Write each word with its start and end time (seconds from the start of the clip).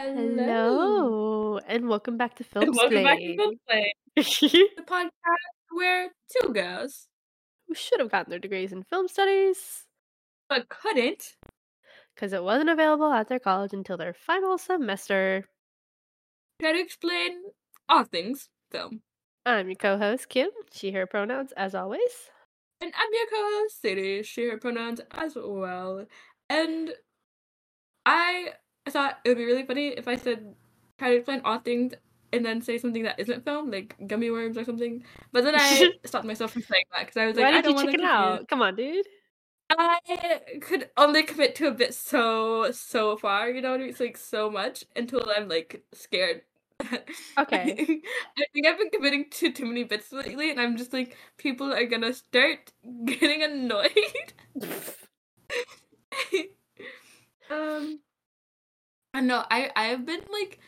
Hello. 0.00 0.44
Hello, 0.44 1.58
and 1.66 1.88
welcome 1.88 2.16
back 2.16 2.36
to 2.36 2.44
And 2.54 2.72
welcome 2.72 3.02
back 3.02 3.18
to 3.18 3.36
Filmsplain. 3.36 3.90
Filmsplain, 4.14 4.70
the 4.76 4.82
podcast 4.86 5.72
where 5.72 6.10
2 6.40 6.52
girls 6.52 7.08
Who 7.66 7.74
should 7.74 7.98
have 7.98 8.08
gotten 8.08 8.30
their 8.30 8.38
degrees 8.38 8.70
in 8.70 8.84
film 8.84 9.08
studies 9.08 9.86
but 10.48 10.68
couldn't 10.68 11.34
because 12.14 12.32
it 12.32 12.44
wasn't 12.44 12.70
available 12.70 13.12
at 13.12 13.28
their 13.28 13.40
college 13.40 13.72
until 13.72 13.96
their 13.96 14.14
final 14.14 14.56
semester. 14.56 15.44
try 16.60 16.74
to 16.74 16.80
explain 16.80 17.32
all 17.88 18.04
things 18.04 18.50
film. 18.70 19.00
I'm 19.46 19.66
your 19.66 19.74
co-host 19.74 20.28
Kim. 20.28 20.50
She 20.72 20.92
her 20.92 21.08
pronouns 21.08 21.50
as 21.56 21.74
always. 21.74 22.30
And 22.80 22.92
I'm 22.96 23.10
your 23.12 23.26
co-host, 23.32 23.82
Cedes, 23.82 24.28
she, 24.28 24.48
her 24.48 24.58
pronouns 24.58 25.00
as 25.10 25.34
well. 25.34 26.06
And 26.48 26.92
I 28.06 28.50
thought 28.90 29.18
it 29.24 29.28
would 29.30 29.38
be 29.38 29.44
really 29.44 29.64
funny 29.64 29.88
if 29.88 30.08
I 30.08 30.16
said 30.16 30.54
try 30.98 31.10
to 31.10 31.16
explain 31.16 31.40
all 31.44 31.58
things 31.58 31.94
and 32.32 32.44
then 32.44 32.60
say 32.60 32.78
something 32.78 33.04
that 33.04 33.18
isn't 33.18 33.44
film, 33.44 33.70
like 33.70 33.94
gummy 34.06 34.30
worms 34.30 34.58
or 34.58 34.64
something. 34.64 35.04
But 35.32 35.44
then 35.44 35.54
I 35.56 35.92
stopped 36.04 36.26
myself 36.26 36.52
from 36.52 36.62
saying 36.62 36.84
that 36.92 37.06
because 37.06 37.16
I 37.16 37.26
was 37.26 37.36
like, 37.36 37.44
Why 37.44 37.50
I 37.50 37.52
did 37.62 37.64
don't 37.64 37.70
you 37.70 37.76
want 37.76 37.86
to 37.86 37.92
chicken 37.92 38.06
out? 38.06 38.48
Come 38.48 38.62
on, 38.62 38.76
dude. 38.76 39.06
I 39.70 39.98
could 40.62 40.88
only 40.96 41.22
commit 41.24 41.54
to 41.56 41.68
a 41.68 41.72
bit 41.72 41.94
so 41.94 42.70
so 42.72 43.16
far, 43.16 43.50
you 43.50 43.60
know, 43.60 43.72
what 43.72 43.80
it's 43.80 44.00
like 44.00 44.16
so 44.16 44.50
much 44.50 44.84
until 44.96 45.28
I'm 45.34 45.48
like 45.48 45.82
scared. 45.92 46.42
Okay. 47.38 47.72
I 48.38 48.44
think 48.52 48.66
I've 48.66 48.78
been 48.78 48.90
committing 48.90 49.26
to 49.30 49.52
too 49.52 49.66
many 49.66 49.84
bits 49.84 50.12
lately, 50.12 50.50
and 50.50 50.60
I'm 50.60 50.76
just 50.76 50.92
like, 50.92 51.16
people 51.36 51.72
are 51.72 51.86
gonna 51.86 52.12
start 52.12 52.72
getting 53.04 53.42
annoyed. 53.44 54.32
um, 57.50 58.00
I 59.18 59.20
know 59.20 59.44
I 59.50 59.70
I've 59.74 60.06
been 60.06 60.20
like 60.30 60.60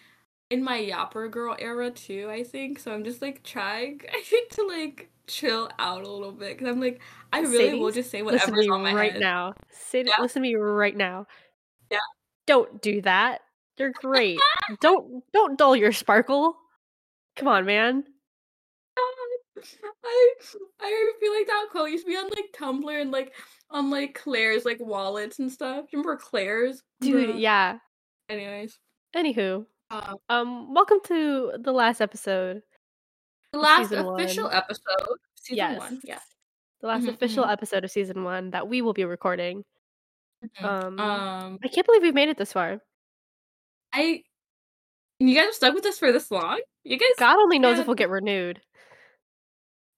in 0.50 0.64
my 0.64 0.76
yapper 0.76 1.30
girl 1.30 1.54
era 1.56 1.92
too. 1.92 2.28
I 2.28 2.42
think 2.42 2.80
so. 2.80 2.92
I'm 2.92 3.04
just 3.04 3.22
like 3.22 3.44
trying. 3.44 4.00
I 4.12 4.20
think 4.22 4.50
to 4.56 4.66
like 4.66 5.08
chill 5.28 5.70
out 5.78 6.02
a 6.02 6.10
little 6.10 6.32
bit 6.32 6.58
because 6.58 6.68
I'm 6.68 6.80
like 6.80 7.00
I 7.32 7.42
really 7.42 7.78
will 7.78 7.92
just 7.92 8.10
say 8.10 8.22
whatever's 8.22 8.68
on 8.68 8.82
my 8.82 8.92
right 8.92 9.12
head. 9.12 9.20
now. 9.20 9.54
Yeah. 9.94 10.02
listen 10.18 10.42
to 10.42 10.48
me 10.48 10.56
right 10.56 10.96
now. 10.96 11.26
Yeah. 11.92 11.98
Don't 12.48 12.82
do 12.82 13.00
that. 13.02 13.42
You're 13.78 13.92
great. 13.92 14.40
don't 14.80 15.22
don't 15.32 15.56
dull 15.56 15.76
your 15.76 15.92
sparkle. 15.92 16.56
Come 17.36 17.46
on, 17.46 17.64
man. 17.64 18.02
I 20.04 20.34
I 20.80 21.12
feel 21.20 21.32
like 21.32 21.46
that 21.46 21.66
quote 21.70 21.90
used 21.90 22.04
to 22.04 22.10
be 22.10 22.16
on 22.16 22.30
like 22.30 22.52
Tumblr 22.58 23.00
and 23.00 23.12
like 23.12 23.32
on 23.70 23.90
like 23.90 24.20
Claire's 24.20 24.64
like 24.64 24.78
wallets 24.80 25.38
and 25.38 25.52
stuff. 25.52 25.84
Remember 25.92 26.16
Claire's? 26.16 26.82
Dude, 27.00 27.30
Bruh. 27.30 27.40
yeah. 27.40 27.78
Anyways, 28.30 28.78
Anywho, 29.16 29.66
um, 29.90 30.16
um, 30.28 30.72
welcome 30.72 30.98
to 31.06 31.52
the 31.58 31.72
last 31.72 32.00
episode. 32.00 32.62
the 33.52 33.58
last 33.58 33.90
official 33.90 34.44
one. 34.44 34.54
episode, 34.54 35.16
season 35.34 35.56
yes. 35.56 35.78
one. 35.80 36.00
Yeah. 36.04 36.20
The 36.80 36.86
last 36.86 37.02
Mhm, 37.06 37.08
official 37.14 37.44
mhm. 37.44 37.52
episode 37.52 37.82
of 37.84 37.90
season 37.90 38.22
one 38.22 38.50
that 38.52 38.68
we 38.68 38.82
will 38.82 38.92
be 38.92 39.04
recording. 39.04 39.64
Mhm. 40.44 40.64
Um, 40.64 41.00
Um, 41.00 41.58
I 41.64 41.66
can't 41.66 41.84
believe 41.84 42.02
we've 42.02 42.14
made 42.14 42.28
it 42.28 42.38
this 42.38 42.52
far. 42.52 42.80
I. 43.92 44.22
You 45.18 45.34
guys 45.34 45.46
have 45.46 45.54
stuck 45.54 45.74
with 45.74 45.84
us 45.86 45.98
for 45.98 46.12
this 46.12 46.30
long. 46.30 46.60
You 46.84 46.96
guys. 46.96 47.08
God 47.18 47.36
only 47.38 47.58
knows 47.58 47.76
Yeah. 47.78 47.80
if 47.80 47.86
we'll 47.88 47.96
get 47.96 48.10
renewed. 48.10 48.62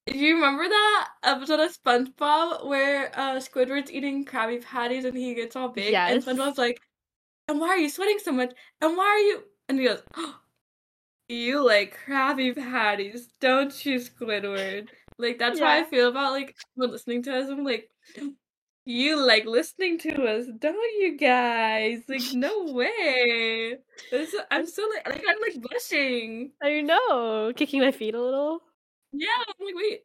Do 0.06 0.16
you 0.18 0.36
remember 0.36 0.66
that 0.66 1.10
episode 1.22 1.60
of 1.60 1.70
SpongeBob 1.76 2.64
where 2.66 3.12
uh 3.14 3.36
Squidward's 3.36 3.92
eating 3.92 4.24
Krabby 4.24 4.62
Patties 4.64 5.04
and 5.04 5.16
he 5.16 5.34
gets 5.34 5.54
all 5.54 5.68
big 5.68 5.92
and 5.92 6.24
SpongeBob's 6.24 6.56
like, 6.58 6.80
"And 7.48 7.60
why 7.60 7.68
are 7.68 7.78
you 7.78 7.88
sweating 7.88 8.18
so 8.18 8.32
much? 8.32 8.52
And 8.80 8.96
why 8.96 9.04
are 9.06 9.18
you?" 9.18 9.42
And 9.68 9.78
he 9.78 9.86
goes, 9.86 10.02
"You 11.28 11.64
like 11.64 11.98
Krabby 12.06 12.54
Patties, 12.54 13.28
don't 13.40 13.84
you, 13.84 13.98
Squidward?" 13.98 14.88
Like 15.18 15.38
that's 15.38 15.60
how 15.60 15.68
I 15.68 15.84
feel 15.84 16.08
about 16.08 16.32
like 16.32 16.56
when 16.74 16.90
listening 16.90 17.22
to 17.24 17.36
us. 17.36 17.48
I'm 17.48 17.64
like, 17.64 17.90
"You 18.84 19.24
like 19.24 19.44
listening 19.46 19.98
to 20.00 20.24
us, 20.24 20.46
don't 20.58 21.00
you 21.00 21.16
guys?" 21.18 22.02
Like 22.08 22.22
no 22.34 22.64
way. 22.72 23.76
This, 24.10 24.34
I'm 24.50 24.66
so 24.66 24.82
like, 24.94 25.08
like 25.08 25.24
I'm 25.28 25.40
like 25.40 25.62
blushing. 25.62 26.52
I 26.62 26.80
know, 26.80 27.52
kicking 27.54 27.80
my 27.80 27.92
feet 27.92 28.14
a 28.14 28.22
little. 28.22 28.60
Yeah, 29.12 29.28
I'm 29.46 29.66
like, 29.66 29.74
wait. 29.76 30.02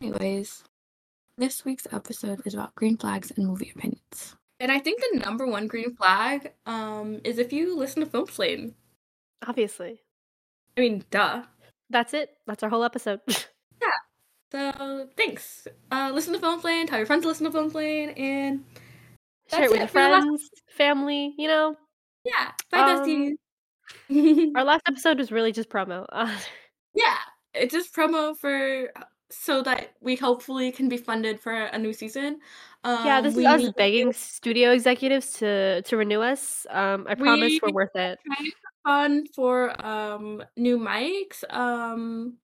Anyways, 0.00 0.64
this 1.36 1.64
week's 1.64 1.86
episode 1.92 2.42
is 2.46 2.54
about 2.54 2.74
green 2.74 2.96
flags 2.96 3.32
and 3.36 3.46
movie 3.46 3.72
opinions. 3.74 4.36
And 4.60 4.70
I 4.70 4.78
think 4.78 5.00
the 5.00 5.18
number 5.20 5.46
one 5.46 5.66
green 5.66 5.94
flag 5.96 6.52
um 6.66 7.20
is 7.24 7.38
if 7.38 7.52
you 7.52 7.76
listen 7.76 8.02
to 8.04 8.08
Filmsplain. 8.08 8.74
Obviously, 9.46 10.00
I 10.76 10.80
mean, 10.80 11.04
duh. 11.10 11.42
that's 11.90 12.14
it. 12.14 12.30
That's 12.46 12.62
our 12.62 12.70
whole 12.70 12.84
episode. 12.84 13.20
Yeah. 13.82 13.90
So 14.52 15.08
thanks. 15.16 15.66
Uh 15.90 16.10
listen 16.14 16.32
to 16.32 16.38
Filmsplain, 16.38 16.86
tell 16.88 16.98
your 16.98 17.06
friends 17.06 17.22
to 17.22 17.28
listen 17.28 17.50
to 17.50 17.56
Filmsplain, 17.58 18.18
and 18.18 18.64
Share 19.50 19.64
it 19.64 19.70
with 19.70 19.80
it 19.82 19.92
your 19.94 20.08
last- 20.08 20.22
friends, 20.22 20.50
family. 20.70 21.34
You 21.36 21.48
know, 21.48 21.76
yeah, 22.24 22.52
bye 22.70 22.78
Um, 22.78 23.36
besties. 24.08 24.52
our 24.56 24.64
last 24.64 24.82
episode 24.88 25.18
was 25.18 25.30
really 25.32 25.52
just 25.52 25.68
promo. 25.68 26.06
Uh, 26.10 26.34
yeah, 26.94 27.16
it's 27.52 27.72
just 27.74 27.94
promo 27.94 28.34
for 28.38 28.90
so 29.38 29.62
that 29.62 29.94
we 30.00 30.16
hopefully 30.16 30.70
can 30.72 30.88
be 30.88 30.96
funded 30.96 31.40
for 31.40 31.52
a 31.52 31.78
new 31.78 31.92
season. 31.92 32.40
Um, 32.84 33.04
yeah, 33.06 33.20
this 33.20 33.36
is 33.36 33.44
us 33.44 33.70
begging 33.76 34.12
studio 34.12 34.72
executives 34.72 35.32
to 35.34 35.82
to 35.82 35.96
renew 35.96 36.20
us. 36.20 36.66
Um, 36.70 37.06
I 37.08 37.14
promise 37.14 37.52
We- 37.52 37.60
we're 37.62 37.72
worth 37.72 37.96
it. 37.96 38.18
fund 38.84 39.28
for 39.34 39.72
um 39.84 40.42
new 40.58 40.78
mics 40.78 41.42
um 41.48 42.34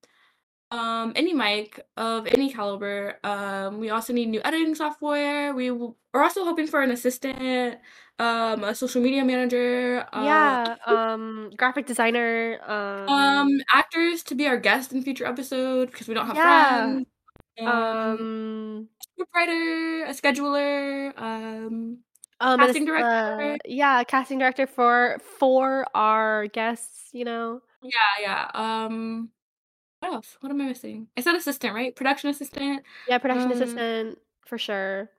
um 0.71 1.13
any 1.15 1.33
mic 1.33 1.79
of 1.97 2.25
any 2.25 2.51
caliber 2.51 3.19
um 3.23 3.77
we 3.79 3.91
also 3.91 4.11
need 4.11 4.27
new 4.27 4.41
editing 4.43 4.73
software 4.73 5.53
we 5.53 5.69
will, 5.69 5.95
we're 6.13 6.23
also 6.23 6.43
hoping 6.43 6.65
for 6.65 6.81
an 6.81 6.89
assistant 6.89 7.77
um 8.21 8.63
a 8.63 8.75
social 8.75 9.01
media 9.01 9.23
manager 9.25 10.05
uh, 10.13 10.55
yeah, 10.55 10.75
um, 10.85 11.51
graphic 11.57 11.85
designer. 11.85 12.59
Um, 12.67 13.47
um 13.47 13.47
actors 13.73 14.23
to 14.23 14.35
be 14.35 14.47
our 14.47 14.57
guest 14.57 14.93
in 14.93 15.01
future 15.03 15.25
episode 15.25 15.91
because 15.91 16.07
we 16.07 16.13
don't 16.13 16.27
have 16.27 16.37
Yeah, 16.37 16.39
friends 16.39 17.05
um, 17.65 17.67
um, 17.67 18.89
scriptwriter 19.19 20.07
a 20.09 20.13
scheduler 20.13 21.13
um 21.19 21.99
um, 22.39 22.59
casting 22.59 22.85
director. 22.85 23.11
uh, 23.33 23.57
yeah, 23.65 24.03
casting 24.03 24.39
director 24.39 24.67
for 24.67 25.19
for 25.39 25.85
our 25.95 26.47
guests. 26.47 27.09
You 27.13 27.25
know, 27.25 27.61
yeah 27.81 28.21
yeah 28.21 28.51
um 28.53 29.29
what 29.99 30.13
else 30.13 30.37
what 30.41 30.51
am 30.51 30.61
i 30.61 30.65
missing 30.65 31.07
i 31.17 31.21
said 31.21 31.35
assistant 31.35 31.73
right 31.75 31.95
production 31.95 32.29
assistant 32.29 32.83
yeah, 33.05 33.17
production 33.17 33.51
Um, 33.51 33.51
assistant 33.51 34.17
for 34.45 34.57
sure. 34.57 35.09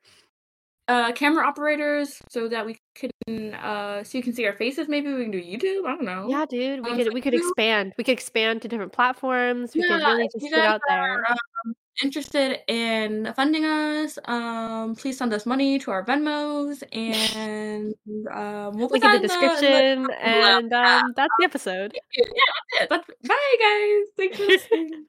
Uh 0.89 1.13
camera 1.13 1.47
operators 1.47 2.21
so 2.29 2.49
that 2.49 2.67
we 2.67 2.77
can 2.97 3.55
uh 3.55 4.03
so 4.03 4.19
you 4.19 4.25
can 4.25 4.33
see 4.33 4.45
our 4.47 4.53
faces 4.55 4.89
maybe 4.89 5.13
we 5.13 5.23
can 5.23 5.31
do 5.31 5.41
youtube 5.41 5.87
i 5.87 5.91
don't 5.95 6.05
know 6.05 6.27
Yeah, 6.29 6.45
dude, 6.47 6.85
we 6.85 6.91
Um, 6.91 6.97
could 6.97 7.07
so 7.07 7.13
we 7.13 7.21
could 7.21 7.35
expand. 7.35 7.93
We 7.97 8.05
could 8.05 8.13
expand 8.13 8.63
to 8.63 8.69
different 8.69 8.93
platforms. 8.93 9.75
We 9.75 9.83
could 9.83 10.03
really 10.03 10.29
just 10.33 10.45
get 10.51 10.59
out 10.65 10.81
there. 10.89 11.25
um, 11.31 11.75
interested 12.03 12.61
in 12.69 13.33
funding 13.37 13.65
us 13.67 14.19
um 14.25 14.97
please 14.97 15.17
send 15.19 15.33
us 15.33 15.45
money 15.47 15.79
to 15.79 15.91
our 15.91 16.05
venmos 16.05 16.83
and 16.93 17.95
um 18.33 18.77
we'll 18.79 18.89
Link 18.89 19.05
in 19.05 19.13
the 19.13 19.19
description, 19.21 20.05
below. 20.07 20.17
and 20.21 20.73
um, 20.73 21.13
that's 21.15 21.33
the 21.39 21.45
episode. 21.45 21.93
yeah 21.95 22.25
that's 22.25 22.83
it 22.83 22.89
that's 22.91 23.07
bye 23.29 23.57
guys 23.61 24.09
thanks 24.17 24.37
for 24.39 24.47
listening 24.55 25.07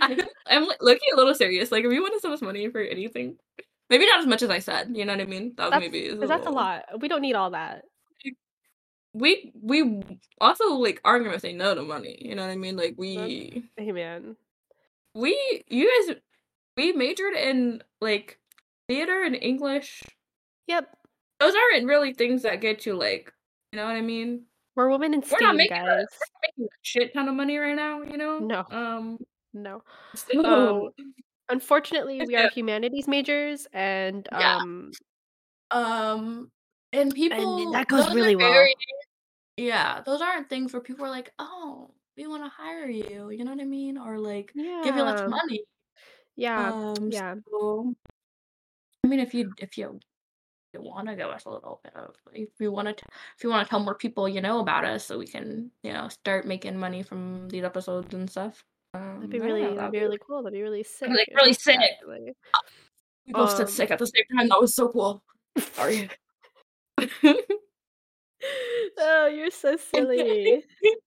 I'm, 0.00 0.18
I'm 0.46 0.66
looking 0.80 1.08
a 1.12 1.16
little 1.16 1.34
serious 1.34 1.70
like 1.72 1.84
if 1.84 1.92
you 1.92 2.02
want 2.02 2.14
to 2.14 2.20
send 2.20 2.34
us 2.34 2.42
money 2.42 2.68
for 2.68 2.80
anything 2.80 3.36
maybe 3.90 4.06
not 4.06 4.20
as 4.20 4.26
much 4.26 4.42
as 4.42 4.50
i 4.50 4.58
said 4.58 4.90
you 4.94 5.04
know 5.04 5.12
what 5.12 5.20
i 5.22 5.26
mean 5.26 5.54
that 5.56 5.64
was 5.64 5.70
That's 5.72 5.80
maybe 5.80 6.00
is 6.06 6.14
because 6.14 6.28
that's 6.28 6.46
a 6.46 6.50
little- 6.50 6.54
lot. 6.62 7.00
We 7.00 7.08
don't 7.08 7.22
need 7.22 7.34
all 7.34 7.50
that. 7.50 7.82
we 9.12 9.52
we 9.60 10.02
also 10.40 10.74
like 10.74 11.00
aren't 11.04 11.24
gonna 11.24 11.40
say 11.40 11.52
no 11.52 11.74
to 11.74 11.82
money. 11.82 12.18
You 12.20 12.34
know 12.34 12.42
what 12.44 12.52
I 12.52 12.56
mean? 12.56 12.76
Like 12.76 12.94
we 12.98 13.64
Hey 13.76 13.92
man, 13.92 14.36
we 15.14 15.62
you 15.68 15.90
guys 16.08 16.16
we 16.76 16.92
majored 16.92 17.34
in 17.34 17.82
like 18.00 18.38
theater 18.88 19.22
and 19.22 19.34
English. 19.34 20.02
yep, 20.66 20.94
Those 21.40 21.54
aren't 21.54 21.86
really 21.86 22.12
things 22.12 22.42
that 22.42 22.60
get 22.60 22.84
you 22.84 22.94
like 22.94 23.32
you 23.72 23.78
know 23.78 23.86
what 23.86 23.96
I 23.96 24.02
mean? 24.02 24.44
we're 24.74 24.90
women 24.90 25.14
in 25.14 25.20
We're 25.20 25.38
not 25.40 25.54
STEAM, 25.54 25.56
making 25.56 25.76
a, 25.78 25.82
we're 25.84 25.96
not 25.96 26.06
making 26.42 26.64
a 26.66 26.68
shit 26.82 27.14
ton 27.14 27.28
of 27.28 27.34
money 27.34 27.56
right 27.56 27.74
now, 27.74 28.02
you 28.02 28.18
know? 28.18 28.38
No. 28.38 28.64
Um 28.70 29.18
No, 29.62 29.82
so 30.42 30.92
unfortunately, 31.48 32.20
we 32.26 32.36
are 32.36 32.48
humanities 32.50 33.08
majors, 33.08 33.66
and 33.72 34.28
Yeah. 34.32 34.56
um, 34.56 34.92
um 35.70 36.50
and 36.92 37.12
people 37.14 37.72
that 37.72 37.88
goes 37.88 38.14
really 38.14 38.36
well. 38.36 38.52
very- 38.52 38.74
Yeah, 39.56 40.02
those 40.02 40.20
aren't 40.20 40.48
things 40.48 40.72
where 40.72 40.82
people 40.82 41.04
are 41.06 41.10
like, 41.10 41.32
oh, 41.38 41.90
we 42.16 42.26
want 42.26 42.44
to 42.44 42.48
hire 42.48 42.88
you. 42.88 43.30
You 43.30 43.44
know 43.44 43.50
what 43.52 43.60
I 43.60 43.64
mean? 43.64 43.98
Or 43.98 44.18
like 44.18 44.52
yeah, 44.54 44.82
give 44.84 44.96
you 44.96 45.02
lots 45.02 45.22
of 45.22 45.28
money. 45.28 45.64
yeah, 46.36 46.68
Um, 46.68 47.10
yeah. 47.10 47.34
so, 47.50 47.94
I 49.04 49.08
mean, 49.08 49.20
if 49.20 49.34
you 49.34 49.52
if 49.58 49.76
you 49.78 49.98
want 50.78 51.08
to 51.08 51.16
give 51.16 51.28
us 51.28 51.46
a 51.46 51.50
little 51.50 51.80
bit 51.82 51.94
of 51.96 52.14
if 52.34 52.50
you 52.60 52.70
want 52.70 52.86
to 52.86 53.04
if 53.36 53.42
you 53.42 53.48
want 53.48 53.66
to 53.66 53.70
tell 53.70 53.80
more 53.80 53.94
people 53.94 54.28
you 54.28 54.42
know 54.42 54.58
about 54.60 54.84
us 54.84 55.06
so 55.06 55.16
we 55.18 55.26
can 55.26 55.70
you 55.82 55.90
know 55.90 56.06
start 56.08 56.46
making 56.46 56.76
money 56.76 57.02
from 57.02 57.48
these 57.48 57.64
episodes 57.64 58.12
and 58.12 58.28
stuff 58.28 58.62
um, 58.62 58.75
That'd 58.98 59.30
be 59.30 59.40
really 59.40 59.62
know, 59.62 59.68
that'd 59.68 59.78
that'd 59.78 59.92
be 59.92 60.00
really 60.00 60.18
cool. 60.18 60.42
That'd 60.42 60.56
be 60.56 60.62
really 60.62 60.82
sick. 60.82 61.08
like, 61.08 61.28
really 61.34 61.52
sick. 61.52 61.78
Exactly. 61.80 62.32
we 63.26 63.32
both 63.32 63.50
said 63.50 63.62
um, 63.62 63.68
sick 63.68 63.90
at 63.90 63.98
the 63.98 64.06
same 64.06 64.38
time 64.38 64.48
that 64.48 64.60
was 64.60 64.74
so 64.74 64.88
cool 64.88 65.22
sorry 65.72 66.08
oh, 68.98 69.26
you're 69.26 69.50
so 69.50 69.76
silly. 69.94 70.64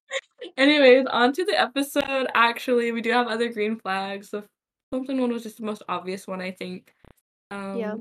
Anyways, 0.58 1.06
on 1.08 1.34
to 1.34 1.46
the 1.46 1.60
episode. 1.60 2.28
Actually, 2.34 2.92
we 2.92 3.02
do 3.02 3.12
have 3.12 3.28
other 3.28 3.52
green 3.52 3.78
flags. 3.78 4.30
The 4.30 4.44
Thompson 4.92 5.20
one 5.22 5.32
was 5.32 5.44
just 5.44 5.58
the 5.58 5.66
most 5.66 5.84
obvious 5.90 6.28
one, 6.28 6.42
I 6.42 6.52
think. 6.52 6.94
Um, 7.52 7.78
Yeah. 7.78 7.96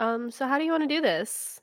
Um, 0.00 0.30
so 0.30 0.46
how 0.46 0.58
do 0.58 0.64
you 0.64 0.72
want 0.72 0.82
to 0.82 0.94
do 0.94 1.00
this? 1.00 1.60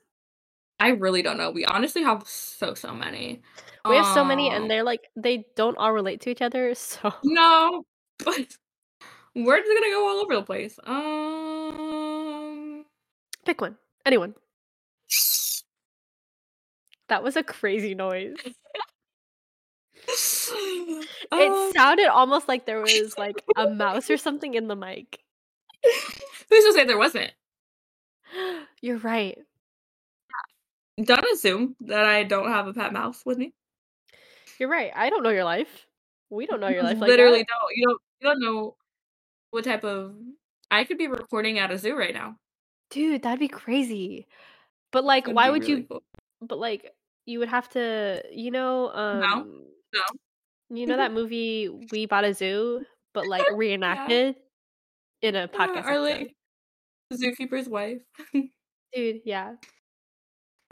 I 0.78 0.88
really 0.90 1.20
don't 1.20 1.36
know. 1.36 1.50
We 1.50 1.66
honestly 1.66 2.02
have 2.02 2.22
so 2.26 2.74
so 2.74 2.94
many. 2.94 3.42
We 3.88 3.96
have 3.96 4.14
so 4.14 4.24
many, 4.24 4.50
Um, 4.50 4.62
and 4.62 4.70
they're 4.70 4.84
like 4.84 5.08
they 5.16 5.46
don't 5.56 5.76
all 5.78 5.92
relate 5.92 6.20
to 6.22 6.30
each 6.30 6.42
other. 6.42 6.74
So 6.80 7.12
no, 7.24 7.84
but 8.18 8.56
we're 9.34 9.58
just 9.58 9.68
gonna 9.68 9.90
go 9.92 10.08
all 10.08 10.22
over 10.22 10.34
the 10.36 10.42
place. 10.42 10.78
Um, 10.84 12.84
pick 13.44 13.60
one. 13.60 13.76
Anyone. 14.04 14.34
That 17.08 17.22
was 17.22 17.36
a 17.36 17.42
crazy 17.42 17.94
noise. 17.94 18.36
um, 20.52 21.02
It 21.32 21.74
sounded 21.74 22.08
almost 22.08 22.48
like 22.48 22.66
there 22.66 22.80
was 22.80 23.14
like 23.18 23.42
a 23.56 23.68
mouse 23.70 24.10
or 24.10 24.16
something 24.16 24.54
in 24.54 24.68
the 24.68 24.76
mic. 24.76 25.20
who's 26.48 26.64
to 26.64 26.72
say 26.72 26.84
there 26.84 26.98
wasn't? 26.98 27.32
You're 28.82 28.98
right. 28.98 29.38
Don't 31.02 31.24
assume 31.32 31.76
that 31.80 32.04
I 32.04 32.24
don't 32.24 32.50
have 32.50 32.66
a 32.66 32.74
pet 32.74 32.92
mouse 32.92 33.22
with 33.24 33.38
me. 33.38 33.54
You're 34.60 34.68
right. 34.68 34.92
I 34.94 35.10
don't 35.10 35.22
know 35.24 35.30
your 35.30 35.42
life. 35.44 35.86
We 36.30 36.46
don't 36.46 36.60
know 36.60 36.68
your 36.68 36.84
life 36.84 36.98
like 36.98 37.08
Literally 37.08 37.38
that. 37.40 37.46
don't. 37.48 37.76
You 37.76 37.86
don't. 37.88 38.00
You 38.20 38.28
don't 38.28 38.40
know 38.40 38.76
what 39.50 39.64
type 39.64 39.82
of. 39.84 40.14
I 40.70 40.84
could 40.84 40.98
be 40.98 41.08
recording 41.08 41.58
at 41.58 41.72
a 41.72 41.78
zoo 41.78 41.96
right 41.96 42.14
now. 42.14 42.36
Dude, 42.90 43.22
that'd 43.22 43.40
be 43.40 43.48
crazy. 43.48 44.28
But 44.92 45.02
like 45.04 45.26
why 45.26 45.50
would 45.50 45.62
really 45.62 45.80
you 45.82 45.86
cool. 45.90 46.02
but 46.42 46.58
like 46.58 46.92
you 47.26 47.38
would 47.40 47.48
have 47.48 47.68
to 47.70 48.22
you 48.32 48.50
know 48.50 48.90
um 48.92 49.64
No. 49.92 50.00
you 50.70 50.86
know 50.86 50.96
that 50.98 51.12
movie 51.12 51.68
We 51.92 52.06
Bought 52.06 52.24
a 52.24 52.34
Zoo 52.34 52.84
but 53.14 53.26
like 53.26 53.44
reenacted 53.54 54.36
in 55.22 55.36
a 55.36 55.46
podcast 55.48 55.84
or 55.86 55.90
episode. 55.90 56.02
like 56.02 56.34
zookeeper's 57.14 57.68
wife. 57.68 58.02
Dude, 58.94 59.20
yeah. 59.24 59.54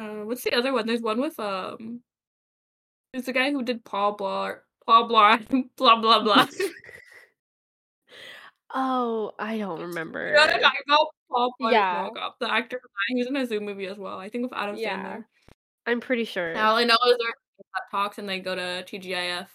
Uh, 0.01 0.23
what's 0.25 0.43
the 0.45 0.53
other 0.55 0.73
one? 0.73 0.87
There's 0.87 1.01
one 1.03 1.21
with 1.21 1.39
um. 1.41 2.01
There's 3.13 3.27
the 3.27 3.33
guy 3.33 3.51
who 3.51 3.63
did 3.63 3.85
Paul 3.85 4.13
Blah, 4.17 4.53
Paul 4.87 5.09
Blah, 5.09 5.39
blah 5.77 6.01
blah 6.01 6.23
blah. 6.23 6.47
oh, 8.75 9.33
I 9.39 9.59
don't 9.59 9.81
remember. 9.81 10.27
You 10.29 10.35
know 10.35 10.41
what 10.47 10.61
talking 10.61 10.81
about? 10.87 11.07
Paul 11.31 11.53
Blart 11.61 11.73
Yeah. 11.73 12.09
The 12.41 12.53
actor. 12.53 12.81
He 13.09 13.17
was 13.17 13.27
in 13.29 13.37
a 13.37 13.47
Zoo 13.47 13.61
movie 13.61 13.87
as 13.87 13.99
well. 13.99 14.19
I 14.19 14.29
think 14.29 14.45
with 14.45 14.53
Adam 14.59 14.77
Yeah. 14.77 15.17
Sandler. 15.17 15.25
I'm 15.87 16.01
pretty 16.01 16.25
sure. 16.25 16.57
All 16.57 16.77
I 16.77 16.85
know 16.85 16.97
is 17.07 17.17
they're 17.19 17.29
at 17.77 17.91
talks 17.91 18.19
and 18.19 18.29
they 18.29 18.41
go 18.41 18.55
to 18.55 18.85
TGIF. 18.87 19.47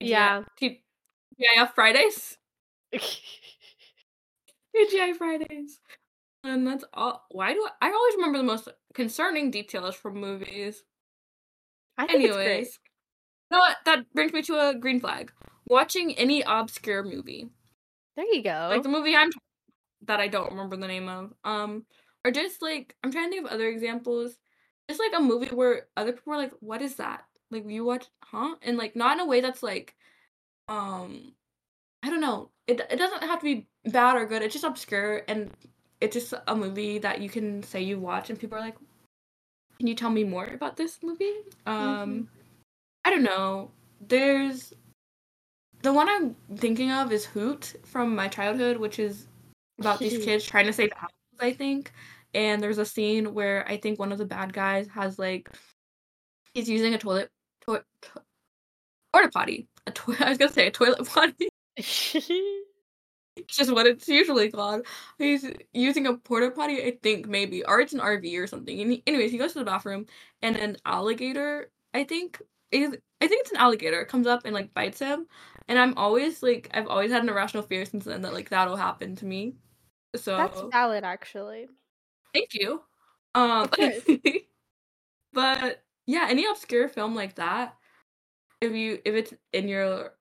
Yeah. 0.00 0.42
T- 0.58 0.82
TGIF 1.40 1.74
Fridays. 1.74 2.36
TGI 2.94 5.16
Fridays. 5.16 5.80
And 6.44 6.66
that's 6.66 6.84
all. 6.94 7.24
Why 7.30 7.52
do 7.52 7.66
I, 7.82 7.88
I 7.88 7.92
always 7.92 8.14
remember 8.16 8.38
the 8.38 8.44
most 8.44 8.68
concerning 8.94 9.50
details 9.50 9.94
from 9.94 10.18
movies? 10.20 10.82
I 11.98 12.06
think 12.06 12.24
it's 12.24 12.34
Anyways, 12.34 12.46
great. 12.46 12.68
Know 13.50 13.58
what? 13.58 13.76
That 13.84 14.12
brings 14.14 14.32
me 14.32 14.42
to 14.42 14.68
a 14.68 14.74
green 14.74 15.00
flag. 15.00 15.32
Watching 15.66 16.14
any 16.14 16.42
obscure 16.46 17.02
movie, 17.04 17.48
There 18.16 18.24
you 18.26 18.42
go. 18.42 18.68
like 18.70 18.82
the 18.82 18.88
movie 18.88 19.14
I'm 19.14 19.30
that 20.06 20.18
I 20.20 20.28
don't 20.28 20.50
remember 20.50 20.76
the 20.76 20.86
name 20.88 21.08
of, 21.08 21.32
um, 21.44 21.84
or 22.24 22.30
just 22.30 22.62
like 22.62 22.96
I'm 23.04 23.12
trying 23.12 23.26
to 23.26 23.30
think 23.30 23.46
of 23.46 23.52
other 23.52 23.68
examples. 23.68 24.36
Just 24.88 25.00
like 25.00 25.12
a 25.16 25.22
movie 25.22 25.46
where 25.54 25.86
other 25.96 26.12
people 26.12 26.32
are 26.32 26.38
like, 26.38 26.52
"What 26.60 26.82
is 26.82 26.96
that?" 26.96 27.24
Like 27.50 27.68
you 27.68 27.84
watch, 27.84 28.06
huh? 28.24 28.56
And 28.62 28.76
like 28.76 28.96
not 28.96 29.14
in 29.14 29.20
a 29.20 29.26
way 29.26 29.40
that's 29.40 29.62
like, 29.62 29.94
um, 30.68 31.32
I 32.02 32.10
don't 32.10 32.20
know. 32.20 32.50
It 32.66 32.80
it 32.90 32.96
doesn't 32.96 33.22
have 33.22 33.38
to 33.40 33.44
be 33.44 33.68
bad 33.84 34.16
or 34.16 34.26
good. 34.26 34.42
It's 34.42 34.54
just 34.54 34.64
obscure 34.64 35.22
and 35.28 35.50
it's 36.00 36.14
just 36.14 36.34
a 36.48 36.56
movie 36.56 36.98
that 36.98 37.20
you 37.20 37.28
can 37.28 37.62
say 37.62 37.80
you 37.82 38.00
watch 38.00 38.30
and 38.30 38.38
people 38.38 38.58
are 38.58 38.62
like, 38.62 38.76
"Can 39.78 39.86
you 39.86 39.94
tell 39.94 40.10
me 40.10 40.24
more 40.24 40.46
about 40.46 40.76
this 40.76 40.98
movie?" 41.02 41.34
Um, 41.66 42.28
I 43.04 43.10
don't 43.10 43.22
know. 43.22 43.70
There's 44.00 44.72
the 45.82 45.92
one 45.92 46.08
I'm 46.08 46.36
thinking 46.56 46.90
of 46.90 47.12
is 47.12 47.24
Hoot 47.24 47.74
from 47.84 48.14
my 48.14 48.28
childhood, 48.28 48.76
which 48.76 48.98
is 48.98 49.26
about 49.78 49.98
these 49.98 50.24
kids 50.24 50.44
trying 50.44 50.66
to 50.66 50.72
save 50.72 50.92
apples, 50.92 51.12
I 51.40 51.52
think. 51.52 51.92
And 52.34 52.62
there's 52.62 52.78
a 52.78 52.84
scene 52.84 53.34
where 53.34 53.66
I 53.68 53.76
think 53.76 53.98
one 53.98 54.12
of 54.12 54.18
the 54.18 54.26
bad 54.26 54.52
guys 54.52 54.86
has 54.88 55.18
like 55.18 55.50
he's 56.54 56.68
using 56.68 56.94
a 56.94 56.98
toilet 56.98 57.30
to- 57.66 57.84
to- 58.02 58.22
porta 59.12 59.28
potty. 59.30 59.68
A 59.86 59.90
to- 59.92 60.16
I 60.20 60.28
was 60.28 60.38
gonna 60.38 60.52
say 60.52 60.66
a 60.66 60.70
toilet 60.70 61.06
potty. 61.06 61.48
It's 63.36 63.56
just 63.56 63.72
what 63.72 63.86
it's 63.86 64.08
usually 64.08 64.50
called. 64.50 64.84
He's 65.16 65.48
using 65.72 66.06
a 66.06 66.14
porta 66.14 66.50
potty, 66.50 66.82
I 66.84 66.98
think 67.02 67.26
maybe, 67.26 67.64
or 67.64 67.80
it's 67.80 67.92
an 67.92 68.00
RV 68.00 68.38
or 68.38 68.46
something. 68.46 68.78
And 68.80 68.92
he, 68.92 69.02
anyways, 69.06 69.30
he 69.30 69.38
goes 69.38 69.52
to 69.54 69.60
the 69.60 69.64
bathroom, 69.64 70.06
and 70.42 70.56
an 70.56 70.76
alligator, 70.84 71.70
I 71.94 72.04
think, 72.04 72.42
is 72.72 72.96
I 73.20 73.26
think 73.26 73.42
it's 73.42 73.52
an 73.52 73.58
alligator, 73.58 74.04
comes 74.04 74.26
up 74.26 74.42
and 74.44 74.54
like 74.54 74.72
bites 74.74 74.98
him. 74.98 75.26
And 75.68 75.78
I'm 75.78 75.96
always 75.96 76.42
like, 76.42 76.70
I've 76.72 76.88
always 76.88 77.12
had 77.12 77.22
an 77.22 77.28
irrational 77.28 77.62
fear 77.62 77.84
since 77.84 78.04
then 78.04 78.22
that 78.22 78.32
like 78.32 78.48
that'll 78.48 78.76
happen 78.76 79.16
to 79.16 79.26
me. 79.26 79.54
So 80.16 80.36
That's 80.36 80.60
valid 80.72 81.04
actually. 81.04 81.68
thank 82.34 82.54
you. 82.54 82.82
Um, 83.34 83.68
but 85.32 85.82
yeah, 86.06 86.26
any 86.28 86.46
obscure 86.46 86.88
film 86.88 87.14
like 87.14 87.36
that, 87.36 87.76
if 88.60 88.72
you 88.72 88.98
if 89.04 89.14
it's 89.14 89.34
in 89.52 89.68
your 89.68 90.14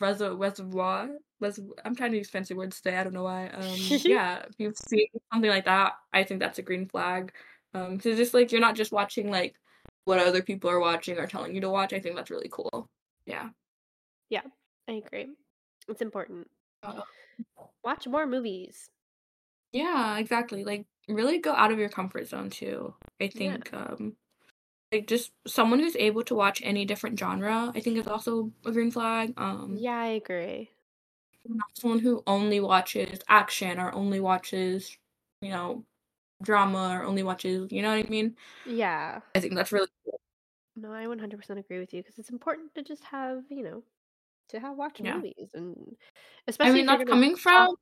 res- 0.00 0.20
reservoir, 0.20 1.08
res- 1.40 1.60
I'm 1.84 1.96
trying 1.96 2.12
to 2.12 2.18
use 2.18 2.28
fancy 2.28 2.54
words 2.54 2.80
today. 2.80 2.98
I 2.98 3.04
don't 3.04 3.14
know 3.14 3.24
why. 3.24 3.48
Um, 3.48 3.64
yeah, 3.88 4.40
if 4.40 4.54
you've 4.58 4.76
seen 4.76 5.06
something 5.32 5.50
like 5.50 5.64
that, 5.64 5.94
I 6.12 6.24
think 6.24 6.40
that's 6.40 6.58
a 6.58 6.62
green 6.62 6.86
flag. 6.86 7.32
Um, 7.72 7.96
because 7.96 8.18
just 8.18 8.34
like 8.34 8.52
you're 8.52 8.60
not 8.60 8.74
just 8.74 8.92
watching 8.92 9.30
like 9.30 9.54
what 10.04 10.18
other 10.18 10.42
people 10.42 10.70
are 10.70 10.80
watching 10.80 11.18
or 11.18 11.26
telling 11.26 11.54
you 11.54 11.60
to 11.62 11.70
watch. 11.70 11.92
I 11.92 12.00
think 12.00 12.16
that's 12.16 12.30
really 12.30 12.48
cool. 12.50 12.88
Yeah. 13.26 13.50
Yeah, 14.30 14.42
I 14.88 14.92
agree. 14.92 15.34
It's 15.88 16.00
important. 16.02 16.48
Uh, 16.82 17.02
Watch 17.84 18.06
more 18.08 18.26
movies. 18.26 18.90
Yeah, 19.72 20.18
exactly. 20.18 20.64
Like 20.64 20.86
really 21.08 21.38
go 21.38 21.52
out 21.52 21.72
of 21.72 21.78
your 21.78 21.88
comfort 21.88 22.26
zone 22.28 22.50
too. 22.50 22.94
I 23.20 23.28
Yeah. 23.34 23.56
think 23.56 23.72
um 23.72 24.16
like 24.92 25.06
just 25.08 25.32
someone 25.46 25.80
who's 25.80 25.96
able 25.96 26.24
to 26.24 26.34
watch 26.34 26.62
any 26.64 26.84
different 26.86 27.18
genre, 27.18 27.72
I 27.74 27.80
think 27.80 27.98
is 27.98 28.06
also 28.08 28.52
a 28.64 28.72
green 28.72 28.90
flag. 28.90 29.34
Um 29.38 29.76
Yeah, 29.76 29.98
I 29.98 30.06
agree. 30.08 30.70
not 31.44 31.66
someone 31.74 31.98
who 32.00 32.22
only 32.26 32.60
watches 32.60 33.20
action 33.28 33.78
or 33.78 33.92
only 33.94 34.20
watches, 34.20 34.96
you 35.40 35.50
know, 35.50 35.84
drama 36.42 36.96
or 36.98 37.04
only 37.04 37.22
watches, 37.22 37.70
you 37.70 37.82
know 37.82 37.96
what 37.96 38.06
I 38.06 38.08
mean? 38.08 38.36
Yeah. 38.64 39.20
I 39.34 39.40
think 39.40 39.54
that's 39.54 39.72
really 39.72 39.88
cool. 40.04 40.20
No, 40.76 40.92
I 40.92 41.06
100% 41.06 41.58
agree 41.58 41.78
with 41.80 41.92
you 41.92 42.02
because 42.02 42.18
it's 42.18 42.30
important 42.30 42.74
to 42.74 42.82
just 42.82 43.04
have, 43.04 43.42
you 43.50 43.62
know, 43.62 43.82
to 44.50 44.60
have 44.60 44.76
watch 44.76 45.00
Yeah. 45.02 45.14
movies 45.14 45.50
and 45.54 45.96
I 46.48 46.48
especially 46.48 46.72
mean 46.72 46.82
if 46.82 46.98
that's 46.98 47.10
coming 47.10 47.36
from 47.36 47.76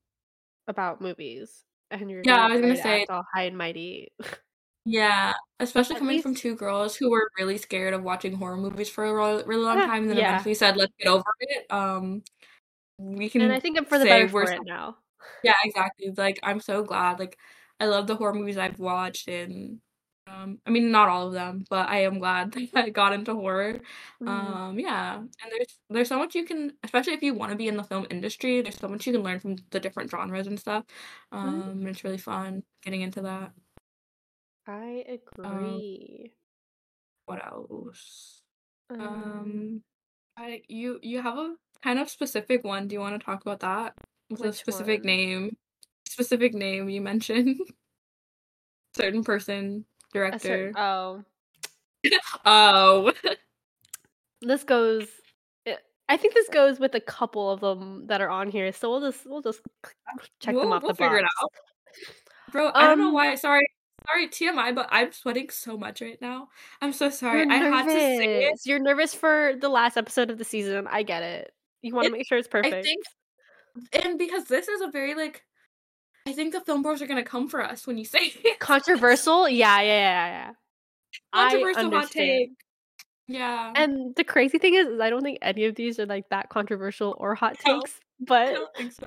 about 0.68 1.00
movies 1.00 1.64
and 1.90 2.10
you're 2.10 2.24
Yeah, 2.24 2.36
gonna 2.36 2.48
I 2.48 2.52
was 2.52 2.60
gonna 2.60 2.76
say 2.76 3.06
all 3.10 3.24
high 3.34 3.44
and 3.44 3.58
mighty. 3.58 4.08
yeah, 4.84 5.34
especially 5.60 5.96
At 5.96 6.00
coming 6.00 6.22
from 6.22 6.34
two 6.34 6.54
girls 6.56 6.96
who 6.96 7.10
were 7.10 7.30
really 7.38 7.58
scared 7.58 7.94
of 7.94 8.02
watching 8.02 8.34
horror 8.36 8.56
movies 8.56 8.88
for 8.88 9.04
a 9.04 9.14
really, 9.14 9.44
really 9.44 9.64
long 9.64 9.80
time 9.82 10.02
and 10.02 10.10
then 10.10 10.18
yeah. 10.18 10.30
eventually 10.30 10.54
said, 10.54 10.76
"Let's 10.76 10.92
get 10.98 11.08
over 11.08 11.24
it." 11.40 11.66
Um 11.70 12.22
we 12.98 13.28
can 13.28 13.42
and 13.42 13.52
I 13.52 13.60
think 13.60 13.78
I'm 13.78 13.84
for 13.84 13.98
the 13.98 14.06
better 14.06 14.28
we're 14.28 14.46
for 14.46 14.52
it 14.52 14.62
now. 14.66 14.96
Yeah, 15.42 15.54
exactly. 15.64 16.10
Like 16.16 16.40
I'm 16.42 16.60
so 16.60 16.82
glad. 16.82 17.18
Like 17.18 17.38
I 17.80 17.86
love 17.86 18.06
the 18.06 18.16
horror 18.16 18.34
movies 18.34 18.56
I've 18.58 18.78
watched 18.78 19.28
and 19.28 19.80
um 20.26 20.60
I 20.66 20.70
mean 20.70 20.90
not 20.90 21.08
all 21.08 21.28
of 21.28 21.32
them, 21.32 21.64
but 21.70 21.88
I 21.88 22.02
am 22.02 22.18
glad 22.18 22.52
that 22.74 22.84
I 22.84 22.90
got 22.90 23.12
into 23.12 23.34
horror. 23.34 23.80
Mhm. 24.20 24.28
Um 24.28 24.78
yeah. 24.78 25.16
And 25.18 25.52
there's 25.52 25.78
there's 25.90 26.08
so 26.08 26.18
much 26.18 26.34
you 26.34 26.44
can 26.44 26.72
especially 26.84 27.14
if 27.14 27.22
you 27.22 27.34
want 27.34 27.52
to 27.52 27.56
be 27.58 27.68
in 27.68 27.76
the 27.76 27.84
film 27.84 28.06
industry, 28.10 28.60
there's 28.62 28.78
so 28.78 28.88
much 28.88 29.06
you 29.06 29.12
can 29.12 29.22
learn 29.22 29.40
from 29.40 29.56
the 29.70 29.80
different 29.80 30.10
genres 30.10 30.46
and 30.46 30.58
stuff. 30.60 30.84
Um 31.32 31.40
Mhm. 31.42 31.70
and 31.80 31.88
it's 31.88 32.04
really 32.04 32.18
fun 32.18 32.62
getting 32.82 33.02
into 33.02 33.22
that. 33.22 33.52
I 34.68 35.04
agree. 35.08 36.34
What 37.26 37.44
else? 37.46 38.42
um, 38.90 39.00
Um 39.00 39.82
I 40.36 40.62
you 40.68 40.98
you 41.02 41.22
have 41.22 41.38
a 41.38 41.56
kind 41.82 41.98
of 41.98 42.08
specific 42.10 42.64
one. 42.64 42.88
Do 42.88 42.94
you 42.94 43.00
want 43.00 43.20
to 43.20 43.24
talk 43.24 43.42
about 43.42 43.60
that? 43.60 43.94
With 44.30 44.44
a 44.44 44.52
specific 44.52 45.04
one? 45.04 45.06
name. 45.06 45.56
Specific 46.08 46.54
name 46.54 46.88
you 46.88 47.00
mentioned. 47.00 47.56
certain 48.96 49.22
person, 49.24 49.84
director. 50.12 50.72
certain, 50.72 50.74
oh, 50.76 51.24
Oh. 52.44 53.12
this 54.40 54.64
goes. 54.64 55.06
I 56.10 56.16
think 56.16 56.32
this 56.32 56.48
goes 56.48 56.80
with 56.80 56.94
a 56.94 57.00
couple 57.00 57.50
of 57.50 57.60
them 57.60 58.06
that 58.06 58.22
are 58.22 58.30
on 58.30 58.48
here. 58.50 58.72
So 58.72 58.88
we'll 58.88 59.10
just 59.10 59.26
we'll 59.26 59.42
just 59.42 59.60
check 60.40 60.54
them 60.54 60.54
We'll- 60.54 60.72
off 60.72 60.82
we'll 60.82 60.92
the 60.92 60.96
figure 60.96 61.18
it 61.18 61.22
box. 61.24 61.34
out. 61.42 62.52
Bro, 62.52 62.70
I 62.74 62.86
don't 62.86 62.98
know 62.98 63.08
Um, 63.08 63.12
why. 63.12 63.34
Sorry, 63.34 63.66
sorry 64.06 64.26
TMI, 64.28 64.74
but 64.74 64.88
I'm 64.90 65.12
sweating 65.12 65.50
so 65.50 65.76
much 65.76 66.00
right 66.00 66.16
now. 66.22 66.48
I'm 66.80 66.94
so 66.94 67.10
sorry. 67.10 67.46
I 67.46 67.56
had 67.56 67.84
to 67.84 67.90
say 67.90 68.44
it. 68.46 68.58
You're 68.64 68.78
nervous 68.78 69.12
for 69.12 69.52
the 69.60 69.68
last 69.68 69.98
episode 69.98 70.30
of 70.30 70.38
the 70.38 70.44
season. 70.46 70.86
I 70.90 71.02
get 71.02 71.22
it. 71.22 71.52
You 71.82 71.94
want 71.94 72.06
to 72.06 72.12
make 72.12 72.26
sure 72.26 72.38
it's 72.38 72.48
perfect. 72.48 72.74
I 72.74 72.80
think, 72.82 73.04
and 73.92 74.18
because 74.18 74.44
this 74.44 74.66
is 74.66 74.80
a 74.80 74.88
very 74.90 75.14
like, 75.14 75.42
I 76.28 76.32
think 76.34 76.52
the 76.52 76.60
film 76.60 76.82
bros 76.82 77.00
are 77.00 77.06
gonna 77.06 77.22
come 77.24 77.48
for 77.48 77.62
us 77.62 77.86
when 77.86 77.96
you 77.96 78.04
say 78.04 78.18
it. 78.44 78.58
Controversial? 78.58 79.48
Yeah, 79.48 79.80
yeah, 79.80 79.86
yeah, 79.98 80.26
yeah. 80.28 80.50
Controversial 81.32 81.90
hot 81.90 82.10
take. 82.10 82.50
Yeah. 83.26 83.72
And 83.74 84.14
the 84.14 84.24
crazy 84.24 84.58
thing 84.58 84.74
is, 84.74 84.86
is 84.88 85.00
I 85.00 85.08
don't 85.08 85.22
think 85.22 85.38
any 85.40 85.64
of 85.64 85.74
these 85.74 85.98
are 85.98 86.06
like 86.06 86.28
that 86.28 86.50
controversial 86.50 87.14
or 87.18 87.34
hot 87.34 87.56
No, 87.66 87.80
takes. 87.80 87.98
I 87.98 88.04
But 88.20 88.52
don't 88.54 88.76
think 88.76 88.92
so. 88.92 89.06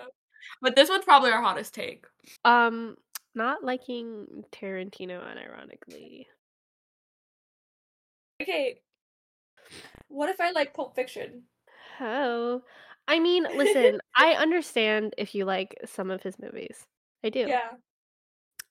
But 0.63 0.75
this 0.75 0.89
one's 0.89 1.05
probably 1.05 1.31
our 1.31 1.41
hottest 1.41 1.75
take. 1.75 2.05
um, 2.43 2.97
not 3.35 3.63
liking 3.63 4.43
Tarantino 4.51 5.21
unironically. 5.23 6.25
Okay. 8.41 8.81
What 10.07 10.29
if 10.29 10.41
I 10.41 10.51
like 10.51 10.73
Pulp 10.73 10.95
Fiction? 10.95 11.43
Oh, 11.99 12.63
I 13.07 13.19
mean, 13.19 13.43
listen, 13.55 13.99
I 14.15 14.33
understand 14.33 15.13
if 15.19 15.35
you 15.35 15.45
like 15.45 15.75
some 15.85 16.09
of 16.09 16.23
his 16.23 16.39
movies. 16.39 16.87
I 17.23 17.29
do. 17.29 17.45
Yeah. 17.47 17.71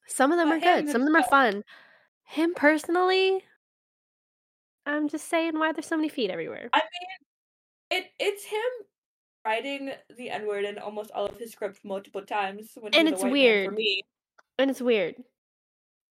Some 0.07 0.33
of 0.33 0.39
them 0.39 0.49
But 0.49 0.57
are 0.59 0.61
good. 0.83 0.89
Some 0.91 1.03
of 1.03 1.07
them 1.07 1.17
are 1.17 1.23
fun. 1.29 1.63
Him 2.25 2.55
personally, 2.55 3.45
I'm 4.87 5.09
just 5.09 5.29
saying 5.29 5.59
why 5.59 5.73
there's 5.73 5.87
so 5.87 5.97
many 5.97 6.09
feet 6.09 6.31
everywhere. 6.31 6.69
I 6.73 6.79
mean, 6.81 8.01
it 8.03 8.11
it's 8.19 8.45
him 8.45 8.61
writing 9.45 9.93
the 10.17 10.31
N 10.31 10.47
word 10.47 10.65
in 10.65 10.79
almost 10.79 11.11
all 11.13 11.27
of 11.27 11.37
his 11.39 11.53
scripts 11.53 11.81
multiple 11.85 12.23
times 12.23 12.71
when 12.79 12.95
And 12.95 13.09
it's 13.09 13.23
a 13.23 13.25
white 13.27 13.33
man 13.33 13.33
weird. 13.33 13.67
for 13.67 13.73
me. 13.75 14.03
And 14.59 14.71
it's 14.71 14.81
weird. 14.81 15.15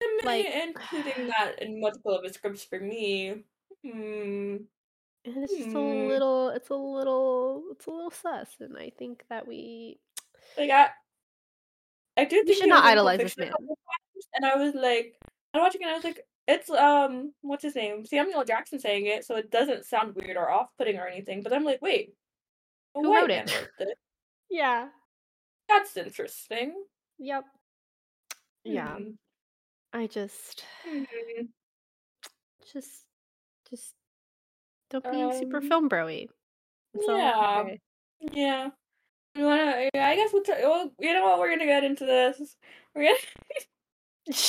Him 0.02 0.10
Like- 0.24 0.46
including 0.46 1.28
that 1.28 1.62
in 1.62 1.80
multiple 1.82 2.14
of 2.18 2.24
his 2.24 2.34
scripts 2.36 2.64
for 2.64 2.80
me. 2.80 3.44
Hmm. 3.84 4.58
And 5.26 5.44
it's 5.44 5.54
just 5.54 5.70
a 5.70 5.72
Hmm. 5.72 6.08
little 6.08 6.50
it's 6.50 6.70
a 6.70 6.76
little 6.76 7.64
it's 7.72 7.86
a 7.86 7.92
little 7.92 8.12
sus 8.12 8.56
and 8.62 8.78
I 8.78 8.92
think 8.98 9.24
that 9.30 9.46
we 9.48 10.00
Like 10.58 10.70
I, 10.70 10.90
I 12.20 12.24
We 12.24 12.30
think 12.46 12.58
should 12.58 12.70
not 12.70 12.84
was 12.84 12.92
in 12.92 12.98
Pulp 12.98 13.08
idolize 13.08 13.20
this 13.20 13.38
man. 13.38 13.54
and 14.36 14.46
I 14.46 14.56
was 14.56 14.74
like, 14.76 15.16
I 15.54 15.58
was 15.58 15.64
watching 15.64 15.82
it, 15.82 15.86
and 15.86 15.92
I 15.92 15.96
was 15.96 16.04
like, 16.04 16.26
it's 16.48 16.70
um, 16.70 17.34
what's 17.42 17.64
his 17.64 17.76
name, 17.76 18.06
Samuel 18.06 18.44
Jackson 18.44 18.80
saying 18.80 19.06
it, 19.06 19.24
so 19.26 19.36
it 19.36 19.52
doesn't 19.52 19.86
sound 19.86 20.16
weird 20.16 20.36
or 20.38 20.50
off-putting 20.50 20.98
or 20.98 21.08
anything. 21.08 21.42
But 21.44 21.54
I'm 21.54 21.64
like, 21.64 21.82
wait, 21.82 22.14
Who 22.96 23.14
wrote 23.14 23.30
it? 23.32 23.70
wrote. 23.80 23.88
Yeah. 24.52 24.88
That's 25.68 25.96
interesting. 25.96 26.74
Yep. 27.20 27.44
Yeah. 28.64 28.96
Hmm. 28.96 29.12
I 29.94 30.08
just 30.08 30.64
Hmm. 30.84 31.04
just 32.74 33.06
just 33.70 33.94
don't 34.90 35.04
be 35.04 35.38
super 35.40 35.58
Um, 35.58 35.68
film 35.70 35.90
broy. 35.90 36.28
That's 36.96 37.06
yeah. 37.08 37.56
have 37.58 37.66
to 37.68 37.72
say. 37.74 37.80
Yeah. 38.34 38.70
You 39.36 39.46
wanna? 39.46 39.90
I 39.96 40.16
guess 40.16 40.32
we'll. 40.34 40.44
T- 40.44 40.52
well, 40.62 40.92
you 41.00 41.14
know 41.14 41.24
what? 41.26 41.40
We're 41.40 41.50
gonna 41.50 41.66
get 41.66 41.84
into 41.84 42.06
this. 42.06 42.56
We're 42.96 43.04
gonna. 43.04 44.36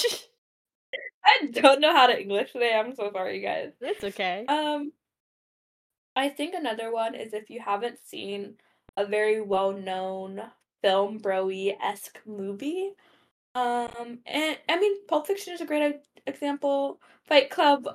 I 1.24 1.46
don't 1.52 1.80
know 1.80 1.94
how 1.94 2.06
to 2.06 2.20
English 2.20 2.52
today. 2.52 2.74
I'm 2.74 2.94
so 2.94 3.10
sorry, 3.12 3.36
you 3.38 3.42
guys. 3.46 3.72
It's 3.80 4.02
okay. 4.02 4.44
Um, 4.48 4.92
I 6.16 6.28
think 6.28 6.54
another 6.54 6.92
one 6.92 7.14
is 7.14 7.32
if 7.34 7.50
you 7.50 7.60
haven't 7.60 7.98
seen 8.04 8.54
a 8.96 9.06
very 9.06 9.40
well 9.40 9.72
known 9.72 10.42
film 10.82 11.20
broy 11.20 11.74
esque 11.82 12.18
movie. 12.26 12.92
Um, 13.54 14.18
and 14.26 14.58
I 14.68 14.78
mean, 14.80 15.06
Pulp 15.06 15.26
Fiction 15.26 15.52
is 15.54 15.60
a 15.60 15.66
great 15.66 15.94
e- 15.94 15.98
example. 16.26 17.00
Fight 17.26 17.50
Club, 17.50 17.86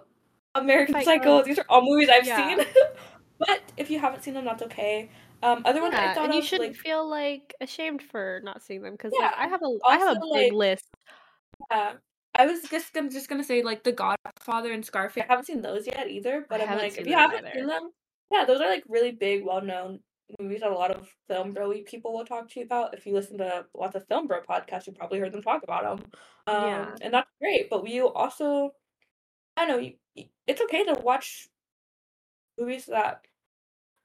American 0.54 0.94
Fight 0.94 1.06
Psycho. 1.06 1.24
Club. 1.24 1.46
These 1.46 1.60
are 1.60 1.66
all 1.68 1.82
movies 1.84 2.10
I've 2.14 2.28
Yeah. 2.28 2.56
seen. 2.58 2.66
but 3.40 3.62
if 3.76 3.90
you 3.90 4.00
haven't 4.00 4.24
seen 4.24 4.36
them, 4.36 4.46
that's 4.46 4.64
okay. 4.64 5.10
Um, 5.44 5.62
other 5.66 5.82
ones 5.82 5.94
I 5.96 6.04
Yeah, 6.04 6.14
thought 6.14 6.26
and 6.26 6.34
you 6.34 6.40
of 6.40 6.46
shouldn't 6.46 6.70
like 6.70 6.78
fee 6.78 6.96
like 6.96 7.54
ashamed 7.62 8.02
for 8.02 8.42
not 8.44 8.62
seeing 8.62 8.82
them 8.82 8.94
because 8.94 9.14
Yeah, 9.14 9.28
like 9.28 9.38
I 9.38 9.48
have 9.48 9.62
a 9.62 9.78
I 9.86 9.98
have 9.98 10.18
a 10.18 10.20
big 10.20 10.30
like, 10.32 10.54
list. 10.54 10.86
yeah. 11.72 11.94
I 12.38 12.46
was 12.46 12.64
just 12.64 12.94
gonna 12.94 13.10
just 13.10 13.30
gonna 13.30 13.44
say 13.44 13.62
like 13.64 13.84
The 13.84 13.94
Godfather 13.94 14.72
and 14.72 14.86
Scarface. 14.86 15.24
I 15.24 15.28
haven't 15.28 15.46
seen 15.46 15.62
those 15.62 15.88
yet 15.88 16.10
either, 16.10 16.46
but 16.50 16.62
I'm 16.62 16.78
like, 16.78 16.98
if 16.98 17.08
you 17.08 17.16
haven't 17.16 17.46
either. 17.46 17.52
seen 17.54 17.68
them, 17.68 17.92
yeah, 18.32 18.46
those 18.46 18.60
are 18.60 18.68
like 18.70 18.84
really 18.88 19.12
big, 19.12 19.46
well 19.46 19.62
known 19.62 20.00
movies 20.40 20.62
that 20.62 20.72
a 20.72 20.74
lot 20.74 20.90
of 20.92 21.08
film 21.28 21.54
bro 21.54 21.72
people 21.86 22.12
will 22.14 22.26
talk 22.26 22.50
to 22.50 22.60
you 22.60 22.66
about. 22.66 22.94
If 22.94 23.06
you 23.06 23.14
listen 23.14 23.38
to 23.38 23.68
lots 23.74 23.96
of 23.96 24.08
film 24.08 24.28
bro 24.28 24.42
podcasts, 24.42 24.88
you 24.88 24.94
probably 24.94 25.20
heard 25.20 25.32
them 25.32 25.44
talk 25.44 25.64
about 25.64 25.84
them. 26.00 26.12
Um, 26.48 26.64
Yeah. 26.64 26.96
and 27.02 27.14
that's 27.14 27.30
great. 27.40 27.70
But 27.70 27.88
you 27.88 28.10
also, 28.10 28.72
I 29.58 29.66
don't 29.66 29.70
know, 29.82 29.92
you- 30.16 30.30
it's 30.48 30.62
okay 30.62 30.84
to 30.86 30.94
watch 31.02 31.48
movies 32.58 32.86
that 32.88 33.26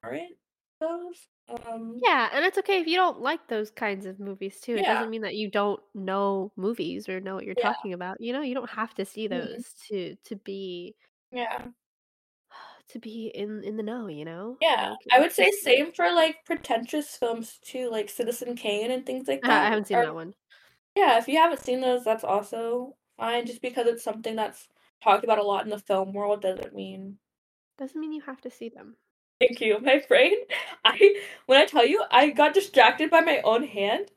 aren't 0.02 0.38
those. 0.80 1.28
Um, 1.48 2.00
Yeah, 2.02 2.30
and 2.32 2.44
it's 2.44 2.56
okay 2.58 2.80
if 2.80 2.86
you 2.86 2.96
don't 2.96 3.20
like 3.20 3.46
those 3.48 3.70
kinds 3.70 4.06
of 4.06 4.18
movies 4.20 4.60
too. 4.60 4.76
It 4.76 4.86
doesn't 4.86 5.10
mean 5.10 5.22
that 5.22 5.34
you 5.36 5.50
don't 5.50 5.82
know 5.94 6.52
movies 6.56 7.08
or 7.08 7.20
know 7.20 7.34
what 7.34 7.44
you're 7.44 7.54
Yeah. 7.56 7.62
talking 7.64 7.92
about. 7.92 8.20
You 8.20 8.32
know, 8.32 8.40
you 8.42 8.54
don't 8.54 8.70
have 8.70 8.94
to 8.94 9.04
see 9.04 9.26
Mhm. 9.30 9.64
those 9.66 9.74
to 9.88 10.16
to 10.24 10.36
be 10.36 10.96
yeah. 11.32 11.70
to 12.88 12.98
be 12.98 13.28
in 13.28 13.62
in 13.64 13.76
the 13.76 13.82
know, 13.82 14.06
you 14.08 14.24
know? 14.24 14.58
Yeah, 14.60 14.90
Like, 14.90 14.98
I 15.10 15.20
would 15.20 15.32
say 15.32 15.50
same 15.50 15.92
for 15.92 16.10
like 16.12 16.44
pretentious 16.44 17.16
films 17.16 17.58
too, 17.60 17.90
like 17.90 18.08
Citizen 18.10 18.56
Kane 18.56 18.90
and 18.90 19.06
things 19.06 19.26
like 19.28 19.42
that. 19.46 19.64
I 19.66 19.68
haven't 19.70 19.86
seen 19.86 19.96
Or- 19.98 20.02
that 20.02 20.14
one. 20.14 20.34
Yeah, 20.96 21.18
if 21.18 21.28
you 21.28 21.38
haven't 21.38 21.60
seen 21.60 21.80
those, 21.80 22.04
that's 22.04 22.24
also 22.24 22.96
fine. 23.16 23.46
Just 23.46 23.62
because 23.62 23.86
it's 23.86 24.04
something 24.04 24.36
that's 24.36 24.68
talked 25.02 25.24
about 25.24 25.38
a 25.38 25.42
lot 25.44 25.64
in 25.64 25.70
the 25.70 25.78
film 25.78 26.12
world 26.12 26.42
doesn't 26.42 26.74
mean. 26.74 27.18
Doesn't 27.78 28.00
mean 28.00 28.12
you 28.12 28.20
have 28.22 28.40
to 28.42 28.50
see 28.50 28.68
them. 28.68 28.96
Thank 29.40 29.60
you. 29.60 29.78
My 29.80 30.02
brain, 30.06 30.34
I 30.84 31.16
when 31.46 31.60
I 31.60 31.66
tell 31.66 31.86
you, 31.86 32.04
I 32.10 32.30
got 32.30 32.54
distracted 32.54 33.10
by 33.10 33.20
my 33.20 33.40
own 33.42 33.64
hand. 33.64 34.10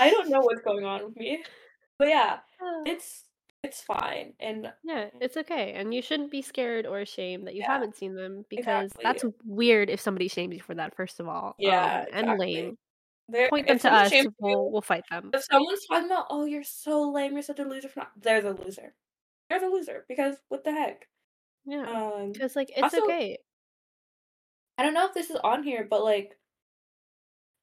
I 0.00 0.10
don't 0.10 0.28
know 0.30 0.40
what's 0.40 0.62
going 0.62 0.84
on 0.84 1.04
with 1.04 1.16
me, 1.16 1.42
but 1.98 2.08
yeah, 2.08 2.38
it's 2.86 3.24
it's 3.64 3.80
fine. 3.80 4.34
And 4.38 4.72
Yeah, 4.84 5.06
it's 5.20 5.36
okay. 5.36 5.72
And 5.72 5.92
you 5.92 6.00
shouldn't 6.00 6.30
be 6.30 6.42
scared 6.42 6.86
or 6.86 7.00
ashamed 7.00 7.46
that 7.48 7.54
you 7.54 7.62
Yeah, 7.62 7.72
haven't 7.72 7.96
seen 7.96 8.14
them 8.14 8.44
because 8.48 8.92
that's 9.02 9.24
weird 9.44 9.90
if 9.90 10.00
somebody 10.00 10.28
shames 10.28 10.54
you 10.54 10.62
for 10.62 10.74
that, 10.76 10.94
first 10.94 11.18
of 11.18 11.26
all. 11.26 11.56
Yeah, 11.58 12.02
um, 12.02 12.06
and 12.12 12.26
exactly. 12.26 12.54
lame. 12.54 12.78
there, 13.28 13.48
Point 13.48 13.66
them 13.66 13.78
to 13.80 13.92
us, 13.92 14.12
we'll 14.38 14.70
we'll 14.70 14.80
fight 14.80 15.04
them. 15.10 15.30
if 15.34 15.42
someone's 15.50 15.84
talking 15.86 16.06
about, 16.06 16.26
oh, 16.30 16.44
you're 16.44 16.62
so 16.62 17.10
lame, 17.10 17.32
you're 17.32 17.42
such 17.42 17.58
a 17.58 17.64
loser 17.64 17.88
for 17.88 18.00
not, 18.00 18.12
there's 18.20 18.44
a 18.44 18.52
loser. 18.52 18.94
There's 19.50 19.62
a 19.62 19.66
loser 19.66 20.04
because 20.08 20.36
what 20.50 20.62
the 20.62 20.70
heck? 20.72 21.08
Yeah. 21.66 21.82
Um, 21.82 22.32
like 22.54 22.70
it's 22.70 22.82
also- 22.82 23.02
okay. 23.04 23.38
I 24.78 24.82
don't 24.82 24.94
know 24.94 25.06
if 25.06 25.12
this 25.14 25.28
is 25.30 25.36
on 25.36 25.62
here, 25.62 25.84
but 25.84 26.02
like 26.04 26.38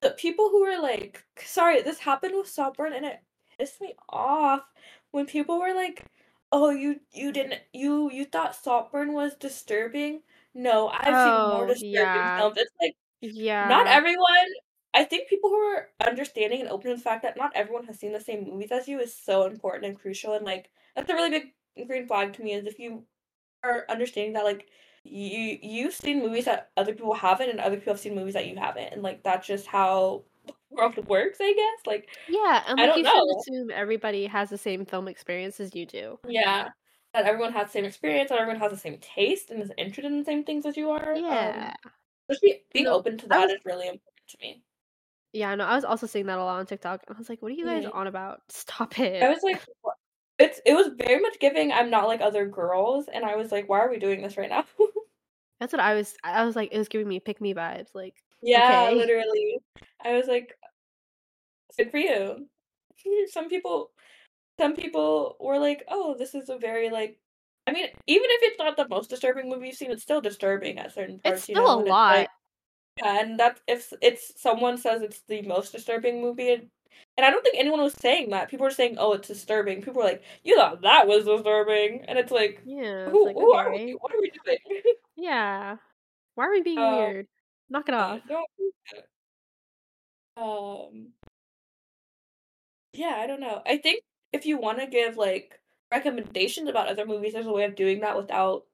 the 0.00 0.10
people 0.12 0.50
who 0.50 0.62
were 0.62 0.78
like, 0.80 1.24
sorry, 1.44 1.82
this 1.82 1.98
happened 2.00 2.34
with 2.36 2.48
Saltburn 2.48 2.92
and 2.92 3.06
it 3.06 3.20
pissed 3.58 3.80
me 3.80 3.94
off 4.08 4.64
when 5.10 5.26
people 5.26 5.58
were 5.58 5.74
like, 5.74 6.06
"Oh, 6.52 6.70
you 6.70 7.00
you 7.12 7.32
didn't 7.32 7.62
you 7.72 8.10
you 8.10 8.24
thought 8.26 8.54
Saltburn 8.56 9.12
was 9.14 9.36
disturbing." 9.36 10.22
No, 10.54 10.88
I've 10.88 11.18
seen 11.18 11.46
more 11.48 11.66
Oh, 11.66 11.66
disturbing 11.66 12.30
yeah. 12.30 12.36
films. 12.36 12.56
It's 12.58 12.72
like 12.80 12.94
Yeah. 13.20 13.62
not 13.62 13.86
everyone. 13.88 14.48
I 14.94 15.04
think 15.04 15.28
people 15.28 15.50
who 15.50 15.56
are 15.56 15.90
understanding 16.06 16.60
and 16.62 16.70
open 16.70 16.90
to 16.92 16.96
the 16.96 17.02
fact 17.02 17.22
that 17.24 17.36
not 17.38 17.52
everyone 17.56 17.86
has 17.86 17.98
seen 18.00 18.12
the 18.12 18.20
same 18.20 18.44
movies 18.44 18.72
as 18.72 18.88
you 18.88 19.00
is 19.00 19.14
so 19.16 19.44
important 19.46 19.86
and 19.86 19.98
crucial. 20.00 20.34
And 20.34 20.44
like 20.46 20.70
that's 20.96 21.10
a 21.10 21.14
really 21.14 21.30
big 21.76 21.88
green 21.88 22.06
flag 22.08 22.32
to 22.34 22.42
me 22.44 22.54
is 22.54 22.66
if 22.66 22.78
you 22.80 23.06
are 23.64 23.84
understanding 23.88 24.34
that 24.34 24.44
like 24.44 24.68
you 25.08 25.58
you've 25.62 25.94
seen 25.94 26.20
movies 26.20 26.44
that 26.46 26.70
other 26.76 26.92
people 26.94 27.14
haven't 27.14 27.50
and 27.50 27.60
other 27.60 27.76
people 27.76 27.92
have 27.92 28.00
seen 28.00 28.14
movies 28.14 28.34
that 28.34 28.46
you 28.46 28.56
haven't 28.56 28.92
and 28.92 29.02
like 29.02 29.22
that's 29.22 29.46
just 29.46 29.66
how 29.66 30.22
the 30.46 30.52
world 30.70 30.96
works 31.08 31.38
i 31.40 31.52
guess 31.52 31.86
like 31.86 32.08
Yeah, 32.28 32.62
and 32.66 32.80
I 32.80 32.84
like 32.84 32.90
don't 32.90 32.98
you 32.98 33.04
shouldn't 33.04 33.36
assume 33.40 33.70
everybody 33.70 34.26
has 34.26 34.50
the 34.50 34.58
same 34.58 34.84
film 34.84 35.08
experience 35.08 35.60
as 35.60 35.74
you 35.74 35.86
do. 35.86 36.18
yeah 36.28 36.68
that 37.14 37.24
everyone 37.24 37.52
has 37.52 37.68
the 37.68 37.72
same 37.72 37.84
experience 37.86 38.28
that 38.30 38.38
everyone 38.38 38.60
has 38.60 38.70
the 38.72 38.76
same 38.78 38.98
taste 38.98 39.50
and 39.50 39.62
is 39.62 39.70
interested 39.78 40.12
in 40.12 40.18
the 40.18 40.24
same 40.24 40.44
things 40.44 40.66
as 40.66 40.76
you 40.76 40.90
are 40.90 41.16
Yeah. 41.16 41.72
um, 41.86 41.90
just 42.30 42.42
be, 42.42 42.62
being 42.72 42.84
No, 42.86 42.94
open 42.94 43.16
to 43.18 43.28
that 43.28 43.44
is 43.46 43.52
was- 43.52 43.60
really 43.64 43.86
important 43.86 44.28
to 44.28 44.36
me 44.40 44.62
Yeah, 45.32 45.54
no, 45.54 45.64
I 45.64 45.74
was 45.76 45.84
also 45.84 46.06
seeing 46.06 46.26
that 46.26 46.38
a 46.38 46.44
lot 46.44 46.58
on 46.60 46.66
TikTok, 46.66 47.02
and 47.06 47.14
I 47.14 47.18
was 47.18 47.28
like, 47.28 47.42
"What 47.42 47.52
are 47.52 47.54
you 47.54 47.64
guys 47.66 47.84
Mhm. 47.84 47.94
on 47.94 48.06
about? 48.06 48.40
Stop 48.48 48.98
it!" 48.98 49.22
i 49.22 49.28
was 49.28 49.42
like 49.42 49.60
what? 49.82 49.96
it's 50.38 50.60
it 50.66 50.74
was 50.74 50.88
very 50.98 51.20
much 51.20 51.38
giving 51.40 51.72
i'm 51.72 51.88
not 51.90 52.06
like 52.06 52.20
other 52.20 52.46
girls 52.46 53.06
and 53.08 53.24
i 53.24 53.36
was 53.36 53.50
like 53.52 53.68
why 53.70 53.78
are 53.80 53.88
we 53.90 53.98
doing 53.98 54.20
this 54.22 54.36
right 54.36 54.50
now 54.50 54.64
That's 55.60 55.72
what 55.72 55.80
I 55.80 55.94
was. 55.94 56.14
I 56.22 56.44
was 56.44 56.56
like, 56.56 56.70
it 56.72 56.78
was 56.78 56.88
giving 56.88 57.08
me 57.08 57.20
pick 57.20 57.40
me 57.40 57.54
vibes. 57.54 57.88
Like, 57.94 58.14
yeah 58.42 58.90
Okay. 58.90 58.94
literally 58.94 59.58
i 60.04 60.12
was 60.12 60.26
like 60.26 60.54
good 61.76 61.90
for 61.90 61.98
you 61.98 62.46
some 63.28 63.48
people 63.48 63.90
some 64.58 64.74
people 64.74 65.36
were 65.40 65.58
like, 65.58 65.84
"Oh, 65.88 66.14
this 66.18 66.34
is 66.34 66.48
a 66.48 66.58
very 66.58 66.90
like." 66.90 67.18
I 67.66 67.72
mean, 67.72 67.86
even 68.06 68.26
if 68.30 68.40
it's 68.42 68.58
not 68.58 68.76
the 68.76 68.88
most 68.88 69.10
disturbing 69.10 69.48
movie 69.50 69.66
you've 69.68 69.76
seen, 69.76 69.90
it's 69.90 70.02
still 70.02 70.20
disturbing 70.20 70.78
at 70.78 70.94
certain 70.94 71.18
parts. 71.18 71.40
It's 71.40 71.48
you 71.50 71.54
still 71.56 71.66
know, 71.66 71.80
a 71.80 71.80
and 71.80 71.88
lot. 71.90 72.14
like, 72.16 72.30
yeah, 72.98 73.20
and 73.20 73.40
that 73.40 73.60
if 73.68 73.92
it's 74.02 74.40
someone 74.40 74.78
says 74.78 75.02
it's 75.02 75.22
the 75.28 75.42
most 75.42 75.72
disturbing 75.72 76.22
movie, 76.22 76.52
and, 76.52 76.68
and 77.18 77.26
I 77.26 77.30
don't 77.30 77.42
think 77.42 77.56
anyone 77.58 77.82
was 77.82 77.94
saying 78.00 78.30
that. 78.30 78.48
People 78.48 78.64
were 78.64 78.70
saying, 78.70 78.96
"Oh, 78.98 79.12
it's 79.12 79.28
disturbing." 79.28 79.78
People 79.82 79.94
were 80.02 80.08
like, 80.08 80.22
"You 80.44 80.56
thought 80.56 80.82
that 80.82 81.06
was 81.06 81.24
disturbing," 81.24 82.04
and 82.08 82.18
it's 82.18 82.32
like, 82.32 82.62
Yeah, 82.64 83.06
it's 83.06 83.12
who, 83.12 83.26
like, 83.26 83.36
who 83.36 83.52
are 83.52 83.72
okay. 83.72 83.86
we? 83.86 83.92
What 83.92 84.14
are 84.14 84.20
we 84.20 84.32
doing? 84.44 84.58
Yeah. 85.16 85.76
Why 86.34 86.46
are 86.46 86.52
we 86.52 86.62
being 86.62 86.78
um, 86.78 86.96
weird? 86.96 87.26
Knock 87.70 87.88
it 87.88 87.92
yeah, 87.92 88.04
off. 88.04 88.20
don't. 88.28 88.46
Um, 90.36 91.08
yeah, 92.92 93.16
I 93.18 93.26
don't 93.26 93.40
know. 93.40 93.62
I 93.66 93.78
think 93.78 94.02
if 94.32 94.46
you 94.46 94.58
want 94.58 94.78
to 94.78 94.86
give 94.86 95.16
like 95.16 95.58
recommendations 95.90 96.68
about 96.68 96.88
other 96.88 97.06
movies, 97.06 97.32
there's 97.32 97.46
a 97.46 97.52
way 97.52 97.64
of 97.64 97.74
doing 97.74 98.00
that 98.00 98.16
without 98.16 98.64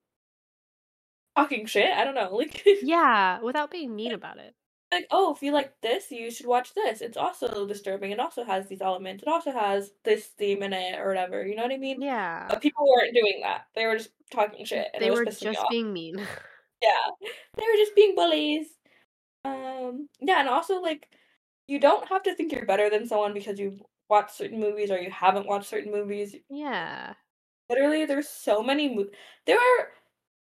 talking 1.36 1.66
shit. 1.66 1.92
I 1.92 2.04
don't 2.04 2.14
know, 2.14 2.34
like. 2.36 2.62
Yeah, 2.82 3.40
without 3.40 3.70
being 3.70 3.94
mean 3.94 4.12
about 4.12 4.38
it. 4.38 4.54
like, 4.90 5.06
oh, 5.10 5.32
if 5.34 5.42
you 5.42 5.52
like 5.52 5.72
this, 5.82 6.10
you 6.10 6.30
should 6.30 6.46
watch 6.46 6.74
this. 6.74 7.00
It's 7.00 7.16
also 7.16 7.66
disturbing. 7.66 8.10
It 8.10 8.20
also 8.20 8.44
has 8.44 8.66
these 8.66 8.82
elements. 8.82 9.22
It 9.22 9.28
also 9.28 9.52
has 9.52 9.92
this 10.04 10.26
theme 10.26 10.62
in 10.62 10.72
it 10.72 10.98
or 10.98 11.06
whatever. 11.06 11.46
You 11.46 11.54
know 11.54 11.62
what 11.62 11.72
I 11.72 11.78
mean? 11.78 12.02
Yeah. 12.02 12.46
But 12.48 12.60
people 12.60 12.84
weren't 12.88 13.14
doing 13.14 13.40
that. 13.42 13.66
They 13.74 13.86
were 13.86 13.96
just 13.96 14.10
talking 14.32 14.64
shit, 14.64 14.88
and 14.94 15.02
They 15.02 15.06
it 15.08 15.10
was 15.10 15.20
were 15.20 15.24
just 15.26 15.64
being 15.70 15.92
mean. 15.92 16.16
Yeah, 16.82 17.10
they 17.56 17.62
were 17.62 17.76
just 17.76 17.94
being 17.94 18.16
bullies. 18.16 18.66
Um, 19.44 20.08
yeah, 20.20 20.40
and 20.40 20.48
also 20.48 20.80
like, 20.80 21.08
you 21.68 21.78
don't 21.78 22.08
have 22.08 22.24
to 22.24 22.34
think 22.34 22.50
you're 22.50 22.66
better 22.66 22.90
than 22.90 23.06
someone 23.06 23.32
because 23.34 23.60
you've 23.60 23.80
watched 24.08 24.34
certain 24.34 24.58
movies 24.58 24.90
or 24.90 24.98
you 24.98 25.08
haven't 25.10 25.46
watched 25.46 25.68
certain 25.68 25.92
movies. 25.92 26.34
Yeah. 26.50 27.14
Literally, 27.70 28.04
there's 28.04 28.28
so 28.28 28.62
many 28.64 28.94
mo- 28.96 29.10
there 29.46 29.58
are 29.58 29.92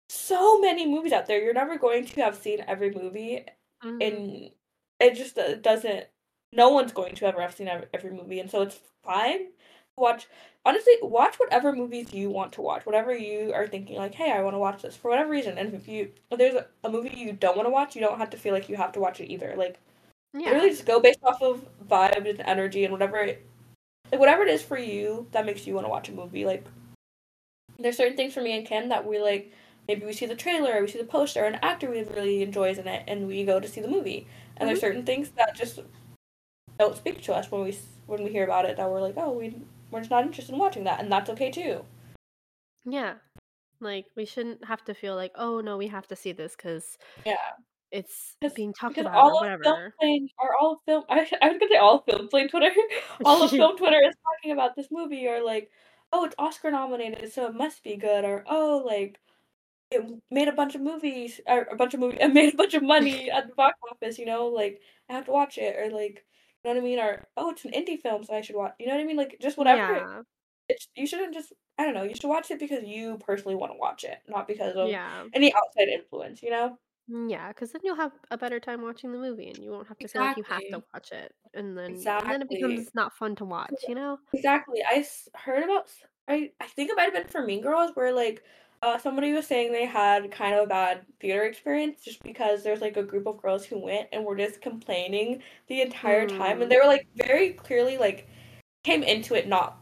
so 0.09 0.61
many 0.61 0.87
movies 0.87 1.13
out 1.13 1.27
there. 1.27 1.41
You're 1.43 1.55
never 1.55 1.79
going 1.79 2.05
to 2.07 2.21
have 2.23 2.37
seen 2.37 2.65
every 2.67 2.91
movie, 2.91 3.47
Mhm. 3.85 4.03
and 4.07 4.51
it 5.01 5.15
just 5.15 5.39
uh, 5.39 5.55
doesn't. 5.57 6.07
No 6.53 6.71
one's 6.71 6.93
going 6.93 7.15
to 7.17 7.27
ever 7.27 7.41
have 7.41 7.55
seen 7.55 7.69
every, 7.69 7.87
every 7.95 8.11
movie, 8.11 8.41
and 8.41 8.51
so 8.51 8.63
it's 8.63 8.81
fine. 9.05 9.53
Watch 9.97 10.27
honestly, 10.67 10.95
watch 11.03 11.37
whatever 11.37 11.75
movies 11.75 12.13
you 12.13 12.31
want 12.31 12.53
to 12.55 12.63
watch. 12.63 12.85
Whatever 12.87 13.15
you 13.17 13.53
are 13.53 13.67
thinking, 13.67 13.97
like, 13.97 14.15
hey, 14.15 14.33
I 14.33 14.43
want 14.43 14.55
to 14.55 14.59
watch 14.59 14.83
this 14.83 14.97
for 14.97 15.11
whatever 15.11 15.31
reason. 15.31 15.59
And 15.59 15.73
if 15.75 15.87
you 15.87 16.11
if 16.31 16.39
there's 16.39 16.55
a, 16.55 16.67
a 16.83 16.91
movie 16.91 17.15
you 17.17 17.33
don't 17.33 17.57
want 17.57 17.67
to 17.67 17.71
watch, 17.71 17.95
you 17.95 18.01
don't 18.01 18.19
have 18.19 18.31
to 18.31 18.37
feel 18.37 18.53
like 18.53 18.69
you 18.69 18.77
have 18.77 18.93
to 18.93 19.01
watch 19.01 19.21
it 19.21 19.31
either. 19.31 19.55
Like, 19.57 19.79
Yeah. 20.33 20.47
literally, 20.51 20.71
just 20.71 20.87
go 20.87 21.01
based 21.01 21.21
off 21.23 21.41
of 21.43 21.65
vibe 21.89 22.29
and 22.29 22.41
energy 22.41 22.85
and 22.85 22.93
whatever 22.93 23.19
it, 23.19 23.47
like 24.11 24.21
whatever 24.21 24.43
it 24.43 24.49
is 24.49 24.63
for 24.63 24.79
you 24.79 25.29
that 25.33 25.47
makes 25.47 25.67
you 25.67 25.75
want 25.75 25.87
to 25.87 25.91
watch 25.91 26.09
a 26.09 26.13
movie. 26.13 26.45
Like, 26.45 26.65
there's 27.79 27.97
certain 27.97 28.17
things 28.17 28.35
for 28.35 28.41
me 28.41 28.57
and 28.57 28.67
Kim 28.67 28.89
that 28.89 29.07
we 29.07 29.21
like. 29.21 29.53
Maybe 29.87 30.07
we 30.07 30.15
see 30.15 30.25
the 30.25 30.35
trailer, 30.35 30.79
or 30.79 30.81
we 30.81 30.89
see 30.89 30.99
the 30.99 31.05
poster, 31.05 31.45
and 31.45 31.57
an 31.57 31.61
actor 31.63 31.91
we 31.91 32.03
really 32.05 32.43
enjoys 32.43 32.79
in 32.79 32.89
it, 32.89 33.05
and 33.07 33.29
we 33.29 33.45
go 33.45 33.61
to 33.61 33.69
see 33.69 33.83
the 33.83 33.89
movie. 33.89 34.27
And 34.57 34.67
there's 34.67 34.79
Mhm. 34.79 34.81
certain 34.81 35.05
things 35.05 35.29
that 35.37 35.55
just 35.55 35.81
don't 36.79 36.97
speak 36.97 37.21
to 37.23 37.35
us 37.35 37.51
when 37.51 37.65
we 37.65 37.79
when 38.07 38.25
we 38.25 38.31
hear 38.31 38.45
about 38.45 38.65
it 38.65 38.79
that 38.79 38.91
we're 38.91 39.01
like, 39.03 39.15
oh, 39.19 39.33
we 39.33 39.61
we're 39.95 40.01
just 40.01 40.11
not 40.11 40.25
interested 40.25 40.53
in 40.53 40.59
watching 40.59 40.85
that, 40.85 41.01
and 41.01 41.11
that's 41.11 41.31
okay 41.31 41.53
too. 41.53 41.85
Yeah. 42.85 43.15
Like 43.81 44.07
we 44.17 44.25
shouldn't 44.25 44.65
have 44.65 44.85
to 44.87 44.95
feel 44.95 45.15
like, 45.15 45.33
oh 45.37 45.61
no, 45.61 45.77
we 45.77 45.87
have 45.87 46.09
to 46.09 46.17
see 46.17 46.33
this 46.33 46.57
because 46.57 46.99
Yeah, 47.25 47.37
it's 47.93 48.37
being 48.57 48.73
talked 48.75 48.99
about 48.99 49.15
all 49.15 49.45
or 49.45 49.53
of 49.53 49.61
film 49.63 49.75
whatever. 49.75 49.95
playing 50.01 50.29
or 50.39 50.51
all 50.61 50.73
of 50.73 50.79
film 50.85 51.05
I, 51.09 51.21
I 51.41 51.49
was 51.49 51.59
gonna 51.59 51.71
say 51.71 51.79
all 51.79 51.99
of 51.99 52.05
film 52.07 52.29
playing 52.29 52.49
Twitter, 52.49 52.71
all 53.25 53.43
of 53.43 53.51
film 53.51 53.77
Twitter 53.77 54.01
is 54.05 54.15
talking 54.43 54.53
about 54.53 54.75
this 54.75 54.89
movie 54.91 55.29
or 55.29 55.45
like, 55.45 55.71
oh, 56.13 56.25
it's 56.25 56.35
Oscar 56.39 56.71
nominated, 56.73 57.33
so 57.33 57.47
it 57.47 57.55
must 57.55 57.85
be 57.85 57.97
good, 57.97 58.25
or 58.25 58.45
oh, 58.49 58.83
like 58.85 59.21
it 59.93 60.03
made 60.31 60.49
a 60.49 60.53
bunch 60.53 60.75
of 60.75 60.81
movies 60.81 61.41
or 61.47 61.69
a 61.71 61.77
bunch 61.77 61.95
of 61.95 62.01
movies 62.01 62.19
it 62.21 62.33
made 62.33 62.53
a 62.53 62.57
bunch 62.57 62.75
of 62.75 62.83
money 62.83 63.31
at 63.31 63.47
the 63.49 63.55
box 63.55 63.79
office, 63.91 64.19
you 64.19 64.27
know, 64.27 64.47
like 64.49 64.81
I 65.09 65.13
have 65.13 65.27
to 65.27 65.31
watch 65.33 65.57
it 65.59 65.77
or 65.79 65.95
like 65.97 66.25
you 66.65 66.71
know 66.75 66.81
what 66.81 66.83
I 66.83 66.85
mean, 66.85 66.99
or 66.99 67.25
oh, 67.37 67.51
it's 67.51 67.65
an 67.65 67.73
indie 67.73 68.01
film, 68.01 68.25
so 68.25 68.35
I 68.35 68.41
should 68.41 68.57
watch. 68.57 68.75
You 68.79 68.87
know 68.87 68.95
what 68.95 69.01
I 69.03 69.05
mean, 69.05 69.17
like 69.17 69.37
just 69.41 69.59
whatever. 69.59 69.95
Yeah. 69.95 70.23
It's 70.69 70.89
you 70.97 71.07
shouldn't 71.07 71.35
just 71.35 71.53
I 71.79 71.85
don't 71.85 71.95
know. 71.95 72.05
You 72.05 72.15
should 72.15 72.29
watch 72.29 72.51
it 72.51 72.59
because 72.59 72.85
you 72.85 73.19
personally 73.19 73.55
want 73.57 73.73
to 73.73 73.79
watch 73.79 74.05
it, 74.05 74.19
not 74.29 74.49
because 74.49 74.77
of 74.77 74.89
Yeah. 74.89 75.25
any 75.35 75.53
outside 75.55 75.89
influence. 75.89 76.43
You 76.43 76.51
know. 76.51 76.79
Mm, 77.11 77.31
Yeah, 77.31 77.49
because 77.49 77.73
then 77.73 77.83
you'll 77.85 77.97
have 77.97 78.13
a 78.31 78.39
better 78.39 78.59
time 78.61 78.81
watching 78.81 79.13
the 79.13 79.19
movie 79.19 79.49
and 79.49 79.59
you 79.63 79.71
won't 79.71 79.89
have 79.89 79.99
to 79.99 80.09
feel 80.09 80.23
like 80.23 80.39
you 80.39 80.43
have 80.45 80.63
to 80.71 80.83
watch 80.95 81.13
it. 81.13 81.33
And 81.53 81.77
then 81.77 81.97
and 81.97 82.31
then 82.31 82.41
it 82.43 82.49
becomes 82.49 82.95
not 82.95 83.13
fun 83.13 83.37
to 83.37 83.45
watch, 83.45 83.75
you 83.87 83.95
know? 83.95 84.19
Exactly. 84.33 84.83
I 84.83 84.95
s- 85.01 85.29
heard 85.35 85.65
about. 85.65 85.91
I 86.27 86.53
I 86.61 86.67
think 86.67 86.89
it 86.91 86.97
might 86.97 87.05
have 87.05 87.13
been 87.13 87.29
for 87.29 87.43
Mean 87.45 87.61
Girls, 87.61 87.91
where 87.93 88.11
like, 88.15 88.43
uh, 88.85 88.99
somebody 88.99 89.33
was 89.33 89.47
saying 89.47 89.73
they 89.73 89.87
had 89.87 90.31
kind 90.31 90.55
of 90.55 90.65
a 90.65 90.67
bad 90.67 91.07
theater 91.21 91.45
experience 91.45 92.03
just 92.05 92.23
because 92.23 92.63
there's 92.63 92.83
like 92.83 92.97
a 92.99 93.03
group 93.03 93.27
of 93.27 93.41
girls 93.41 93.65
who 93.65 93.79
went 93.79 94.09
and 94.13 94.25
were 94.25 94.37
just 94.37 94.61
complaining 94.61 95.43
the 95.69 95.81
entire 95.81 96.29
time, 96.29 96.61
and 96.61 96.67
Mm. 96.67 96.69
they 96.69 96.77
were 96.77 96.87
like 96.87 97.07
very 97.17 97.55
clearly 97.55 97.97
like 97.97 98.29
came 98.85 99.03
into 99.03 99.35
it 99.35 99.49
not 99.49 99.79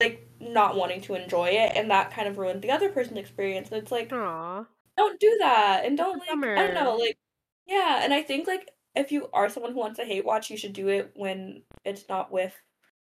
like 0.00 0.28
not 0.40 0.76
wanting 0.76 1.00
to 1.02 1.14
enjoy 1.14 1.48
it, 1.48 1.72
and 1.74 1.90
that 1.90 2.12
kind 2.12 2.28
of 2.28 2.38
ruined 2.38 2.62
the 2.62 2.70
other 2.70 2.88
person's 2.90 3.18
experience. 3.18 3.68
And 3.70 3.82
it's 3.82 3.90
like, 3.92 4.12
Aw. 4.12 4.64
don't 4.96 5.20
do 5.20 5.36
that, 5.40 5.84
and 5.84 5.96
don't 5.96 6.18
like 6.18 6.30
I 6.30 6.66
don't 6.66 6.74
know, 6.74 6.96
like 6.96 7.18
yeah. 7.66 8.00
And 8.04 8.14
I 8.14 8.22
think 8.22 8.46
like 8.46 8.70
if 8.94 9.10
you 9.10 9.28
are 9.32 9.48
someone 9.48 9.72
who 9.72 9.80
wants 9.80 9.98
to 9.98 10.04
hate 10.04 10.24
watch, 10.24 10.50
you 10.50 10.56
should 10.56 10.72
do 10.72 10.88
it 10.88 11.10
when 11.14 11.62
it's 11.84 12.08
not 12.08 12.30
with 12.30 12.54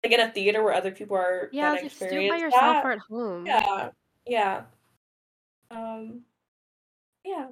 like 0.02 0.12
in 0.14 0.20
a 0.20 0.30
theater 0.30 0.62
where 0.62 0.72
other 0.72 0.90
people 0.92 1.16
are 1.16 1.50
Yeah, 1.52 1.76
just 1.76 1.98
do 2.00 2.06
it 2.06 2.30
by 2.30 2.36
yourself 2.38 2.62
that. 2.62 2.84
or 2.86 2.92
at 2.92 2.98
home. 3.10 3.46
Yeah, 3.46 3.90
yeah. 4.26 4.62
Um, 5.70 6.22
yeah. 7.24 7.48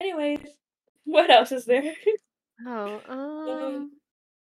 Anyways, 0.00 0.40
what 1.04 1.30
else 1.30 1.52
is 1.52 1.64
there? 1.64 1.94
Oh, 2.66 3.00
um, 3.08 3.50
um 3.50 3.90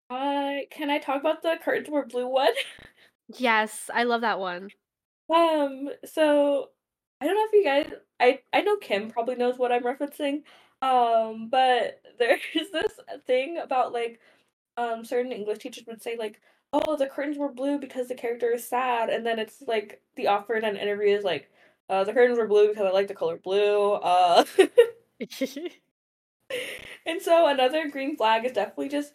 uh, 0.09 0.65
can 0.69 0.89
I 0.89 0.99
talk 0.99 1.21
about 1.21 1.41
the 1.41 1.57
curtains 1.63 1.89
were 1.89 2.05
blue 2.05 2.27
one? 2.27 2.53
yes, 3.37 3.89
I 3.93 4.03
love 4.03 4.21
that 4.21 4.39
one. 4.39 4.69
Um, 5.33 5.89
so 6.03 6.71
I 7.21 7.25
don't 7.25 7.35
know 7.35 7.45
if 7.45 7.53
you 7.53 7.63
guys 7.63 7.91
I 8.19 8.41
I 8.53 8.61
know 8.61 8.75
Kim 8.77 9.09
probably 9.09 9.35
knows 9.35 9.57
what 9.57 9.71
I'm 9.71 9.83
referencing. 9.83 10.43
Um, 10.81 11.47
but 11.49 12.01
there's 12.19 12.41
this 12.71 12.99
thing 13.25 13.57
about 13.57 13.93
like 13.93 14.19
um 14.77 15.05
certain 15.05 15.31
English 15.31 15.59
teachers 15.59 15.85
would 15.87 16.01
say 16.01 16.17
like, 16.17 16.41
"Oh, 16.73 16.95
the 16.97 17.07
curtains 17.07 17.37
were 17.37 17.51
blue 17.51 17.79
because 17.79 18.07
the 18.09 18.15
character 18.15 18.51
is 18.53 18.67
sad," 18.67 19.09
and 19.09 19.25
then 19.25 19.39
it's 19.39 19.61
like 19.67 20.01
the 20.15 20.27
offer 20.27 20.55
in 20.55 20.65
an 20.65 20.77
interview 20.77 21.15
is 21.15 21.23
like, 21.23 21.49
"Uh, 21.91 22.03
the 22.03 22.13
curtains 22.13 22.39
were 22.39 22.47
blue 22.47 22.69
because 22.69 22.85
I 22.85 22.91
like 22.91 23.07
the 23.07 23.13
color 23.13 23.37
blue." 23.37 23.93
Uh, 23.93 24.45
and 27.05 27.21
so 27.21 27.47
another 27.47 27.89
green 27.89 28.17
flag 28.17 28.45
is 28.45 28.53
definitely 28.53 28.89
just 28.89 29.13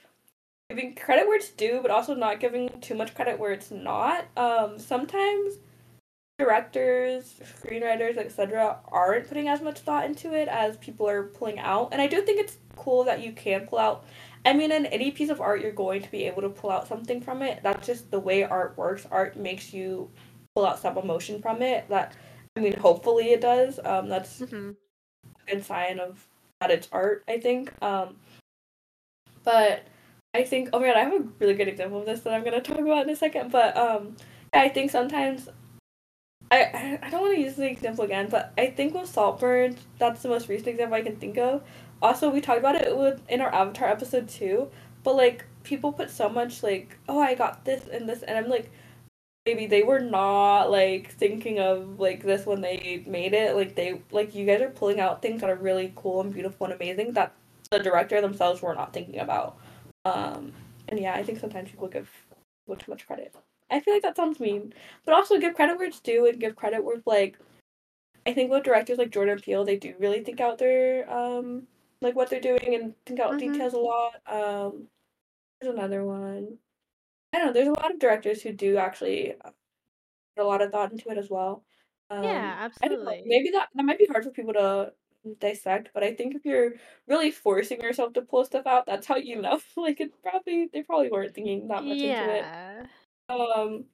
giving 0.69 0.95
credit 0.95 1.27
where 1.27 1.37
it's 1.37 1.51
due, 1.51 1.81
but 1.83 1.91
also 1.91 2.15
not 2.15 2.41
giving 2.41 2.69
too 2.81 2.95
much 2.95 3.15
credit 3.15 3.39
where 3.39 3.53
it's 3.53 3.71
not. 3.71 4.27
Um, 4.37 4.79
sometimes 4.79 5.55
directors, 6.39 7.41
screenwriters, 7.63 8.19
etc., 8.19 8.79
aren't 8.89 9.29
putting 9.29 9.49
as 9.49 9.63
much 9.63 9.79
thought 9.79 10.05
into 10.05 10.35
it 10.35 10.49
as 10.49 10.77
people 10.77 11.09
are 11.09 11.25
pulling 11.25 11.59
out. 11.59 11.89
And 11.93 12.03
I 12.03 12.07
do 12.07 12.21
think 12.21 12.41
it's 12.41 12.59
cool 12.77 13.05
that 13.05 13.23
you 13.23 13.33
can 13.33 13.67
pull 13.67 13.79
out. 13.79 14.05
I 14.45 14.53
mean, 14.53 14.71
in 14.71 14.87
any 14.87 15.11
piece 15.11 15.31
of 15.31 15.41
art, 15.41 15.61
you're 15.61 15.73
going 15.73 16.03
to 16.03 16.11
be 16.11 16.25
able 16.25 16.43
to 16.43 16.49
pull 16.49 16.71
out 16.71 16.87
something 16.87 17.21
from 17.21 17.43
it. 17.43 17.61
That's 17.63 17.87
just 17.87 18.11
the 18.11 18.21
way 18.21 18.45
art 18.45 18.77
works. 18.77 19.07
Art 19.11 19.37
makes 19.37 19.73
you 19.73 20.11
pull 20.55 20.67
out 20.67 20.79
some 20.79 20.99
emotion 20.99 21.41
from 21.41 21.63
it. 21.63 21.89
That 21.89 22.15
I 22.57 22.61
mean, 22.61 22.77
hopefully 22.79 23.33
it 23.33 23.41
does. 23.41 23.79
Um, 23.85 24.09
that's 24.09 24.45
hmm 24.51 24.73
a 25.49 25.51
good 25.55 25.65
sign 25.65 25.99
of 26.01 26.27
that 26.61 26.71
it's 26.71 26.89
art. 26.93 27.25
I 27.29 27.39
think. 27.39 27.73
Um, 27.83 28.17
but 29.45 29.87
I 30.35 30.45
think 30.45 30.71
oh 30.73 30.81
my 30.81 30.87
god, 30.87 30.97
I 30.97 31.05
have 31.05 31.13
a 31.15 31.25
really 31.39 31.55
good 31.55 31.69
example 31.69 32.01
of 32.01 32.07
this 32.07 32.21
that 32.21 32.35
I'm 32.35 32.45
gonna 32.45 32.61
talk 32.61 32.79
about 32.79 33.05
in 33.05 33.11
a 33.11 33.17
second. 33.17 33.51
But 33.51 33.77
um, 33.77 34.17
I 34.53 34.69
think 34.69 34.91
sometimes 34.91 35.49
I 36.51 36.63
I, 36.63 36.99
I 37.07 37.11
don't 37.11 37.23
want 37.23 37.35
to 37.35 37.41
use 37.41 37.57
the 37.57 37.71
example 37.71 38.05
again, 38.05 38.29
but 38.31 38.53
I 38.59 38.67
think 38.69 38.95
with 38.95 39.09
Saltburn, 39.09 39.77
that's 39.99 40.23
the 40.23 40.29
most 40.29 40.49
recent 40.49 40.69
example 40.69 40.97
I 40.97 41.03
can 41.03 41.17
think 41.17 41.39
of. 41.39 41.63
Also, 42.03 42.31
we 42.31 42.41
talked 42.41 42.59
about 42.61 42.77
it 42.77 42.97
with 42.97 43.21
in 43.29 43.41
our 43.41 43.53
Avatar 43.55 43.89
episode 43.89 44.29
too. 44.29 44.69
But 45.03 45.17
like 45.17 45.45
people 45.65 45.93
put 45.93 46.11
so 46.11 46.29
much 46.29 46.63
like, 46.63 46.99
oh, 47.09 47.21
I 47.21 47.35
got 47.35 47.65
this 47.65 47.87
and 47.89 48.09
this, 48.09 48.23
and 48.23 48.37
I'm 48.39 48.49
like, 48.51 48.71
maybe 49.47 49.67
they 49.67 49.83
were 49.85 50.01
not 50.01 50.71
like 50.71 51.13
thinking 51.13 51.61
of 51.61 52.01
like 52.01 52.23
this 52.23 52.45
when 52.45 52.61
they 52.61 53.05
made 53.07 53.33
it. 53.33 53.55
Like 53.55 53.77
they 53.77 54.03
like 54.11 54.35
you 54.35 54.45
guys 54.45 54.61
are 54.61 54.71
pulling 54.71 55.01
out 55.01 55.23
things 55.23 55.41
that 55.41 55.49
are 55.49 55.57
really 55.57 55.93
cool 55.95 56.21
and 56.21 56.35
beautiful 56.35 56.67
and 56.67 56.75
amazing 56.75 57.13
that 57.13 57.33
the 57.71 57.79
director 57.79 58.21
themselves 58.21 58.61
were 58.61 58.75
not 58.75 58.93
thinking 58.93 59.21
about. 59.21 59.57
Um, 60.05 60.53
and 60.89 61.01
yeah, 61.01 61.15
I 61.15 61.23
think 61.23 61.39
sometimes 61.39 61.71
people 61.71 61.89
give 61.89 62.11
people 62.67 62.77
too 62.77 62.91
much 62.91 63.07
credit. 63.07 63.35
I 63.71 63.81
feel 63.81 63.95
like 63.95 64.03
that 64.03 64.17
sounds 64.17 64.39
mean, 64.41 64.75
but 65.05 65.15
also 65.15 65.39
give 65.39 65.55
credit 65.55 65.79
where 65.79 65.89
it's 65.89 66.01
due 66.01 66.27
and 66.27 66.39
give 66.39 66.57
credit 66.57 66.85
where 66.85 67.01
like 67.07 67.39
I 68.27 68.33
think 68.35 68.51
with 68.51 68.65
directors 68.65 68.99
like 68.99 69.11
Jordan 69.11 69.39
Peele, 69.41 69.65
they 69.65 69.77
do 69.77 69.95
really 70.01 70.23
think 70.23 70.41
out 70.41 70.59
their 70.59 71.11
um 71.11 71.69
like 72.01 72.17
what 72.17 72.29
they're 72.29 72.41
doing 72.41 72.75
and 72.75 72.95
think 73.07 73.21
out 73.21 73.33
Mhm. 73.35 73.39
details 73.39 73.73
a 73.75 73.79
lot. 73.79 74.15
Um, 74.27 74.89
there's 75.61 75.75
another 75.75 76.05
one. 76.05 76.59
I 77.33 77.39
don't 77.39 77.47
know. 77.49 77.53
There's 77.53 77.69
a 77.69 77.81
lot 77.81 77.93
of 77.93 77.99
directors 77.99 78.43
who 78.43 78.53
do 78.53 78.77
actually 78.77 79.35
put 80.37 80.45
a 80.45 80.47
lot 80.47 80.63
of 80.63 80.71
thought 80.71 80.93
into 80.93 81.09
it 81.11 81.19
as 81.19 81.31
well. 81.31 81.65
Um, 82.11 82.25
Yeah, 82.25 82.69
I 82.83 82.89
don't 82.89 83.05
know, 83.05 83.11
absolutely. 83.11 83.23
maybe 83.27 83.51
that 83.51 83.69
that 83.75 83.85
might 83.85 83.99
be 83.99 84.07
hard 84.07 84.25
for 84.25 84.31
people 84.31 84.53
to 84.55 84.93
dissect, 85.41 85.91
but 85.93 86.05
I 86.05 86.15
think 86.15 86.35
if 86.35 86.45
you're 86.45 86.75
really 87.09 87.31
forcing 87.31 87.81
yourself 87.81 88.13
to 88.15 88.23
pull 88.23 88.45
stuff 88.45 88.67
out, 88.67 88.87
that's 88.87 89.07
how 89.07 89.17
you 89.17 89.41
know. 89.41 89.61
Like, 89.77 90.01
it's 90.01 90.17
probably 90.23 90.69
they 90.73 90.83
probably 90.83 91.11
weren't 91.11 91.35
thinking 91.35 91.69
that 91.69 91.85
much 91.85 91.99
into 91.99 92.35
it. 92.37 92.43
Yeah. 92.43 92.87
Um, 93.29 93.85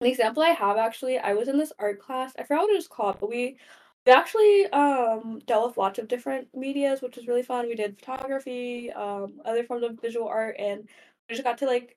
an 0.00 0.06
example 0.06 0.42
I 0.42 0.50
have 0.50 0.76
actually, 0.76 1.18
I 1.18 1.34
was 1.34 1.48
in 1.48 1.58
this 1.58 1.72
art 1.78 2.00
class. 2.00 2.32
I 2.38 2.42
forgot 2.44 2.62
what 2.62 2.70
it 2.72 2.76
was 2.76 2.88
called, 2.88 3.18
but 3.20 3.28
we 3.30 3.58
we 4.06 4.12
actually 4.12 4.66
um 4.68 5.40
dealt 5.46 5.68
with 5.68 5.76
lots 5.76 5.98
of 5.98 6.08
different 6.08 6.48
medias, 6.54 7.02
which 7.02 7.16
was 7.16 7.26
really 7.26 7.42
fun. 7.42 7.66
We 7.68 7.74
did 7.74 7.98
photography, 7.98 8.90
um, 8.92 9.40
other 9.44 9.64
forms 9.64 9.84
of 9.84 10.00
visual 10.00 10.28
art, 10.28 10.56
and 10.58 10.88
we 11.28 11.34
just 11.34 11.44
got 11.44 11.58
to 11.58 11.66
like 11.66 11.96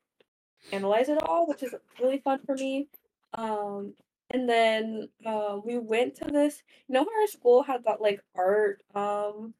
analyze 0.71 1.10
it 1.10 1.21
all, 1.23 1.47
which 1.47 1.63
is 1.63 1.73
really 2.02 2.19
fun 2.19 2.39
for 2.45 2.56
me. 2.56 2.88
Um, 3.34 3.93
and 4.32 4.49
then 4.49 5.10
uh, 5.26 5.60
we 5.63 5.78
went 5.78 6.15
to 6.15 6.26
this. 6.26 6.62
You 6.88 6.93
know 6.93 7.04
how 7.06 7.21
our 7.21 7.28
school 7.28 7.63
had 7.63 7.84
that 7.86 8.02
like 8.02 8.21
art, 8.36 8.82
um, 8.95 9.54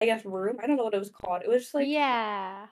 I 0.00 0.06
guess 0.06 0.24
room. 0.24 0.58
I 0.62 0.66
don't 0.66 0.76
know 0.76 0.84
what 0.84 0.94
it 0.94 0.98
was 0.98 1.10
called. 1.10 1.42
It 1.42 1.48
was 1.48 1.62
just 1.62 1.74
like 1.74 1.88
Yeah. 1.88 2.66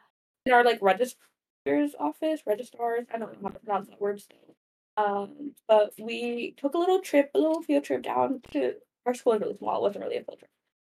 in 0.46 0.52
our 0.52 0.64
like 0.64 0.80
registrar's 0.82 1.94
office, 1.98 2.40
registrars. 2.46 3.06
I 3.12 3.18
don't 3.18 3.32
know 3.34 3.48
how 3.48 3.54
to 3.54 3.60
pronounce 3.60 3.88
that 3.88 4.00
word 4.00 4.20
still. 4.20 4.56
Um, 4.96 5.54
but 5.68 5.92
we 5.98 6.54
took 6.56 6.74
a 6.74 6.78
little 6.78 7.00
trip, 7.00 7.30
a 7.34 7.38
little 7.38 7.62
field 7.62 7.84
trip 7.84 8.02
down 8.02 8.40
to 8.52 8.74
our 9.06 9.14
school 9.14 9.34
is 9.34 9.40
really 9.40 9.56
small. 9.56 9.76
It 9.78 9.82
wasn't 9.82 10.04
really 10.04 10.16
a 10.16 10.24
field 10.24 10.38
trip. 10.38 10.50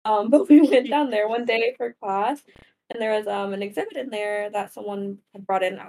Um, 0.06 0.30
but 0.32 0.50
we 0.50 0.62
went 0.62 0.90
down 0.90 1.10
there 1.10 1.28
one 1.28 1.46
day 1.46 1.74
for 1.78 1.94
class, 2.02 2.42
and 2.90 3.02
there 3.02 3.18
was 3.18 3.28
um 3.28 3.54
an 3.54 3.64
exhibit 3.64 3.98
in 3.98 4.10
there 4.10 4.50
that 4.50 4.74
someone 4.74 5.20
had 5.34 5.46
brought 5.46 5.64
in 5.64 5.80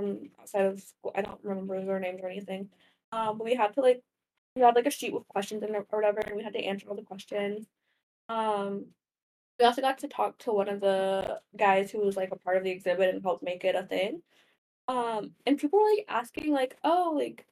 from 0.00 0.30
outside 0.40 0.66
of 0.66 0.80
school. 0.80 1.12
I 1.14 1.22
don't 1.22 1.40
remember 1.42 1.84
their 1.84 2.00
names 2.00 2.20
or 2.22 2.28
anything. 2.28 2.68
Um, 3.12 3.38
but 3.38 3.44
we 3.44 3.54
had 3.54 3.74
to 3.74 3.80
like 3.80 4.02
we 4.56 4.62
had 4.62 4.74
like 4.74 4.86
a 4.86 4.90
sheet 4.90 5.12
with 5.12 5.28
questions 5.28 5.62
it 5.62 5.70
or 5.70 5.84
whatever, 5.90 6.20
and 6.20 6.36
we 6.36 6.42
had 6.42 6.54
to 6.54 6.64
answer 6.64 6.88
all 6.88 6.96
the 6.96 7.02
questions. 7.02 7.66
Um, 8.28 8.86
we 9.58 9.66
also 9.66 9.82
got 9.82 9.98
to 9.98 10.08
talk 10.08 10.38
to 10.38 10.52
one 10.52 10.68
of 10.68 10.80
the 10.80 11.40
guys 11.56 11.90
who 11.90 12.00
was 12.00 12.16
like 12.16 12.30
a 12.32 12.36
part 12.36 12.56
of 12.56 12.64
the 12.64 12.70
exhibit 12.70 13.14
and 13.14 13.22
helped 13.22 13.42
make 13.42 13.64
it 13.64 13.74
a 13.74 13.82
thing. 13.82 14.22
Um, 14.88 15.32
and 15.46 15.58
people 15.58 15.78
were 15.80 15.90
like 15.90 16.06
asking 16.08 16.52
like, 16.52 16.76
oh, 16.84 17.12
like 17.16 17.46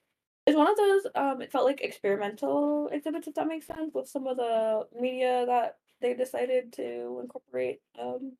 it's 0.49 0.57
one 0.57 0.71
of 0.71 0.77
those 0.79 1.07
um 1.15 1.43
it 1.43 1.53
felt 1.53 1.67
like 1.67 1.83
experimental 1.83 2.89
exhibits 2.89 3.29
if 3.29 3.35
that 3.35 3.47
makes 3.47 3.67
sense 3.67 3.93
with 3.95 4.09
some 4.09 4.27
of 4.27 4.39
the 4.39 4.87
media 4.99 5.45
that 5.47 5.77
they 6.01 6.15
decided 6.15 6.73
to 6.73 7.21
incorporate. 7.23 7.81
Um 8.01 8.33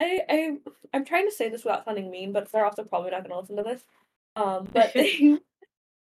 I 0.00 0.20
I 0.28 0.56
I'm 0.92 1.04
trying 1.04 1.26
to 1.28 1.34
say 1.34 1.48
this 1.48 1.64
without 1.64 1.84
sounding 1.84 2.10
mean, 2.10 2.32
but 2.32 2.50
they're 2.50 2.64
also 2.64 2.84
probably 2.84 3.10
not 3.10 3.22
gonna 3.22 3.40
listen 3.40 3.56
to 3.56 3.62
this. 3.62 3.84
Um 4.36 4.68
but 4.72 4.92
they 4.94 5.38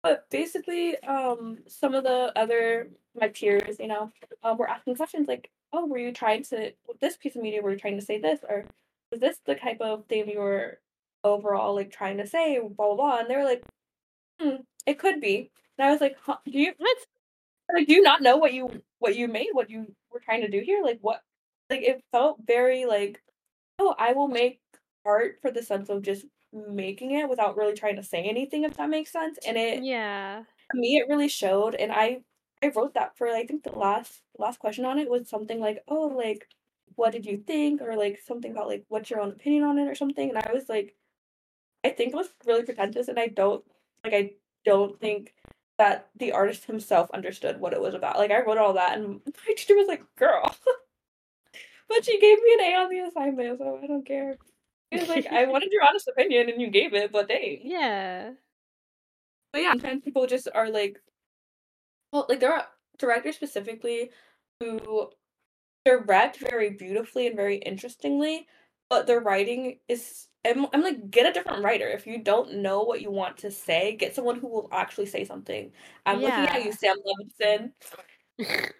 but 0.03 0.29
basically, 0.31 0.97
um, 1.03 1.59
some 1.67 1.93
of 1.95 2.03
the 2.05 2.31
other 2.37 2.89
my 3.19 3.29
peers, 3.29 3.79
you 3.79 3.87
know, 3.87 4.11
um, 4.43 4.57
were 4.57 4.69
asking 4.69 4.95
questions 4.95 5.27
like, 5.27 5.51
"Oh, 5.73 5.87
were 5.87 5.97
you 5.99 6.13
trying 6.13 6.43
to 6.45 6.73
with 6.87 6.99
this 7.01 7.17
piece 7.17 7.35
of 7.35 7.41
media? 7.43 7.61
Were 7.61 7.71
you 7.73 7.79
trying 7.79 7.99
to 7.99 8.05
say 8.05 8.19
this, 8.21 8.41
or 8.49 8.65
was 9.11 9.19
this 9.21 9.39
the 9.45 9.55
type 9.55 9.81
of 9.81 10.05
thing 10.07 10.29
you 10.29 10.39
were 10.39 10.79
overall 11.23 11.75
like 11.75 11.91
trying 11.91 12.17
to 12.17 12.27
say?" 12.27 12.59
Blah 12.59 12.69
blah 12.87 12.95
blah. 12.95 13.19
And 13.19 13.29
they 13.29 13.35
were 13.37 13.45
like, 13.45 13.63
"Hmm, 14.39 14.57
it 14.85 14.99
could 14.99 15.21
be." 15.21 15.51
And 15.77 15.87
I 15.87 15.91
was 15.91 16.01
like, 16.01 16.17
huh, 16.21 16.37
"Do 16.45 16.51
you 16.59 16.73
What? 16.77 16.97
like 17.73 17.87
do 17.87 17.93
you 17.93 18.01
not 18.01 18.21
know 18.21 18.37
what 18.37 18.53
you 18.53 18.83
what 18.99 19.15
you 19.15 19.27
made? 19.27 19.49
What 19.53 19.69
you 19.69 19.93
were 20.11 20.19
trying 20.19 20.41
to 20.41 20.49
do 20.49 20.59
here? 20.61 20.83
Like 20.83 20.99
what? 21.01 21.21
Like 21.69 21.81
it 21.81 22.03
felt 22.11 22.39
very 22.45 22.85
like, 22.85 23.21
oh, 23.79 23.95
I 23.97 24.13
will 24.13 24.27
make 24.27 24.61
art 25.05 25.39
for 25.41 25.51
the 25.51 25.63
sense 25.63 25.89
of 25.89 26.01
just 26.01 26.25
making 26.53 27.11
it 27.11 27.29
without 27.29 27.57
really 27.57 27.73
trying 27.73 27.95
to 27.97 28.03
say 28.03 28.23
anything, 28.23 28.63
if 28.63 28.77
that 28.77 28.89
makes 28.89 29.11
sense. 29.11 29.37
And 29.47 29.57
it 29.57 29.83
Yeah. 29.83 30.43
me, 30.73 30.97
it 30.97 31.07
really 31.09 31.27
showed, 31.29 31.75
and 31.75 31.91
I 31.91 32.23
I 32.63 32.69
wrote 32.69 32.93
that 32.95 33.17
for 33.17 33.27
I 33.29 33.45
think 33.45 33.63
the 33.63 33.71
last 33.71 34.21
last 34.37 34.59
question 34.59 34.85
on 34.85 34.99
it 34.99 35.09
was 35.09 35.29
something 35.29 35.59
like, 35.59 35.83
"Oh, 35.87 36.07
like, 36.07 36.47
what 36.95 37.11
did 37.13 37.25
you 37.25 37.37
think?" 37.37 37.81
or 37.81 37.95
like 37.95 38.19
something 38.19 38.51
about 38.51 38.67
like, 38.67 38.85
"What's 38.89 39.09
your 39.09 39.21
own 39.21 39.31
opinion 39.31 39.63
on 39.63 39.77
it?" 39.79 39.87
or 39.87 39.95
something, 39.95 40.29
and 40.29 40.37
I 40.37 40.51
was 40.53 40.69
like, 40.69 40.95
I 41.83 41.89
think 41.89 42.13
it 42.13 42.15
was 42.17 42.29
really 42.45 42.63
pretentious, 42.63 43.07
and 43.07 43.19
I 43.19 43.27
don't 43.27 43.63
like 44.03 44.13
I 44.13 44.31
don't 44.65 44.99
think 44.99 45.33
that 45.77 46.09
the 46.15 46.33
artist 46.33 46.65
himself 46.65 47.09
understood 47.11 47.59
what 47.59 47.73
it 47.73 47.81
was 47.81 47.93
about. 47.93 48.17
Like 48.17 48.31
I 48.31 48.41
wrote 48.41 48.57
all 48.57 48.73
that, 48.73 48.97
and 48.97 49.21
my 49.47 49.53
teacher 49.55 49.75
was 49.75 49.87
like, 49.87 50.03
"Girl," 50.17 50.43
but 51.89 52.05
she 52.05 52.19
gave 52.19 52.37
me 52.37 52.53
an 52.53 52.61
A 52.61 52.75
on 52.75 52.89
the 52.89 52.99
assignment, 52.99 53.57
so 53.59 53.79
I 53.83 53.87
don't 53.87 54.05
care. 54.05 54.37
She 54.93 54.99
was 54.99 55.09
like, 55.09 55.27
"I 55.27 55.45
wanted 55.45 55.71
your 55.71 55.83
honest 55.87 56.07
opinion, 56.07 56.49
and 56.49 56.61
you 56.61 56.69
gave 56.69 56.93
it, 56.93 57.11
but 57.11 57.27
they 57.27 57.61
Yeah. 57.65 58.31
But 59.51 59.61
yeah, 59.63 59.71
sometimes 59.71 60.03
people 60.03 60.27
just 60.27 60.47
are 60.53 60.69
like 60.69 61.01
Well, 62.13 62.25
like 62.29 62.39
there 62.39 62.53
are 62.53 62.67
directors 62.97 63.35
specifically 63.35 64.11
who 64.59 65.09
direct 65.85 66.37
very 66.37 66.71
beautifully 66.71 67.27
and 67.27 67.35
very 67.35 67.57
interestingly, 67.57 68.47
but 68.89 69.07
their 69.07 69.21
writing 69.21 69.79
is 69.87 70.27
I'm, 70.45 70.67
I'm 70.73 70.83
like 70.83 71.09
get 71.11 71.29
a 71.29 71.33
different 71.33 71.63
writer. 71.63 71.87
If 71.87 72.07
you 72.07 72.23
don't 72.23 72.57
know 72.57 72.83
what 72.83 73.01
you 73.01 73.11
want 73.11 73.37
to 73.39 73.51
say, 73.51 73.95
get 73.95 74.15
someone 74.15 74.39
who 74.39 74.47
will 74.47 74.69
actually 74.71 75.07
say 75.07 75.25
something. 75.25 75.71
I'm 76.05 76.21
looking 76.21 76.45
at 76.45 76.63
you, 76.63 76.71
Sam 76.71 76.95
Levinson. 77.41 77.71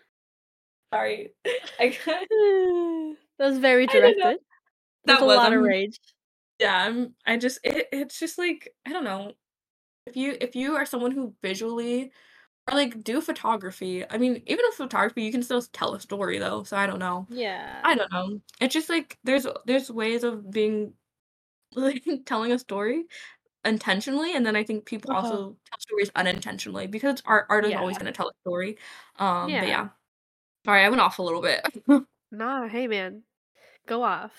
Sorry, 0.94 1.34
I 1.80 1.90
can't. 1.92 2.30
that 3.38 3.46
was 3.48 3.58
very 3.60 3.88
I 3.88 4.00
don't 4.00 4.18
know. 4.18 4.32
directed. 4.32 4.40
That 5.06 5.22
a 5.22 5.26
was 5.26 5.38
lot 5.38 5.54
of 5.54 5.60
I'm, 5.60 5.64
rage. 5.64 6.00
yeah. 6.60 6.86
I'm. 6.86 7.16
I 7.26 7.38
just 7.38 7.60
it, 7.64 7.90
it's 7.92 8.20
just 8.20 8.38
like 8.38 8.76
I 8.88 8.94
don't 8.94 9.04
know. 9.06 9.34
If 10.08 10.18
you 10.18 10.38
if 10.42 10.56
you 10.56 10.76
are 10.76 10.86
someone 10.88 11.12
who 11.12 11.36
visually 11.44 12.12
or 12.72 12.76
like 12.78 13.04
do 13.04 13.22
photography, 13.22 14.10
I 14.10 14.18
mean, 14.20 14.44
even 14.48 14.66
with 14.70 14.76
photography, 14.76 15.24
you 15.24 15.32
can 15.34 15.44
still 15.44 15.62
tell 15.64 15.96
a 15.96 16.02
story 16.02 16.40
though. 16.40 16.64
So 16.64 16.78
I 16.78 16.88
don't 16.88 17.00
know. 17.00 17.30
Yeah. 17.30 17.86
I 17.86 17.96
don't 17.96 18.12
know. 18.14 18.42
It's 18.62 18.74
just 18.74 18.90
like 18.90 19.20
there's 19.26 19.48
there's 19.66 19.92
ways 19.92 20.24
of 20.26 20.52
being 20.52 20.96
like 21.76 22.04
telling 22.26 22.52
a 22.54 22.60
story 22.60 23.06
intentionally, 23.66 24.36
and 24.36 24.46
then 24.46 24.56
I 24.58 24.64
think 24.64 24.86
people 24.86 25.12
Uh-huh. 25.12 25.18
also 25.18 25.58
tell 25.66 25.80
stories 25.80 26.12
unintentionally 26.16 26.88
because 26.88 27.22
art 27.26 27.48
art 27.50 27.66
is 27.66 27.76
always 27.76 27.98
gonna 27.98 28.12
tell 28.14 28.30
a 28.30 28.34
story. 28.44 28.78
Um, 29.18 29.58
but 29.60 29.68
Yeah. 29.68 29.90
Sorry, 30.66 30.84
I 30.84 30.90
went 30.90 31.02
off 31.02 31.20
a 31.20 31.24
little 31.24 31.42
bit. 31.42 31.62
Nah, 32.32 32.68
hey 32.68 32.86
man. 32.88 33.24
Go 33.88 34.04
off. 34.04 34.32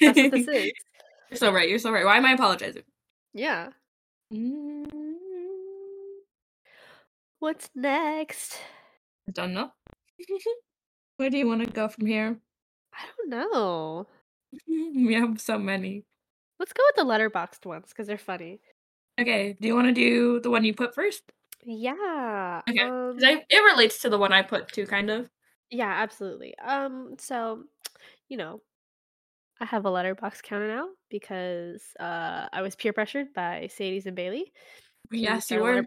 That's 0.00 0.18
what 0.18 0.32
this 0.32 0.48
is. 0.48 0.72
You're 1.30 1.36
so 1.38 1.52
right. 1.52 1.68
You're 1.68 1.78
so 1.78 1.92
right. 1.92 2.04
Why 2.04 2.16
am 2.16 2.26
I 2.26 2.32
apologizing? 2.32 2.82
Yeah. 3.32 3.68
Mm, 4.34 4.86
What's 7.38 7.70
next? 7.76 8.58
I 9.28 9.32
don't 9.32 9.54
know. 9.54 9.70
Where 11.16 11.30
do 11.30 11.38
you 11.38 11.46
want 11.46 11.64
to 11.64 11.70
go 11.70 11.86
from 11.88 12.06
here? 12.06 12.38
I 12.92 12.98
don't 13.16 13.30
know. 13.30 14.08
We 14.66 15.14
have 15.14 15.40
so 15.40 15.58
many. 15.60 16.02
Let's 16.58 16.72
go 16.72 16.82
with 16.88 16.96
the 16.96 17.02
Letterboxd 17.04 17.66
ones 17.66 17.86
because 17.90 18.08
they're 18.08 18.18
funny. 18.18 18.58
Okay, 19.20 19.56
do 19.60 19.68
you 19.68 19.76
want 19.76 19.86
to 19.86 19.94
do 19.94 20.40
the 20.40 20.50
one 20.50 20.64
you 20.64 20.74
put 20.74 20.92
first? 20.92 21.22
Yeah. 21.64 22.62
Okay, 22.68 22.80
Um. 22.80 23.16
I 23.22 23.44
it 23.48 23.58
relates 23.72 24.00
to 24.02 24.08
the 24.10 24.18
one 24.18 24.32
I 24.32 24.42
put 24.42 24.72
too, 24.72 24.86
kind 24.86 25.08
of. 25.08 25.30
Yeah, 25.70 25.90
absolutely. 25.90 26.56
Um. 26.58 27.16
So, 27.18 27.64
you 28.28 28.36
know, 28.36 28.60
I 29.60 29.64
have 29.66 29.84
a 29.86 29.90
Letterboxd 29.90 30.42
counter 30.42 30.68
now 30.68 30.88
because 31.10 31.82
uh 32.00 32.48
I 32.52 32.62
was 32.62 32.76
peer 32.76 32.92
pressured 32.92 33.32
by 33.34 33.68
Cedes 33.70 34.06
and 34.06 34.16
Bailey 34.16 34.52
Yes, 35.10 35.50
you 35.50 35.60
were. 35.60 35.84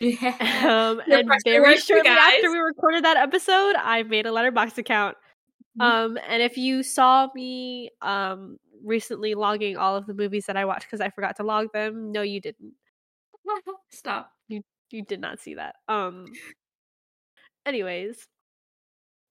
Yeah. 0.00 0.36
Um, 0.66 1.02
and 1.10 1.30
very 1.44 1.76
shortly 1.76 2.08
after 2.08 2.50
we 2.50 2.58
recorded 2.58 3.04
that 3.04 3.16
episode, 3.18 3.74
I 3.76 4.02
made 4.02 4.26
a 4.26 4.30
Letterboxd 4.30 4.78
account. 4.78 5.16
Mhm. 5.78 5.84
Um, 5.84 6.18
and 6.28 6.42
if 6.42 6.56
you 6.56 6.82
saw 6.82 7.28
me 7.34 7.90
um 8.02 8.58
recently 8.82 9.34
logging 9.34 9.76
all 9.76 9.96
of 9.96 10.06
the 10.06 10.14
movies 10.14 10.46
that 10.46 10.56
I 10.56 10.64
watched 10.64 10.86
because 10.86 11.00
I 11.02 11.10
forgot 11.10 11.36
to 11.36 11.42
log 11.44 11.72
them, 11.74 12.12
no, 12.12 12.22
you 12.22 12.40
didn't. 12.40 12.74
Stop. 13.90 14.32
You 14.48 14.62
you 14.90 15.02
did 15.04 15.20
not 15.20 15.38
see 15.38 15.54
that. 15.54 15.76
Um. 15.88 16.26
Anyways, 17.66 18.26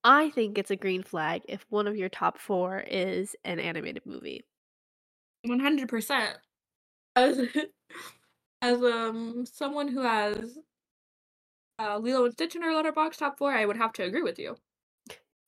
I 0.03 0.29
think 0.29 0.57
it's 0.57 0.71
a 0.71 0.75
green 0.75 1.03
flag 1.03 1.41
if 1.47 1.65
one 1.69 1.87
of 1.87 1.95
your 1.97 2.09
top 2.09 2.37
four 2.37 2.83
is 2.87 3.35
an 3.43 3.59
animated 3.59 4.05
movie. 4.05 4.45
One 5.43 5.59
hundred 5.59 5.89
percent. 5.89 6.37
As 7.15 7.39
as 8.61 8.81
um 8.81 9.45
someone 9.45 9.87
who 9.89 10.01
has 10.01 10.57
uh 11.79 11.97
Lilo 11.97 12.25
and 12.25 12.33
Stitch 12.33 12.55
in 12.55 12.61
her 12.61 12.71
Letterboxd 12.71 13.17
top 13.17 13.37
four, 13.37 13.53
I 13.53 13.65
would 13.65 13.77
have 13.77 13.93
to 13.93 14.03
agree 14.03 14.21
with 14.21 14.39
you. 14.39 14.55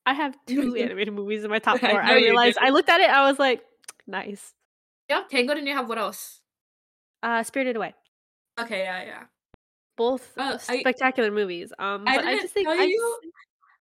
I 0.04 0.14
have 0.14 0.36
two 0.46 0.74
animated 0.76 1.14
movies 1.14 1.44
in 1.44 1.50
my 1.50 1.58
top 1.58 1.78
four. 1.78 2.02
I, 2.02 2.16
you 2.18 2.26
realized. 2.26 2.58
I 2.60 2.70
looked 2.70 2.88
at 2.88 3.00
it, 3.00 3.10
I 3.10 3.28
was 3.28 3.38
like, 3.38 3.62
nice. 4.06 4.54
Yeah, 5.08 5.22
Tangled, 5.30 5.58
and 5.58 5.66
you 5.66 5.74
have 5.74 5.88
what 5.88 5.98
else? 5.98 6.40
Uh, 7.22 7.42
Spirited 7.42 7.76
Away. 7.76 7.94
Okay, 8.58 8.80
yeah, 8.80 9.04
yeah. 9.04 9.22
Both 9.96 10.32
Uh, 10.36 10.58
I 10.68 10.80
spectacular 10.80 11.30
movies. 11.30 11.72
Um, 11.78 12.04
I 12.06 12.16
but 12.16 12.24
I 12.24 12.34
just 12.36 12.54
think 12.54 12.66
tell 12.66 12.78
I 12.78 12.86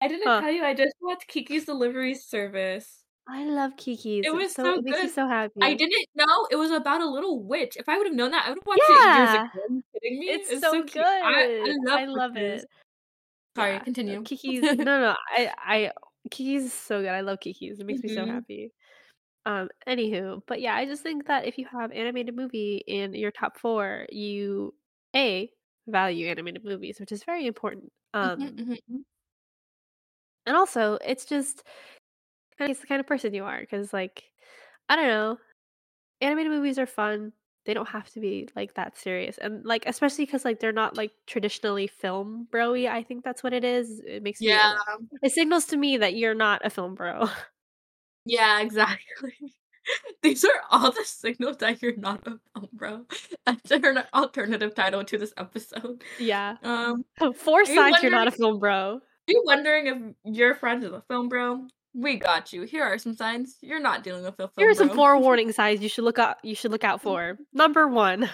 I 0.00 0.08
didn't 0.08 0.32
Huh. 0.32 0.42
tell 0.42 0.50
you. 0.50 0.64
I 0.64 0.74
just 0.74 0.96
watched 1.00 1.28
Kiki's 1.28 1.64
Delivery 1.66 2.14
Service. 2.14 3.04
I 3.28 3.44
love 3.44 3.76
Kiki's. 3.76 4.26
It 4.26 4.30
It's 4.32 4.44
was 4.44 4.58
so 4.60 4.64
so 4.64 4.78
it 4.78 4.82
makes 4.82 5.02
me 5.02 5.08
good. 5.08 5.10
so 5.10 5.28
happy. 5.28 5.60
I 5.60 5.74
didn't 5.74 6.06
know 6.14 6.46
it 6.50 6.56
was 6.56 6.70
about 6.70 7.00
a 7.00 7.08
little 7.10 7.42
witch. 7.42 7.76
If 7.76 7.88
I 7.88 7.98
would 7.98 8.06
have 8.06 8.14
known 8.16 8.30
that, 8.32 8.46
I 8.46 8.50
would 8.50 8.58
have 8.58 8.66
watched 8.66 8.88
it 8.90 9.08
years 9.08 9.32
ago. 9.34 9.42
Are 9.54 9.68
you 9.74 9.82
kidding 9.94 10.18
me? 10.20 10.26
It's 10.26 10.50
It's 10.50 10.68
so 10.68 10.68
so 10.68 10.84
cute. 10.84 11.04
I 11.22 11.42
I 11.42 11.44
good. 11.44 11.76
love 11.90 12.00
I 12.00 12.06
love 12.06 12.36
it. 12.36 12.66
Sorry, 13.56 13.80
Yeah, 14.06 14.16
continue. 14.20 14.24
Kiki's 14.24 14.70
no, 14.78 15.00
no, 15.00 15.16
I 15.30 15.52
I 15.58 15.92
Kiki's 16.30 16.64
is 16.66 16.72
so 16.72 17.00
good. 17.00 17.10
I 17.10 17.20
love 17.22 17.40
Kiki's. 17.40 17.80
It 17.80 17.86
makes 17.86 18.02
me 18.02 18.08
so 18.08 18.26
Mhm. 18.26 18.26
happy. 18.26 18.72
Um, 19.46 19.70
anywho, 19.88 20.42
but 20.46 20.60
yeah, 20.60 20.74
I 20.76 20.86
just 20.86 21.02
think 21.02 21.26
that 21.28 21.46
if 21.46 21.58
you 21.58 21.66
have 21.66 21.92
animated 21.92 22.36
movie 22.36 22.78
in 22.86 23.14
your 23.14 23.32
top 23.32 23.58
4, 23.58 24.06
you 24.10 24.74
A, 25.16 25.52
value 25.88 26.28
animated 26.28 26.64
movies, 26.64 27.00
which 27.00 27.12
is 27.12 27.24
very 27.24 27.46
important. 27.46 27.92
Mhm, 28.20 28.30
Um 28.32 28.52
mhm, 28.58 28.76
mhm. 28.88 29.04
And 30.48 30.56
also, 30.56 30.98
it's 31.06 31.26
just 31.26 31.64
kinda 32.58 32.72
it's 32.72 32.80
the 32.82 32.88
kind 32.88 33.00
of 33.00 33.06
person 33.08 33.34
you 33.34 33.44
are 33.44 33.60
because 33.60 33.92
like, 33.94 34.24
I 34.90 34.96
don't 34.96 35.08
know, 35.08 35.38
animated 36.22 36.52
movies 36.52 36.78
are 36.80 36.86
fun. 36.86 37.32
They 37.66 37.74
don't 37.74 37.88
have 37.88 38.10
to 38.12 38.20
be, 38.20 38.48
like, 38.56 38.74
that 38.74 38.96
serious, 38.98 39.38
and, 39.38 39.64
like, 39.66 39.84
especially 39.86 40.26
because 40.26 40.44
like, 40.46 40.60
they're 40.60 40.72
not, 40.72 40.96
like, 40.96 41.12
traditionally 41.28 41.86
film 41.88 42.48
broy. 42.52 42.88
I 42.90 43.02
think 43.04 43.24
that's 43.24 43.42
what 43.44 43.52
it 43.54 43.64
is. 43.64 44.00
It 44.06 44.22
makes 44.24 44.44
me 44.46 44.50
Yeah. 44.50 44.78
uh, 44.88 44.98
it 45.22 45.32
signals 45.32 45.66
to 45.68 45.76
me 45.78 45.96
that 45.98 46.16
you're 46.16 46.34
not 46.34 46.64
a 46.66 46.70
film 46.70 46.94
bro. 46.96 47.28
Yeah, 48.26 48.60
exactly. 48.60 49.54
These 50.22 50.44
are 50.44 50.62
all 50.70 50.92
the 50.92 51.04
signals 51.04 51.58
that 51.58 51.82
you're 51.82 51.96
not 51.96 52.26
a 52.26 52.40
film 52.54 52.68
bro. 52.72 53.06
That's 53.46 53.72
our 53.72 54.06
alternative 54.14 54.74
title 54.74 55.04
to 55.04 55.18
this 55.18 55.32
episode. 55.36 56.04
Yeah. 56.18 56.56
Um, 56.62 57.04
4 57.36 57.64
are 57.66 57.74
you 57.74 57.84
signs 57.84 58.02
you're 58.02 58.10
not 58.10 58.28
a 58.28 58.32
film 58.32 58.58
bro. 58.58 59.00
You 59.28 59.42
wondering 59.46 59.86
if 59.86 60.34
your 60.36 60.54
friend 60.54 60.82
is 60.84 60.92
a 60.92 61.02
film 61.02 61.28
bro? 61.28 61.68
We 61.94 62.16
got 62.16 62.52
you. 62.52 62.62
Here 62.62 62.84
are 62.84 62.98
some 62.98 63.14
signs 63.14 63.58
you're 63.62 63.80
not 63.80 64.04
dealing 64.04 64.24
with 64.24 64.38
a 64.40 64.48
Here 64.56 64.68
film 64.68 64.72
are 64.72 64.74
some 64.74 64.90
bro. 64.90 64.90
4 64.90 65.18
warning 65.18 65.52
signs 65.52 65.82
you 65.82 65.88
should 65.88 66.04
look 66.04 66.18
out 66.18 66.44
you 66.44 66.54
should 66.54 66.70
look 66.72 66.84
out 66.84 67.00
for. 67.00 67.38
Number 67.52 67.86
1 67.86 68.28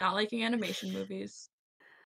Not 0.00 0.14
liking 0.14 0.42
animation 0.44 0.92
movies. 0.92 1.50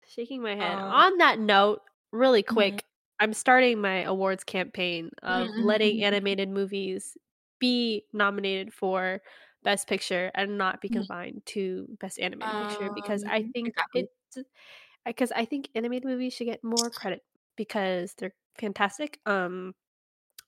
Shaking 0.06 0.42
my 0.42 0.54
head. 0.54 0.80
Um 0.80 0.90
On 0.90 1.16
that 1.18 1.38
note, 1.38 1.82
really 2.12 2.42
Mhm. 2.50 2.82
quick, 2.82 2.84
I'm 3.20 3.32
starting 3.32 3.80
my 3.80 4.02
awards 4.02 4.44
campaign 4.44 5.10
of 5.22 5.56
mhm, 5.56 5.56
letting 5.56 6.02
mhm, 6.02 6.04
mhm. 6.08 6.14
animated 6.14 6.48
movies 6.48 7.16
be 7.60 8.04
nominated 8.12 8.74
for 8.74 9.22
Best 9.62 9.86
Picture 9.88 10.30
and 10.34 10.58
not 10.58 10.80
be 10.80 10.88
Mhm. 10.88 11.06
confined 11.08 11.42
to 11.46 11.86
Best 12.00 12.18
Animated 12.18 12.56
Picture 12.56 12.90
because 12.90 13.22
Um, 13.22 13.30
I 13.30 13.44
think 13.52 13.74
exactly. 13.76 13.92
it 13.92 14.08
I 15.06 15.12
'cause 15.12 15.32
I 15.32 15.44
think 15.44 15.68
animated 15.74 16.04
movies 16.08 16.32
should 16.34 16.44
get 16.46 16.62
more 16.64 16.90
credit 16.90 17.24
because 17.56 18.14
they're 18.14 18.34
fantastic. 18.58 19.20
Um, 19.26 19.74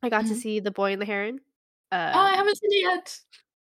I 0.02 0.10
got 0.10 0.26
to 0.28 0.34
Mhm. 0.34 0.36
see 0.36 0.60
The 0.60 0.72
Boy 0.72 0.92
and 0.94 1.02
the 1.02 1.06
Heron. 1.06 1.40
Uh, 1.92 1.96
Oh, 2.12 2.18
I 2.32 2.36
Um 2.36 2.36
haven't 2.36 2.56
seen 2.58 2.72
it 2.72 2.82
yet. 2.82 3.20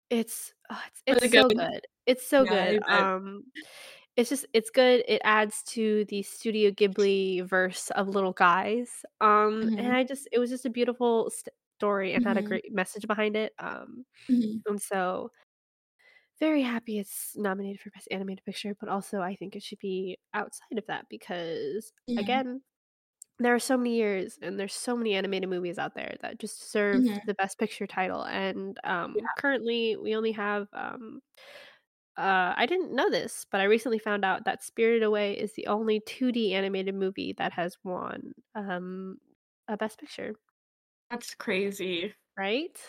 it's 0.10 0.54
uh, 0.69 0.80
it's 1.06 1.06
it's 1.06 1.30
so 1.30 1.50
good? 1.50 1.58
good. 1.58 1.82
It's 2.06 2.26
so 2.26 2.45
Yeah, 2.45 2.47
good. 2.47 2.78
I 2.78 2.80
bet. 2.88 3.12
Um, 3.15 3.43
it's 4.17 4.30
just 4.30 4.45
it's 4.54 4.69
good. 4.71 5.04
It 5.08 5.21
adds 5.26 5.63
to 5.69 6.06
the 6.08 6.23
Studio 6.23 6.71
Ghibli 6.71 7.45
verse 7.47 7.91
of 7.91 8.10
little 8.10 8.34
guys. 8.34 9.06
Um, 9.21 9.69
and 9.78 9.88
Mhm. 9.88 9.97
I 9.97 10.04
just 10.06 10.28
it 10.34 10.39
was 10.39 10.50
just 10.52 10.65
a 10.65 10.69
beautiful 10.71 11.32
story 11.80 12.13
and 12.15 12.26
had 12.26 12.38
a 12.38 12.41
Mhm. 12.41 12.43
great 12.43 12.73
message 12.73 13.08
behind 13.08 13.36
it. 13.38 13.54
Um, 13.60 14.06
Mhm. 14.30 14.63
and 14.67 14.82
so 14.82 15.32
very 16.39 16.62
happy 16.63 17.00
it's 17.00 17.36
nominated 17.38 17.82
for 17.82 17.89
Best 17.91 18.08
Animated 18.12 18.45
Picture, 18.45 18.76
but 18.80 18.89
also 18.89 19.21
I 19.21 19.36
think 19.36 19.56
it 19.56 19.63
should 19.63 19.80
be 19.80 20.17
outside 20.34 20.78
of 20.78 20.86
that 20.88 21.08
because, 21.10 21.93
again, 22.17 22.62
there 23.39 23.56
are 23.56 23.60
so 23.60 23.78
many 23.78 23.95
years 23.97 24.39
and 24.41 24.60
there's 24.60 24.73
so 24.76 24.95
many 24.97 25.15
animated 25.15 25.50
movies 25.50 25.80
out 25.80 25.95
there 25.95 26.15
that 26.21 26.39
just 26.39 26.62
deserve 26.62 27.06
Mhm. 27.06 27.28
the 27.28 27.36
Best 27.36 27.60
Picture 27.60 27.88
title, 27.88 28.23
and, 28.26 28.80
Yeah. 29.13 29.23
um, 29.23 29.30
currently, 29.38 29.97
we 29.97 30.15
only 30.15 30.34
have, 30.34 30.67
um 30.73 31.21
uh, 32.17 32.54
I 32.58 32.65
didn't 32.67 32.93
know 32.95 33.10
this, 33.12 33.45
but 33.52 33.62
I 33.62 33.65
recently 33.65 34.00
found 34.00 34.26
out 34.26 34.45
that 34.45 34.63
Spirited 34.63 35.04
Away 35.04 35.34
is 35.39 35.54
the 35.54 35.67
only 35.67 36.00
2D 36.02 36.54
animated 36.54 36.95
movie 36.95 37.34
that 37.38 37.54
has 37.54 37.78
won, 37.84 38.34
um, 38.56 39.19
a 39.69 39.78
Best 39.78 40.00
Picture. 40.00 40.36
That's 41.10 41.36
crazy. 41.36 42.13
Right? 42.38 42.80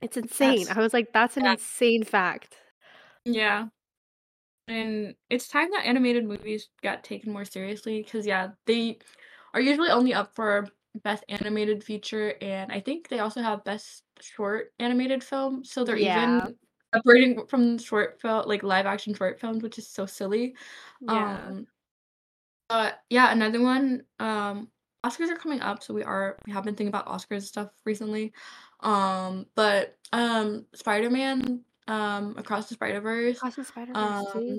It's 0.00 0.16
insane. 0.16 0.68
That's 0.68 0.70
I 0.70 0.78
was 0.80 0.92
like, 0.94 1.12
"That's 1.12 1.36
an 1.36 1.44
yeah. 1.44 1.54
insane 1.54 2.04
fact." 2.04 2.56
Yeah. 3.28 3.68
And 4.68 5.14
it's 5.30 5.48
time 5.48 5.70
that 5.72 5.86
animated 5.86 6.24
movies 6.26 6.68
got 6.82 7.04
taken 7.04 7.32
more 7.32 7.44
seriously 7.44 8.02
because, 8.02 8.26
yeah, 8.26 8.50
they 8.66 8.98
are 9.54 9.60
usually 9.60 9.90
only 9.90 10.14
up 10.14 10.34
for 10.34 10.68
Best 11.04 11.24
Animated 11.28 11.84
Feature, 11.84 12.34
and 12.42 12.72
I 12.72 12.80
think 12.80 13.08
they 13.08 13.20
also 13.20 13.40
have 13.42 13.64
Best 13.64 14.04
Short 14.20 14.72
Animated 14.78 15.24
Film, 15.24 15.64
so 15.64 15.84
they're 15.84 15.96
Yeah. 15.96 16.40
even 16.46 16.58
separating 16.94 17.46
from 17.46 17.78
short 17.78 18.20
film, 18.20 18.44
like, 18.46 18.62
live 18.62 18.86
action 18.86 19.14
short 19.14 19.40
films, 19.40 19.62
which 19.62 19.78
is 19.78 19.88
so 19.88 20.06
silly. 20.06 20.56
Yeah. 21.00 21.38
Um 21.48 21.66
but, 22.68 23.00
yeah, 23.10 23.32
another 23.32 23.62
one, 23.62 24.04
um 24.18 24.70
Oscars 25.04 25.30
are 25.30 25.36
coming 25.36 25.60
up, 25.60 25.82
so 25.82 25.94
we 25.94 26.02
are 26.02 26.38
we 26.46 26.52
have 26.52 26.64
been 26.64 26.74
thinking 26.74 26.88
about 26.88 27.06
Oscars 27.06 27.42
stuff 27.44 27.70
recently. 27.86 28.34
Um, 28.80 29.46
but, 29.54 29.96
um, 30.12 30.66
Spider-Man, 30.74 31.64
um, 31.88 32.36
Across 32.38 32.68
the 32.68 32.74
Spider-Verse, 32.74 33.36
Across 33.38 33.56
the 33.56 33.64
Spider-Verse 33.64 34.34
um, 34.34 34.58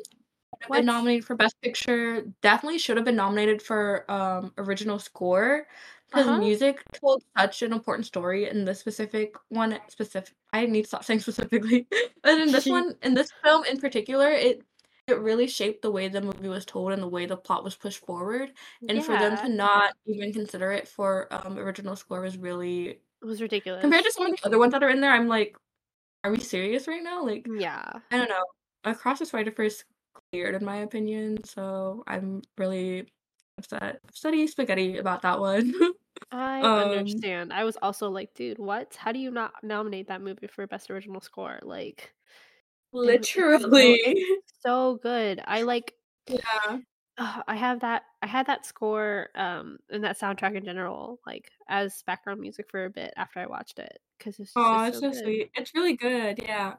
have 0.62 0.72
been 0.72 0.86
nominated 0.86 1.26
for 1.26 1.36
Best 1.36 1.56
Picture, 1.62 2.24
definitely 2.42 2.80
should 2.80 2.98
have 2.98 3.06
been 3.06 3.16
nominated 3.16 3.62
for, 3.62 4.10
um, 4.12 4.54
original 4.58 5.00
score. 5.00 5.68
'cause 6.12 6.28
Uh-huh. 6.28 6.40
music 6.40 6.84
told 6.94 7.24
such 7.38 7.62
an 7.62 7.72
important 7.74 8.06
story 8.06 8.50
in 8.50 8.66
this 8.66 8.80
specific 8.80 9.36
one 9.50 9.80
Specific, 9.90 10.34
I 10.54 10.66
need 10.66 10.84
to 10.84 10.88
stop 10.88 11.04
saying 11.06 11.20
specifically. 11.22 11.88
But 12.24 12.40
in 12.40 12.52
this 12.52 12.68
one 12.70 12.98
in 13.04 13.14
this 13.16 13.32
film 13.44 13.64
in 13.66 13.80
particular, 13.80 14.30
it 14.32 14.64
it 15.08 15.20
really 15.20 15.48
shaped 15.48 15.82
the 15.84 15.92
way 15.92 16.08
the 16.08 16.22
movie 16.22 16.50
was 16.50 16.66
told 16.66 16.92
and 16.94 17.02
the 17.02 17.08
way 17.08 17.26
the 17.28 17.38
plot 17.38 17.64
was 17.64 17.76
pushed 17.76 18.06
forward, 18.06 18.54
and 18.88 19.04
for 19.06 19.18
them 19.18 19.36
to 19.38 19.50
not 19.50 19.94
even 20.06 20.34
consider 20.34 20.72
it 20.72 20.88
for, 20.88 21.28
um, 21.34 21.58
original 21.60 21.96
score 21.96 22.22
was 22.22 22.38
really 22.38 23.02
It 23.22 23.26
was 23.26 23.42
ridiculous. 23.42 23.82
compared 23.82 24.04
to 24.06 24.12
some 24.12 24.26
of 24.28 24.32
the 24.34 24.48
other 24.48 24.60
ones 24.60 24.74
that 24.74 24.84
are 24.84 24.90
in 24.90 25.02
there, 25.02 25.12
I'm 25.12 25.28
like, 25.28 25.58
"Are 26.24 26.32
we 26.32 26.40
serious 26.40 26.88
right 26.88 27.04
now?" 27.04 27.24
Like, 27.26 27.48
Yeah. 27.48 28.02
I 28.12 28.18
don't 28.18 28.30
know. 28.30 28.46
Across 28.86 29.20
the 29.20 29.26
Spider-Verse 29.28 29.84
cleared 30.32 30.56
in 30.56 30.66
my 30.66 30.78
opinion, 30.78 31.44
so 31.46 32.04
I'm 32.08 32.42
really 32.58 33.10
upset 33.58 34.02
upsetty 34.08 34.48
spaghetti 34.50 34.98
about 34.98 35.22
that 35.24 35.40
one. 35.40 35.74
I 36.32 36.68
Um 36.68 36.74
understand. 36.76 37.52
I 37.54 37.64
was 37.64 37.76
also 37.82 38.10
like, 38.10 38.34
"Dude, 38.36 38.60
what? 38.60 38.96
How 38.96 39.12
do 39.12 39.20
you 39.20 39.32
not 39.32 39.54
nominate 39.64 40.08
that 40.08 40.22
movie 40.22 40.48
for 40.48 40.68
Best 40.68 40.90
Original 40.92 41.22
Score?" 41.22 41.60
Like, 41.64 42.14
it 43.04 43.28
w 43.28 43.28
it's 43.62 43.68
so 43.80 44.00
Literally. 44.04 44.26
it's 44.44 44.54
so 44.62 44.98
good. 44.98 45.42
I 45.46 45.64
like 45.64 45.96
Yeah. 46.28 46.80
I 47.20 47.56
have 47.56 47.82
that 47.82 48.04
I 48.22 48.28
had 48.28 48.46
that 48.48 48.66
score, 48.66 49.30
um, 49.36 49.80
and 49.90 50.04
that 50.04 50.18
soundtrack 50.18 50.56
in 50.56 50.64
general, 50.64 51.20
like, 51.26 51.52
as 51.68 52.02
background 52.04 52.40
music 52.42 52.70
for 52.70 52.86
a 52.86 52.90
bit 52.90 53.14
after 53.18 53.40
I 53.40 53.46
watched 53.46 53.80
it 53.80 54.00
'cause 54.20 54.40
it's 54.40 54.56
just 54.56 54.72
it's 54.72 54.88
so 54.90 55.02
so 55.02 55.12
good. 55.12 55.12
sweet. 55.12 55.52
It's 55.56 55.74
really 55.74 55.96
good, 55.96 56.40
yeah. 56.42 56.78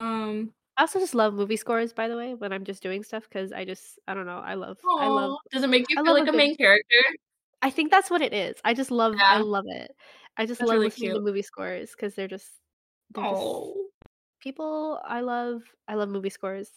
Um 0.00 0.54
I 0.76 0.82
also 0.82 0.98
just 0.98 1.14
love 1.14 1.34
movie 1.34 1.56
scores, 1.56 1.92
by 1.92 2.08
the 2.08 2.16
way, 2.16 2.34
when 2.34 2.52
I'm 2.52 2.64
just 2.64 2.82
doing 2.82 3.02
stuff 3.02 3.24
because 3.28 3.52
I 3.52 3.64
just 3.64 3.98
I 4.06 4.14
don't 4.14 4.26
know, 4.26 4.38
I 4.38 4.54
love 4.54 4.78
I 4.96 5.08
love 5.08 5.36
does 5.52 5.62
it 5.64 5.70
make 5.70 5.88
you 5.88 5.98
I 5.98 6.02
feel 6.02 6.12
like 6.14 6.26
a 6.26 6.32
main 6.32 6.56
character? 6.56 6.96
I 7.62 7.70
think 7.70 7.90
that's 7.90 8.10
what 8.10 8.22
it 8.22 8.32
is. 8.32 8.56
I 8.64 8.74
just 8.74 8.90
love 8.90 9.22
I 9.28 9.38
love 9.38 9.64
it. 9.68 9.92
I 10.36 10.46
just 10.46 10.60
That's 10.60 10.72
love 10.72 10.78
really 10.78 10.90
listening 10.90 11.12
to 11.12 11.20
movie 11.20 11.42
scores 11.42 11.94
'cause 11.94 12.14
they're 12.14 12.28
just 12.28 12.50
they're 13.10 13.24
just 13.26 13.48
Oh. 13.48 13.90
people 14.40 15.00
I 15.04 15.20
love 15.22 15.62
I 15.88 15.94
love 15.96 16.10
movie 16.10 16.30
scores. 16.30 16.72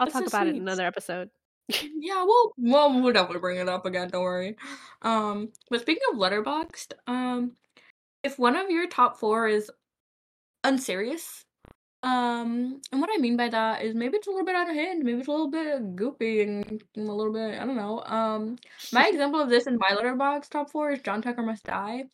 I'll 0.00 0.06
That's 0.06 0.16
talk 0.16 0.26
so 0.28 0.28
about 0.28 0.48
it 0.48 0.56
in 0.56 0.62
another 0.62 0.86
episode. 0.86 1.30
Yeah, 1.68 2.24
we'll 2.24 2.52
well, 2.58 3.02
we'll 3.02 3.12
definitely 3.12 3.40
bring 3.40 3.58
it 3.58 3.68
up 3.68 3.86
again, 3.86 4.08
don't 4.08 4.22
worry. 4.22 4.56
Um, 5.02 5.50
but 5.68 5.80
speaking 5.80 6.02
of 6.12 6.18
Letterboxd, 6.18 6.92
um, 7.06 7.52
if 8.22 8.38
one 8.38 8.56
of 8.56 8.70
your 8.70 8.88
top 8.88 9.18
4 9.18 9.48
is 9.48 9.70
unserious, 10.62 11.44
um, 12.02 12.80
and 12.92 13.00
what 13.00 13.10
I 13.12 13.18
mean 13.18 13.36
by 13.36 13.48
that 13.48 13.82
is 13.82 13.94
maybe 13.94 14.16
it's 14.16 14.28
a 14.28 14.30
little 14.30 14.46
bit 14.46 14.54
out 14.54 14.70
of 14.70 14.76
hand, 14.76 15.02
maybe 15.02 15.18
it's 15.18 15.28
a 15.28 15.30
little 15.32 15.50
bit 15.50 15.96
goofy 15.96 16.42
and 16.42 16.82
a 16.96 17.00
little 17.00 17.32
bit 17.32 17.60
I 17.60 17.64
don't 17.66 17.76
know, 17.76 18.02
um, 18.04 18.58
my 18.92 19.08
example 19.12 19.40
of 19.40 19.48
this 19.48 19.66
in 19.66 19.76
my 19.78 19.90
Letterboxd 19.90 20.50
top 20.50 20.70
4 20.70 20.92
is 20.92 21.00
John 21.02 21.22
Tucker 21.22 21.42
Must 21.42 21.64
Die. 21.64 22.04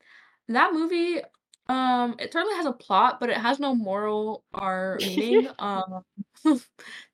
That 0.48 0.72
movie, 0.72 1.20
um, 1.68 2.16
it 2.18 2.32
certainly 2.32 2.56
has 2.56 2.66
a 2.66 2.72
plot, 2.72 3.20
but 3.20 3.30
it 3.30 3.36
has 3.38 3.58
no 3.60 3.74
moral 3.74 4.44
or 4.54 5.00
meaning, 5.04 5.48
um, 5.58 6.02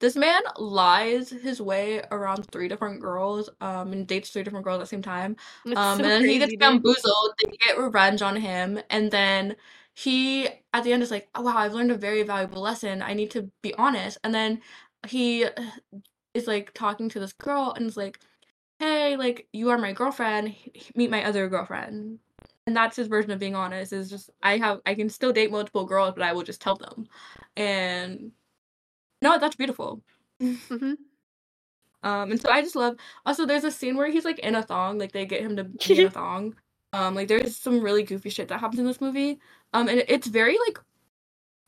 this 0.00 0.16
man 0.16 0.42
lies 0.56 1.30
his 1.30 1.60
way 1.60 2.02
around 2.10 2.46
3 2.52 2.68
different 2.68 3.00
girls, 3.00 3.50
um, 3.60 3.92
and 3.92 4.06
dates 4.08 4.30
3 4.30 4.42
different 4.42 4.64
girls 4.64 4.76
at 4.78 4.80
the 4.80 4.86
same 4.86 5.02
time, 5.02 5.36
um, 5.76 6.02
and 6.02 6.10
then 6.10 6.24
he 6.24 6.38
gets 6.38 6.54
crazy, 6.54 6.56
dude. 6.56 6.82
bamboozled, 6.94 7.34
they 7.42 7.56
get 7.66 7.78
revenge 7.78 8.22
on 8.22 8.36
him, 8.36 8.80
and 8.90 9.10
then 9.10 9.56
he, 9.94 10.46
at 10.72 10.84
the 10.84 10.92
end, 10.92 11.02
is 11.02 11.10
like, 11.10 11.28
"Oh, 11.34 11.42
wow, 11.42 11.56
I've 11.58 11.74
learned 11.74 11.90
a 11.92 11.98
very 11.98 12.22
valuable 12.22 12.62
lesson, 12.62 13.02
I 13.02 13.14
need 13.14 13.30
to 13.32 13.50
be 13.62 13.74
honest," 13.74 14.18
and 14.24 14.34
then 14.34 14.62
he 15.08 15.44
is, 16.34 16.46
like, 16.46 16.72
talking 16.74 17.08
to 17.10 17.20
this 17.20 17.32
girl 17.34 17.72
and 17.76 17.86
is 17.86 17.96
like, 17.96 18.20
"Hey, 18.80 19.16
like, 19.16 19.48
you 19.52 19.70
are 19.70 19.78
my 19.78 19.92
girlfriend, 19.92 20.56
meet 20.96 21.10
my 21.10 21.24
other 21.24 21.48
girlfriend." 21.48 22.20
And 22.68 22.76
that's 22.76 22.96
his 22.96 23.08
version 23.08 23.30
of 23.32 23.38
being 23.40 23.54
honest, 23.56 23.92
is 23.94 24.10
just, 24.10 24.28
I 24.42 24.58
have 24.58 24.80
I 24.86 24.94
can 24.94 25.08
still 25.08 25.32
date 25.32 25.50
multiple 25.50 25.86
girls, 25.86 26.12
but 26.14 26.22
I 26.22 26.32
will 26.34 26.42
just 26.44 26.60
tell 26.60 26.76
them, 26.76 27.08
and 27.56 28.32
no, 29.22 29.38
that's 29.38 29.56
beautiful. 29.56 30.02
Mhm. 30.40 30.96
Um, 32.02 32.30
and 32.30 32.40
so 32.40 32.50
I 32.50 32.62
just 32.62 32.76
love 32.76 32.96
also, 33.26 33.46
there's 33.46 33.64
a 33.64 33.70
scene 33.72 33.96
where 33.96 34.10
he's, 34.10 34.24
like, 34.24 34.38
in 34.40 34.54
a 34.54 34.62
thong, 34.62 34.98
like, 34.98 35.12
they 35.12 35.26
get 35.26 35.40
him 35.42 35.56
to 35.56 35.64
be 35.64 36.00
in 36.00 36.06
a 36.06 36.10
thong. 36.20 36.54
Um, 36.92 37.14
like, 37.16 37.28
there's 37.28 37.56
some 37.56 37.80
really 37.80 38.02
goofy 38.04 38.30
shit 38.30 38.48
that 38.48 38.60
happens 38.60 38.78
in 38.80 38.86
this 38.86 39.00
movie, 39.00 39.40
um, 39.74 39.88
and 39.88 40.04
it's 40.08 40.28
very, 40.28 40.58
like 40.66 40.78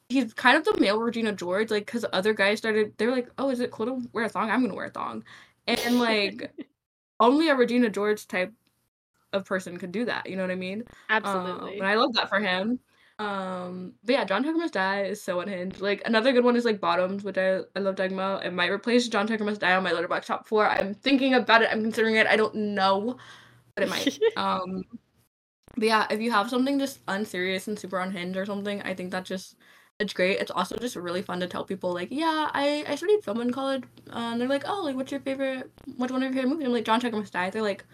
he's 0.09 0.35
kind 0.35 0.57
of 0.57 0.65
the 0.65 0.81
male 0.81 0.99
Regina 1.01 1.33
George, 1.33 1.71
like 1.71 1.87
because 1.87 2.05
other 2.13 2.35
guys 2.35 2.59
started 2.59 2.93
they 2.99 3.07
were 3.07 3.13
like, 3.13 3.31
"Oh, 3.39 3.51
is 3.51 3.61
it 3.61 3.71
cool 3.71 3.87
to 3.87 4.09
wear 4.13 4.25
a 4.25 4.29
thong? 4.29 4.51
I'm 4.51 4.61
gonna 4.63 4.75
wear 4.75 4.87
a 4.87 4.91
thong." 4.91 5.25
And, 5.67 6.01
like, 6.01 6.53
only 7.21 7.49
a 7.49 7.55
Regina 7.57 7.91
George 7.91 8.27
type 8.27 8.53
of 9.33 9.45
person 9.45 9.77
could 9.79 9.93
do 9.93 10.05
that, 10.07 10.29
you 10.29 10.37
know 10.37 10.43
what 10.43 10.51
I 10.51 10.57
mean? 10.57 10.85
Um, 11.23 11.71
and 11.79 11.87
I 11.87 11.95
love 11.95 12.13
that 12.15 12.29
for 12.29 12.41
him. 12.41 12.81
Um, 13.19 13.95
but 14.05 14.13
yeah, 14.15 14.25
John 14.25 14.43
Tucker 14.43 14.57
Must 14.57 14.73
Die 14.73 15.03
is 15.03 15.23
so 15.23 15.41
unhinged. 15.41 15.81
Like, 15.81 16.03
another 16.07 16.33
good 16.33 16.45
one 16.45 16.57
is, 16.57 16.65
like, 16.65 16.81
Bottoms, 16.81 17.23
which 17.23 17.37
I 17.39 17.61
I 17.77 17.81
love 17.81 17.97
talking 17.97 18.15
about. 18.15 18.45
It 18.47 18.53
might 18.53 18.71
replace 18.71 19.09
John 19.09 19.27
Tucker 19.27 19.45
Must 19.45 19.61
Die 19.61 19.75
on 19.77 19.83
my 19.83 19.93
Letterboxd 19.93 20.25
top 20.27 20.47
4. 20.49 20.69
I'm 20.69 20.95
thinking 20.95 21.35
about 21.35 21.63
it, 21.63 21.69
I'm 21.71 21.83
considering 21.83 22.17
it, 22.17 22.27
I 22.27 22.37
don't 22.37 22.55
know, 22.55 23.19
but 23.75 23.85
it 23.85 23.91
might. 23.91 24.19
Um, 24.37 24.85
but 25.77 25.85
yeah, 25.87 26.07
if 26.11 26.21
you 26.21 26.31
have 26.33 26.51
something 26.51 26.79
just 26.79 27.01
unserious 27.09 27.69
and 27.69 27.79
super 27.79 27.99
unhinged 28.01 28.37
or 28.37 28.47
something, 28.47 28.83
I 28.83 28.95
think 28.95 29.11
that 29.13 29.25
just 29.25 29.57
it's 29.99 30.13
great. 30.13 30.39
It's 30.41 30.51
also 30.51 30.77
just 30.77 30.97
really 30.97 31.23
fun 31.23 31.41
to 31.41 31.47
tell 31.47 31.65
people, 31.65 31.93
like, 31.93 32.09
"Yeah, 32.11 32.51
I 32.53 32.85
I 32.89 32.95
studied 32.97 33.23
film 33.25 33.41
in 33.41 33.53
college," 33.53 33.85
uh, 34.11 34.17
and 34.33 34.41
they're 34.41 34.49
like, 34.49 34.65
"Oh, 34.67 34.83
like, 34.83 34.97
what's 34.97 35.13
your 35.13 35.21
favorite 35.21 35.71
what's 35.97 36.13
one 36.13 36.23
of 36.23 36.33
your 36.33 36.43
favorite 36.43 36.51
movies?" 36.55 36.67
I'm 36.67 36.73
like, 36.73 36.85
"John 36.85 37.01
Tucker 37.01 37.17
Must 37.17 37.33
Die." 37.33 37.51
They're 37.51 37.63
like? 37.63 37.85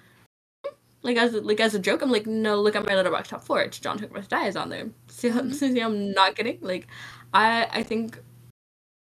Like, 1.07 1.17
as 1.19 1.33
like, 1.35 1.61
as 1.61 1.75
a 1.75 1.79
joke, 1.79 2.03
I'm 2.03 2.11
like, 2.11 2.27
"No, 2.27 2.61
look 2.61 2.75
at 2.75 2.85
my 2.85 2.93
Letterboxd 2.93 3.29
top 3.29 3.45
4, 3.45 3.63
it's 3.63 3.79
John 3.79 3.97
Tucker 3.97 4.13
Must 4.13 4.29
Die 4.29 4.47
is 4.49 4.57
on 4.57 4.71
there." 4.71 4.91
See 5.09 5.29
how 5.29 5.41
Mhm. 5.41 5.55
see 5.55 5.81
I'm 5.81 6.11
not 6.13 6.35
kidding? 6.35 6.59
Like, 6.61 6.89
I 7.33 7.69
I 7.73 7.83
think 7.85 8.19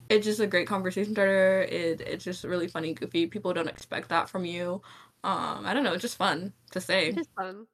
it's 0.09 0.25
just 0.25 0.41
a 0.41 0.47
great 0.47 0.69
conversation 0.69 1.13
starter. 1.13 1.63
It 1.63 2.01
it's 2.01 2.25
just 2.25 2.45
really 2.45 2.69
funny, 2.69 2.95
goofy. 2.95 3.27
People 3.27 3.53
don't 3.53 3.69
expect 3.69 4.09
that 4.11 4.29
from 4.31 4.45
you. 4.45 4.81
Um, 5.25 5.67
I 5.67 5.75
don't 5.75 5.83
know, 5.83 5.93
it's 5.93 6.03
just 6.03 6.17
fun 6.17 6.53
to 6.71 6.81
say. 6.81 7.09
is 7.11 7.27
fun. 7.37 7.67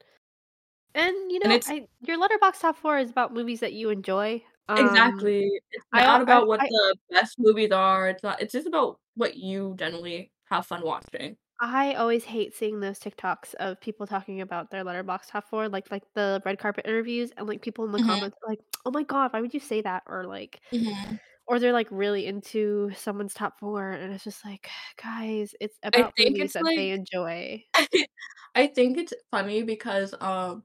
And, 0.94 1.14
you 1.30 1.40
And 1.42 1.50
know, 1.50 1.56
it's 1.56 1.68
I 1.68 1.86
your 2.06 2.18
Letterboxd 2.18 2.60
top 2.60 2.76
4 2.76 2.98
is 2.98 3.10
about 3.10 3.34
movies 3.34 3.60
that 3.60 3.74
you 3.74 3.90
enjoy. 3.90 4.42
Um, 4.68 4.78
Exactly. 4.78 5.60
It's 5.72 5.84
not 5.92 6.20
I 6.20 6.22
about 6.22 6.46
what 6.48 6.60
I 6.60 6.68
the 6.68 6.96
best 7.10 7.36
movies 7.38 7.72
are, 7.72 8.08
it's 8.08 8.22
not 8.22 8.40
it's 8.40 8.52
just 8.52 8.66
about 8.66 8.98
what 9.16 9.36
you 9.36 9.74
generally 9.78 10.30
have 10.50 10.66
fun 10.66 10.82
watching. 10.82 11.36
I 11.60 11.94
always 11.94 12.24
hate 12.24 12.54
seeing 12.54 12.80
those 12.80 12.98
TikToks 12.98 13.54
of 13.54 13.80
people 13.80 14.06
talking 14.06 14.40
about 14.40 14.70
their 14.70 14.84
Letterboxd 14.84 15.28
top 15.28 15.48
4, 15.48 15.68
like 15.68 15.90
like, 15.90 16.02
the 16.14 16.42
red 16.44 16.58
carpet 16.58 16.84
interviews, 16.86 17.30
and, 17.36 17.46
like, 17.46 17.62
people 17.62 17.84
in 17.84 17.92
the 17.92 17.98
Mhm. 17.98 18.24
comments 18.24 18.36
are 18.42 18.50
like, 18.50 18.60
"Oh 18.84 18.90
my 18.90 19.04
god, 19.04 19.32
why 19.32 19.40
would 19.40 19.54
you 19.54 19.60
say 19.60 19.80
that?" 19.82 20.02
Or, 20.06 20.24
like 20.26 20.60
Mhm. 20.72 21.18
or 21.48 21.58
they're, 21.60 21.72
like, 21.74 21.88
really 21.90 22.26
into 22.26 22.90
someone's 22.96 23.34
top 23.34 23.58
4, 23.60 23.90
and 23.92 24.14
it's 24.14 24.24
just 24.24 24.44
like, 24.44 24.68
"Guys, 25.02 25.54
it's 25.60 25.78
I 25.92 26.02
about 26.02 26.14
think 26.16 26.38
movies 26.38 26.40
it's 26.40 26.56
that 26.56 26.68
they 26.76 26.90
like 26.90 26.92
enjoy." 26.92 27.64
I 28.54 28.66
think 28.68 28.98
it's 28.98 29.14
funny 29.30 29.62
because, 29.62 30.14
um 30.20 30.64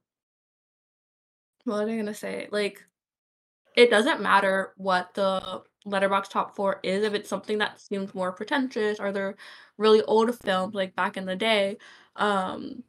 what 1.65 1.81
am 1.83 1.89
I 1.89 1.97
gonna 1.97 2.13
say? 2.13 2.47
Like, 2.51 2.85
it 3.75 3.89
doesn't 3.89 4.21
matter 4.21 4.73
what 4.77 5.13
the 5.15 5.63
Letterboxd 5.87 6.29
top 6.29 6.55
4 6.55 6.79
is, 6.83 7.03
if 7.03 7.13
it's 7.13 7.29
something 7.29 7.57
that 7.59 7.79
seems 7.79 8.13
more 8.13 8.31
pretentious 8.33 8.99
or 8.99 9.11
they're 9.11 9.35
really 9.77 10.01
old 10.03 10.37
films, 10.39 10.73
like, 10.75 10.95
back 10.95 11.15
in 11.17 11.25
the 11.25 11.35
day, 11.35 11.77
um 12.15 12.83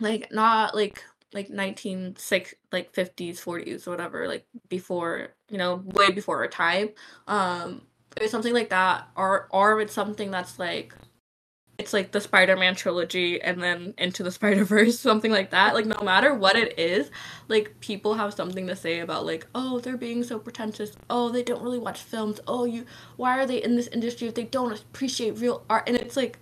like, 0.00 0.32
not, 0.32 0.74
like 0.74 1.04
like, 1.32 1.48
19 1.48 2.16
six 2.16 2.54
like, 2.72 2.92
50s, 2.92 3.38
40s, 3.40 3.86
or 3.86 3.90
whatever, 3.92 4.26
like, 4.26 4.44
before, 4.68 5.28
you 5.48 5.58
know, 5.58 5.76
way 5.94 6.10
before 6.10 6.38
our 6.38 6.48
time, 6.48 6.88
um, 7.28 7.82
if 8.16 8.24
it's 8.24 8.32
something 8.32 8.52
like 8.54 8.70
that, 8.70 9.08
or 9.16 9.46
or 9.52 9.80
it's 9.80 9.92
something 9.92 10.30
that's, 10.32 10.58
like 10.58 10.92
it's, 11.80 11.92
like, 11.92 12.12
the 12.12 12.20
Spider-Man 12.20 12.74
trilogy 12.76 13.40
and 13.42 13.62
then 13.62 13.94
Into 13.98 14.22
the 14.22 14.30
Spider-Verse, 14.38 14.98
something 15.00 15.30
like 15.32 15.50
that, 15.50 15.74
like, 15.74 15.86
no 15.86 16.00
matter 16.04 16.34
what 16.34 16.56
it 16.56 16.78
is, 16.78 17.10
like, 17.48 17.74
people 17.80 18.14
have 18.14 18.34
something 18.34 18.66
to 18.68 18.76
say 18.76 19.00
about, 19.00 19.26
like, 19.26 19.46
"Oh, 19.54 19.80
they're 19.80 19.96
being 19.96 20.22
so 20.24 20.38
pretentious. 20.38 20.92
Oh, 21.10 21.30
they 21.30 21.42
don't 21.42 21.62
really 21.62 21.78
watch 21.78 22.00
films. 22.02 22.40
Oh, 22.46 22.64
you 22.64 22.86
why 23.16 23.38
are 23.38 23.46
they 23.46 23.62
in 23.62 23.76
this 23.76 23.88
industry 23.88 24.28
if 24.28 24.34
they 24.34 24.44
don't 24.44 24.72
appreciate 24.72 25.38
real 25.38 25.64
art?" 25.70 25.84
And 25.88 25.96
it's 25.96 26.16
like, 26.16 26.38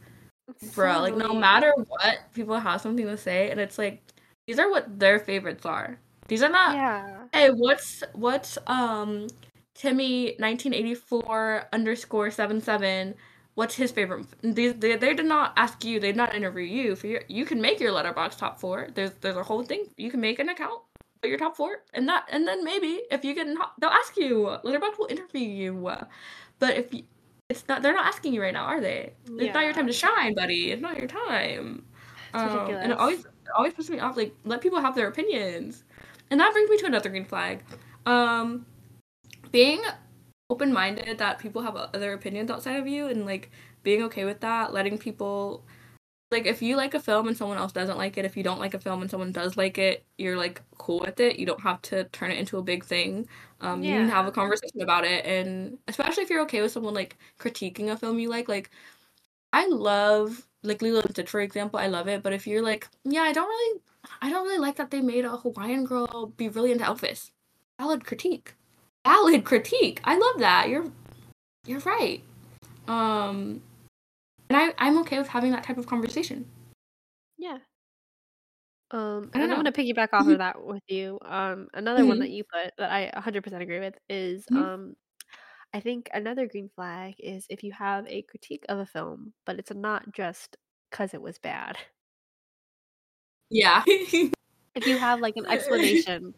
It's 0.48 0.64
so 0.74 0.82
"Bruh," 0.82 1.00
like, 1.02 1.16
no 1.16 1.34
matter 1.34 1.72
what, 1.76 2.18
people 2.34 2.58
have 2.58 2.80
something 2.80 3.06
to 3.06 3.16
say, 3.16 3.50
and 3.50 3.60
it's 3.60 3.78
like, 3.78 4.02
these 4.46 4.58
are 4.58 4.70
what 4.70 4.98
their 4.98 5.18
favorites 5.20 5.66
are. 5.66 6.00
These 6.28 6.42
are 6.42 6.48
not, 6.50 6.76
Yeah. 6.76 7.28
"Hey, 7.32 7.50
what's 7.50 8.02
what's, 8.14 8.58
um, 8.66 9.28
Timmy 9.74 10.34
1984 10.38 11.68
underscore 11.72 12.30
77, 12.30 13.14
what's 13.58 13.74
his 13.74 13.90
favorite 13.90 14.24
f" 14.24 14.54
These 14.58 14.74
they 14.82 14.94
they 15.04 15.14
did 15.20 15.26
not 15.26 15.52
ask 15.64 15.84
you, 15.88 15.98
they 15.98 16.12
did 16.12 16.22
not 16.24 16.34
interview 16.38 16.66
you 16.78 16.94
for 17.00 17.08
your 17.12 17.22
you 17.38 17.44
can 17.50 17.60
make 17.66 17.80
your 17.80 17.92
Letterboxd 17.96 18.38
top 18.38 18.54
4. 18.60 18.88
There's 18.94 19.12
there's 19.22 19.40
a 19.44 19.46
whole 19.50 19.64
thing. 19.70 19.82
You 20.04 20.10
can 20.12 20.20
make 20.20 20.38
an 20.38 20.48
account, 20.54 20.80
put 21.20 21.28
your 21.32 21.40
top 21.44 21.56
4, 21.56 21.82
and 21.94 22.08
that 22.08 22.22
and 22.34 22.46
then 22.48 22.64
maybe 22.70 22.92
if 23.10 23.24
you 23.24 23.34
get 23.34 23.46
in 23.48 23.56
they'll 23.80 23.98
ask 24.02 24.16
you. 24.16 24.32
Letterboxd 24.64 24.98
will 24.98 25.10
interview 25.16 25.48
you. 25.62 25.72
But 26.62 26.72
if 26.80 26.86
y 26.92 27.02
it's 27.50 27.64
not 27.68 27.82
they're 27.82 27.98
not 28.00 28.06
asking 28.12 28.32
you 28.34 28.42
right 28.46 28.56
now, 28.58 28.66
are 28.72 28.80
they? 28.80 29.00
It's 29.42 29.54
not 29.54 29.64
your 29.64 29.72
time 29.78 29.88
to 29.92 29.96
shine, 30.04 30.32
buddy. 30.34 30.62
It's 30.72 30.82
not 30.88 30.96
your 31.00 31.08
time. 31.08 31.84
It's 32.34 32.44
Um, 32.44 32.70
and 32.82 32.92
it 32.92 32.98
always 32.98 33.20
it 33.24 33.52
always 33.56 33.72
pisses 33.72 33.90
me 33.90 33.98
off, 33.98 34.16
like, 34.16 34.34
let 34.44 34.60
people 34.60 34.80
have 34.86 34.94
their 34.94 35.08
opinions. 35.08 35.84
And 36.30 36.38
that 36.40 36.52
brings 36.52 36.68
me 36.70 36.76
to 36.78 36.86
another 36.86 37.08
green 37.08 37.24
flag. 37.24 37.62
Um, 38.04 38.66
being 39.50 39.80
open-minded 40.50 41.18
that 41.18 41.38
people 41.38 41.62
have 41.62 41.76
other 41.76 42.12
opinions 42.12 42.50
outside 42.50 42.76
of 42.76 42.86
you 42.88 43.06
and, 43.08 43.26
like, 43.26 43.50
being 43.82 44.02
okay 44.04 44.24
with 44.24 44.40
that, 44.40 44.72
letting 44.72 44.98
people 44.98 45.64
like, 46.30 46.46
if 46.46 46.60
you 46.62 46.76
like 46.76 46.94
a 46.94 47.00
film 47.00 47.28
and 47.28 47.36
someone 47.36 47.58
else 47.58 47.72
doesn't 47.72 47.96
like 47.98 48.18
it, 48.18 48.24
if 48.26 48.36
you 48.36 48.42
don't 48.42 48.58
like 48.60 48.74
a 48.74 48.78
film 48.80 49.00
and 49.02 49.10
someone 49.10 49.32
does 49.32 49.56
like 49.56 49.78
it, 49.78 50.04
you're, 50.18 50.36
like, 50.36 50.62
cool 50.78 51.00
with 51.00 51.20
it. 51.20 51.38
You 51.38 51.46
don't 51.46 51.60
have 51.62 51.80
to 51.82 52.04
turn 52.06 52.30
it 52.30 52.38
into 52.38 52.58
a 52.58 52.62
big 52.62 52.84
thing. 52.84 53.26
Um, 53.62 53.82
you 53.84 53.94
can 53.94 54.08
have 54.08 54.26
a 54.26 54.32
conversation 54.32 54.82
about 54.82 55.04
it, 55.06 55.24
and 55.26 55.78
especially 55.88 56.24
if 56.24 56.30
you're 56.30 56.42
okay 56.42 56.60
with 56.62 56.72
someone, 56.72 56.94
like, 56.94 57.16
critiquing 57.38 57.90
a 57.90 57.96
film 57.96 58.18
you 58.18 58.28
like, 58.28 58.48
like, 58.48 58.70
I 59.52 59.66
love 59.68 60.46
like, 60.64 60.82
Lilo& 60.82 61.02
Stitch, 61.10 61.30
for 61.30 61.40
example, 61.40 61.78
I 61.80 61.86
love 61.88 62.08
it, 62.08 62.22
but 62.22 62.32
if 62.32 62.46
you're 62.46 62.62
like, 62.62 62.88
"Yeah, 63.04 63.22
I 63.22 63.32
don't 63.32 63.48
really 63.48 63.80
I 64.22 64.30
don't 64.30 64.44
really 64.46 64.58
like 64.58 64.76
that 64.76 64.90
they 64.90 65.00
made 65.00 65.24
a 65.24 65.36
Hawaiian 65.38 65.84
girl 65.84 66.26
be 66.36 66.48
really 66.48 66.72
into 66.72 66.84
Elvis." 66.84 67.30
Valid 67.80 68.04
critique. 68.06 68.54
Valid 69.06 69.44
critique! 69.44 70.00
I 70.04 70.16
love 70.18 70.38
that. 70.40 70.68
You're 70.68 70.90
you're 71.66 71.80
right. 71.80 72.22
Um, 72.88 73.62
and 74.50 74.58
I 74.58 74.74
I'm 74.78 74.98
okay 75.00 75.18
with 75.18 75.28
having 75.28 75.52
that 75.52 75.64
type 75.64 75.78
of 75.78 75.86
conversation. 75.86 76.48
Yeah. 77.38 77.58
Um, 78.90 79.30
I 79.34 79.38
don't 79.38 79.44
and 79.44 79.52
I'm 79.52 79.58
gonna 79.58 79.72
piggyback 79.72 80.08
off 80.14 80.28
of 80.28 80.38
that 80.38 80.64
with 80.64 80.82
you. 80.88 81.18
Um, 81.22 81.68
another 81.74 82.06
one 82.06 82.20
that 82.20 82.30
you 82.30 82.44
put 82.44 82.72
that 82.78 82.90
I 82.90 83.10
100% 83.14 83.62
agree 83.62 83.80
with 83.80 83.94
is, 84.08 84.46
Mhm. 84.50 84.60
um, 84.62 84.96
I 85.74 85.80
think 85.80 86.10
another 86.14 86.46
green 86.48 86.70
flag 86.74 87.16
is 87.20 87.46
if 87.50 87.64
you 87.64 87.72
have 87.72 88.06
a 88.08 88.22
critique 88.22 88.64
of 88.68 88.78
a 88.80 88.86
film, 88.86 89.34
but 89.46 89.58
it's 89.58 89.72
not 89.74 90.12
just 90.12 90.56
because 90.90 91.14
it 91.14 91.22
was 91.22 91.38
bad. 91.38 91.78
Yeah. 93.50 93.82
If 94.74 94.86
you 94.86 94.98
have, 94.98 95.20
like, 95.20 95.34
an 95.36 95.46
explanation 95.48 96.34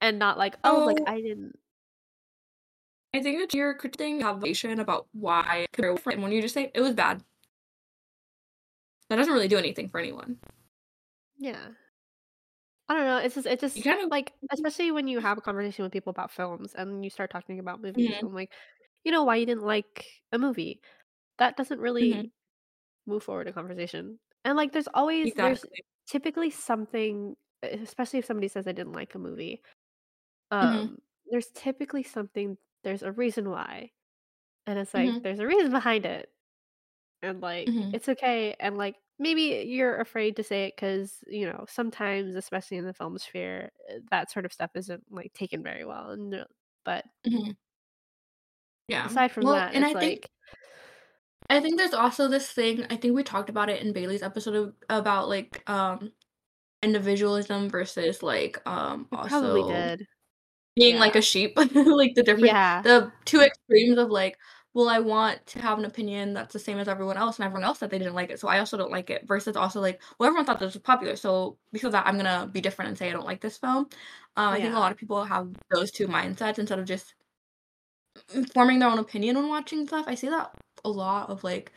and 0.00 0.18
not 0.18 0.38
like, 0.38 0.56
"Oh, 0.64 0.82
like, 0.84 1.00
Oh 1.00 1.04
I 1.06 1.20
didn't" 1.20 1.58
I 3.14 3.22
think 3.22 3.38
that 3.40 3.54
you're 3.56 3.76
critiquing 3.76 4.20
about 4.80 5.08
why 5.12 5.66
and 6.12 6.22
when 6.22 6.32
you 6.32 6.42
just 6.42 6.54
say, 6.54 6.70
"It 6.74 6.80
was 6.80 6.94
bad." 6.94 7.24
That 9.10 9.16
doesn't 9.16 9.32
really 9.32 9.48
do 9.48 9.56
anything 9.58 9.88
for 9.88 9.98
anyone. 9.98 10.38
Yeah. 11.38 11.70
I 12.88 12.94
don't 12.94 13.04
know, 13.04 13.18
it's 13.18 13.34
just 13.34 13.46
it 13.46 13.60
You 13.74 13.82
just 13.82 13.84
kind 13.84 14.00
of 14.02 14.10
like, 14.10 14.32
especially 14.50 14.90
when 14.92 15.08
you 15.08 15.20
have 15.20 15.36
a 15.36 15.42
conversation 15.42 15.82
with 15.82 15.92
people 15.92 16.10
about 16.10 16.30
films 16.30 16.74
and 16.74 17.04
you 17.04 17.10
start 17.10 17.30
talking 17.30 17.58
about 17.58 17.82
movies, 17.82 18.16
Mhm. 18.16 18.22
I'm 18.22 18.32
like, 18.34 18.52
"You 19.04 19.12
know 19.12 19.24
why 19.24 19.36
you 19.36 19.44
didn't 19.46 19.64
like 19.64 20.06
a 20.32 20.38
movie?" 20.38 20.80
That 21.38 21.56
doesn't 21.56 21.80
really 21.80 22.30
move 23.06 23.24
forward 23.24 23.48
a 23.48 23.52
conversation. 23.54 24.20
And, 24.44 24.56
like, 24.56 24.72
there's 24.72 24.88
always 24.94 25.34
there's 25.34 25.64
typically 26.08 26.50
something 26.50 27.36
especially 27.64 28.20
if 28.20 28.26
somebody 28.26 28.48
says 28.48 28.64
they 28.66 28.72
didn't 28.74 28.92
like 28.94 29.14
a 29.16 29.18
movie, 29.20 29.62
Mhm. 30.60 30.90
um, 30.90 30.98
there's 31.30 31.50
typically 31.52 32.02
something 32.04 32.58
there's 32.84 33.02
a 33.02 33.12
reason 33.12 33.50
why. 33.50 33.92
And 34.66 34.78
it's 34.78 34.94
like, 34.94 35.14
Mhm. 35.14 35.24
there's 35.24 35.40
a 35.40 35.46
reason 35.46 35.72
behind 35.72 36.06
it. 36.06 36.30
And, 37.22 37.40
like, 37.42 37.72
Mhm. 37.72 37.92
it's 37.92 38.08
okay, 38.10 38.56
and, 38.60 38.78
like, 38.78 38.96
maybe 39.20 39.64
you're 39.68 40.00
afraid 40.00 40.36
to 40.36 40.44
say 40.44 40.66
it 40.66 40.76
cuz 40.78 41.24
you 41.28 41.46
know, 41.46 41.66
sometimes, 41.68 42.34
especially 42.36 42.78
in 42.78 42.86
the 42.86 42.94
film 42.94 43.18
sphere, 43.18 43.72
eh, 43.88 44.00
that 44.12 44.30
sort 44.32 44.44
of 44.46 44.52
stuff 44.54 44.72
isn't, 44.76 45.04
like, 45.12 45.32
taken 45.34 45.62
very 45.64 45.84
well, 45.86 46.10
and, 46.12 46.46
but 46.84 47.06
Mhm. 47.24 47.58
Yeah. 48.88 49.12
aside 49.12 49.30
from 49.32 49.46
Well, 49.46 49.52
that, 49.52 49.74
and 49.74 49.84
it's 49.84 49.94
I 49.94 49.94
think 49.94 50.28
I 51.50 51.60
think 51.60 51.78
there's 51.78 51.94
also 51.94 52.28
this 52.28 52.50
thing 52.52 52.84
I 52.90 52.96
think 52.96 53.14
we 53.14 53.22
talked 53.24 53.48
about 53.50 53.70
it 53.70 53.82
in 53.82 53.92
Bailey's 53.92 54.22
episode 54.22 54.54
of 54.54 54.74
about, 54.90 55.28
like, 55.28 55.68
um 55.68 56.12
individualism 56.82 57.68
versus 57.70 58.22
like 58.22 58.66
um 58.68 59.08
It 59.12 59.22
probably 59.22 59.64
also 59.64 59.64
did. 59.64 60.06
Being 60.78 60.94
Yeah. 60.94 61.00
like 61.00 61.16
a 61.16 61.22
sheep. 61.22 61.54
like 61.74 62.14
the 62.14 62.22
different 62.22 62.46
Yeah. 62.46 62.82
the 62.82 63.12
two 63.24 63.40
extremes 63.40 63.98
of 63.98 64.10
like, 64.10 64.38
well, 64.74 64.88
I 64.88 64.98
want 65.00 65.44
to 65.48 65.60
have 65.60 65.78
an 65.78 65.84
opinion 65.84 66.34
that's 66.34 66.52
the 66.52 66.58
same 66.58 66.78
as 66.78 66.88
everyone 66.88 67.16
else, 67.16 67.38
and 67.38 67.46
everyone 67.46 67.64
else 67.64 67.78
said 67.80 67.90
they 67.90 67.98
didn't 67.98 68.14
like 68.14 68.30
it, 68.30 68.38
so 68.40 68.48
I 68.48 68.58
also 68.60 68.76
don't 68.76 68.90
like 68.92 69.10
it. 69.10 69.26
Versus 69.26 69.56
also 69.56 69.80
like, 69.80 70.00
well, 70.18 70.28
everyone 70.28 70.46
thought 70.46 70.60
this 70.60 70.74
was 70.74 70.82
popular, 70.82 71.16
so 71.16 71.58
because 71.72 71.86
of 71.88 71.92
that, 71.92 72.06
I'm 72.06 72.16
gonna 72.16 72.48
be 72.52 72.60
different 72.60 72.90
and 72.90 72.98
say 72.98 73.08
I 73.08 73.12
don't 73.12 73.26
like 73.26 73.40
this 73.40 73.58
film. 73.58 73.88
Um, 74.36 74.48
I 74.54 74.60
think 74.60 74.74
a 74.74 74.78
lot 74.78 74.92
of 74.92 74.98
people 74.98 75.24
have 75.24 75.48
those 75.70 75.90
two 75.90 76.06
mindsets 76.08 76.58
instead 76.58 76.78
of 76.78 76.84
just 76.86 77.14
forming 78.54 78.78
their 78.78 78.88
own 78.88 78.98
opinion 78.98 79.36
when 79.36 79.48
watching 79.48 79.86
stuff. 79.86 80.06
I 80.08 80.14
see 80.14 80.28
that 80.28 80.52
a 80.84 80.88
lot 80.90 81.30
of 81.30 81.44
like, 81.44 81.72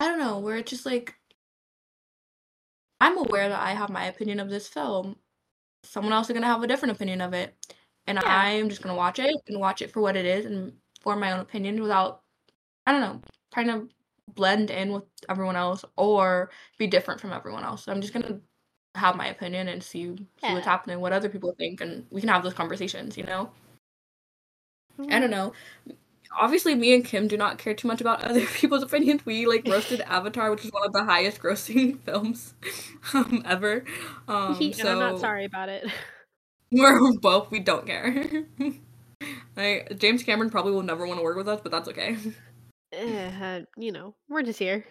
I 0.00 0.06
don't 0.08 0.18
know, 0.18 0.38
where 0.38 0.56
it's 0.58 0.70
just 0.70 0.86
like 0.86 1.14
I'm 3.00 3.18
aware 3.18 3.48
that 3.48 3.60
I 3.60 3.72
have 3.72 3.90
my 3.90 4.04
opinion 4.06 4.40
of 4.40 4.48
this 4.50 4.68
film. 4.68 5.16
Someone 5.84 6.12
else 6.12 6.28
is 6.30 6.34
gonna 6.34 6.46
have 6.46 6.62
a 6.62 6.66
different 6.68 6.94
opinion 6.96 7.20
of 7.20 7.34
it, 7.34 7.56
and 8.06 8.18
Yeah. 8.18 8.28
I'm 8.28 8.68
just 8.68 8.82
gonna 8.82 8.94
watch 8.94 9.18
it 9.18 9.34
and 9.48 9.60
watch 9.60 9.82
it 9.82 9.90
for 9.92 10.00
what 10.00 10.16
it 10.16 10.24
is 10.24 10.46
and 10.46 10.72
form 11.00 11.20
my 11.20 11.32
own 11.32 11.40
opinion 11.40 11.80
without, 11.82 12.22
I 12.86 12.92
don't 12.92 13.00
know, 13.00 13.20
trying 13.52 13.68
to 13.68 13.88
blend 14.34 14.70
in 14.70 14.92
with 14.92 15.04
everyone 15.28 15.56
else 15.56 15.84
or 15.96 16.50
be 16.78 16.86
different 16.86 17.20
from 17.20 17.32
everyone 17.32 17.64
else. 17.64 17.84
So 17.84 17.92
I'm 17.92 18.00
just 18.00 18.12
gonna 18.12 18.40
have 18.94 19.16
my 19.16 19.28
opinion 19.28 19.68
and 19.68 19.82
see 19.82 20.16
see 20.16 20.26
Yeah. 20.42 20.54
what's 20.54 20.66
happening, 20.66 21.00
what 21.00 21.12
other 21.12 21.28
people 21.28 21.54
think, 21.58 21.80
and 21.80 22.06
we 22.10 22.20
can 22.20 22.28
have 22.28 22.42
those 22.42 22.54
conversations. 22.54 23.16
You 23.16 23.24
know. 23.24 23.50
I 24.98 25.02
Mhm. 25.02 25.20
don't 25.20 25.30
know. 25.30 25.52
Obviously, 26.38 26.74
me 26.74 26.92
and 26.94 27.04
Kim 27.04 27.28
do 27.28 27.36
not 27.36 27.58
care 27.58 27.74
too 27.74 27.86
much 27.88 28.00
about 28.00 28.22
other 28.24 28.44
people's 28.46 28.82
opinions. 28.82 29.24
We 29.24 29.46
like 29.46 29.64
roasted 29.66 30.00
Avatar, 30.02 30.50
which 30.50 30.64
is 30.64 30.72
one 30.72 30.84
of 30.86 30.92
the 30.92 31.04
highest 31.04 31.40
grossing 31.40 32.00
films 32.04 32.54
um, 33.14 33.42
ever. 33.44 33.84
Um, 34.28 34.58
and 34.60 34.88
I'm 34.88 34.98
not 34.98 35.18
sorry 35.18 35.44
about 35.44 35.68
it. 35.68 35.86
We're 36.76 37.12
both 37.20 37.50
we 37.50 37.60
don't 37.60 37.86
care. 37.86 38.44
like 39.56 39.98
James 39.98 40.22
Cameron 40.22 40.50
probably 40.50 40.72
will 40.72 40.82
never 40.82 41.06
want 41.06 41.18
to 41.18 41.24
work 41.24 41.36
with 41.36 41.48
us, 41.48 41.60
but 41.62 41.72
that's 41.72 41.88
okay. 41.88 42.16
Eh, 42.92 43.30
uh, 43.42 43.60
you 43.76 43.92
know, 43.92 44.14
we're 44.28 44.42
just 44.42 44.58
here. 44.58 44.84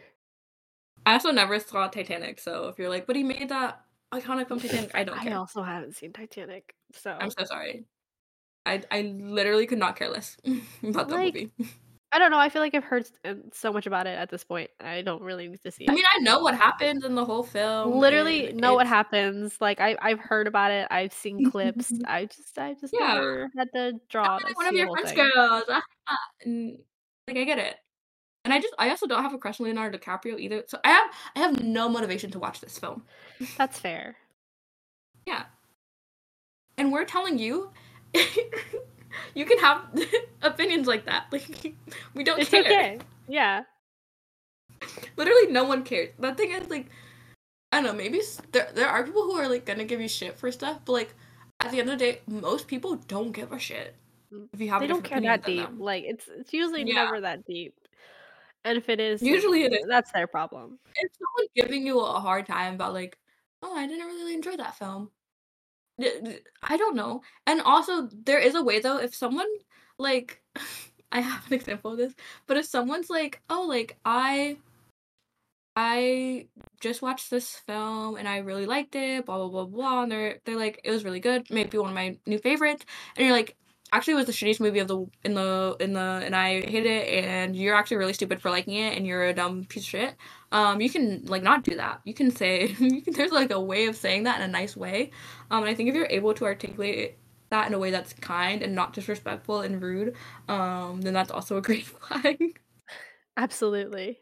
I 1.06 1.14
also 1.14 1.32
never 1.32 1.60
saw 1.60 1.88
Titanic, 1.88 2.40
so 2.40 2.68
if 2.68 2.80
you're 2.80 2.90
like, 2.90 3.06
but 3.08 3.16
he 3.16 3.24
made 3.24 3.50
that 3.50 3.82
iconic 4.14 4.48
film 4.48 4.60
Titanic, 4.60 4.92
I 4.96 5.04
don't 5.04 5.20
care. 5.20 5.34
I 5.34 5.36
also 5.36 5.62
haven't 5.62 5.96
seen 5.96 6.12
Titanic, 6.12 6.76
so 6.94 7.18
I'm 7.20 7.30
so 7.30 7.46
sorry. 7.46 7.86
I 8.66 8.82
I 8.92 9.02
literally 9.02 9.68
could 9.68 9.78
not 9.78 9.96
care 9.96 10.10
less 10.10 10.38
about 10.84 11.10
that 11.10 11.16
Like, 11.16 11.34
movie. 11.34 11.52
I 12.16 12.18
don't 12.18 12.32
know. 12.32 12.40
I 12.40 12.48
feel 12.48 12.62
like 12.62 12.74
I've 12.74 12.86
heard 12.86 13.10
uh, 13.26 13.34
so 13.52 13.74
much 13.74 13.88
about 13.88 14.08
it 14.08 14.18
at 14.18 14.30
this 14.30 14.42
point. 14.46 14.70
I 14.80 15.02
don't 15.02 15.22
really 15.22 15.50
need 15.50 15.62
to 15.64 15.72
see 15.72 15.84
it. 15.84 15.90
I 15.90 15.94
mean, 15.94 16.06
I 16.16 16.20
know 16.20 16.40
what 16.40 16.56
happens 16.56 17.04
in 17.04 17.14
the 17.14 17.26
whole 17.26 17.44
film. 17.44 17.92
Literally 17.98 18.54
know 18.54 18.74
what 18.74 18.88
happens. 18.88 19.58
Like 19.60 19.82
I 19.82 19.98
I've 20.02 20.20
heard 20.20 20.48
about 20.48 20.72
it. 20.72 20.88
I've 20.90 21.12
seen 21.12 21.52
clips. 21.52 21.92
I 22.08 22.28
just 22.28 22.58
I 22.58 22.74
just 22.80 22.94
yeah. 22.98 23.16
never 23.16 23.50
had 23.58 23.68
the 23.74 24.00
draw 24.08 24.36
like 24.36 24.56
one 24.56 24.66
of 24.66 24.74
your 24.74 24.90
French 24.92 25.10
thing. 25.10 25.30
girls. 25.36 25.64
ah, 25.70 26.18
like 27.28 27.38
I 27.38 27.44
get 27.44 27.60
it. 27.60 27.76
And 28.46 28.54
I 28.54 28.62
just 28.62 28.74
I 28.80 28.92
also 28.92 29.08
don't 29.08 29.22
have 29.22 29.34
a 29.34 29.38
crush 29.38 29.60
on 29.60 29.66
Leonardo 29.66 29.98
DiCaprio 29.98 30.40
either. 30.40 30.64
So 30.68 30.80
I 30.86 30.92
have 30.92 31.12
I 31.36 31.40
have 31.40 31.62
no 31.62 31.90
motivation 31.90 32.32
to 32.32 32.40
watch 32.40 32.62
this 32.62 32.80
film. 32.80 33.04
That's 33.58 33.78
fair. 33.78 34.16
Yeah. 35.28 35.46
And 36.78 36.92
we're 36.92 37.04
telling 37.04 37.40
you 37.40 37.72
you 39.34 39.46
can 39.46 39.58
have 39.60 39.82
opinions 40.42 40.88
like 40.88 41.06
that. 41.06 41.26
Like 41.32 41.74
we 42.14 42.24
don't 42.24 42.40
It's 42.40 42.50
care. 42.50 42.62
okay. 42.62 43.00
Yeah. 43.28 43.64
Literally 45.18 45.48
no 45.52 45.64
one 45.64 45.84
cares. 45.84 46.10
That 46.20 46.38
thing 46.38 46.52
is 46.52 46.70
like 46.70 46.88
I 47.72 47.78
don't 47.82 47.86
know, 47.86 47.94
maybe 47.94 48.22
there 48.52 48.70
there 48.74 48.88
are 48.90 49.04
people 49.04 49.24
who 49.24 49.34
are 49.34 49.50
like 49.50 49.66
gonna 49.66 49.86
give 49.86 50.02
you 50.02 50.08
shit 50.08 50.38
for 50.38 50.52
stuff, 50.52 50.80
but 50.86 50.92
like 50.94 51.14
at 51.62 51.72
the 51.72 51.80
end 51.80 51.90
of 51.90 51.98
the 52.00 52.06
day, 52.06 52.22
most 52.28 52.68
people 52.68 52.96
don't 53.08 53.32
give 53.32 53.52
a 53.52 53.60
shit 53.60 53.96
if 54.54 54.60
you 54.60 54.70
have 54.70 54.82
They 54.82 54.86
a 54.86 54.90
don't 54.90 55.04
care 55.04 55.22
that 55.22 55.46
deep. 55.46 55.66
them. 55.66 55.80
Like 55.80 56.04
it's 56.06 56.28
it's 56.28 56.54
usually 56.54 56.84
Yeah. 56.84 57.06
never 57.06 57.22
that 57.22 57.46
deep. 57.46 57.76
And 58.64 58.78
if 58.80 58.90
it 58.90 59.00
is, 59.00 59.22
Usually 59.22 59.64
it 59.64 59.74
is. 59.74 59.86
that's 59.88 60.12
their 60.12 60.26
problem. 60.26 60.80
If 60.96 61.12
someone's 61.14 61.52
giving 61.56 61.86
you 61.86 62.00
a 62.00 62.20
hard 62.20 62.48
time 62.48 62.74
about 62.76 62.94
like, 62.94 63.16
oh, 63.62 63.76
I 63.78 63.86
didn't 63.86 64.08
really 64.08 64.34
enjoy 64.34 64.58
that 64.58 64.76
film. 64.76 65.12
I 66.00 66.78
don't 66.78 66.96
know. 66.96 67.22
And 67.48 67.62
also, 67.62 68.08
there 68.12 68.40
is 68.40 68.56
a 68.56 68.64
way 68.64 68.80
though. 68.80 68.98
If 68.98 69.16
someone 69.16 69.48
like, 69.98 70.42
I 71.12 71.22
have 71.22 71.48
an 71.48 71.54
example 71.54 71.92
of 71.92 71.98
this, 71.98 72.14
but 72.48 72.58
if 72.58 72.66
someone's 72.66 73.10
like, 73.10 73.42
oh, 73.50 73.66
like 73.68 73.98
I, 74.04 74.58
I 75.76 76.48
just 76.82 77.02
watched 77.02 77.30
this 77.30 77.56
film 77.56 78.18
and 78.18 78.28
I 78.28 78.38
really 78.40 78.66
liked 78.66 78.96
it, 78.96 79.26
blah 79.26 79.38
blah 79.38 79.48
blah 79.48 79.66
blah, 79.66 80.04
and 80.04 80.12
they're 80.12 80.40
they're 80.46 80.58
like, 80.58 80.82
it 80.84 80.92
was 80.92 81.04
really 81.06 81.20
good, 81.22 81.48
maybe 81.50 81.78
one 81.78 81.90
of 81.90 81.96
my 81.96 82.18
new 82.26 82.40
favorites, 82.40 82.86
and 83.16 83.26
you're 83.26 83.36
like. 83.36 83.56
Actually, 83.92 84.14
it 84.14 84.18
was 84.18 84.26
the 84.26 84.32
shittiest 84.34 84.60
movie 84.60 84.80
of 84.80 84.88
the 84.88 85.06
in 85.24 85.36
the 85.36 85.78
in 85.80 85.94
the 85.94 86.00
and 86.00 86.36
I 86.36 86.62
hate 86.62 86.86
it 86.86 87.08
and 87.08 87.56
you're 87.56 87.76
actually 87.76 87.98
really 87.98 88.14
stupid 88.14 88.42
for 88.42 88.50
liking 88.50 88.74
it 88.74 88.98
and 88.98 89.06
you're 89.06 89.26
a 89.26 89.34
dumb 89.34 89.64
piece 89.66 89.84
of 89.84 89.90
shit. 89.90 90.16
Um 90.52 90.82
you 90.82 90.90
can 90.90 91.24
like 91.26 91.44
not 91.44 91.64
do 91.64 91.76
that. 91.76 92.02
You 92.04 92.14
can 92.14 92.32
say 92.32 92.68
you 92.80 93.02
can, 93.02 93.14
there's 93.14 93.32
like 93.32 93.52
a 93.52 93.60
way 93.60 93.86
of 93.86 93.96
saying 93.96 94.24
that 94.24 94.42
in 94.42 94.50
a 94.50 94.52
nice 94.52 94.76
way. 94.76 95.12
Um 95.52 95.62
and 95.64 95.70
i 95.70 95.76
think 95.76 95.88
if 95.90 95.96
you're 95.96 96.08
able 96.10 96.34
to 96.34 96.46
articulate 96.46 97.18
that 97.52 97.68
in 97.68 97.74
a 97.74 97.80
way 97.80 97.92
that's 97.92 98.12
kind 98.14 98.64
and 98.64 98.74
not 98.74 98.92
disrespectful 98.92 99.62
and 99.62 99.82
rude 99.82 100.16
um 100.50 101.02
then 101.02 101.14
that's 101.14 101.32
also 101.32 101.58
a 101.58 101.62
great 101.62 101.86
flag. 101.86 102.60
Absolutely. 103.38 104.22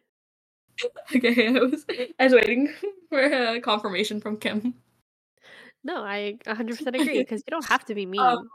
okay 1.15 1.47
i 1.47 1.51
was 1.51 1.85
i 2.19 2.23
was 2.23 2.33
waiting 2.33 2.73
for 3.09 3.19
a 3.19 3.61
confirmation 3.61 4.19
from 4.19 4.37
kim. 4.37 4.73
No, 5.85 5.97
I 6.03 6.37
100% 6.45 6.87
agree 6.87 7.19
because 7.19 7.43
you 7.45 7.51
don't 7.51 7.65
have 7.65 7.85
to 7.85 7.95
be 7.95 8.05
mean. 8.05 8.21
um 8.21 8.49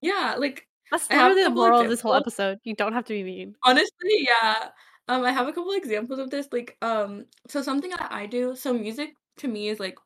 yeah 0.00 0.36
like 0.38 0.66
That's 0.90 1.10
I 1.10 1.14
have 1.14 1.32
a 1.32 1.34
the 1.42 1.50
moral 1.50 1.80
of 1.80 1.88
this 1.88 2.00
whole 2.00 2.14
episode. 2.14 2.58
You 2.64 2.74
don't 2.74 2.92
have 2.92 3.04
to 3.06 3.12
be 3.12 3.22
mean. 3.22 3.54
honestly 3.64 4.26
yeah 4.28 4.68
um 5.08 5.24
i 5.24 5.30
have 5.30 5.48
a 5.48 5.52
couple 5.52 5.72
examples 5.72 6.18
of 6.18 6.30
this 6.30 6.48
like 6.52 6.76
um 6.82 7.24
so 7.48 7.62
something 7.62 7.90
that 7.90 8.08
i 8.10 8.26
do 8.26 8.56
so 8.56 8.72
music 8.72 9.14
to 9.36 9.48
me 9.48 9.68
is 9.68 9.80
like 9.80 9.96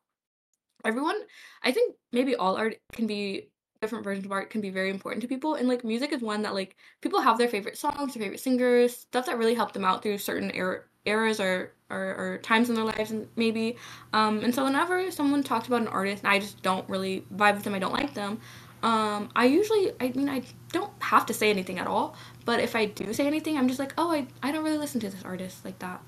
everyone 0.84 1.16
i 1.62 1.72
think 1.72 1.94
maybe 2.12 2.34
all 2.34 2.56
art 2.56 2.76
can 2.92 3.06
be 3.06 3.50
different 3.80 4.04
versions 4.04 4.26
of 4.26 4.32
art 4.32 4.50
can 4.50 4.60
be 4.60 4.70
very 4.70 4.90
important 4.90 5.22
to 5.22 5.28
people 5.28 5.54
and 5.54 5.66
like 5.66 5.84
music 5.84 6.12
is 6.12 6.20
one 6.20 6.42
that 6.42 6.54
like 6.54 6.76
people 7.00 7.20
have 7.20 7.38
their 7.38 7.48
favorite 7.48 7.78
songs 7.78 8.14
their 8.14 8.22
favorite 8.22 8.40
singers 8.40 8.96
stuff 8.96 9.26
that 9.26 9.38
really 9.38 9.54
helped 9.54 9.74
them 9.74 9.84
out 9.84 10.02
through 10.02 10.18
certain 10.18 10.52
er- 10.56 10.86
eras 11.06 11.40
or, 11.40 11.72
or 11.88 12.14
or 12.14 12.38
times 12.42 12.68
in 12.68 12.74
their 12.74 12.84
lives 12.84 13.10
and 13.10 13.26
maybe 13.36 13.76
um 14.12 14.40
and 14.40 14.54
so 14.54 14.64
whenever 14.64 15.10
someone 15.10 15.42
talks 15.42 15.66
about 15.66 15.80
an 15.80 15.88
artist 15.88 16.22
and 16.22 16.30
i 16.32 16.38
just 16.38 16.62
don't 16.62 16.86
really 16.90 17.24
vibe 17.34 17.54
with 17.54 17.64
them 17.64 17.74
i 17.74 17.78
don't 17.78 17.94
like 17.94 18.12
them 18.12 18.38
um 18.82 19.28
i 19.36 19.44
usually 19.44 19.92
i 20.00 20.08
mean 20.10 20.28
i 20.28 20.42
don't 20.72 20.92
have 21.00 21.26
to 21.26 21.34
say 21.34 21.50
anything 21.50 21.78
at 21.78 21.86
all 21.86 22.14
but 22.44 22.60
if 22.60 22.74
i 22.74 22.84
do 22.84 23.12
say 23.12 23.26
anything 23.26 23.56
i'm 23.58 23.68
just 23.68 23.80
like 23.80 23.92
oh 23.98 24.10
i, 24.12 24.26
I 24.42 24.52
don't 24.52 24.64
really 24.64 24.78
listen 24.78 25.00
to 25.00 25.10
this 25.10 25.24
artist 25.24 25.64
like 25.64 25.78
that 25.80 26.00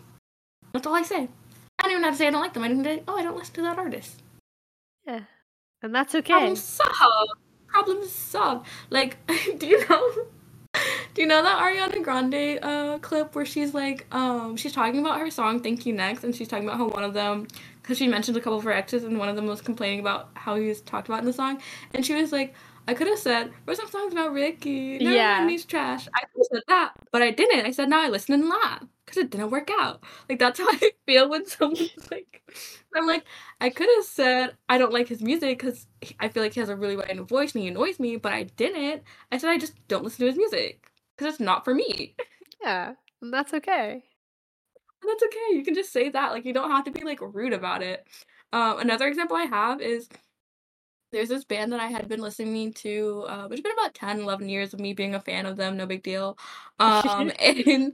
that's 0.72 0.86
all 0.86 0.94
i 0.94 1.02
say 1.02 1.28
i 1.78 1.82
don't 1.82 1.92
even 1.92 2.02
have 2.04 2.14
to 2.14 2.18
say 2.18 2.26
i 2.28 2.30
don't 2.30 2.40
like 2.40 2.54
them 2.54 2.62
i 2.62 2.68
didn't 2.68 2.84
say 2.84 3.02
oh 3.08 3.16
i 3.16 3.22
don't 3.22 3.36
listen 3.36 3.54
to 3.56 3.62
that 3.62 3.78
artist 3.78 4.22
Yeah. 5.06 5.20
And 5.82 5.94
that's 5.94 6.14
okay. 6.14 6.32
Problem 6.32 6.56
solved. 6.56 7.32
Problem 7.66 8.06
solved. 8.06 8.66
Like, 8.90 9.16
do 9.58 9.66
you 9.66 9.86
know? 9.88 10.12
Do 11.14 11.20
you 11.22 11.26
know 11.26 11.42
that 11.42 11.58
Ariana 11.60 12.02
Grande 12.02 12.58
uh 12.62 12.98
clip 13.00 13.34
where 13.34 13.44
she's 13.44 13.74
like, 13.74 14.06
um, 14.14 14.56
she's 14.56 14.72
talking 14.72 15.00
about 15.00 15.18
her 15.20 15.30
song 15.30 15.60
"Thank 15.60 15.84
You 15.84 15.92
Next" 15.92 16.24
and 16.24 16.34
she's 16.34 16.48
talking 16.48 16.66
about 16.68 16.78
how 16.78 16.88
one 16.88 17.02
of 17.04 17.14
them, 17.14 17.48
because 17.82 17.98
she 17.98 18.06
mentioned 18.08 18.36
a 18.36 18.40
couple 18.40 18.58
of 18.58 18.64
her 18.64 18.72
exes 18.72 19.04
and 19.04 19.18
one 19.18 19.28
of 19.28 19.36
them 19.36 19.46
was 19.46 19.60
complaining 19.60 20.00
about 20.00 20.30
how 20.34 20.54
he 20.56 20.68
was 20.68 20.80
talked 20.80 21.08
about 21.08 21.20
in 21.20 21.26
the 21.26 21.32
song, 21.32 21.60
and 21.94 22.04
she 22.06 22.14
was 22.14 22.32
like, 22.32 22.54
I 22.88 22.94
could 22.94 23.06
have 23.06 23.18
said, 23.18 23.52
"Where's 23.64 23.78
some 23.78 23.88
songs 23.90 24.12
about 24.12 24.32
Ricky? 24.32 24.98
Never 24.98 25.14
Yeah. 25.14 25.46
these 25.46 25.64
trash." 25.64 26.08
I 26.14 26.20
could 26.20 26.38
have 26.38 26.46
said 26.52 26.62
that, 26.68 26.92
but 27.12 27.22
I 27.22 27.30
didn't. 27.30 27.64
I 27.66 27.70
said, 27.70 27.88
"No, 27.88 28.00
I 28.00 28.08
listened 28.08 28.40
and 28.42 28.48
laughed," 28.50 28.86
because 29.06 29.18
it 29.18 29.30
didn't 29.30 29.50
work 29.50 29.70
out. 29.80 30.02
Like 30.28 30.38
that's 30.38 30.58
how 30.58 30.66
I 30.70 30.90
feel 31.06 31.28
when 31.30 31.46
someone's 31.46 31.90
like, 32.10 32.42
I'm 32.96 33.06
like, 33.06 33.24
I 33.60 33.70
could 33.70 33.88
have 33.96 34.04
said 34.04 34.56
I 34.68 34.78
don't 34.78 34.92
like 34.92 35.08
his 35.08 35.22
music 35.22 35.58
because 35.58 35.86
I 36.18 36.28
feel 36.28 36.42
like 36.42 36.54
he 36.54 36.60
has 36.60 36.68
a 36.68 36.76
really 36.76 36.96
wide 36.96 37.20
voice 37.28 37.54
and 37.54 37.62
he 37.62 37.68
annoys 37.68 38.00
me, 38.00 38.16
but 38.16 38.32
I 38.32 38.44
didn't. 38.44 39.02
I 39.30 39.38
said 39.38 39.50
I 39.50 39.58
just 39.58 39.74
don't 39.88 40.04
listen 40.04 40.20
to 40.20 40.26
his 40.26 40.36
music 40.36 40.90
because 41.16 41.34
it's 41.34 41.40
not 41.40 41.64
for 41.64 41.74
me. 41.74 42.14
Yeah. 42.60 42.94
And 43.20 43.32
that's 43.32 43.54
okay. 43.54 44.02
And 45.02 45.10
that's 45.10 45.22
okay. 45.24 45.56
You 45.56 45.64
can 45.64 45.74
just 45.74 45.92
say 45.92 46.08
that. 46.10 46.32
Like 46.32 46.44
you 46.44 46.52
don't 46.52 46.70
have 46.70 46.84
to 46.84 46.90
be 46.90 47.04
like 47.04 47.20
rude 47.20 47.52
about 47.52 47.82
it. 47.82 48.06
Um, 48.52 48.78
another 48.78 49.06
example 49.06 49.36
I 49.36 49.44
have 49.44 49.80
is 49.80 50.08
there's 51.10 51.28
this 51.28 51.44
band 51.44 51.72
that 51.72 51.80
I 51.80 51.88
had 51.88 52.08
been 52.08 52.20
listening 52.20 52.72
to. 52.74 53.24
Uh, 53.28 53.48
it's 53.50 53.60
been 53.60 53.72
about 53.72 53.94
10, 53.94 54.20
11 54.20 54.48
years 54.48 54.72
of 54.72 54.80
me 54.80 54.94
being 54.94 55.14
a 55.14 55.20
fan 55.20 55.46
of 55.46 55.56
them. 55.56 55.76
No 55.76 55.86
big 55.86 56.02
deal. 56.02 56.38
Um, 56.78 57.30
and 57.40 57.92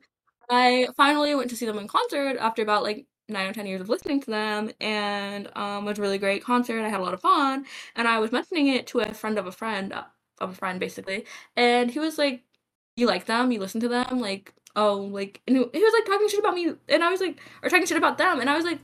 I 0.49 0.89
finally 0.97 1.35
went 1.35 1.51
to 1.51 1.57
see 1.57 1.67
them 1.67 1.79
in 1.79 1.89
concert 1.89 2.37
after 2.39 2.63
about 2.63 2.83
like 2.83 3.07
nine 3.29 3.49
or 3.49 3.53
ten 3.53 3.67
years 3.67 3.81
of 3.81 3.89
listening 3.89 4.21
to 4.23 4.31
them, 4.31 4.71
and 4.81 5.51
um, 5.57 5.85
it 5.85 5.91
was 5.91 5.99
a 5.99 6.03
really 6.03 6.19
great 6.19 6.43
concert. 6.45 6.83
I 6.83 6.89
had 6.89 7.01
a 7.01 7.03
lot 7.03 7.15
of 7.15 7.21
fun, 7.21 7.67
and 7.97 8.09
I 8.09 8.19
was 8.19 8.33
mentioning 8.33 8.69
it 8.69 8.87
to 8.89 9.01
a 9.01 9.13
friend 9.13 9.39
of 9.39 9.47
a 9.47 9.53
friend 9.53 9.93
uh, 9.93 10.05
of 10.41 10.51
a 10.51 10.55
friend, 10.55 10.81
basically, 10.81 11.27
and 11.57 11.91
he 11.91 11.99
was 11.99 12.19
like, 12.19 12.45
"You 12.97 13.07
like 13.07 13.27
them? 13.27 13.53
You 13.53 13.61
listen 13.61 13.81
to 13.83 13.89
them? 13.89 14.21
Like, 14.21 14.55
oh, 14.77 14.97
like," 14.97 15.41
and 15.47 15.57
he 15.57 15.65
he 15.73 15.83
was 15.83 15.93
like 15.93 16.07
talking 16.07 16.29
shit 16.29 16.41
about 16.41 16.55
me, 16.55 16.73
and 16.89 17.05
I 17.05 17.11
was 17.11 17.21
like, 17.21 17.41
or 17.63 17.69
talking 17.69 17.87
shit 17.87 17.97
about 17.97 18.19
them, 18.19 18.41
and 18.41 18.49
I 18.49 18.57
was 18.57 18.65
like, 18.65 18.81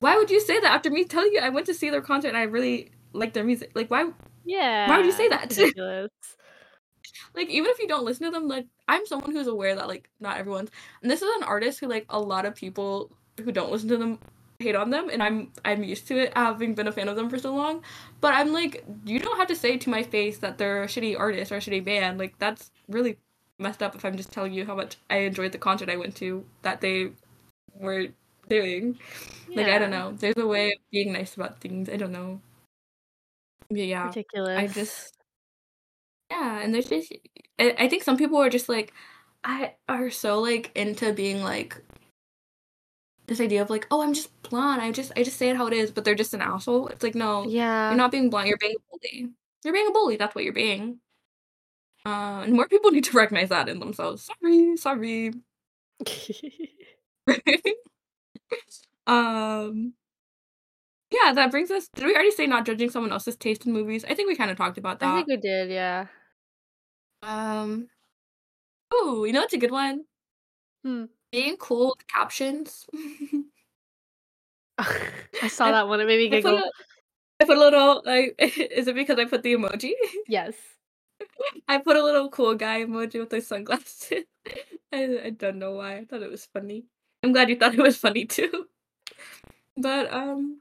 why 0.00 0.16
would 0.16 0.30
you 0.30 0.40
say 0.40 0.60
that 0.60 0.72
after 0.72 0.90
me 0.90 1.04
telling 1.04 1.32
you 1.32 1.40
I 1.40 1.48
went 1.48 1.66
to 1.66 1.74
see 1.74 1.90
their 1.90 2.02
concert 2.02 2.28
and 2.28 2.36
I 2.36 2.42
really 2.42 2.90
like 3.12 3.32
their 3.32 3.44
music? 3.44 3.72
Like, 3.74 3.90
why? 3.90 4.10
Yeah. 4.44 4.88
Why 4.88 4.98
would 4.98 5.06
you 5.06 5.12
say 5.12 5.28
that? 5.28 5.50
Ridiculous. 5.56 6.10
like, 7.34 7.48
even 7.48 7.70
if 7.70 7.78
you 7.78 7.88
don't 7.88 8.04
listen 8.04 8.26
to 8.26 8.30
them, 8.30 8.48
like, 8.48 8.66
I'm 8.88 9.06
someone 9.06 9.32
who's 9.32 9.46
aware 9.46 9.74
that 9.74 9.88
like 9.88 10.08
not 10.20 10.36
everyone's. 10.36 10.70
And 11.02 11.10
this 11.10 11.22
is 11.22 11.28
an 11.36 11.44
artist 11.44 11.80
who 11.80 11.88
like 11.88 12.06
a 12.10 12.20
lot 12.20 12.44
of 12.44 12.54
people 12.54 13.10
who 13.42 13.52
don't 13.52 13.72
listen 13.72 13.88
to 13.88 13.96
them 13.96 14.18
hate 14.58 14.74
on 14.74 14.88
them 14.88 15.10
and 15.10 15.22
I'm 15.22 15.52
I'm 15.66 15.84
used 15.84 16.08
to 16.08 16.18
it 16.18 16.32
having 16.34 16.74
been 16.74 16.88
a 16.88 16.92
fan 16.92 17.08
of 17.08 17.16
them 17.16 17.28
for 17.28 17.38
so 17.38 17.54
long. 17.54 17.82
But 18.20 18.34
I'm 18.34 18.52
like, 18.52 18.84
you 19.04 19.18
don't 19.18 19.36
have 19.38 19.48
to 19.48 19.56
say 19.56 19.76
to 19.78 19.90
my 19.90 20.02
face 20.02 20.38
that 20.38 20.58
they're 20.58 20.82
a 20.82 20.86
shitty 20.86 21.18
artist 21.18 21.52
or 21.52 21.56
a 21.56 21.60
shitty 21.60 21.84
band. 21.84 22.18
Like 22.18 22.38
that's 22.38 22.70
really 22.88 23.18
messed 23.58 23.82
up 23.82 23.94
if 23.94 24.04
I'm 24.04 24.16
just 24.16 24.32
telling 24.32 24.52
you 24.52 24.64
how 24.66 24.74
much 24.74 24.96
I 25.10 25.18
enjoyed 25.18 25.52
the 25.52 25.58
concert 25.58 25.88
I 25.88 25.96
went 25.96 26.16
to 26.16 26.44
that 26.62 26.80
they 26.80 27.10
were 27.74 28.08
doing. 28.48 28.98
Yeah. 29.48 29.56
Like 29.56 29.68
I 29.68 29.78
don't 29.78 29.90
know. 29.90 30.12
There's 30.12 30.36
a 30.36 30.46
way 30.46 30.68
of 30.68 30.78
being 30.90 31.12
nice 31.12 31.34
about 31.34 31.60
things. 31.60 31.88
I 31.88 31.96
don't 31.96 32.12
know. 32.12 32.40
Yeah, 33.70 33.84
yeah. 33.84 34.06
Ridiculous. 34.06 34.58
I 34.58 34.66
just 34.66 35.16
yeah, 36.30 36.60
and 36.60 36.74
there's 36.74 36.88
just 36.88 37.12
I, 37.58 37.74
I 37.78 37.88
think 37.88 38.02
some 38.02 38.16
people 38.16 38.38
are 38.38 38.50
just 38.50 38.68
like 38.68 38.92
I 39.44 39.74
are 39.88 40.10
so 40.10 40.40
like 40.40 40.70
into 40.74 41.12
being 41.12 41.42
like 41.42 41.80
this 43.26 43.40
idea 43.40 43.62
of 43.62 43.70
like, 43.70 43.86
oh, 43.90 44.02
I'm 44.02 44.14
just 44.14 44.30
blonde. 44.42 44.80
I 44.80 44.92
just 44.92 45.12
I 45.16 45.22
just 45.22 45.36
say 45.36 45.50
it 45.50 45.56
how 45.56 45.66
it 45.66 45.72
is, 45.72 45.90
but 45.90 46.04
they're 46.04 46.14
just 46.14 46.34
an 46.34 46.42
asshole. 46.42 46.88
It's 46.88 47.02
like, 47.02 47.14
no, 47.14 47.44
yeah, 47.46 47.88
you're 47.90 47.96
not 47.96 48.10
being 48.10 48.30
blonde. 48.30 48.48
You're 48.48 48.58
being 48.58 48.74
a 48.76 48.90
bully. 48.90 49.30
You're 49.64 49.74
being 49.74 49.88
a 49.88 49.92
bully. 49.92 50.16
That's 50.16 50.34
what 50.34 50.44
you're 50.44 50.52
being. 50.52 51.00
Uh, 52.06 52.42
and 52.44 52.52
more 52.52 52.68
people 52.68 52.92
need 52.92 53.02
to 53.02 53.16
recognize 53.16 53.48
that 53.48 53.68
in 53.68 53.80
themselves. 53.80 54.30
Sorry, 54.40 54.76
sorry. 54.76 55.32
um, 59.08 59.92
yeah, 61.10 61.32
that 61.32 61.50
brings 61.50 61.72
us. 61.72 61.88
Did 61.96 62.04
we 62.04 62.14
already 62.14 62.30
say 62.30 62.46
not 62.46 62.64
judging 62.64 62.90
someone 62.90 63.10
else's 63.10 63.34
taste 63.34 63.66
in 63.66 63.72
movies? 63.72 64.04
I 64.04 64.14
think 64.14 64.28
we 64.28 64.36
kind 64.36 64.52
of 64.52 64.56
talked 64.56 64.78
about 64.78 65.00
that. 65.00 65.08
I 65.08 65.16
think 65.16 65.26
we 65.26 65.36
did, 65.36 65.68
yeah. 65.68 66.06
Um. 67.22 67.88
Oh, 68.92 69.24
you 69.24 69.32
know 69.32 69.42
it's 69.42 69.54
a 69.54 69.58
good 69.58 69.72
one. 69.72 70.04
Hmm. 70.84 71.06
Being 71.32 71.56
cool 71.56 71.96
with 71.96 72.06
captions. 72.06 72.86
I 74.78 75.48
saw 75.48 75.72
that 75.72 75.88
one. 75.88 76.00
It 76.00 76.06
made 76.06 76.18
me 76.18 76.28
giggle. 76.28 76.62
I 77.40 77.44
put 77.44 77.56
a 77.56 77.60
little 77.60 78.00
like. 78.04 78.36
Is 78.38 78.86
it 78.86 78.94
because 78.94 79.18
I 79.18 79.24
put 79.24 79.42
the 79.42 79.54
emoji? 79.54 79.90
Yes. 80.28 80.54
I 81.68 81.78
put 81.78 81.96
a 81.96 82.02
little 82.04 82.28
cool 82.30 82.54
guy 82.54 82.84
emoji 82.84 83.20
with 83.20 83.30
those 83.30 83.46
sunglasses. 83.46 84.24
I, 84.92 85.18
I 85.24 85.30
don't 85.30 85.58
know 85.58 85.72
why. 85.72 85.96
I 85.98 86.04
thought 86.04 86.22
it 86.22 86.30
was 86.30 86.46
funny. 86.46 86.84
I'm 87.22 87.32
glad 87.32 87.48
you 87.48 87.56
thought 87.56 87.74
it 87.74 87.80
was 87.82 87.96
funny 87.96 88.24
too. 88.26 88.66
But 89.76 90.12
um, 90.12 90.60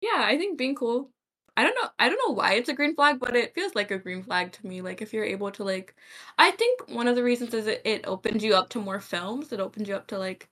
yeah, 0.00 0.22
I 0.24 0.38
think 0.38 0.58
being 0.58 0.74
cool. 0.74 1.10
I 1.56 1.64
don't 1.64 1.74
know. 1.76 1.90
I 1.98 2.08
don't 2.08 2.20
know 2.28 2.34
why 2.34 2.54
it's 2.54 2.68
a 2.70 2.74
green 2.74 2.94
flag, 2.96 3.20
but 3.20 3.36
it 3.36 3.54
feels 3.54 3.74
like 3.74 3.90
a 3.90 3.98
green 3.98 4.22
flag 4.24 4.52
to 4.52 4.66
me. 4.66 4.82
Like 4.82 5.02
if 5.02 5.12
you're 5.14 5.24
able 5.24 5.50
to 5.52 5.64
like, 5.64 5.94
I 6.38 6.52
think 6.52 6.88
one 6.90 7.08
of 7.08 7.16
the 7.16 7.24
reasons 7.24 7.54
is 7.54 7.66
it, 7.66 7.82
it 7.84 8.06
opens 8.06 8.44
you 8.44 8.54
up 8.54 8.70
to 8.70 8.80
more 8.80 9.00
films. 9.00 9.52
It 9.52 9.60
opens 9.60 9.88
you 9.88 9.96
up 9.96 10.06
to 10.08 10.18
like, 10.18 10.48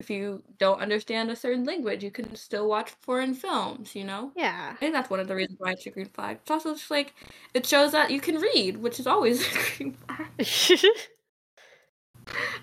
if 0.00 0.10
you 0.10 0.42
don't 0.58 0.80
understand 0.80 1.30
a 1.30 1.36
certain 1.36 1.64
language, 1.64 2.02
you 2.02 2.10
can 2.10 2.34
still 2.36 2.68
watch 2.68 2.90
foreign 3.00 3.34
films. 3.34 3.94
You 3.94 4.04
know. 4.04 4.32
Yeah. 4.36 4.70
I 4.72 4.76
think 4.76 4.92
that's 4.92 5.10
one 5.10 5.20
of 5.20 5.28
the 5.28 5.34
reasons 5.34 5.58
why 5.60 5.72
it's 5.72 5.86
a 5.86 5.90
green 5.90 6.06
flag. 6.08 6.38
It's 6.42 6.50
also 6.50 6.74
just 6.74 6.90
like 6.90 7.14
it 7.54 7.66
shows 7.66 7.92
that 7.92 8.10
you 8.10 8.20
can 8.20 8.36
read, 8.36 8.78
which 8.78 8.98
is 9.00 9.06
always 9.06 9.46
a 9.54 9.58
green 9.76 9.92
flag. 9.94 10.28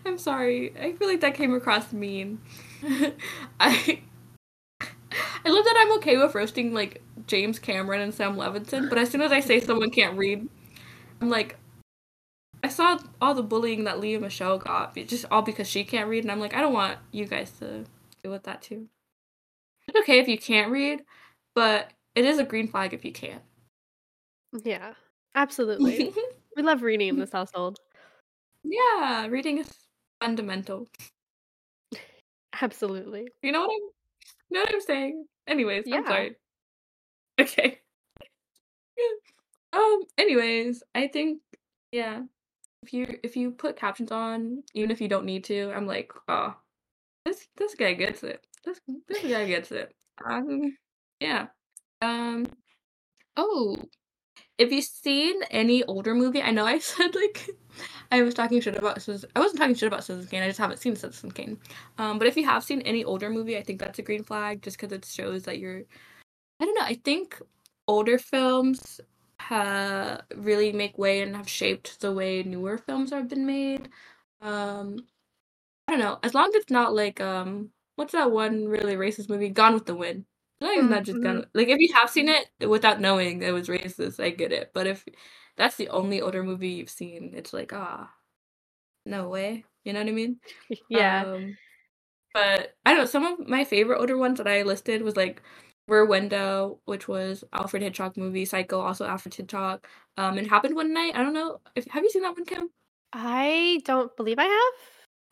I'm 0.06 0.18
sorry. 0.18 0.74
I 0.80 0.94
feel 0.94 1.08
like 1.08 1.22
that 1.22 1.36
came 1.36 1.54
across 1.54 1.92
mean. 1.94 2.40
I 3.60 4.02
I 5.46 5.50
love 5.50 5.66
that 5.66 5.76
I'm 5.78 5.98
okay 5.98 6.18
with 6.18 6.36
roasting 6.36 6.74
like 6.74 7.02
James 7.28 7.60
Cameron 7.60 8.02
and 8.02 8.14
Sam 8.14 8.36
Levinson, 8.36 8.90
but 8.90 8.98
as 8.98 9.10
soon 9.10 9.22
as 9.22 9.32
I 9.32 9.40
say 9.40 9.60
someone 9.60 9.90
can't 9.92 10.18
read, 10.18 10.48
I'm 11.22 11.30
like, 11.30 11.58
saw 12.72 12.98
all 13.22 13.34
the 13.34 13.44
bullying 13.44 13.84
that 13.86 14.00
Lea 14.00 14.18
Michele 14.18 14.58
got, 14.58 14.96
just 14.96 15.26
all 15.32 15.42
because 15.42 15.70
she 15.70 15.84
can't 15.84 16.10
read, 16.10 16.24
and 16.24 16.32
I'm 16.32 16.40
like, 16.40 16.54
I 16.54 16.62
don't 16.62 16.74
want 16.74 16.98
you 17.12 17.26
guys 17.26 17.52
to 17.60 17.86
deal 18.24 18.32
with 18.32 18.44
that 18.44 18.62
too. 18.62 18.88
It's 19.88 20.00
okay 20.00 20.20
if 20.20 20.28
you 20.28 20.38
can't 20.38 20.72
read, 20.72 21.04
but 21.56 21.92
it 22.16 22.26
is 22.26 22.40
a 22.40 22.44
green 22.44 22.68
flag 22.68 22.94
if 22.94 23.06
you 23.06 23.12
can't. 23.12 23.42
Yeah, 24.64 24.94
absolutely. 25.36 26.14
we 26.56 26.64
love 26.64 26.82
reading 26.82 27.10
in 27.10 27.20
this 27.20 27.32
household. 27.32 27.80
Yeah, 28.64 29.28
reading 29.28 29.60
is 29.60 29.72
fundamental. 30.22 30.88
Absolutely. 32.62 33.28
You 33.42 33.52
know 33.52 33.62
what 33.62 33.72
I'm 33.72 33.90
you 34.52 34.58
know 34.58 34.62
what 34.62 34.74
I'm 34.74 34.82
saying? 34.82 35.26
Anyways, 35.48 35.84
yeah. 35.86 35.98
I'm 35.98 36.06
sorry. 36.06 36.36
Okay. 37.40 37.80
um, 39.74 40.02
anyways, 40.18 40.84
I 40.94 41.08
think 41.08 41.40
yeah. 41.94 42.24
If 42.84 42.94
you 42.94 43.20
if 43.24 43.36
you 43.36 43.52
put 43.52 43.76
captions 43.76 44.12
on, 44.12 44.64
even 44.74 44.92
if 44.92 45.02
you 45.02 45.08
don't 45.08 45.26
need 45.26 45.44
to, 45.46 45.72
I'm 45.76 45.86
like, 45.86 46.12
oh 46.28 46.56
this 47.26 47.48
this 47.58 47.76
guy 47.76 47.94
gets 47.94 48.24
it. 48.24 48.46
This 48.66 48.80
this 49.08 49.22
guy 49.22 49.46
gets 49.48 49.72
it. 49.72 49.94
Um 50.26 50.78
yeah. 51.20 51.48
Um 52.02 52.48
oh 53.38 53.78
if 54.58 54.72
you've 54.72 54.86
seen 54.86 55.42
any 55.50 55.84
older 55.84 56.14
movie, 56.14 56.42
I 56.42 56.52
know 56.52 56.66
I 56.66 56.80
said 56.92 57.16
like 57.16 57.50
I 58.12 58.22
was 58.22 58.34
talking 58.34 58.62
shit 58.62 58.76
about 58.76 59.02
Citizen. 59.02 59.30
I 59.36 59.40
wasn't 59.40 59.60
talking 59.60 59.76
shit 59.76 59.88
about 59.88 60.04
Citizen 60.04 60.30
Kane. 60.30 60.44
I 60.44 60.48
just 60.48 60.60
haven't 60.60 60.80
seen 60.80 60.96
Citizen 60.96 61.32
Kane. 61.32 61.58
Um, 61.98 62.20
but 62.20 62.28
if 62.28 62.36
you 62.36 62.46
have 62.46 62.64
seen 62.64 62.82
any 62.82 63.04
older 63.04 63.30
movie, 63.30 63.58
I 63.58 63.64
think 63.64 63.80
that's 63.80 64.00
a 64.00 64.04
green 64.04 64.24
flag, 64.24 64.62
just 64.62 64.78
because 64.78 64.92
it 64.92 65.06
shows 65.06 65.44
that 65.44 65.60
you're. 65.60 65.84
I 66.60 66.66
don't 66.66 66.76
know. 66.76 66.86
I 66.86 67.00
think 67.04 67.42
older 67.88 68.18
films 68.18 69.00
ha- 69.50 70.22
really 70.36 70.72
make 70.72 70.98
way 70.98 71.22
and 71.22 71.36
have 71.36 71.50
shaped 71.50 72.00
the 72.02 72.12
way 72.12 72.44
newer 72.44 72.78
films 72.78 73.12
have 73.12 73.28
been 73.28 73.46
made. 73.46 73.90
Um, 74.42 75.06
I 75.88 75.94
don't 75.94 76.00
know. 76.00 76.20
As 76.24 76.34
long 76.34 76.48
as 76.50 76.56
it's 76.56 76.72
not 76.72 76.94
like 76.94 77.20
um, 77.20 77.72
what's 77.96 78.14
that 78.14 78.32
one 78.32 78.68
really 78.68 78.96
racist 78.96 79.30
movie, 79.30 79.50
Gone 79.50 79.74
with 79.74 79.86
the 79.86 79.96
Wind. 79.96 80.26
As 80.62 80.68
long 80.68 80.78
as 80.78 80.84
mm-hmm. 80.84 80.94
not 80.94 81.04
just 81.04 81.24
Gone. 81.24 81.46
Like 81.54 81.68
if 81.68 81.80
you 81.80 81.94
have 81.94 82.10
seen 82.10 82.30
it 82.30 82.68
without 82.68 83.02
knowing 83.02 83.42
it 83.42 83.52
was 83.52 83.68
racist, 83.68 84.24
I 84.24 84.30
get 84.30 84.52
it. 84.52 84.72
But 84.74 84.88
if 84.88 85.06
that's 85.58 85.76
the 85.76 85.90
only 85.90 86.22
older 86.22 86.44
movie 86.44 86.70
you've 86.70 86.90
seen. 86.90 87.34
It's 87.36 87.54
like, 87.54 87.74
ah, 87.74 88.12
no 89.06 89.30
way. 89.30 89.66
You 89.84 89.94
know 89.94 90.00
what 90.00 90.10
I 90.10 90.12
mean? 90.12 90.40
yeah. 90.90 91.24
Um, 91.26 91.58
but 92.34 92.76
I 92.86 92.92
don't 92.92 93.00
know. 93.00 93.06
Some 93.06 93.26
of 93.26 93.48
my 93.48 93.64
favorite 93.64 94.00
older 94.00 94.18
ones 94.18 94.38
that 94.38 94.48
I 94.48 94.64
listed 94.64 95.02
was 95.02 95.16
like 95.16 95.42
Rear 95.88 96.06
Window, 96.06 96.80
which 96.86 97.08
was 97.08 97.44
Alfred 97.54 97.84
Hitchcock 97.84 98.18
movie. 98.18 98.46
Psycho, 98.46 98.80
also 98.80 99.06
Alfred 99.06 99.34
Hitchcock. 99.36 99.88
Um, 100.18 100.38
it 100.38 100.48
happened 100.48 100.76
one 100.76 100.94
night. 100.94 101.14
I 101.16 101.24
don't 101.24 101.34
know. 101.34 101.60
If 101.76 101.86
have 101.88 102.04
you 102.04 102.10
seen 102.10 102.24
that 102.24 102.34
one, 102.36 102.46
Kim? 102.46 102.70
I 103.14 103.82
don't 103.86 104.16
believe 104.16 104.40
I 104.40 104.46
have. 104.46 104.74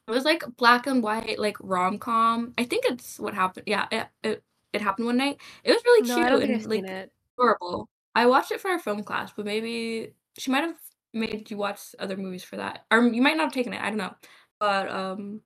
It 0.08 0.12
was 0.12 0.26
like 0.26 0.44
black 0.58 0.88
and 0.88 1.04
white, 1.04 1.40
like 1.40 1.58
rom 1.62 2.00
com. 2.00 2.54
I 2.58 2.64
think 2.66 2.86
it's 2.88 3.20
what 3.20 3.34
happened. 3.34 3.66
Yeah, 3.68 3.88
it, 3.92 4.08
it 4.24 4.44
it 4.74 4.82
happened 4.82 5.06
one 5.08 5.18
night. 5.18 5.40
It 5.64 5.72
was 5.72 5.84
really 5.86 6.08
no, 6.08 6.16
cute 6.16 6.26
I 6.26 6.30
don't 6.30 6.42
think 6.42 6.52
and 6.52 6.56
I've 6.56 6.66
like 6.66 6.84
seen 6.84 6.86
it. 6.86 7.12
adorable. 7.38 7.90
I 8.16 8.26
watched 8.26 8.52
it 8.52 8.62
for 8.62 8.72
our 8.72 8.80
film 8.80 9.04
class, 9.04 9.32
but 9.36 9.46
maybe 9.46 10.14
she 10.38 10.52
might 10.52 10.64
have 10.64 10.76
made 11.14 11.50
you 11.52 11.58
watch 11.58 11.96
other 12.00 12.18
movies 12.18 12.44
for 12.44 12.58
that, 12.58 12.86
or 12.92 13.02
you 13.08 13.22
might 13.22 13.38
not 13.38 13.46
have 13.46 13.54
taken 13.54 13.74
it. 13.74 13.82
I 13.82 13.90
don't 13.90 13.98
know, 13.98 14.16
but 14.60 14.90
um, 14.90 15.42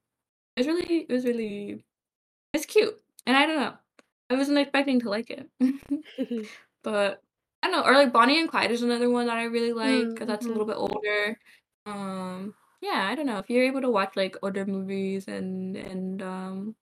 it 0.56 0.62
was 0.62 0.68
really, 0.68 1.00
it 1.10 1.12
was 1.12 1.26
really, 1.26 1.84
it's 2.54 2.66
cute, 2.66 2.96
and 3.28 3.38
I 3.38 3.46
don't 3.46 3.58
know. 3.62 3.74
I 4.34 4.38
wasn't 4.38 4.58
expecting 4.60 5.00
to 5.02 5.10
like 5.10 5.30
it, 5.30 5.50
but 6.84 7.22
I 7.62 7.70
don't 7.70 7.72
know. 7.82 7.84
Or 7.90 7.94
like 7.94 8.14
Bonnie 8.14 8.40
and 8.40 8.50
Clyde 8.50 8.72
is 8.72 8.82
another 8.84 9.10
one 9.10 9.28
that 9.28 9.38
I 9.38 9.44
really 9.44 9.74
like 9.74 10.10
because 10.14 10.28
that's 10.28 10.48
a 10.48 10.52
little 10.52 10.66
Mm-hmm. 10.66 10.68
bit 10.68 10.78
older. 10.78 11.40
Um, 11.86 12.56
yeah, 12.82 13.08
I 13.10 13.16
don't 13.16 13.26
know 13.26 13.40
if 13.40 13.50
you're 13.50 13.66
able 13.66 13.82
to 13.82 13.90
watch 13.90 14.16
like 14.16 14.36
older 14.44 14.66
movies 14.66 15.28
and 15.28 15.76
and 15.78 16.22
um 16.22 16.76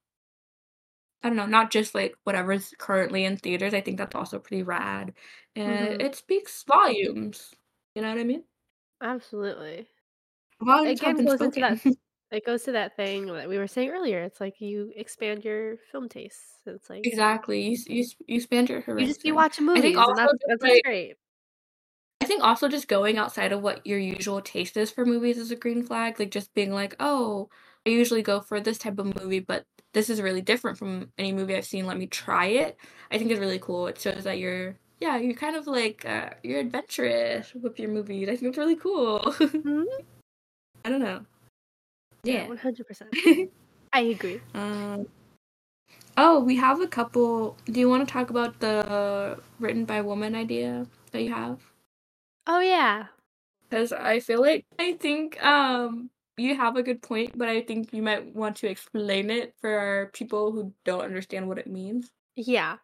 I 1.24 1.28
don't 1.30 1.38
know, 1.38 1.46
not 1.46 1.72
just 1.72 1.94
like 1.94 2.16
whatever's 2.24 2.74
currently 2.80 3.24
in 3.26 3.38
theaters. 3.38 3.74
I 3.74 3.82
think 3.82 3.98
that's 3.98 4.16
also 4.16 4.40
pretty 4.40 4.64
rad, 4.64 5.14
and 5.56 5.96
Mhm. 5.96 6.02
it 6.02 6.16
speaks 6.16 6.64
volumes. 6.64 7.54
You 7.96 8.02
know 8.02 8.10
what 8.10 8.20
I 8.20 8.24
mean? 8.24 8.46
Absolutely. 9.02 9.90
Volumes 10.62 11.02
have 11.02 11.16
Again, 11.16 11.18
been 11.18 11.28
goes 11.28 11.42
into 11.42 11.60
spoken. 11.60 11.82
it 12.32 12.46
goes 12.46 12.64
to 12.64 12.72
that 12.74 12.96
thing 12.96 13.26
that 13.28 13.50
we 13.50 13.58
were 13.58 13.68
saying 13.68 13.90
earlier. 13.90 14.22
It's 14.22 14.40
like 14.40 14.62
you 14.62 14.92
expand 14.96 15.44
your 15.44 15.78
film 15.92 16.08
tastes. 16.10 16.60
It's 16.66 16.90
like 16.90 17.06
exactly. 17.06 17.62
You 17.62 17.78
you 17.88 18.06
you 18.28 18.36
expand 18.38 18.70
your 18.70 18.82
horizons. 18.82 19.08
you 19.08 19.14
just 19.14 19.24
be 19.24 19.30
horizon. 19.30 19.68
watching 19.68 19.70
I 19.78 19.82
think 19.82 19.98
also 19.98 20.16
that's 20.16 20.34
that's 20.48 20.64
like 20.64 20.84
great. 20.84 21.16
I 22.22 22.26
think 22.26 22.44
also 22.44 22.68
just 22.70 22.88
going 22.88 23.18
outside 23.18 23.52
of 23.52 23.62
what 23.62 23.86
your 23.86 23.98
usual 23.98 24.42
taste 24.42 24.78
is 24.78 24.92
for 24.92 25.06
movies 25.06 25.38
is 25.40 25.50
a 25.52 25.56
green 25.56 25.84
flag. 25.84 26.20
Like 26.20 26.30
just 26.30 26.54
being 26.54 26.72
like, 26.72 26.96
oh, 27.00 27.50
I 27.86 27.90
usually 27.90 28.22
go 28.22 28.40
for 28.42 28.60
this 28.62 28.78
type 28.78 29.00
of 29.00 29.20
movie, 29.20 29.40
but 29.40 29.66
this 29.94 30.08
is 30.10 30.22
really 30.22 30.42
different 30.42 30.78
from 30.78 31.12
any 31.18 31.34
movie 31.34 31.56
I've 31.56 31.66
seen. 31.66 31.88
Let 31.88 31.98
me 31.98 32.06
try 32.06 32.46
it. 32.46 32.78
I 33.10 33.18
think 33.18 33.32
is 33.32 33.40
really 33.40 33.60
cool. 33.60 33.88
It 33.88 34.00
shows 34.00 34.24
that 34.24 34.38
you're 34.38 34.76
yeah, 35.00 35.18
you're 35.18 35.34
kind 35.34 35.56
of 35.56 35.66
like 35.66 36.06
uh, 36.06 36.30
you're 36.44 36.60
adventurous 36.60 37.54
with 37.56 37.80
your 37.80 37.90
movies. 37.90 38.30
I 38.30 38.36
think 38.36 38.50
it's 38.50 38.58
really 38.58 38.76
cool. 38.76 39.20
Mhm. 39.42 39.86
I 40.86 40.90
don't 40.90 41.02
know. 41.02 41.26
Yeah, 42.24 42.48
one 42.48 42.58
hundred 42.58 42.88
percent. 42.88 43.16
I 43.94 44.02
agree. 44.02 44.42
um, 44.54 45.08
Oh, 46.18 46.40
we 46.44 46.56
have 46.58 46.82
a 46.82 46.88
couple. 46.88 47.58
Do 47.66 47.80
you 47.80 47.90
want 47.90 48.08
to 48.08 48.12
talk 48.12 48.30
about 48.30 48.60
the 48.60 49.40
written 49.60 49.86
by 49.86 50.02
woman 50.02 50.36
idea 50.36 50.86
that 51.12 51.22
you 51.22 51.34
have? 51.34 51.60
Oh 52.48 52.60
yeah. 52.60 53.08
Because 53.70 53.94
I 53.94 54.20
feel 54.20 54.42
like 54.42 54.66
I 54.78 54.94
think 54.94 55.42
um 55.44 56.10
you 56.38 56.56
have 56.56 56.76
a 56.76 56.84
good 56.84 57.02
point, 57.02 57.38
but 57.38 57.48
I 57.48 57.62
think 57.62 57.94
you 57.94 58.02
might 58.02 58.36
want 58.36 58.58
to 58.58 58.68
explain 58.70 59.30
it 59.30 59.54
for 59.62 60.10
people 60.14 60.52
who 60.52 60.74
don't 60.86 61.04
understand 61.04 61.48
what 61.48 61.58
it 61.58 61.68
means. 61.68 62.12
Yeah. 62.36 62.78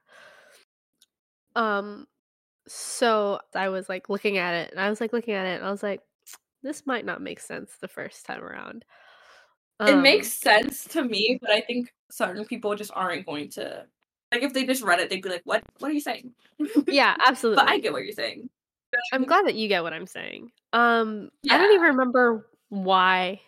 Um 1.56 2.08
so 2.68 3.40
I 3.56 3.70
was 3.70 3.90
like 3.90 4.10
looking 4.10 4.38
at 4.38 4.54
it 4.54 4.72
and 4.72 4.80
I 4.80 4.90
was 4.90 5.00
like 5.02 5.14
looking 5.14 5.34
at 5.34 5.46
it 5.46 5.58
and 5.58 5.66
I 5.66 5.72
was 5.72 5.84
like 5.84 6.02
this 6.64 6.86
might 6.86 7.06
not 7.06 7.22
make 7.22 7.40
sense 7.40 7.72
the 7.80 7.88
first 7.88 8.26
time 8.26 8.44
around. 8.44 8.84
It 9.82 9.94
Um, 9.94 10.02
makes 10.02 10.34
sense 10.34 10.86
to 10.86 11.04
me, 11.04 11.38
but 11.42 11.52
I 11.52 11.62
think 11.62 11.94
certain 12.10 12.46
people 12.46 12.76
just 12.76 12.92
aren't 12.96 13.26
going 13.26 13.50
to 13.52 13.86
like 14.32 14.44
if 14.44 14.54
they 14.54 14.66
just 14.66 14.84
read 14.84 15.00
it, 15.00 15.10
they'd 15.10 15.22
be 15.22 15.30
like, 15.30 15.42
"What? 15.46 15.64
What 15.80 15.90
are 15.92 15.94
you 15.94 16.02
saying?" 16.02 16.34
Yeah, 16.88 17.16
absolutely. 17.26 17.64
but 17.64 17.70
I 17.72 17.80
get 17.80 17.94
what 17.94 18.04
you're 18.04 18.12
saying. 18.14 18.50
I'm 19.14 19.24
glad 19.26 19.46
that 19.46 19.56
you 19.56 19.68
get 19.68 19.84
what 19.84 19.94
I'm 19.94 20.08
saying. 20.08 20.52
Um, 20.74 21.30
I 21.50 21.58
don't 21.58 21.74
even 21.74 21.88
remember 21.90 22.50
why 22.70 23.42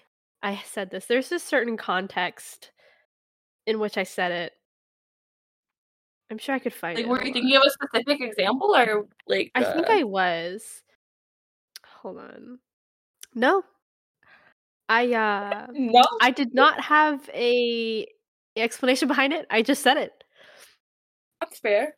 I 0.43 0.61
said 0.65 0.91
this. 0.91 1.05
There's 1.05 1.31
a 1.31 1.39
certain 1.39 1.75
context 1.77 2.71
in 3.65 3.79
which 3.79 3.97
I 3.97 4.03
said 4.03 4.31
it. 4.31 4.53
I'm 6.31 6.37
sure 6.37 6.53
I 6.55 6.59
could 6.59 6.73
find 6.73 6.95
Like, 6.97 7.05
it. 7.05 7.09
were 7.09 7.17
you 7.25 7.33
thinking 7.33 7.55
of 7.55 7.63
a 7.65 7.69
specific 7.71 8.21
example 8.21 8.75
or 8.75 9.07
like? 9.27 9.51
I 9.55 9.63
think 9.63 9.89
I 9.89 10.03
was. 10.03 10.83
Hold 12.01 12.19
on. 12.19 12.59
No. 13.33 13.63
I 14.89 15.13
uh 15.13 15.67
no. 15.71 16.01
I 16.19 16.31
did 16.31 16.53
not 16.53 16.81
have 16.81 17.29
a 17.33 18.07
explanation 18.55 19.07
behind 19.07 19.33
it. 19.33 19.45
I 19.49 19.61
just 19.61 19.83
said 19.83 19.97
it. 19.97 20.11
That's 21.39 21.59
fair. 21.59 21.95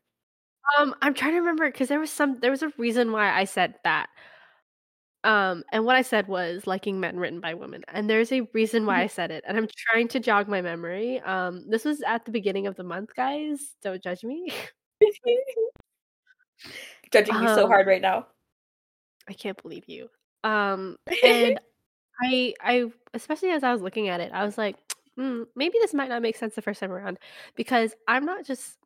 Um, 0.78 0.94
I'm 1.02 1.14
trying 1.14 1.32
to 1.32 1.40
remember 1.40 1.66
because 1.66 1.88
there 1.88 2.00
was 2.00 2.12
some 2.12 2.40
there 2.42 2.52
was 2.52 2.62
a 2.62 2.72
reason 2.78 3.12
why 3.12 3.32
I 3.32 3.46
said 3.46 3.76
that. 3.84 4.10
Um, 5.24 5.64
and 5.72 5.86
what 5.86 5.96
I 5.96 6.02
said 6.02 6.28
was 6.28 6.66
liking 6.66 7.00
men 7.00 7.18
written 7.18 7.40
by 7.40 7.54
women, 7.54 7.84
and 7.88 8.10
there's 8.10 8.32
a 8.32 8.42
reason 8.54 8.88
why 8.88 9.02
I 9.02 9.08
said 9.08 9.30
it, 9.30 9.44
and 9.48 9.56
I'm 9.56 9.68
trying 9.90 10.08
to 10.10 10.20
jog 10.20 10.48
my 10.48 10.62
memory. 10.62 11.20
Um, 11.22 11.64
this 11.70 11.86
was 11.86 12.02
at 12.02 12.26
the 12.26 12.32
beginning 12.32 12.66
of 12.66 12.76
the 12.76 12.84
month, 12.84 13.16
guys. 13.16 13.76
Don't 13.84 14.02
judge 14.02 14.24
me. 14.24 14.52
Judging 17.12 17.36
you 17.36 17.48
so 17.50 17.64
Um, 17.66 17.70
hard 17.70 17.88
right 17.88 18.02
now. 18.02 18.28
I 19.30 19.34
can't 19.34 19.62
believe 19.62 19.84
you. 19.88 20.10
Um, 20.44 20.98
and 21.24 21.60
I 22.22 22.54
I 22.62 22.92
especially 23.14 23.52
as 23.52 23.64
I 23.64 23.72
was 23.74 23.82
looking 23.82 24.10
at 24.10 24.20
it, 24.22 24.32
I 24.34 24.46
was 24.46 24.58
like, 24.58 24.78
"Hmm, 25.18 25.44
maybe 25.56 25.78
this 25.82 25.94
might 25.94 26.10
not 26.10 26.22
make 26.22 26.36
sense 26.38 26.56
the 26.56 26.62
first 26.62 26.80
time 26.80 26.92
around 26.92 27.20
because 27.56 27.96
I'm 28.08 28.26
not 28.26 28.46
just 28.46 28.78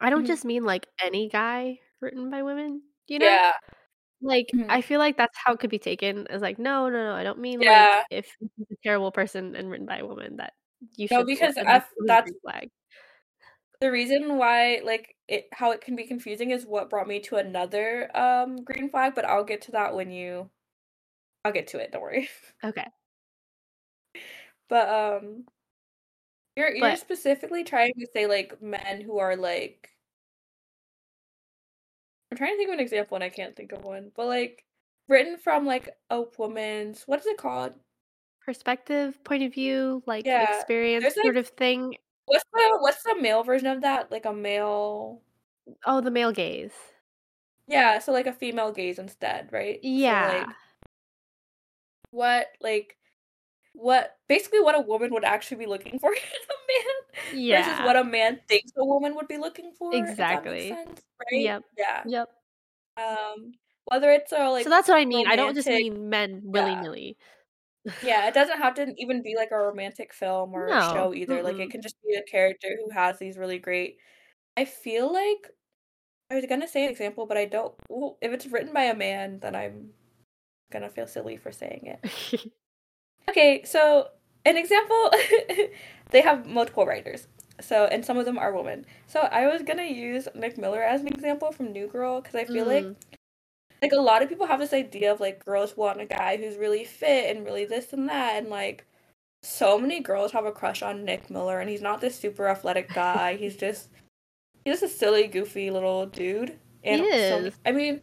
I 0.00 0.10
don't 0.10 0.24
Mhm. 0.24 0.26
just 0.28 0.44
mean 0.44 0.64
like 0.64 0.86
any 1.02 1.28
guy 1.28 1.80
written 2.00 2.30
by 2.30 2.42
women, 2.42 2.82
you 3.08 3.18
know? 3.18 3.26
Yeah. 3.26 3.52
Like, 4.22 4.46
Mhm. 4.54 4.66
I 4.70 4.80
feel 4.82 4.98
like 5.00 5.16
that's 5.18 5.36
how 5.44 5.52
it 5.54 5.60
could 5.60 5.70
be 5.70 5.78
taken 5.80 6.26
as 6.28 6.42
like, 6.42 6.58
no, 6.58 6.88
no, 6.90 7.04
no, 7.10 7.14
I 7.14 7.24
don't 7.24 7.40
mean 7.40 7.60
Yeah. 7.62 7.98
like 7.98 8.06
if 8.10 8.36
he's 8.40 8.66
a 8.72 8.76
terrible 8.84 9.12
person 9.12 9.56
and 9.56 9.70
written 9.70 9.86
by 9.86 9.98
a 9.98 10.06
woman 10.06 10.36
that 10.38 10.54
you 10.96 11.08
No, 11.10 11.18
should 11.20 11.26
because 11.26 11.54
that's 11.56 11.68
a 11.68 12.04
that's- 12.06 12.28
green 12.28 12.40
flag. 12.42 12.70
The 13.80 13.90
reason 13.92 14.38
why 14.38 14.80
like 14.84 15.16
it 15.28 15.48
how 15.52 15.70
it 15.72 15.80
can 15.82 15.96
be 15.96 16.06
confusing 16.06 16.50
is 16.50 16.64
what 16.66 16.88
brought 16.90 17.06
me 17.08 17.20
to 17.20 17.36
another 17.36 18.10
um 18.16 18.56
green 18.64 18.88
flag, 18.90 19.14
but 19.14 19.24
I'll 19.26 19.44
get 19.44 19.60
to 19.62 19.72
that 19.72 19.94
when 19.94 20.10
you 20.10 20.50
I'll 21.46 21.52
get 21.52 21.68
to 21.68 21.78
it, 21.78 21.92
don't 21.92 22.02
worry. 22.02 22.28
Okay. 22.64 22.86
But 24.68 24.88
um 24.88 25.44
you're 26.56 26.70
you're 26.70 26.80
But- 26.90 26.98
specifically 26.98 27.62
trying 27.64 27.92
to 28.00 28.06
say 28.12 28.26
like 28.26 28.60
men 28.60 29.00
who 29.00 29.18
are 29.18 29.36
like 29.36 29.90
I'm 32.30 32.36
trying 32.38 32.52
to 32.52 32.56
think 32.56 32.68
of 32.70 32.74
an 32.74 32.80
example 32.80 33.14
and 33.14 33.24
I 33.24 33.28
can't 33.28 33.54
think 33.54 33.72
of 33.72 33.84
one. 33.84 34.10
But 34.16 34.26
like 34.26 34.64
written 35.08 35.36
from 35.36 35.64
like 35.66 35.90
a 36.10 36.24
woman's 36.38 37.04
what 37.06 37.20
is 37.20 37.26
it 37.26 37.38
called? 37.38 37.74
Perspective, 38.44 39.22
point 39.24 39.42
of 39.44 39.52
view, 39.54 40.02
like 40.06 40.24
Yeah, 40.26 40.56
experience 40.56 41.02
there's, 41.02 41.14
sort 41.14 41.34
like- 41.36 41.36
of 41.44 41.48
thing. 41.50 41.96
What's 42.26 42.44
the 42.52 42.78
what's 42.80 43.02
the 43.04 43.16
male 43.20 43.44
version 43.44 43.68
of 43.68 43.82
that? 43.82 44.10
Like 44.10 44.24
a 44.24 44.32
male 44.32 45.22
Oh, 45.84 46.00
the 46.00 46.10
male 46.10 46.32
gaze. 46.32 46.72
Yeah, 47.68 47.98
so 48.00 48.12
like 48.12 48.26
a 48.26 48.32
female 48.32 48.72
gaze 48.72 48.98
instead, 48.98 49.48
right? 49.52 49.76
So, 49.76 49.88
Yeah. 49.88 50.44
like, 50.46 50.56
what 52.16 52.46
like 52.60 52.96
what 53.74 54.16
basically 54.28 54.60
what 54.60 54.74
a 54.74 54.80
woman 54.80 55.12
would 55.12 55.24
actually 55.24 55.58
be 55.58 55.66
looking 55.66 55.98
for 55.98 56.10
in 56.12 56.18
a 56.18 56.58
man 56.72 57.38
yeah. 57.38 57.62
versus 57.62 57.84
what 57.84 57.96
a 57.96 58.04
man 58.04 58.40
thinks 58.48 58.72
a 58.76 58.84
woman 58.84 59.14
would 59.14 59.28
be 59.28 59.36
looking 59.36 59.72
for. 59.78 59.92
if 59.94 60.16
that 60.16 60.44
makes 60.44 60.64
Exactly. 60.64 60.68
sense, 60.70 61.02
right? 61.20 61.40
Yep. 61.42 61.62
Yeah. 61.78 62.02
Yep. 62.06 62.28
Um 62.96 63.52
whether 63.84 64.10
it's 64.10 64.32
a 64.32 64.48
like 64.50 64.64
so 64.64 64.70
that's 64.70 64.88
what 64.88 64.98
I 64.98 65.04
mean. 65.04 65.26
I 65.28 65.36
don't 65.36 65.54
just 65.54 65.68
mean 65.68 66.08
men 66.08 66.40
willy 66.44 66.74
nilly. 66.74 67.16
yeah, 68.02 68.26
it 68.28 68.34
doesn't 68.34 68.58
have 68.58 68.74
to 68.74 68.92
even 68.98 69.22
be 69.22 69.36
like 69.36 69.50
a 69.52 69.56
romantic 69.58 70.12
film 70.12 70.52
or 70.54 70.66
a 70.66 70.70
No, 70.70 70.80
show 70.92 71.14
either. 71.14 71.42
Like 71.42 71.56
mm-mm. 71.56 71.64
it 71.64 71.70
can 71.70 71.82
just 71.82 71.96
be 72.02 72.14
a 72.16 72.22
character 72.30 72.68
who 72.82 72.90
has 72.90 73.18
these 73.18 73.36
really 73.38 73.58
great 73.58 73.98
I 74.56 74.64
feel 74.64 75.12
like 75.12 75.50
I 76.30 76.34
was 76.36 76.46
gonna 76.46 76.68
say 76.68 76.84
an 76.84 76.90
example, 76.90 77.26
but 77.26 77.36
I 77.36 77.44
don't 77.46 77.74
well, 77.88 78.18
if 78.22 78.32
it's 78.32 78.46
written 78.46 78.72
by 78.72 78.84
a 78.84 78.94
man, 78.96 79.38
then 79.40 79.54
I'm 79.54 79.90
gonna 80.70 80.88
feel 80.90 81.06
silly 81.06 81.36
for 81.36 81.52
saying 81.52 81.94
it. 82.02 82.50
Okay, 83.28 83.64
so 83.64 84.08
an 84.44 84.56
example 84.56 85.10
they 86.10 86.20
have 86.20 86.46
multiple 86.46 86.86
writers. 86.86 87.26
So 87.60 87.86
and 87.86 88.04
some 88.04 88.18
of 88.18 88.24
them 88.24 88.38
are 88.38 88.52
women. 88.54 88.86
So 89.08 89.20
I 89.20 89.48
was 89.48 89.62
gonna 89.62 89.82
use 89.82 90.28
Nick 90.36 90.56
Miller 90.56 90.80
as 90.80 91.00
an 91.00 91.08
example 91.08 91.50
from 91.50 91.72
New 91.72 91.88
Girl 91.88 92.20
because 92.20 92.36
I 92.36 92.44
feel 92.44 92.66
like 92.66 92.84
Mm. 92.84 92.94
like 93.82 93.92
a 93.92 94.00
lot 94.00 94.22
of 94.22 94.28
people 94.28 94.46
have 94.46 94.60
this 94.60 94.72
idea 94.72 95.10
of 95.12 95.18
like 95.20 95.44
girls 95.44 95.76
want 95.76 96.00
a 96.00 96.06
guy 96.06 96.36
who's 96.36 96.56
really 96.56 96.84
fit 96.84 97.34
and 97.36 97.44
really 97.44 97.64
this 97.64 97.92
and 97.92 98.08
that 98.08 98.36
and 98.36 98.48
like 98.48 98.84
so 99.42 99.76
many 99.78 99.98
girls 100.00 100.30
have 100.32 100.44
a 100.46 100.52
crush 100.52 100.82
on 100.82 101.04
Nick 101.04 101.28
Miller 101.28 101.58
and 101.58 101.68
he's 101.68 101.82
not 101.82 102.00
this 102.00 102.14
super 102.16 102.46
athletic 102.48 102.92
guy. 102.94 103.34
he's 103.36 103.56
just 103.66 103.88
he's 104.64 104.78
just 104.80 104.94
a 104.94 104.96
silly, 104.96 105.26
goofy 105.26 105.70
little 105.72 106.06
dude. 106.06 106.58
And 106.84 107.02
He 107.02 107.10
so-. 107.10 107.50
I 107.64 107.72
mean, 107.72 108.02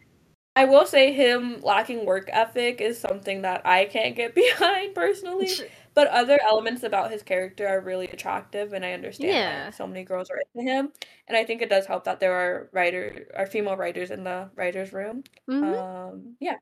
I 0.56 0.66
will 0.66 0.86
say 0.86 1.12
him 1.14 1.62
lacking 1.62 2.06
work 2.06 2.30
ethic 2.32 2.80
is 2.80 3.00
something 3.00 3.42
that 3.42 3.66
I 3.66 3.86
can't 3.86 4.16
get 4.16 4.36
behind 4.36 4.94
personally. 4.96 5.60
But 5.96 6.08
other 6.08 6.40
elements 6.44 6.84
about 6.84 7.12
his 7.12 7.24
character 7.24 7.68
are 7.68 7.80
really 7.80 8.08
attractive, 8.08 8.74
and 8.74 8.84
I 8.86 8.94
understand 8.94 9.36
Yeah. 9.36 9.70
so 9.72 9.86
many 9.88 10.04
girls 10.04 10.30
are 10.30 10.42
into 10.56 10.68
him. 10.70 10.92
And 11.28 11.38
I 11.38 11.44
think 11.46 11.62
it 11.62 11.70
does 11.70 11.86
help 11.86 12.04
that 12.06 12.20
there 12.20 12.34
are 12.34 12.70
writer, 12.72 13.28
are 13.36 13.46
female 13.48 13.78
writers 13.78 14.10
in 14.12 14.24
the 14.24 14.50
writers' 14.56 14.92
room. 14.94 15.24
Mhm. 15.50 15.74
Um, 15.78 16.36
yeah. 16.40 16.58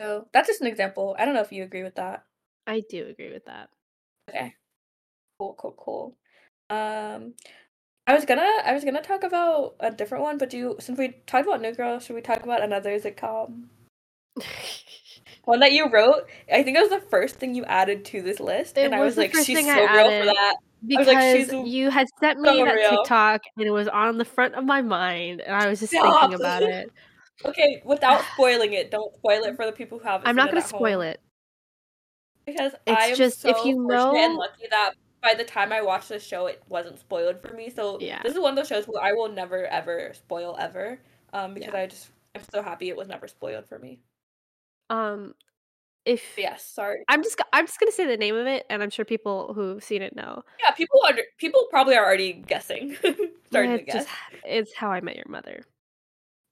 So 0.00 0.28
that's 0.32 0.48
just 0.48 0.60
an 0.60 0.66
example. 0.66 1.16
I 1.18 1.24
don't 1.24 1.34
know 1.34 1.40
if 1.42 1.52
you 1.52 1.64
agree 1.64 1.84
with 1.84 1.96
that. 1.96 2.24
I 2.66 2.80
do 2.88 3.06
agree 3.08 3.32
with 3.32 3.46
that. 3.46 3.70
Okay. 4.28 4.54
Cool, 5.38 5.54
cool, 5.58 5.74
cool. 5.78 6.16
Um, 6.70 7.34
I 8.06 8.14
was 8.14 8.24
gonna, 8.24 8.46
I 8.64 8.72
was 8.74 8.84
gonna 8.84 9.02
talk 9.02 9.22
about 9.22 9.76
a 9.80 9.90
different 9.90 10.24
one, 10.24 10.36
but 10.38 10.50
do 10.50 10.58
you, 10.58 10.76
since 10.78 10.98
we 10.98 11.14
talked 11.26 11.46
about 11.46 11.62
New 11.62 11.72
Girl, 11.74 11.98
should 12.00 12.14
we 12.14 12.20
talk 12.20 12.42
about 12.42 12.62
another 12.62 12.98
sitcom? 12.98 13.64
One 15.44 15.60
that 15.60 15.72
you 15.72 15.88
wrote. 15.90 16.26
I 16.52 16.62
think 16.62 16.76
it 16.76 16.80
was 16.80 16.90
the 16.90 17.00
first 17.10 17.36
thing 17.36 17.54
you 17.54 17.64
added 17.66 18.04
to 18.06 18.22
this 18.22 18.40
list, 18.40 18.76
It 18.78 18.86
and 18.86 18.94
I 18.94 19.00
was 19.00 19.16
was 19.16 19.18
like, 19.18 19.34
she's 19.44 19.64
so 19.64 19.70
I 19.70 19.92
real 19.92 20.20
for 20.20 20.26
that. 20.26 20.56
because 20.86 21.06
like, 21.06 21.66
you 21.66 21.90
had 21.90 22.06
sent 22.20 22.40
me 22.40 22.48
so 22.48 22.64
that 22.64 22.74
real. 22.74 22.90
TikTok 22.90 23.42
and 23.58 23.66
it 23.66 23.70
was 23.70 23.86
on 23.88 24.16
the 24.18 24.24
front 24.24 24.54
of 24.54 24.64
my 24.64 24.80
mind 24.82 25.42
and 25.42 25.54
I 25.54 25.68
was 25.68 25.80
just 25.80 25.92
Stop. 25.92 26.20
thinking 26.22 26.40
about 26.40 26.62
it. 26.62 26.90
Okay, 27.44 27.82
without 27.84 28.22
spoiling 28.34 28.74
it, 28.74 28.92
don't 28.92 29.12
spoil 29.16 29.42
it 29.42 29.56
for 29.56 29.66
the 29.66 29.72
people 29.72 29.98
who 29.98 30.04
haven't. 30.04 30.28
I'm 30.28 30.36
not 30.36 30.50
going 30.52 30.62
to 30.62 30.68
spoil 30.68 31.00
home. 31.00 31.08
it. 31.08 31.20
because 32.46 32.72
It's 32.86 32.96
I 33.02 33.06
am 33.06 33.16
just, 33.16 33.40
so 33.40 33.48
if 33.50 33.56
you 33.66 33.74
fortunate 33.82 34.18
and 34.20 34.34
know- 34.34 34.38
lucky 34.38 34.66
that 34.70 34.92
by 35.24 35.34
the 35.34 35.44
time 35.44 35.72
I 35.72 35.82
watched 35.82 36.10
the 36.10 36.20
show, 36.20 36.46
it 36.46 36.62
wasn't 36.68 37.00
spoiled 37.00 37.40
for 37.40 37.52
me. 37.54 37.70
So 37.70 37.98
Yeah. 38.00 38.22
this 38.22 38.34
is 38.34 38.38
one 38.40 38.50
of 38.52 38.56
those 38.56 38.68
shows 38.68 38.86
where 38.86 39.02
I 39.02 39.12
will 39.12 39.28
never 39.30 39.66
ever 39.66 40.12
spoil 40.14 40.56
ever, 40.60 41.00
um, 41.32 41.54
because 41.54 41.72
Yeah. 41.74 41.80
I 41.80 41.86
just 41.88 42.10
I'm 42.36 42.42
so 42.52 42.62
happy 42.62 42.88
it 42.90 42.96
was 42.96 43.08
never 43.08 43.26
spoiled 43.28 43.66
for 43.66 43.78
me. 43.78 44.00
Um 44.90 45.34
if 46.04 46.36
yes, 46.36 46.64
sorry. 46.66 47.02
I'm 47.08 47.22
just 47.22 47.40
I'm 47.54 47.66
just 47.66 47.78
to 47.80 47.90
say 47.92 48.06
the 48.06 48.18
name 48.18 48.36
of 48.36 48.46
it 48.46 48.66
and 48.68 48.82
I'm 48.82 48.90
sure 48.90 49.06
people 49.06 49.54
who've 49.54 49.82
seen 49.82 50.02
it 50.02 50.14
know. 50.14 50.42
Yeah, 50.60 50.72
people 50.72 51.00
under 51.08 51.22
people 51.38 51.66
probably 51.70 51.96
are 51.96 52.04
already 52.04 52.34
guessing, 52.34 52.96
starting 53.46 53.78
to 53.78 53.84
guess. 53.84 53.94
just 54.04 54.08
it's 54.44 54.74
how 54.74 54.90
I 54.92 55.00
met 55.00 55.16
your 55.16 55.24
mother. 55.28 55.64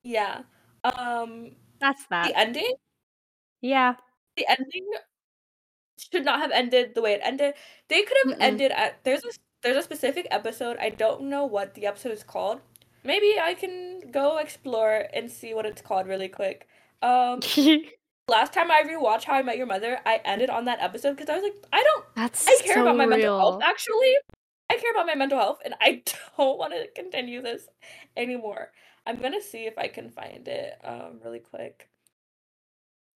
Yeah. 0.05 0.43
Um, 0.85 1.55
That's 1.81 2.07
that. 2.07 2.29
the 2.29 2.37
ending, 2.39 2.75
yeah. 3.61 3.95
the 4.37 4.47
ending 4.49 4.87
should 6.11 6.25
not 6.25 6.41
have 6.41 6.51
ended 6.53 6.95
the 6.95 7.03
way 7.03 7.13
it 7.15 7.21
ended. 7.23 7.55
They 7.89 8.03
could 8.03 8.17
have 8.27 8.39
Mm-mm. 8.39 8.43
ended 8.43 8.73
at 8.73 9.03
there's 9.05 9.25
a 9.25 9.31
there's 9.63 9.77
a 9.77 9.83
specific 9.83 10.27
episode. 10.31 10.77
I 10.81 10.91
don't 10.91 11.23
know 11.25 11.45
what 11.45 11.75
the 11.75 11.87
episode 11.87 12.13
is 12.13 12.25
called. 12.25 12.61
Maybe 13.05 13.39
I 13.41 13.55
can 13.55 14.11
go 14.11 14.39
explore 14.39 15.07
and 15.13 15.31
see 15.31 15.55
what 15.55 15.67
it's 15.67 15.83
called 15.83 16.07
really 16.07 16.29
quick. 16.29 16.69
Um, 17.03 17.41
last 18.29 18.53
time 18.53 18.71
I 18.71 18.83
rewatched 18.83 19.25
How 19.25 19.35
I 19.35 19.43
Met 19.43 19.57
Your 19.57 19.67
Mother, 19.67 19.99
I 20.07 20.21
ended 20.25 20.51
on 20.51 20.65
that 20.67 20.81
episode 20.81 21.17
because 21.17 21.29
I 21.29 21.35
was 21.35 21.43
like, 21.43 21.55
I 21.73 21.83
don't 21.83 22.05
That's 22.15 22.49
I 22.49 22.57
care 22.65 22.75
so 22.75 22.83
about 22.83 22.97
my 22.97 23.05
real. 23.05 23.07
mental 23.07 23.35
health 23.37 23.59
actually. 23.63 24.15
I 24.71 24.77
care 24.79 24.93
about 24.93 25.07
my 25.07 25.15
mental 25.15 25.39
health 25.39 25.61
and 25.65 25.75
I 25.81 26.03
don't 26.39 26.59
want 26.59 26.73
to 26.75 26.89
continue 26.95 27.43
this 27.43 27.69
anymore. 28.17 28.73
I'm 29.07 29.21
gonna 29.21 29.43
see 29.43 29.67
if 29.67 29.79
I 29.79 29.89
can 29.89 30.11
find 30.11 30.47
it 30.49 30.75
um 30.85 31.21
really 31.25 31.41
quick. 31.41 31.89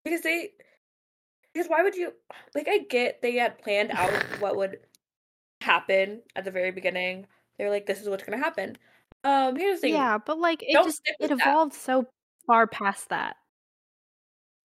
Because 0.05 0.22
they 0.22 0.53
because 1.57 1.70
why 1.70 1.82
would 1.82 1.94
you 1.96 2.12
like 2.54 2.68
I 2.68 2.78
get 2.78 3.22
they 3.22 3.36
had 3.36 3.59
planned 3.59 3.90
out 3.92 4.12
what 4.40 4.57
would 4.57 4.80
happen 5.62 6.20
at 6.34 6.44
the 6.44 6.50
very 6.50 6.70
beginning. 6.70 7.26
They're 7.59 7.70
like, 7.70 7.86
this 7.86 8.00
is 8.02 8.09
what's 8.09 8.24
gonna 8.24 8.36
happen. 8.42 8.76
Um 9.24 9.57
here's 9.57 9.78
the 9.80 9.88
thing. 9.88 9.94
Yeah, 9.94 10.18
but 10.18 10.38
like 10.38 10.62
it 10.62 10.74
Don't 10.74 10.84
just 10.84 11.00
it 11.07 11.16
with 11.18 11.30
that. 11.30 11.40
evolved 11.40 11.72
so 11.72 12.07
far 12.46 12.66
past 12.66 13.09
that. 13.09 13.36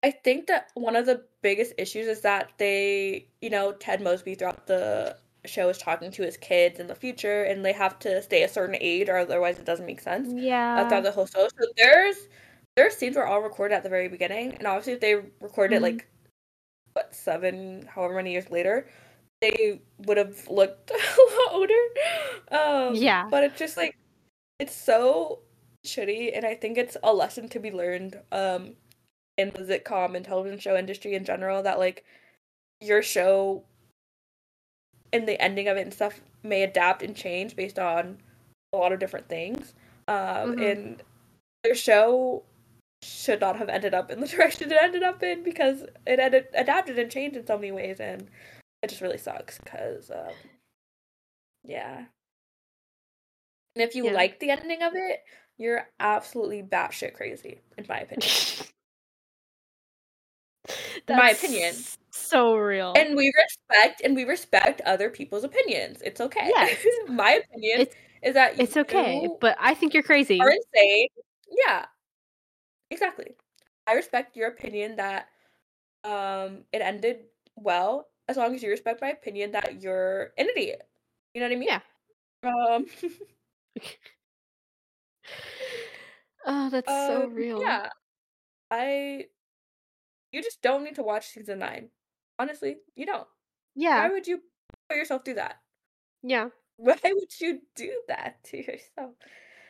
I 0.04 0.12
think 0.12 0.48
that 0.48 0.72
one 0.74 0.96
of 0.96 1.06
the 1.06 1.24
biggest 1.42 1.74
issues 1.78 2.08
is 2.08 2.22
that 2.22 2.52
they, 2.58 3.28
you 3.40 3.50
know, 3.52 3.72
Ted 3.72 4.02
Mosby 4.02 4.36
throughout 4.36 4.66
the 4.68 5.16
show 5.46 5.70
is 5.70 5.78
talking 5.78 6.12
to 6.12 6.24
his 6.24 6.38
kids 6.38 6.80
in 6.80 6.88
the 6.88 6.96
future, 6.96 7.44
and 7.44 7.64
they 7.64 7.72
have 7.72 8.00
to 8.00 8.22
stay 8.22 8.44
a 8.44 8.50
certain 8.50 8.76
age, 8.82 9.10
or 9.10 9.18
otherwise 9.18 9.60
it 9.60 9.66
doesn't 9.66 9.86
make 9.86 10.02
sense. 10.02 10.30
Uh, 10.30 10.38
Yeah. 10.38 10.88
throughout 10.88 11.04
the 11.04 11.12
whole 11.12 11.28
show, 11.28 11.48
so 11.48 11.68
there's 11.78 12.28
their 12.76 12.90
scenes 12.90 13.16
were 13.16 13.28
all 13.28 13.42
recorded 13.42 13.76
at 13.76 13.84
the 13.84 13.90
very 13.90 14.08
beginning, 14.08 14.56
and 14.56 14.66
obviously 14.68 14.94
if 14.94 15.00
they 15.02 15.16
recorded 15.40 15.80
Mhm. 15.80 15.84
like 15.84 16.08
what 16.94 17.14
seven, 17.16 17.88
however 17.88 18.16
many 18.16 18.32
years 18.32 18.50
later, 18.50 18.88
they 19.42 19.82
would 20.06 20.18
have 20.18 20.48
looked 20.50 20.92
a 20.92 20.94
lot 20.94 21.54
older. 21.54 21.74
Um, 22.52 22.96
Yeah. 22.96 23.28
but 23.30 23.44
it's 23.44 23.60
just 23.60 23.78
like 23.78 23.96
it's 24.60 24.76
so 24.76 25.40
shitty, 25.86 26.36
and 26.36 26.46
I 26.46 26.56
think 26.56 26.78
it's 26.78 26.98
a 27.04 27.14
lesson 27.14 27.50
to 27.50 27.60
be 27.60 27.72
learned. 27.72 28.20
Um, 28.32 28.76
in 29.38 29.50
the 29.52 29.62
sitcom 29.62 30.16
and 30.16 30.26
television 30.26 30.60
show 30.60 30.78
industry 30.78 31.16
in 31.16 31.26
general 31.26 31.64
that 31.64 31.80
like 31.80 32.06
your 32.80 33.02
show 33.02 33.64
and 35.14 35.28
the 35.28 35.42
ending 35.42 35.68
of 35.68 35.78
it 35.78 35.82
and 35.82 35.94
stuff 35.94 36.22
may 36.44 36.64
adapt 36.64 37.02
and 37.02 37.16
change 37.16 37.56
based 37.56 37.80
on 37.80 38.18
a 38.74 38.78
lot 38.78 38.92
of 38.92 39.00
different 39.00 39.28
things. 39.28 39.74
Um, 40.08 40.56
Mhm. 40.56 40.72
and 40.72 41.04
their 41.64 41.76
show 41.76 42.44
should 43.04 43.42
not 43.42 43.58
have 43.58 43.70
ended 43.70 43.94
up 43.94 44.12
in 44.12 44.20
the 44.20 44.28
direction 44.36 44.72
it 44.72 44.78
ended 44.82 45.04
up 45.04 45.24
in 45.24 45.44
because 45.44 45.84
it 46.06 46.20
had 46.20 46.34
adapted 46.54 47.00
and 47.00 47.12
changed 47.12 47.38
in 47.38 47.46
so 47.46 47.58
many 47.58 47.72
ways, 47.72 48.00
and 48.00 48.30
it 48.82 48.90
just 48.90 49.02
really 49.02 49.18
sucks 49.18 49.58
because, 49.60 50.10
um, 50.12 50.34
yeah. 51.64 52.06
And 53.76 53.84
if 53.84 53.96
you 53.96 54.06
Yeah. 54.06 54.14
like 54.14 54.40
the 54.40 54.50
ending 54.50 54.82
of 54.82 54.94
it, 54.96 55.24
you're 55.58 55.88
absolutely 56.00 56.64
batshit 56.64 57.14
crazy, 57.14 57.62
in 57.78 57.86
my 57.88 58.00
opinion. 58.00 58.30
In 61.08 61.18
my 61.18 61.32
opinion. 61.32 61.76
So 62.12 62.56
real. 62.56 62.94
And 62.96 63.16
we 63.18 63.34
respect 63.36 64.02
and 64.04 64.16
we 64.16 64.24
respect 64.24 64.80
other 64.82 65.10
people's 65.10 65.44
opinions. 65.44 66.02
It's 66.04 66.22
okay. 66.22 66.52
Yes. 66.56 66.86
my 67.08 67.32
opinion 67.34 67.82
It's 67.82 67.96
is 68.22 68.34
that 68.36 68.60
it's 68.60 68.78
okay, 68.78 69.28
but 69.42 69.58
I 69.60 69.74
think 69.74 69.94
you're 69.94 70.04
crazy. 70.04 70.40
are 70.40 70.50
insane. 70.52 71.08
Yeah. 71.50 71.86
Exactly. 72.92 73.36
I 73.88 73.94
respect 73.96 74.38
your 74.38 74.50
opinion 74.50 74.98
that 74.98 75.30
um 76.04 76.66
it 76.74 76.82
ended 76.82 77.26
well 77.56 78.08
as 78.30 78.38
long 78.38 78.56
as 78.56 78.64
you 78.64 78.70
respect 78.70 79.02
my 79.02 79.10
opinion 79.12 79.52
that 79.54 79.82
you're 79.82 80.34
an 80.38 80.50
idiot. 80.50 80.88
You 81.34 81.42
know 81.42 81.48
what 81.48 81.54
I 81.56 81.60
mean? 81.60 81.70
Yeah. 81.70 81.82
Um, 82.44 82.88
Oh, 86.46 86.70
that's 86.72 86.94
so 87.06 87.26
um 87.26 87.36
real. 87.36 87.60
yeah. 87.60 87.90
I 88.72 89.28
you 90.32 90.42
just 90.42 90.62
don't 90.62 90.84
need 90.84 90.96
to 90.96 91.04
watch 91.04 91.28
season 91.28 91.60
9. 91.60 91.90
Honestly, 92.40 92.78
you 92.96 93.06
don't. 93.06 93.28
Yeah. 93.76 94.02
Why 94.02 94.10
would 94.10 94.28
you 94.28 94.42
put 94.90 94.98
yourself 94.98 95.24
through 95.26 95.36
that? 95.36 95.62
Yeah. 96.24 96.50
Why 96.78 96.98
would 97.04 97.40
you 97.40 97.62
do 97.76 98.02
that 98.08 98.44
to 98.46 98.58
yourself? 98.58 99.16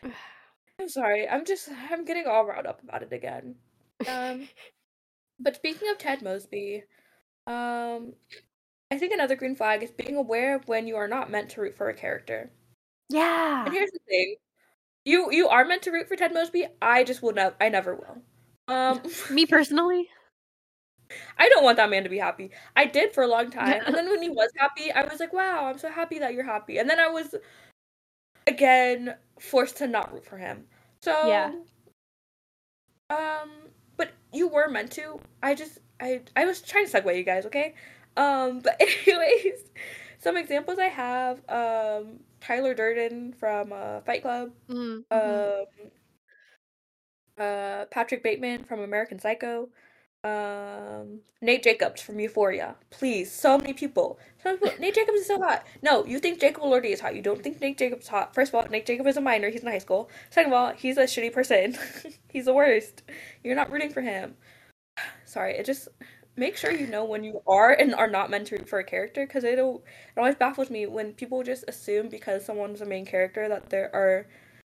I'm 0.82 0.90
sorry. 0.90 1.28
I'm 1.30 1.46
just 1.46 1.70
I'm 1.92 2.06
getting 2.06 2.26
all 2.28 2.46
riled 2.46 2.66
up 2.66 2.82
about 2.84 3.04
it 3.04 3.14
again. 3.14 3.56
Um 4.08 4.50
but 5.40 5.56
speaking 5.56 5.90
of 5.90 5.98
Ted 5.98 6.22
Mosby, 6.22 6.84
um 7.48 8.14
I 8.92 8.98
think 8.98 9.14
another 9.14 9.36
green 9.36 9.56
flag 9.56 9.84
is 9.84 9.92
being 9.92 10.16
aware 10.18 10.56
of 10.56 10.68
when 10.68 10.88
you 10.88 10.96
are 10.98 11.08
not 11.08 11.32
meant 11.32 11.52
to 11.52 11.62
root 11.62 11.78
for 11.78 11.90
a 11.90 11.94
character. 11.94 12.52
Yeah. 13.10 13.66
And 13.66 13.74
here's 13.74 13.92
the 13.92 14.00
thing. 14.10 14.36
You 15.06 15.32
you 15.32 15.48
are 15.50 15.66
meant 15.66 15.84
to 15.84 15.92
root 15.92 16.08
for 16.08 16.16
Ted 16.16 16.34
Mosby. 16.34 16.68
I 16.82 17.04
just 17.04 17.22
will 17.22 17.34
not 17.34 17.56
I 17.62 17.70
never 17.70 17.96
will. 17.96 18.24
Um 18.68 19.02
Me 19.30 19.46
personally? 19.46 20.10
I 21.38 21.50
don't 21.50 21.64
want 21.64 21.78
that 21.78 21.90
man 21.90 22.04
to 22.04 22.10
be 22.10 22.20
happy. 22.20 22.52
I 22.76 22.86
did 22.86 23.14
for 23.14 23.24
a 23.24 23.28
long 23.28 23.50
time. 23.52 23.82
And 23.86 23.96
then 23.96 24.10
when 24.10 24.22
he 24.22 24.30
was 24.30 24.50
happy, 24.58 24.92
I 24.92 25.04
was 25.04 25.20
like, 25.20 25.34
wow, 25.34 25.66
I'm 25.66 25.78
so 25.78 25.90
happy 25.92 26.20
that 26.20 26.34
you're 26.34 26.46
happy. 26.46 26.78
And 26.78 26.90
then 26.90 27.00
I 27.00 27.08
was 27.08 27.36
again 28.48 29.16
forced 29.40 29.78
to 29.78 29.88
not 29.88 30.14
root 30.14 30.26
for 30.26 30.38
him. 30.38 30.68
So 31.02 31.28
Yeah. 31.28 31.52
Um 33.10 33.50
but 33.98 34.12
you 34.34 34.48
were 34.48 34.70
meant 34.70 34.92
to. 34.94 35.20
I 35.44 35.56
just 35.56 35.80
I 36.00 36.22
I 36.36 36.46
was 36.46 36.62
trying 36.62 36.88
to 36.88 36.92
segue 37.02 37.18
you 37.18 37.24
guys, 37.24 37.46
okay? 37.46 37.76
Um 38.18 38.60
but 38.60 38.76
anyways, 39.08 39.64
some 40.20 40.38
examples 40.38 40.80
I 40.80 40.86
have, 40.88 41.42
um 41.50 42.20
Tyler 42.40 42.74
Durden 42.74 43.34
from 43.34 43.72
uh, 43.74 44.02
Fight 44.02 44.22
Club, 44.22 44.52
Mm, 44.70 45.04
mhm. 45.14 45.52
um 45.60 45.66
uh 47.38 47.86
Patrick 47.92 48.24
Bateman 48.24 48.64
from 48.64 48.80
American 48.82 49.20
Psycho, 49.20 49.70
um 50.24 51.22
Nate 51.42 51.64
Jacobs 51.64 52.02
from 52.02 52.20
Euphoria. 52.20 52.76
Please, 52.92 53.32
so 53.32 53.58
many 53.58 53.74
people. 53.74 54.20
So 54.44 54.50
many 54.50 54.60
people. 54.60 54.80
Nate 54.80 54.96
Jacobs 54.96 55.22
is 55.22 55.28
so 55.28 55.40
hot. 55.42 55.66
No, 55.82 56.06
you 56.06 56.20
think 56.20 56.40
Jacob 56.40 56.64
Elordi 56.64 56.92
is 56.94 57.00
hot. 57.00 57.16
You 57.16 57.22
don't 57.22 57.42
think 57.42 57.60
Nate 57.60 57.78
Jacobs 57.78 58.04
is 58.04 58.10
hot. 58.10 58.36
First 58.36 58.50
of 58.50 58.56
all, 58.56 58.70
Nate 58.70 58.86
Jacobs 58.86 59.10
is 59.10 59.18
a 59.18 59.22
minor. 59.22 59.50
He's 59.50 59.62
in 59.64 59.68
high 59.68 59.80
school. 59.80 60.10
Second 60.30 60.52
of 60.54 60.58
all, 60.58 60.74
he's 60.74 60.98
a 60.98 61.04
shitty 61.04 61.34
person. 61.34 61.76
he's 62.30 62.46
the 62.46 62.54
worst. 62.54 63.02
You're 63.44 63.56
not 63.56 63.72
rooting 63.72 63.92
for 63.92 64.02
him. 64.02 64.36
Sorry, 65.26 65.58
it 65.58 65.66
just 65.66 65.88
make 66.38 66.56
sure 66.56 66.72
you 66.72 66.88
know 66.88 67.04
when 67.04 67.24
you 67.24 67.42
are 67.48 67.72
and 67.72 67.94
are 67.96 68.08
not 68.10 68.30
meant 68.30 68.48
to 68.48 68.56
root 68.56 68.70
for 68.70 68.80
a 68.80 68.84
character 68.84 69.26
because 69.26 69.44
it'll 69.44 69.84
it 70.16 70.20
always 70.20 70.36
baffles 70.36 70.70
me 70.70 70.86
when 70.86 71.14
people 71.14 71.44
just 71.44 71.66
assume 71.68 72.08
because 72.08 72.46
someone's 72.46 72.82
a 72.82 72.86
main 72.86 73.06
character 73.06 73.50
that 73.50 73.70
there 73.70 73.94
are 73.94 74.28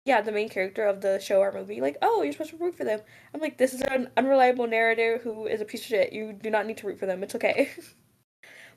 yeah 0.04 0.20
the 0.20 0.32
main 0.32 0.48
character 0.48 0.84
of 0.84 1.00
the 1.00 1.18
show 1.18 1.40
or 1.40 1.52
movie 1.52 1.80
like 1.80 1.96
oh 2.02 2.22
you're 2.22 2.32
supposed 2.32 2.50
to 2.50 2.56
root 2.56 2.76
for 2.76 2.84
them. 2.84 3.00
I'm 3.32 3.40
like 3.40 3.58
this 3.58 3.74
is 3.74 3.82
an 3.82 4.10
unreliable 4.16 4.66
narrator 4.66 5.18
who 5.18 5.46
is 5.46 5.60
a 5.60 5.64
piece 5.64 5.80
of 5.82 5.86
shit. 5.86 6.12
You 6.12 6.32
do 6.32 6.50
not 6.50 6.66
need 6.66 6.78
to 6.78 6.86
root 6.86 6.98
for 6.98 7.06
them. 7.06 7.22
It's 7.22 7.34
okay. 7.34 7.70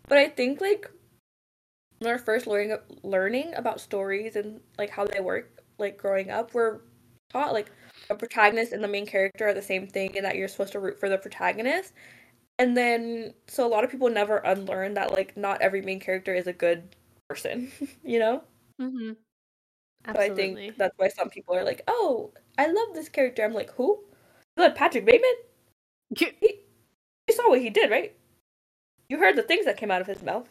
But 0.10 0.20
i 0.20 0.30
think 0.30 0.62
like 0.62 0.90
when 2.00 2.14
we're 2.14 2.18
first 2.18 2.48
learning 2.48 2.78
learning 3.04 3.54
about 3.58 3.82
stories 3.82 4.38
and 4.38 4.62
like 4.78 4.90
how 4.90 5.06
they 5.06 5.20
work 5.20 5.64
like 5.78 5.98
growing 5.98 6.32
up 6.32 6.54
we're 6.54 6.80
taught 7.30 7.54
like 7.54 7.72
a 8.10 8.16
protagonist 8.16 8.72
and 8.72 8.84
the 8.84 8.88
main 8.88 9.06
character 9.06 9.48
are 9.48 9.54
the 9.54 9.62
same 9.62 9.88
thing 9.88 10.16
and 10.16 10.26
that 10.26 10.36
you're 10.36 10.48
supposed 10.48 10.72
to 10.74 10.80
root 10.80 11.00
for 11.00 11.10
the 11.10 11.18
protagonist. 11.18 11.94
And 12.60 12.76
then 12.76 13.34
so 13.48 13.68
a 13.68 13.70
lot 13.70 13.84
of 13.84 13.92
people 13.92 14.10
never 14.10 14.38
unlearn 14.38 14.96
that 14.96 15.12
like 15.12 15.38
not 15.38 15.62
every 15.62 15.82
main 15.82 16.00
character 16.00 16.34
is 16.34 16.48
a 16.48 16.54
good 16.54 16.96
person 17.30 17.72
you 18.04 18.20
know 18.20 18.42
mm-hmm. 18.82 19.12
Mhm. 20.08 20.16
so 20.16 20.22
I 20.22 20.30
think 20.36 20.78
that's 20.78 20.98
why 20.98 21.08
some 21.10 21.30
people 21.30 21.56
are 21.56 21.64
like, 21.64 21.82
"Oh, 21.88 22.32
I 22.58 22.68
love 22.68 22.94
this 22.94 23.10
character." 23.10 23.44
I'm 23.44 23.54
like, 23.54 23.72
"Who? 23.72 24.04
You 24.56 24.64
like 24.64 24.76
Patrick 24.76 25.06
Bateman? 25.06 25.34
He, 26.18 26.32
you 27.28 27.36
saw 27.36 27.50
what 27.50 27.62
he 27.62 27.70
did, 27.70 27.92
right? 27.92 28.16
You 29.10 29.18
heard 29.20 29.36
the 29.36 29.44
things 29.44 29.66
that 29.66 29.78
came 29.78 29.92
out 29.92 30.02
of 30.02 30.08
his 30.08 30.22
mouth." 30.22 30.48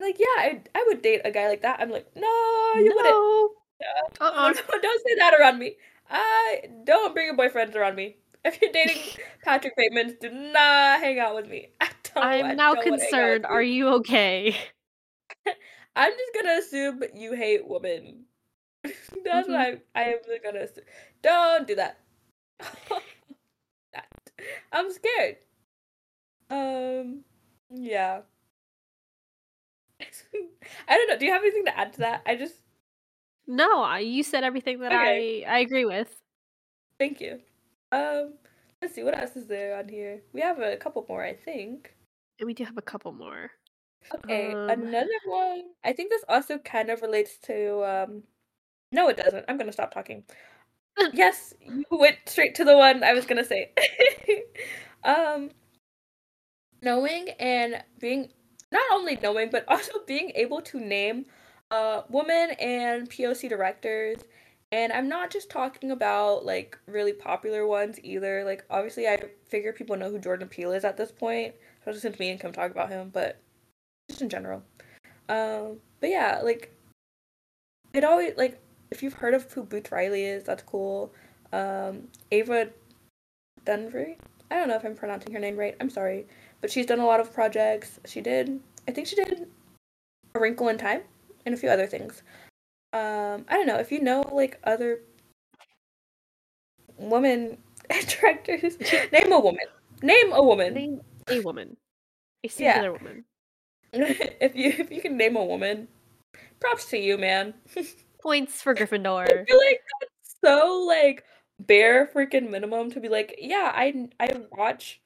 Like, 0.00 0.18
yeah, 0.18 0.26
I, 0.38 0.60
I 0.74 0.84
would 0.88 1.00
date 1.02 1.20
a 1.24 1.30
guy 1.30 1.48
like 1.48 1.62
that. 1.62 1.80
I'm 1.80 1.90
like, 1.90 2.06
no, 2.16 2.26
you 2.76 2.92
wouldn't. 2.94 3.04
no. 3.04 3.50
Oh, 4.20 4.20
Uh-uh. 4.20 4.48
no, 4.72 4.80
don't 4.80 5.06
say 5.06 5.14
that 5.16 5.34
around 5.38 5.58
me. 5.58 5.76
I 6.10 6.62
don't 6.84 7.14
bring 7.14 7.26
your 7.26 7.36
boyfriends 7.36 7.76
around 7.76 7.94
me. 7.96 8.16
If 8.44 8.60
you're 8.60 8.72
dating 8.72 9.02
Patrick 9.44 9.76
Bateman, 9.76 10.16
do 10.20 10.30
not 10.30 11.00
hang 11.00 11.20
out 11.20 11.36
with 11.36 11.48
me. 11.48 11.68
I 11.80 11.88
don't, 12.14 12.24
I 12.24 12.38
I'm 12.40 12.56
now 12.56 12.74
don't 12.74 12.90
wanna 12.90 13.02
hang 13.02 13.12
out 13.14 13.42
concerned. 13.42 13.46
Are 13.46 13.62
you. 13.62 13.74
you 13.74 13.88
okay? 13.96 14.56
I'm 15.94 16.12
just 16.12 16.34
gonna 16.34 16.58
assume 16.58 17.02
you 17.14 17.34
hate 17.34 17.66
women. 17.66 18.24
That's 19.24 19.48
Mhm. 19.48 19.52
what 19.52 19.82
I, 19.94 20.02
am 20.04 20.18
gonna 20.42 20.60
assume. 20.60 20.84
Don't 21.22 21.66
do 21.66 21.74
that. 21.76 21.98
I'm 24.72 24.90
scared. 24.90 25.36
Um, 26.50 27.24
yeah. 27.70 28.22
I 30.88 30.96
don't 30.96 31.08
know. 31.08 31.18
Do 31.18 31.26
you 31.26 31.32
have 31.32 31.42
anything 31.42 31.64
to 31.66 31.78
add 31.78 31.92
to 31.94 31.98
that? 32.00 32.22
I 32.26 32.36
just 32.36 32.56
No, 33.46 33.94
you 33.96 34.22
said 34.22 34.42
everything 34.44 34.80
that 34.80 34.92
Okay. 34.92 35.44
I 35.44 35.56
I 35.56 35.58
agree 35.60 35.84
with. 35.84 36.20
thank 36.98 37.20
you. 37.20 37.40
Um, 37.90 38.34
let's 38.80 38.94
see 38.94 39.02
what 39.02 39.16
else 39.18 39.36
is 39.36 39.46
there 39.46 39.76
on 39.78 39.88
here. 39.88 40.22
We 40.32 40.40
have 40.40 40.60
a 40.60 40.76
couple 40.76 41.04
more, 41.08 41.22
I 41.22 41.34
think. 41.34 41.94
And 42.38 42.46
we 42.46 42.54
do 42.54 42.64
have 42.64 42.76
a 42.78 42.82
couple 42.82 43.12
more. 43.12 43.52
Okay, 44.14 44.52
Um, 44.54 44.68
another 44.68 45.18
one. 45.26 45.74
I 45.84 45.92
think 45.92 46.10
this 46.10 46.24
also 46.28 46.58
kind 46.58 46.90
of 46.90 47.02
relates 47.02 47.38
to 47.48 47.84
um 47.84 48.22
no 48.92 49.08
it 49.08 49.16
doesn't. 49.16 49.44
I'm 49.48 49.58
gonna 49.58 49.72
stop 49.72 49.92
talking. 49.92 50.24
yes, 51.12 51.54
you 51.60 51.84
went 51.90 52.16
straight 52.26 52.54
to 52.56 52.64
the 52.64 52.76
one 52.76 53.02
I 53.02 53.14
was 53.14 53.24
gonna 53.26 53.44
say. 53.44 53.72
um 55.04 55.50
knowing 56.82 57.28
and 57.38 57.82
being 57.98 58.28
not 58.70 58.82
only 58.92 59.18
knowing 59.22 59.50
but 59.50 59.64
also 59.68 59.92
being 60.06 60.32
able 60.34 60.60
to 60.60 60.78
name 60.80 61.26
uh 61.70 62.02
women 62.08 62.50
and 62.60 63.08
POC 63.10 63.48
directors. 63.48 64.18
And 64.70 64.90
I'm 64.92 65.08
not 65.08 65.30
just 65.30 65.50
talking 65.50 65.90
about 65.90 66.46
like 66.46 66.78
really 66.86 67.12
popular 67.12 67.66
ones 67.66 67.98
either. 68.02 68.42
Like 68.44 68.64
obviously 68.70 69.06
I 69.06 69.18
figure 69.48 69.72
people 69.72 69.96
know 69.96 70.10
who 70.10 70.18
Jordan 70.18 70.48
Peele 70.48 70.72
is 70.72 70.84
at 70.84 70.96
this 70.96 71.12
point, 71.12 71.54
especially 71.80 72.00
since 72.00 72.18
me 72.18 72.30
and 72.30 72.40
Kim 72.40 72.52
talk 72.52 72.70
about 72.70 72.88
him, 72.90 73.10
but 73.12 73.40
just 74.08 74.22
in 74.22 74.28
general. 74.28 74.62
Um 75.28 75.78
but 76.00 76.10
yeah, 76.10 76.40
like 76.42 76.74
it 77.92 78.04
always 78.04 78.36
like 78.36 78.60
if 78.92 79.02
you've 79.02 79.14
heard 79.14 79.34
of 79.34 79.50
who 79.52 79.64
Boots 79.64 79.90
Riley 79.90 80.24
is, 80.24 80.44
that's 80.44 80.62
cool. 80.62 81.12
Um 81.52 82.08
Ava 82.30 82.70
Dunvey. 83.64 84.16
I 84.50 84.56
don't 84.56 84.68
know 84.68 84.76
if 84.76 84.84
I'm 84.84 84.94
pronouncing 84.94 85.32
her 85.32 85.40
name 85.40 85.56
right. 85.56 85.76
I'm 85.80 85.90
sorry, 85.90 86.26
but 86.60 86.70
she's 86.70 86.86
done 86.86 87.00
a 87.00 87.06
lot 87.06 87.20
of 87.20 87.32
projects. 87.32 87.98
She 88.04 88.20
did, 88.20 88.60
I 88.86 88.92
think 88.92 89.06
she 89.06 89.16
did 89.16 89.48
A 90.34 90.40
Wrinkle 90.40 90.68
in 90.68 90.78
Time 90.78 91.02
and 91.46 91.54
a 91.54 91.58
few 91.58 91.70
other 91.70 91.86
things. 91.86 92.22
Um, 92.92 93.46
I 93.48 93.54
don't 93.54 93.66
know 93.66 93.78
if 93.78 93.90
you 93.90 94.02
know 94.02 94.22
like 94.32 94.60
other 94.64 95.00
woman 96.98 97.58
directors. 98.08 98.78
Name 99.12 99.32
a 99.32 99.40
woman. 99.40 99.66
Name 100.02 100.32
a 100.32 100.42
woman. 100.42 100.74
Name 100.74 101.00
a 101.28 101.40
woman. 101.40 101.76
A 102.44 102.48
singular 102.48 102.92
yeah. 102.92 102.98
woman. 102.98 103.24
if 103.92 104.56
you 104.56 104.72
if 104.78 104.90
you 104.90 105.00
can 105.00 105.16
name 105.16 105.36
a 105.36 105.44
woman, 105.44 105.86
props 106.60 106.86
to 106.86 106.98
you, 106.98 107.18
man. 107.18 107.54
Points 108.22 108.62
for 108.62 108.74
Gryffindor. 108.74 109.24
I 109.24 109.44
feel 109.44 109.58
like 109.58 109.80
that's 110.00 110.36
so 110.44 110.84
like 110.86 111.24
bare 111.58 112.06
freaking 112.06 112.50
minimum 112.50 112.90
to 112.92 113.00
be 113.00 113.08
like, 113.08 113.36
yeah, 113.40 113.72
I 113.74 114.08
I 114.20 114.42
watch 114.52 115.00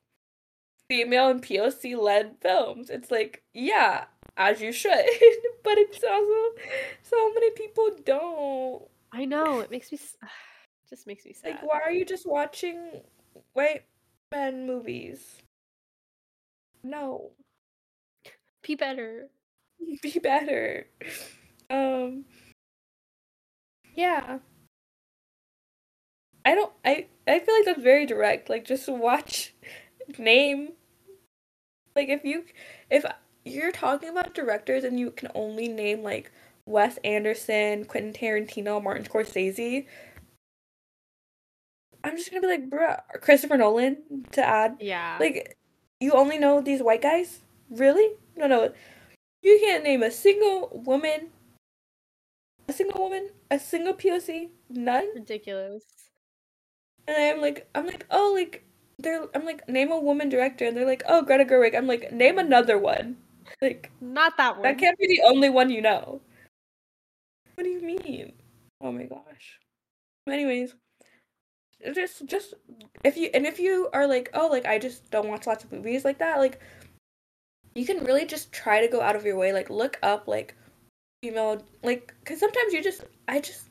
female 0.89 1.29
and 1.29 1.43
POC 1.43 1.97
led 1.97 2.37
films. 2.41 2.91
It's 2.91 3.11
like, 3.11 3.43
yeah, 3.55 4.05
as 4.37 4.61
you 4.61 4.73
should, 4.73 4.93
but 5.65 5.79
it's 5.79 6.03
also 6.05 6.63
so 7.03 7.33
many 7.33 7.51
people 7.53 7.91
don't. 8.05 8.83
I 9.13 9.25
know 9.25 9.61
it 9.61 9.71
makes 9.71 9.91
me 9.91 9.99
just 10.89 11.07
makes 11.07 11.25
me 11.25 11.33
sad. 11.33 11.53
Like, 11.53 11.63
why 11.63 11.81
are 11.81 11.93
you 11.93 12.05
just 12.05 12.27
watching 12.27 13.01
white 13.55 13.85
men 14.31 14.67
movies? 14.67 15.43
No. 16.83 17.31
Be 18.63 18.75
better. 18.75 19.29
Be 20.03 20.19
better. 20.19 20.87
Um. 21.71 22.25
Yeah. 23.97 24.39
I 26.45 26.55
don't 26.55 26.73
I 26.85 27.07
I 27.27 27.41
feel 27.41 27.55
like 27.57 27.65
that's 27.65 27.83
very 27.83 28.07
direct. 28.07 28.49
Like 28.49 28.65
just 28.65 28.89
watch 28.89 29.53
name 30.19 30.73
like 31.97 32.09
if 32.09 32.25
you 32.25 32.45
if 32.91 33.05
you're 33.45 33.73
talking 33.73 34.11
about 34.11 34.35
directors 34.35 34.85
and 34.85 35.01
you 35.01 35.11
can 35.11 35.31
only 35.35 35.67
name 35.67 36.03
like 36.03 36.31
Wes 36.67 36.99
Anderson, 36.99 37.85
Quentin 37.85 38.13
Tarantino, 38.13 38.83
Martin 38.83 39.05
Scorsese, 39.05 39.87
I'm 42.07 42.17
just 42.17 42.31
gonna 42.31 42.41
be 42.41 42.47
like, 42.47 42.71
bruh, 42.71 43.01
Christopher 43.21 43.57
Nolan 43.57 43.97
to 44.33 44.45
add. 44.45 44.77
Yeah. 44.81 45.17
Like, 45.19 45.57
you 45.99 46.13
only 46.13 46.39
know 46.39 46.61
these 46.61 46.81
white 46.81 47.03
guys? 47.03 47.41
Really? 47.69 48.13
No, 48.37 48.47
no. 48.47 48.73
You 49.43 49.59
can't 49.61 49.83
name 49.83 50.05
a 50.05 50.11
single 50.11 50.83
woman, 50.85 51.31
a 52.69 52.73
single 52.73 53.03
woman, 53.03 53.31
a 53.51 53.59
single 53.59 53.95
POC, 53.95 54.51
none. 54.69 55.09
Ridiculous 55.15 56.07
and 57.09 57.17
I'm 57.17 57.41
like, 57.41 57.69
I'm 57.75 57.87
like, 57.87 58.07
oh, 58.11 58.33
like 58.35 58.65
they're, 58.99 59.27
I'm 59.35 59.45
like, 59.45 59.69
name 59.69 59.93
a 59.93 59.99
woman 59.99 60.29
director, 60.29 60.65
and 60.65 60.77
they're 60.77 60.87
like, 60.87 61.03
oh, 61.09 61.23
Greta 61.23 61.45
Gerwig. 61.45 61.77
I'm 61.77 61.87
like, 61.87 62.13
name 62.13 62.39
another 62.39 62.79
one. 62.79 63.17
Like, 63.63 63.91
not 64.01 64.37
that 64.39 64.57
one. 64.57 64.63
That 64.63 64.79
can't 64.79 64.99
be 64.99 65.07
the 65.07 65.23
only 65.25 65.49
one 65.49 65.71
you 65.71 65.81
know. 65.81 66.21
What 67.55 67.65
do 67.65 67.71
you 67.71 67.81
mean? 67.81 68.33
Oh 68.81 68.93
my 68.93 69.05
gosh. 69.05 69.59
Anyways, 70.29 70.75
just 71.95 72.27
just 72.27 72.55
if 73.05 73.17
you 73.17 73.31
and 73.33 73.47
if 73.47 73.59
you 73.59 73.89
are 73.93 74.07
like, 74.07 74.29
oh, 74.35 74.49
like 74.49 74.67
I 74.67 74.79
just 74.79 75.11
don't 75.11 75.29
watch 75.29 75.47
lots 75.47 75.65
of 75.65 75.73
movies 75.73 76.05
like 76.05 76.19
that, 76.19 76.39
like 76.39 76.61
you 77.75 77.87
can 77.87 78.05
really 78.05 78.27
just 78.27 78.53
try 78.53 78.81
to 78.81 78.89
go 78.89 79.01
out 79.01 79.17
of 79.17 79.25
your 79.25 79.39
way, 79.39 79.53
like 79.53 79.71
look 79.71 79.99
up 80.03 80.27
like 80.27 80.55
female, 81.23 81.63
like 81.83 82.15
because 82.21 82.41
sometimes 82.41 82.73
you 82.73 82.83
just 82.83 83.05
I 83.29 83.41
just 83.41 83.69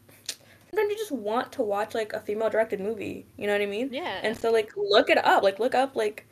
sometimes 0.69 0.91
you 0.91 0.97
just 0.97 1.11
want 1.11 1.51
to 1.53 1.61
watch 1.63 1.93
like 1.93 2.13
a 2.13 2.19
female 2.19 2.49
directed 2.49 2.79
movie. 2.79 3.25
You 3.37 3.47
know 3.47 3.53
what 3.53 3.61
I 3.61 3.67
mean? 3.67 3.89
Yeah. 3.91 4.19
And 4.23 4.37
so 4.37 4.51
like 4.51 4.71
look 4.75 5.09
it 5.09 5.23
up. 5.23 5.43
Like 5.43 5.59
look 5.59 5.75
up 5.75 5.95
like 5.95 6.27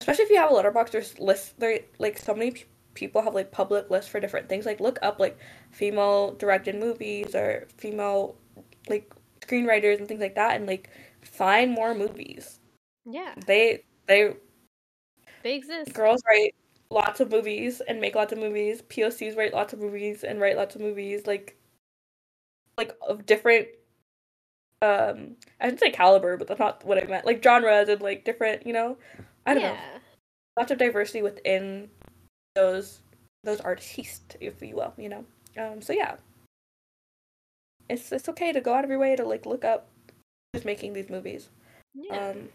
especially 0.00 0.24
if 0.24 0.30
you 0.30 0.36
have 0.36 0.50
a 0.50 0.54
Letterboxd 0.54 0.90
there's 0.90 1.18
lists 1.18 1.54
there 1.58 1.80
like 1.98 2.18
so 2.18 2.34
many 2.34 2.50
p- 2.50 2.64
people 2.92 3.22
have 3.22 3.34
like 3.34 3.50
public 3.50 3.90
lists 3.90 4.10
for 4.10 4.20
different 4.20 4.48
things 4.48 4.66
like 4.66 4.80
look 4.80 4.98
up 5.02 5.18
like 5.18 5.38
female 5.70 6.32
directed 6.34 6.74
movies 6.74 7.34
or 7.34 7.66
female 7.78 8.36
like 8.88 9.10
screenwriters 9.40 9.98
and 9.98 10.06
things 10.06 10.20
like 10.20 10.34
that 10.34 10.56
and 10.56 10.66
like 10.66 10.90
find 11.22 11.70
more 11.70 11.94
movies 11.94 12.60
yeah 13.06 13.34
they 13.46 13.82
they 14.06 14.34
they 15.42 15.54
exist 15.54 15.92
girls 15.94 16.22
write 16.28 16.54
lots 16.94 17.20
of 17.20 17.30
movies 17.30 17.82
and 17.86 18.00
make 18.00 18.14
lots 18.14 18.32
of 18.32 18.38
movies 18.38 18.80
pocs 18.82 19.36
write 19.36 19.52
lots 19.52 19.72
of 19.72 19.80
movies 19.80 20.22
and 20.22 20.40
write 20.40 20.56
lots 20.56 20.74
of 20.74 20.80
movies 20.80 21.26
like 21.26 21.56
like 22.78 22.96
of 23.06 23.26
different 23.26 23.68
um 24.84 25.36
I 25.60 25.66
didn't 25.66 25.80
say 25.80 25.90
caliber, 25.90 26.36
but 26.36 26.46
that's 26.46 26.60
not 26.60 26.84
what 26.84 27.02
I 27.02 27.06
meant. 27.06 27.24
Like 27.24 27.42
genres 27.42 27.88
and 27.88 28.00
like 28.02 28.24
different, 28.24 28.66
you 28.66 28.72
know. 28.72 28.96
I 29.46 29.54
don't 29.54 29.62
yeah. 29.62 29.72
know. 29.72 30.00
Lots 30.58 30.70
of 30.70 30.78
diversity 30.78 31.22
within 31.22 31.88
those 32.54 33.00
those 33.42 33.60
artists, 33.60 34.36
if 34.40 34.60
you 34.62 34.76
will, 34.76 34.92
you 34.96 35.08
know. 35.08 35.24
Um 35.58 35.80
so 35.80 35.92
yeah. 35.92 36.16
It's 37.88 38.12
it's 38.12 38.28
okay 38.28 38.52
to 38.52 38.60
go 38.60 38.74
out 38.74 38.84
of 38.84 38.90
your 38.90 38.98
way 38.98 39.16
to 39.16 39.24
like 39.24 39.46
look 39.46 39.64
up 39.64 39.88
who's 40.52 40.64
making 40.64 40.92
these 40.92 41.10
movies. 41.10 41.48
Yeah. 41.94 42.30
Um 42.30 42.48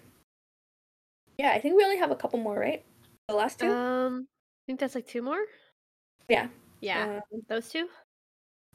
Yeah, 1.37 1.51
I 1.51 1.59
think 1.59 1.75
we 1.75 1.83
only 1.83 1.97
have 1.97 2.11
a 2.11 2.15
couple 2.15 2.39
more, 2.39 2.59
right? 2.59 2.83
The 3.29 3.35
last 3.35 3.59
two? 3.59 3.71
Um 3.71 4.27
I 4.27 4.63
think 4.65 4.79
that's 4.79 4.95
like 4.95 5.07
two 5.07 5.21
more. 5.21 5.39
Yeah. 6.27 6.47
Yeah. 6.81 7.21
Um, 7.31 7.41
those 7.47 7.69
two? 7.69 7.87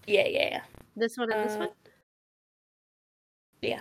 Yeah, 0.07 0.27
yeah, 0.27 0.49
yeah. 0.51 0.61
This 0.97 1.17
one 1.17 1.31
and 1.31 1.41
uh, 1.41 1.45
this 1.45 1.59
one? 1.59 1.69
Yeah. 3.61 3.81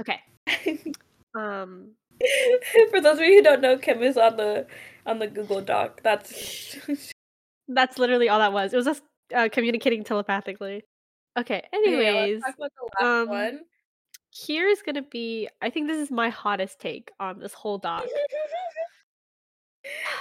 Okay. 0.00 0.20
um 1.38 1.90
For 2.90 3.00
those 3.00 3.18
of 3.18 3.24
you 3.24 3.36
who 3.36 3.42
don't 3.42 3.60
know, 3.60 3.76
Kim 3.76 4.02
is 4.02 4.16
on 4.16 4.36
the 4.36 4.66
on 5.04 5.18
the 5.18 5.26
Google 5.26 5.60
Doc. 5.60 6.00
That's 6.02 6.76
that's 7.68 7.98
literally 7.98 8.28
all 8.28 8.38
that 8.38 8.52
was. 8.52 8.72
It 8.72 8.76
was 8.76 8.86
us 8.86 9.02
uh, 9.34 9.48
communicating 9.52 10.02
telepathically. 10.02 10.84
Okay. 11.38 11.62
Anyways, 11.72 12.42
um, 13.02 13.28
one. 13.28 13.60
Here's 14.32 14.82
gonna 14.82 15.02
be. 15.02 15.48
I 15.60 15.70
think 15.70 15.88
this 15.88 15.98
is 15.98 16.10
my 16.10 16.30
hottest 16.30 16.80
take 16.80 17.10
on 17.20 17.38
this 17.38 17.52
whole 17.52 17.78
doc. 17.78 18.04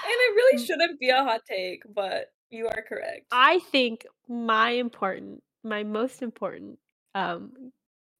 And 0.03 0.13
it 0.13 0.36
really 0.36 0.61
mm. 0.61 0.66
shouldn't 0.66 0.99
be 0.99 1.09
a 1.09 1.24
hot 1.24 1.41
take, 1.47 1.84
but 1.93 2.28
you 2.49 2.68
are 2.68 2.84
correct. 2.88 3.26
I 3.32 3.59
think 3.72 4.05
my 4.28 4.72
important, 4.72 5.43
my 5.63 5.84
most 5.84 6.22
important 6.22 6.80
um 7.13 7.72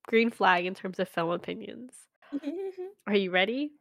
green 0.08 0.32
flag 0.32 0.66
in 0.66 0.74
terms 0.74 1.00
of 1.00 1.10
film 1.10 1.32
opinions. 1.32 1.94
Are 3.08 3.16
you 3.16 3.32
ready? 3.32 3.72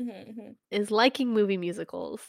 Mm-hmm. 0.00 0.50
Is 0.70 0.90
liking 0.90 1.30
movie 1.32 1.56
musicals. 1.56 2.20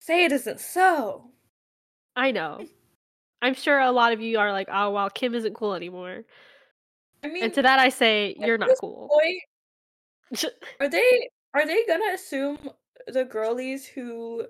Say 0.00 0.24
it 0.24 0.32
isn't 0.32 0.58
so. 0.58 1.30
I 2.16 2.32
know. 2.32 2.66
I'm 3.40 3.54
sure 3.54 3.78
a 3.78 3.92
lot 3.92 4.12
of 4.12 4.20
you 4.20 4.38
are 4.38 4.52
like, 4.52 4.68
oh, 4.72 4.90
well, 4.90 5.08
Kim 5.10 5.34
isn't 5.34 5.54
cool 5.54 5.74
anymore. 5.74 6.24
I 7.24 7.28
mean, 7.28 7.44
and 7.44 7.54
to 7.54 7.62
that 7.62 7.78
I 7.78 7.88
say, 7.88 8.34
you're 8.38 8.58
not 8.58 8.70
cool. 8.80 9.08
Point, 9.12 9.42
are 10.80 10.88
they 10.88 11.28
are 11.54 11.66
they 11.66 11.84
gonna 11.86 12.14
assume 12.14 12.58
the 13.06 13.24
girlies 13.24 13.86
who 13.86 14.44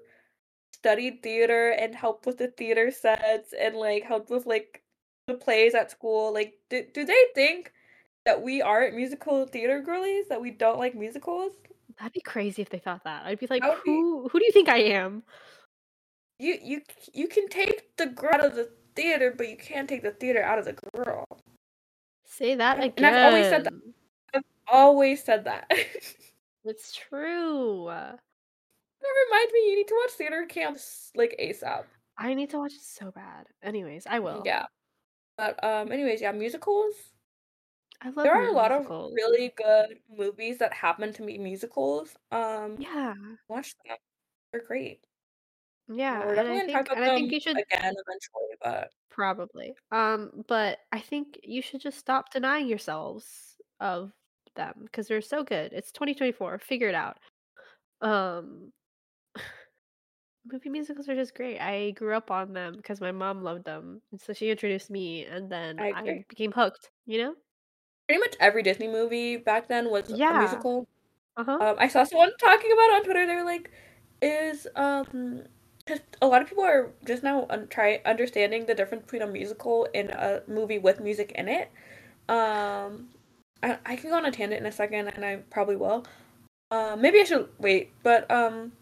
studied 0.72 1.22
theater 1.22 1.70
and 1.70 1.95
helped 1.95 2.26
with 2.26 2.39
the 2.39 2.49
theater 2.49 2.91
sets 2.91 3.55
and 3.59 3.76
like 3.76 4.05
helped 4.05 4.30
with 4.30 4.47
like 4.47 4.83
the 5.28 5.35
plays 5.35 5.74
at 5.74 5.91
school 5.91 6.33
like 6.33 6.55
do, 6.70 6.85
do 6.93 7.05
they 7.05 7.24
think 7.35 7.72
that 8.24 8.43
we 8.43 8.62
aren't 8.62 8.95
musical 8.95 9.47
theater 9.47 9.80
girlies 9.80 10.26
that 10.28 10.41
we 10.41 10.51
don't 10.51 10.78
like 10.78 10.95
musicals? 10.95 11.53
That'd 11.99 12.12
be 12.12 12.20
crazy 12.20 12.62
if 12.62 12.70
they 12.70 12.78
thought 12.78 13.05
that. 13.05 13.24
I'd 13.26 13.39
be 13.39 13.47
like 13.49 13.64
who 13.85 14.24
be... 14.24 14.28
who 14.30 14.39
do 14.39 14.45
you 14.45 14.53
think 14.53 14.68
i 14.68 14.78
am? 14.78 15.22
You 16.39 16.59
you 16.62 16.83
you 17.12 17.28
can 17.28 17.49
take 17.49 17.97
the 17.97 18.07
girl 18.07 18.35
out 18.35 18.45
of 18.45 18.55
the 18.55 18.70
theater 18.95 19.35
but 19.37 19.49
you 19.49 19.57
can't 19.57 19.89
take 19.89 20.03
the 20.03 20.11
theater 20.12 20.43
out 20.43 20.59
of 20.59 20.64
the 20.64 20.76
girl. 20.95 21.24
Say 22.24 22.55
that 22.55 22.78
again 22.78 22.93
and 22.97 23.07
i've 23.07 23.33
always 23.33 23.49
said 23.49 23.64
that 23.64 23.74
always 24.73 25.23
said 25.23 25.45
that 25.45 25.70
it's 26.64 26.93
true 26.93 27.91
that 29.03 29.27
reminds 29.29 29.53
me, 29.53 29.70
you 29.70 29.77
need 29.77 29.89
to 29.89 30.01
watch 30.03 30.12
theater 30.12 30.47
camps 30.49 31.11
like 31.14 31.37
ASAP. 31.41 31.85
I 32.18 32.35
need 32.35 32.51
to 32.51 32.59
watch 32.59 32.73
it 32.73 32.83
so 32.83 33.11
bad. 33.11 33.47
Anyways, 33.62 34.07
I 34.09 34.20
will. 34.20 34.43
Yeah. 34.45 34.66
But 35.37 35.62
um 35.64 35.91
anyways, 35.91 36.20
yeah, 36.20 36.33
musicals. 36.33 36.95
I 38.01 38.09
love 38.09 38.25
There 38.25 38.35
are 38.35 38.49
a 38.49 38.53
lot 38.53 38.73
of 38.73 38.89
really 38.89 39.53
good 39.57 39.99
movies 40.11 40.59
that 40.59 40.73
happen 40.73 41.12
to 41.14 41.23
be 41.25 41.39
musicals. 41.39 42.14
Um 42.31 42.77
Yeah. 42.79 43.14
Watch 43.49 43.75
them. 43.85 43.97
They're 44.53 44.62
great. 44.62 45.05
Yeah, 45.89 46.20
We're 46.20 46.35
and 46.35 46.41
I 46.41 46.43
definitely 46.43 46.73
gonna 46.73 46.73
talk 46.73 46.89
think 46.89 46.99
about 46.99 47.03
and 47.03 47.12
I 47.12 47.16
think 47.16 47.33
you 47.33 47.41
should 47.41 47.59
again 47.59 47.95
eventually, 48.07 48.57
but 48.62 48.91
Probably. 49.11 49.75
Um, 49.91 50.45
but 50.49 50.79
I 50.91 51.01
think 51.01 51.39
you 51.43 51.61
should 51.61 51.81
just 51.81 51.99
stop 51.99 52.33
denying 52.33 52.66
yourselves 52.66 53.57
of 53.81 54.12
them 54.55 54.74
because 54.84 55.09
they're 55.09 55.20
so 55.20 55.42
good. 55.44 55.72
It's 55.72 55.92
2024, 55.92 56.59
figure 56.59 56.88
it 56.88 56.94
out. 56.94 57.18
Um, 58.00 58.72
movie 60.53 60.70
musicals 60.70 61.09
are 61.09 61.14
just 61.14 61.34
great. 61.34 61.59
I 61.61 61.92
grew 61.92 62.14
up 62.14 62.30
on 62.30 62.53
them 62.53 62.76
because 62.76 63.00
my 63.00 63.12
mom 63.12 63.42
loved 63.42 63.64
them, 63.64 64.03
and 64.11 64.20
so 64.20 64.32
she 64.32 64.50
introduced 64.50 64.90
me, 64.90 65.24
and 65.24 65.50
then 65.50 65.78
I 65.80 65.90
I 65.90 66.24
became 66.28 66.53
hooked, 66.53 66.90
you 67.07 67.18
know? 67.18 67.34
Pretty 68.09 68.20
much 68.20 68.36
every 68.40 68.62
Disney 68.62 68.88
movie 68.88 69.36
back 69.36 69.68
then 69.68 69.90
was 69.90 70.11
a 70.11 70.34
musical. 70.34 70.86
Uh-huh. 71.36 71.53
Um, 71.61 71.76
I 71.78 71.88
saw 71.88 72.05
someone 72.05 72.32
talking 72.38 72.72
about 72.72 72.90
it 72.90 72.94
on 72.96 73.05
Twitter. 73.05 73.26
They 73.26 73.36
were 73.36 73.44
like, 73.44 73.70
"Is 74.20 74.66
um, 74.76 75.44
because 75.78 76.00
a 76.20 76.26
lot 76.26 76.42
of 76.42 76.48
people 76.48 76.64
are 76.64 76.92
just 77.07 77.22
now 77.22 77.46
un- 77.48 77.68
try 77.68 78.03
understanding 78.05 78.66
the 78.66 78.74
difference 78.74 79.05
between 79.05 79.22
a 79.22 79.26
musical 79.26 79.88
and 79.94 80.11
a 80.11 80.42
movie 80.46 80.78
with 80.78 81.00
music 81.00 81.32
in 81.32 81.48
it." 81.48 81.70
Um, 82.28 83.11
I 83.63 83.79
I 83.85 83.97
can 83.97 84.11
go 84.11 84.17
on 84.17 84.27
a 84.27 84.31
tangent 84.31 84.61
in 84.61 84.67
a 84.67 84.73
second, 84.73 85.09
and 85.09 85.25
I 85.25 85.37
probably 85.51 85.77
will. 85.77 86.05
Um, 86.71 87.01
maybe 87.03 87.21
I 87.21 87.25
should 87.25 87.49
wait, 87.59 87.93
but 88.03 88.31
um, 88.31 88.73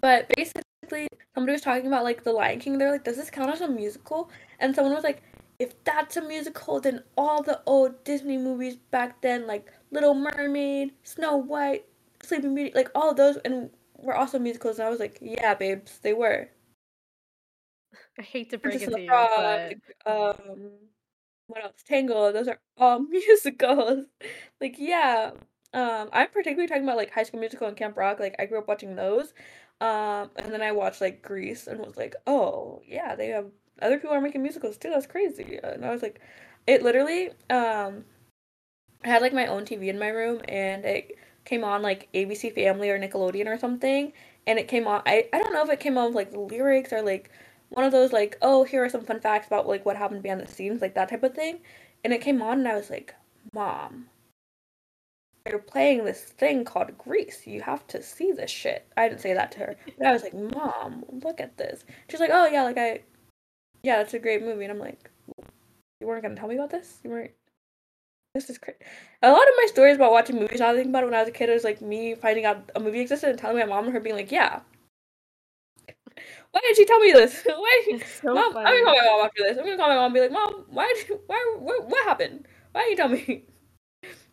but 0.00 0.30
basically, 0.36 1.08
somebody 1.34 1.52
was 1.52 1.62
talking 1.62 1.86
about 1.86 2.04
like 2.04 2.24
The 2.24 2.32
Lion 2.32 2.58
King. 2.58 2.78
They're 2.78 2.92
like, 2.92 3.04
"Does 3.04 3.16
this 3.16 3.30
count 3.30 3.52
as 3.52 3.60
a 3.60 3.68
musical?" 3.68 4.30
And 4.58 4.74
someone 4.74 4.94
was 4.94 5.04
like, 5.04 5.22
"If 5.58 5.82
that's 5.84 6.16
a 6.16 6.22
musical, 6.22 6.80
then 6.80 7.04
all 7.16 7.42
the 7.42 7.60
old 7.66 8.02
Disney 8.04 8.38
movies 8.38 8.76
back 8.90 9.20
then, 9.22 9.46
like 9.46 9.72
Little 9.90 10.14
Mermaid, 10.14 10.92
Snow 11.04 11.36
White, 11.36 11.86
Sleeping 12.22 12.54
Beauty, 12.54 12.72
like 12.74 12.90
all 12.94 13.14
those, 13.14 13.36
and 13.44 13.70
were 13.96 14.16
also 14.16 14.38
musicals." 14.38 14.78
And 14.78 14.86
I 14.88 14.90
was 14.90 15.00
like, 15.00 15.18
"Yeah, 15.20 15.54
babes, 15.54 15.98
they 16.00 16.12
were." 16.12 16.48
I 18.18 18.22
hate 18.22 18.50
to 18.50 18.58
break 18.58 18.82
it 18.82 18.90
to 18.90 19.00
you, 19.00 19.08
but 19.08 19.74
um, 20.06 20.72
what 21.50 21.64
else? 21.64 21.82
Tangled. 21.86 22.34
Those 22.34 22.48
are 22.48 22.58
all 22.78 22.98
musicals. 23.10 24.06
Like, 24.60 24.76
yeah. 24.78 25.32
Um, 25.72 26.08
I'm 26.12 26.28
particularly 26.28 26.66
talking 26.66 26.84
about 26.84 26.96
like 26.96 27.12
High 27.12 27.22
School 27.22 27.40
Musical 27.40 27.68
and 27.68 27.76
Camp 27.76 27.96
Rock. 27.96 28.18
Like, 28.20 28.36
I 28.38 28.46
grew 28.46 28.58
up 28.58 28.68
watching 28.68 28.96
those. 28.96 29.32
Um, 29.80 30.30
and 30.36 30.52
then 30.52 30.62
I 30.62 30.72
watched 30.72 31.00
like 31.00 31.22
Grease 31.22 31.66
and 31.66 31.80
was 31.80 31.96
like, 31.96 32.14
oh 32.26 32.82
yeah, 32.86 33.14
they 33.14 33.28
have 33.28 33.46
other 33.80 33.98
people 33.98 34.14
are 34.14 34.20
making 34.20 34.42
musicals 34.42 34.76
too. 34.76 34.90
That's 34.90 35.06
crazy. 35.06 35.58
And 35.62 35.84
I 35.84 35.90
was 35.90 36.02
like, 36.02 36.20
it 36.66 36.82
literally. 36.82 37.30
Um, 37.48 38.04
I 39.04 39.08
had 39.08 39.22
like 39.22 39.32
my 39.32 39.46
own 39.46 39.64
TV 39.64 39.88
in 39.88 39.98
my 39.98 40.08
room, 40.08 40.42
and 40.48 40.84
it 40.84 41.16
came 41.44 41.64
on 41.64 41.82
like 41.82 42.08
ABC 42.14 42.54
Family 42.54 42.90
or 42.90 42.98
Nickelodeon 42.98 43.46
or 43.46 43.58
something, 43.58 44.12
and 44.46 44.58
it 44.58 44.68
came 44.68 44.86
on. 44.86 45.02
I 45.06 45.28
I 45.32 45.38
don't 45.38 45.52
know 45.52 45.62
if 45.62 45.70
it 45.70 45.80
came 45.80 45.96
on 45.96 46.06
with 46.08 46.16
like 46.16 46.32
lyrics 46.34 46.92
or 46.92 47.02
like 47.02 47.30
one 47.70 47.84
of 47.84 47.92
those 47.92 48.12
like 48.12 48.36
oh 48.42 48.64
here 48.64 48.84
are 48.84 48.88
some 48.88 49.04
fun 49.04 49.20
facts 49.20 49.46
about 49.46 49.66
like 49.66 49.86
what 49.86 49.96
happened 49.96 50.22
behind 50.22 50.40
the 50.40 50.46
scenes 50.46 50.82
like 50.82 50.94
that 50.94 51.08
type 51.08 51.22
of 51.22 51.34
thing, 51.34 51.60
and 52.04 52.12
it 52.12 52.20
came 52.20 52.42
on 52.42 52.58
and 52.58 52.68
I 52.68 52.76
was 52.76 52.90
like, 52.90 53.14
Mom, 53.54 54.06
they're 55.44 55.58
playing 55.58 56.04
this 56.04 56.22
thing 56.22 56.64
called 56.64 56.96
Grease. 56.98 57.46
You 57.46 57.62
have 57.62 57.86
to 57.88 58.02
see 58.02 58.32
this 58.32 58.50
shit. 58.50 58.86
I 58.96 59.08
didn't 59.08 59.20
say 59.20 59.34
that 59.34 59.52
to 59.52 59.58
her, 59.60 59.76
but 59.98 60.06
I 60.06 60.12
was 60.12 60.22
like, 60.22 60.34
Mom, 60.34 61.04
look 61.24 61.40
at 61.40 61.56
this. 61.56 61.84
She's 62.08 62.20
like, 62.20 62.30
Oh 62.32 62.46
yeah, 62.46 62.62
like 62.62 62.78
I, 62.78 63.00
yeah, 63.82 63.96
that's 63.96 64.14
a 64.14 64.18
great 64.18 64.42
movie, 64.42 64.64
and 64.64 64.72
I'm 64.72 64.78
like, 64.78 65.10
you 66.00 66.06
weren't 66.06 66.22
gonna 66.22 66.36
tell 66.36 66.48
me 66.48 66.56
about 66.56 66.70
this. 66.70 66.98
You 67.04 67.10
weren't 67.10 67.32
this 68.34 68.48
is 68.48 68.58
crazy. 68.58 68.78
A 69.22 69.30
lot 69.30 69.42
of 69.42 69.54
my 69.56 69.66
stories 69.66 69.96
about 69.96 70.12
watching 70.12 70.36
movies, 70.36 70.60
now 70.60 70.70
I 70.70 70.74
think 70.74 70.88
about 70.88 71.02
it 71.02 71.06
when 71.06 71.14
I 71.14 71.20
was 71.20 71.28
a 71.28 71.32
kid, 71.32 71.48
it 71.48 71.54
was 71.54 71.64
like 71.64 71.82
me 71.82 72.14
finding 72.14 72.44
out 72.44 72.70
a 72.76 72.80
movie 72.80 73.00
existed 73.00 73.30
and 73.30 73.38
telling 73.38 73.58
my 73.58 73.64
mom 73.64 73.86
and 73.86 73.92
her 73.92 74.00
being 74.00 74.14
like, 74.14 74.30
yeah. 74.30 74.60
Why 76.60 76.68
did 76.68 76.76
she 76.76 76.84
tell 76.84 76.98
me 77.00 77.12
this? 77.12 77.42
Why? 77.46 78.02
so 78.22 78.34
Mom, 78.34 78.54
I'm 78.54 78.84
gonna 78.84 78.84
call 78.84 78.94
my 78.94 79.06
mom 79.16 79.24
after 79.26 79.42
this. 79.42 79.56
I'm 79.58 79.64
gonna 79.64 79.76
call 79.78 79.88
my 79.88 79.94
mom 79.94 80.04
and 80.06 80.14
be 80.14 80.20
like, 80.20 80.32
Mom, 80.32 80.64
why 80.68 80.92
did 80.94 81.08
you, 81.08 81.20
why, 81.26 81.56
what, 81.58 81.88
what 81.88 82.04
happened? 82.04 82.46
Why 82.72 82.82
didn't 82.82 82.90
you 82.90 82.96
tell 82.96 83.08
me? 83.08 83.44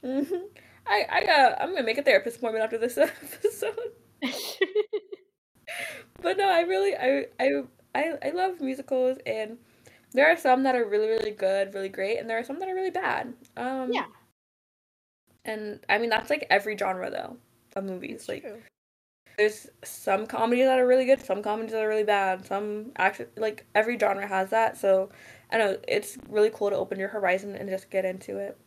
hmm 0.29 0.45
I, 0.85 1.05
I 1.09 1.25
got, 1.25 1.61
I'm 1.61 1.69
gonna 1.71 1.83
make 1.83 1.97
a 1.97 2.03
therapist 2.03 2.37
appointment 2.37 2.63
after 2.65 2.77
this 2.77 2.97
episode. 2.97 3.77
But 6.21 6.37
no, 6.37 6.49
I 6.49 6.61
really, 6.61 6.95
I, 6.95 7.27
I, 7.39 7.63
I, 7.95 8.13
I 8.25 8.29
love 8.31 8.59
musicals 8.59 9.17
and 9.25 9.57
there 10.13 10.29
are 10.31 10.37
some 10.37 10.63
that 10.63 10.75
are 10.75 10.85
really, 10.85 11.07
really 11.07 11.31
good, 11.31 11.73
really 11.73 11.89
great, 11.89 12.17
and 12.17 12.29
there 12.29 12.37
are 12.39 12.43
some 12.43 12.59
that 12.59 12.67
are 12.69 12.75
really 12.75 12.89
bad. 12.91 13.33
Um, 13.55 13.91
Yeah, 13.93 14.05
And 15.45 15.79
I 15.89 15.97
mean 15.97 16.09
that's 16.09 16.29
like 16.29 16.45
every 16.49 16.77
genre 16.77 17.09
though 17.09 17.37
of 17.75 17.83
movies. 17.83 18.15
it's 18.21 18.29
Like 18.29 18.41
true. 18.43 18.61
There's 19.37 19.69
some 19.83 20.25
comedies 20.27 20.65
that 20.65 20.79
are 20.79 20.87
really 20.87 21.05
good, 21.05 21.21
some 21.21 21.43
comedies 21.43 21.71
that 21.73 21.83
are 21.83 21.87
really 21.87 22.03
bad, 22.03 22.45
some 22.45 22.91
like 23.37 23.65
every 23.75 23.97
genre 23.99 24.27
has 24.27 24.49
that. 24.49 24.77
So 24.77 25.09
I 25.51 25.57
know 25.57 25.79
it's 25.87 26.17
really 26.29 26.49
cool 26.51 26.69
to 26.69 26.75
open 26.75 26.99
your 26.99 27.09
horizon 27.09 27.55
and 27.55 27.69
just 27.69 27.89
get 27.91 28.05
into 28.05 28.37
it. 28.39 28.57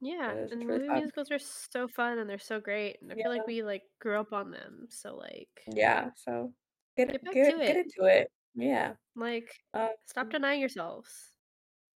Yeah, 0.00 0.34
It's, 0.34 0.52
and 0.52 0.66
really 0.68 0.90
musicals 0.90 1.30
are 1.30 1.38
so 1.38 1.88
fun 1.88 2.18
and 2.18 2.28
they're 2.28 2.38
so 2.38 2.60
great, 2.60 3.00
and 3.00 3.10
I 3.12 3.16
feel 3.16 3.30
like 3.30 3.46
we 3.46 3.62
like 3.62 3.84
grew 3.98 4.18
up 4.20 4.32
on 4.32 4.50
them. 4.50 4.86
So 4.90 5.16
like, 5.16 5.66
yeah. 5.66 6.10
So 6.14 6.52
get 6.96 7.08
get 7.10 7.24
back 7.24 7.42
to 7.44 7.52
get 7.52 7.62
get 7.64 7.76
it. 7.76 7.78
into 7.78 8.04
it. 8.04 8.30
Yeah. 8.54 8.94
Like, 9.16 9.64
Um, 9.74 9.90
stop 10.04 10.30
denying 10.30 10.60
yourselves. 10.60 11.36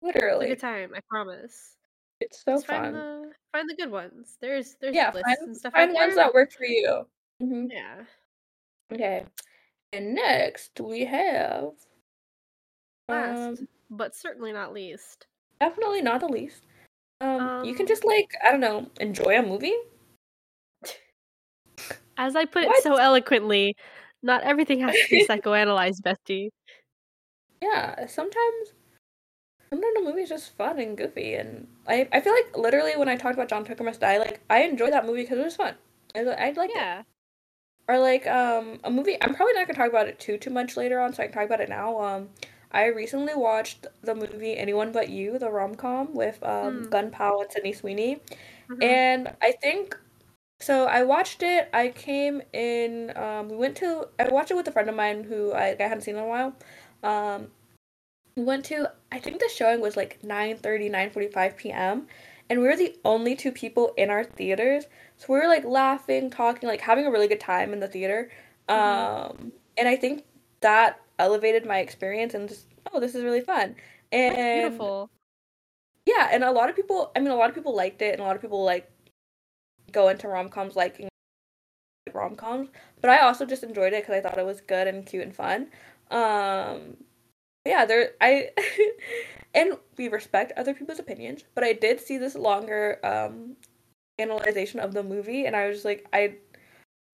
Literally, 0.02 0.48
it's 0.50 0.52
a 0.52 0.54
good 0.54 0.60
time, 0.60 0.94
I 0.94 1.00
promise. 1.10 1.76
it's 2.20 2.42
so 2.44 2.60
Just 2.60 2.66
find 2.66 2.84
fun. 2.84 2.94
the 2.94 3.34
find 3.52 3.68
the 3.70 3.76
good 3.76 3.90
ones. 3.92 4.38
There's 4.40 4.76
there's 4.80 4.98
Yeah, 4.98 5.12
find 5.12 5.36
lists 5.36 5.46
and 5.46 5.56
stuff 5.56 5.74
find 5.74 5.94
ones 5.94 6.14
that 6.16 6.34
work 6.34 6.52
for 6.52 6.64
you. 6.64 7.08
hmm 7.40 7.66
Yeah. 7.68 8.04
Okay. 8.92 9.24
And 9.92 10.14
next 10.14 10.80
we 10.80 11.04
have 11.04 11.72
Last, 13.08 13.60
um 13.60 13.68
but 13.90 14.14
certainly 14.14 14.52
not 14.52 14.72
least. 14.72 15.26
definitely 15.60 16.00
not 16.02 16.20
the 16.20 16.28
least. 16.28 16.62
Um, 17.20 17.60
you 17.64 17.74
can 17.74 17.82
Um, 17.84 17.88
just 17.88 18.04
like 18.04 18.32
I 18.42 18.50
don't 18.52 18.60
know, 18.60 18.88
enjoy 19.00 19.36
a 19.38 19.42
movie. 19.42 19.74
as 22.16 22.36
I 22.36 22.44
put 22.44 22.64
it 22.64 22.68
What? 22.68 22.82
so 22.82 22.96
eloquently, 22.96 23.76
not 24.22 24.42
everything 24.42 24.80
has 24.80 24.94
to 24.94 25.08
be 25.10 25.24
psychoanalyzed, 25.28 26.02
bestie. 26.02 26.50
Yeah, 27.62 28.06
sometimes 28.06 28.74
sometimes 29.70 29.96
a 29.98 30.02
movie 30.02 30.22
is 30.22 30.28
just 30.28 30.56
fun 30.56 30.78
and 30.78 30.96
goofy, 30.96 31.34
and 31.34 31.66
I 31.86 32.08
I 32.12 32.20
feel 32.20 32.32
like 32.32 32.56
literally 32.56 32.96
when 32.96 33.08
I 33.08 33.16
talked 33.16 33.34
about 33.34 33.48
John 33.48 33.64
Tucker 33.64 33.84
Must 33.84 34.00
Die, 34.00 34.18
like 34.18 34.40
I 34.50 34.62
enjoyed 34.62 34.92
that 34.92 35.06
movie 35.06 35.22
because 35.22 35.38
it 35.38 35.44
was 35.44 35.56
fun. 35.56 35.74
I 36.14 36.20
I 36.20 36.50
liked 36.52 36.72
it. 36.72 36.76
Yeah. 36.76 37.02
Or 37.90 37.98
like 37.98 38.26
um 38.28 38.80
a 38.84 38.90
movie. 38.90 39.16
I'm 39.20 39.34
probably 39.34 39.54
not 39.54 39.66
gonna 39.66 39.78
talk 39.78 39.90
about 39.90 40.08
it 40.08 40.20
too 40.20 40.38
too 40.38 40.50
much 40.50 40.76
later 40.76 41.00
on, 41.00 41.12
so 41.14 41.22
I 41.22 41.26
can 41.26 41.34
talk 41.34 41.46
about 41.46 41.60
it 41.60 41.68
now. 41.68 42.00
Um, 42.00 42.28
I 42.72 42.86
recently 42.86 43.34
watched 43.34 43.86
the 44.02 44.14
movie 44.14 44.56
Anyone 44.56 44.92
But 44.92 45.08
You, 45.10 45.38
the 45.38 45.50
rom 45.50 45.74
com 45.74 46.14
with 46.14 46.42
um 46.44 46.82
Mm. 46.82 46.90
Glen 46.90 47.10
Powell 47.10 47.42
and 47.42 47.52
Sydney 47.52 47.72
Sweeney, 47.72 48.20
hmm 48.68 48.82
and 48.82 49.34
I 49.42 49.52
think 49.52 49.98
so. 50.60 50.86
I 50.86 51.02
watched 51.04 51.42
it. 51.42 51.68
I 51.74 51.88
came 51.90 52.42
in. 52.52 53.16
Um, 53.16 53.48
we 53.48 53.56
went 53.56 53.76
to. 53.78 54.08
I 54.18 54.28
watched 54.28 54.50
it 54.52 54.56
with 54.56 54.68
a 54.68 54.72
friend 54.72 54.88
of 54.88 54.96
mine 54.96 55.24
who 55.24 55.52
I, 55.52 55.76
I 55.80 55.82
hadn't 55.84 56.02
seen 56.02 56.16
in 56.16 56.22
a 56.22 56.28
while. 56.28 56.54
Um, 57.02 57.48
we 58.36 58.44
went 58.44 58.64
to. 58.66 58.90
I 59.12 59.18
think 59.20 59.40
the 59.40 59.48
showing 59.54 59.80
was 59.80 59.96
like 59.96 60.22
9:30, 60.24 60.90
9:45 60.90 61.56
p.m. 61.56 62.06
And 62.50 62.60
we 62.60 62.66
were 62.66 62.76
the 62.76 62.98
only 63.04 63.36
two 63.36 63.52
people 63.52 63.94
in 63.96 64.10
our 64.10 64.24
theaters. 64.24 64.86
So 65.16 65.32
we 65.32 65.40
were 65.40 65.48
like 65.48 65.64
laughing, 65.64 66.30
talking, 66.30 66.68
like 66.68 66.82
having 66.82 67.06
a 67.06 67.10
really 67.10 67.28
good 67.28 67.40
time 67.40 67.72
in 67.72 67.80
the 67.80 67.88
theater. 67.88 68.30
hmm 68.68 68.76
Um, 68.76 69.52
and 69.78 69.88
I 69.88 69.96
think 69.96 70.24
that 70.60 71.00
elevated 71.18 71.66
my 71.66 71.78
experience 71.80 72.34
and 72.34 72.48
just, 72.48 72.66
oh, 72.92 73.00
this 73.00 73.14
is 73.14 73.24
really 73.24 73.40
fun. 73.40 73.76
That's 74.28 74.38
And 74.38 74.38
beautiful. 74.52 75.10
yeah, 76.06 76.28
and 76.32 76.44
a 76.44 76.50
lot 76.50 76.68
of 76.70 76.76
people, 76.76 77.12
I 77.16 77.20
mean, 77.20 77.30
a 77.30 77.36
lot 77.36 77.48
of 77.48 77.54
people 77.54 77.74
liked 77.74 78.02
it, 78.02 78.12
and 78.12 78.20
a 78.20 78.24
lot 78.24 78.36
of 78.36 78.42
people 78.42 78.64
like 78.64 78.90
go 79.92 80.08
into 80.08 80.28
rom-coms 80.28 80.76
liking 80.76 81.08
rom-coms, 82.12 82.70
but 83.00 83.10
I 83.10 83.18
also 83.20 83.46
just 83.46 83.62
enjoyed 83.62 83.92
it 83.92 84.02
because 84.02 84.14
I 84.16 84.20
thought 84.20 84.38
it 84.38 84.46
was 84.46 84.60
good 84.60 84.88
and 84.88 85.06
cute 85.06 85.22
and 85.24 85.34
fun. 85.34 85.68
Um, 86.10 86.96
yeah, 87.66 87.84
there 87.84 88.12
I 88.20 88.50
and 89.54 89.76
we 89.96 90.08
respect 90.08 90.52
other 90.56 90.74
people's 90.74 90.98
opinions, 90.98 91.44
but 91.54 91.64
I 91.64 91.72
did 91.72 92.00
see 92.00 92.18
this 92.18 92.34
longer 92.34 92.98
um 93.04 93.56
analyzation 94.18 94.80
of 94.80 94.94
the 94.94 95.02
movie, 95.02 95.46
and 95.46 95.56
I 95.56 95.66
was 95.68 95.76
just 95.78 95.84
like, 95.86 96.06
I 96.12 96.36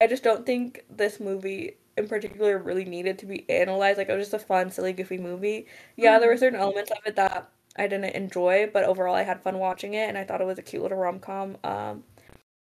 I 0.01 0.07
just 0.07 0.23
don't 0.23 0.45
think 0.45 0.85
this 0.89 1.19
movie 1.19 1.77
in 1.97 2.07
particular 2.07 2.59
really 2.59 2.85
needed 2.85 3.19
to 3.19 3.25
be 3.27 3.49
analyzed. 3.49 3.97
Like 3.99 4.09
it 4.09 4.15
was 4.17 4.29
just 4.29 4.43
a 4.43 4.45
fun, 4.47 4.71
silly, 4.71 4.93
goofy 4.93 5.17
movie. 5.19 5.67
Yeah, 5.97 6.19
there 6.19 6.29
were 6.29 6.37
hmm 6.37 6.37
certain 6.37 6.59
elements 6.59 6.91
of 6.91 6.99
it 7.05 7.15
that 7.17 7.49
I 7.77 7.87
didn't 7.87 8.15
enjoy, 8.15 8.69
but 8.73 8.83
overall 8.85 9.15
I 9.15 9.23
had 9.23 9.41
fun 9.43 9.59
watching 9.59 9.93
it, 9.95 10.09
and 10.09 10.17
I 10.17 10.23
thought 10.25 10.41
it 10.41 10.47
was 10.47 10.59
a 10.59 10.63
cute 10.63 10.83
little 10.83 10.97
rom-com. 10.99 11.57
Um, 11.63 12.03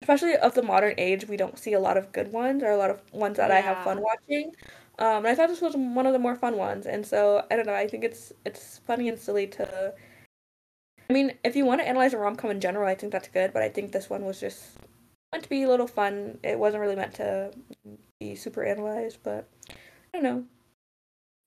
especially 0.02 0.36
of 0.38 0.54
the 0.56 0.62
modern 0.64 0.96
age, 0.98 1.28
we 1.28 1.38
don't 1.38 1.58
see 1.60 1.74
a 1.74 1.80
lot 1.80 1.98
of 1.98 2.12
good 2.12 2.32
ones 2.32 2.64
or 2.64 2.72
a 2.72 2.78
lot 2.78 2.90
of 2.92 3.02
ones 3.14 3.38
that 3.38 3.52
I 3.52 3.62
have 3.62 3.80
fun 3.80 4.02
watching. 4.02 4.54
Um, 5.00 5.18
and 5.26 5.28
I 5.28 5.36
thought 5.36 5.50
this 5.50 5.62
was 5.62 5.76
one 5.76 6.06
of 6.06 6.14
the 6.14 6.20
more 6.20 6.36
fun 6.36 6.56
ones, 6.58 6.86
and 6.86 7.06
so 7.06 7.46
I 7.50 7.56
don't 7.56 7.66
know. 7.66 7.74
I 7.74 7.88
think 7.88 8.04
it's 8.04 8.32
it's 8.46 8.80
funny 8.86 9.10
and 9.10 9.18
silly 9.18 9.48
to. 9.48 9.94
I 11.10 11.14
mean, 11.14 11.34
if 11.44 11.56
you 11.56 11.66
want 11.66 11.82
to 11.82 11.88
analyze 11.88 12.14
a 12.14 12.18
rom 12.18 12.36
com 12.36 12.52
in 12.52 12.62
general, 12.62 12.88
I 12.88 12.96
think 12.96 13.12
that's 13.12 13.28
good, 13.28 13.54
but 13.54 13.62
I 13.64 13.70
think 13.70 13.92
this 13.92 14.10
one 14.10 14.24
was 14.24 14.40
just 14.40 14.78
meant 15.32 15.44
to 15.44 15.50
be 15.50 15.64
a 15.64 15.70
little 15.70 15.88
fun. 15.88 16.38
It 16.44 16.58
wasn't 16.58 16.82
really 16.82 16.96
meant 16.96 17.16
to 17.16 17.52
be 18.20 18.36
super 18.36 18.64
analyzed, 18.64 19.20
but 19.24 19.50
I 19.70 19.76
don't 20.14 20.24
know. 20.24 20.44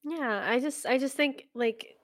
Yeah, 0.05 0.45
I 0.47 0.61
just 0.61 0.85
I 0.87 0.99
just 0.99 1.17
think 1.17 1.49
like 1.55 1.97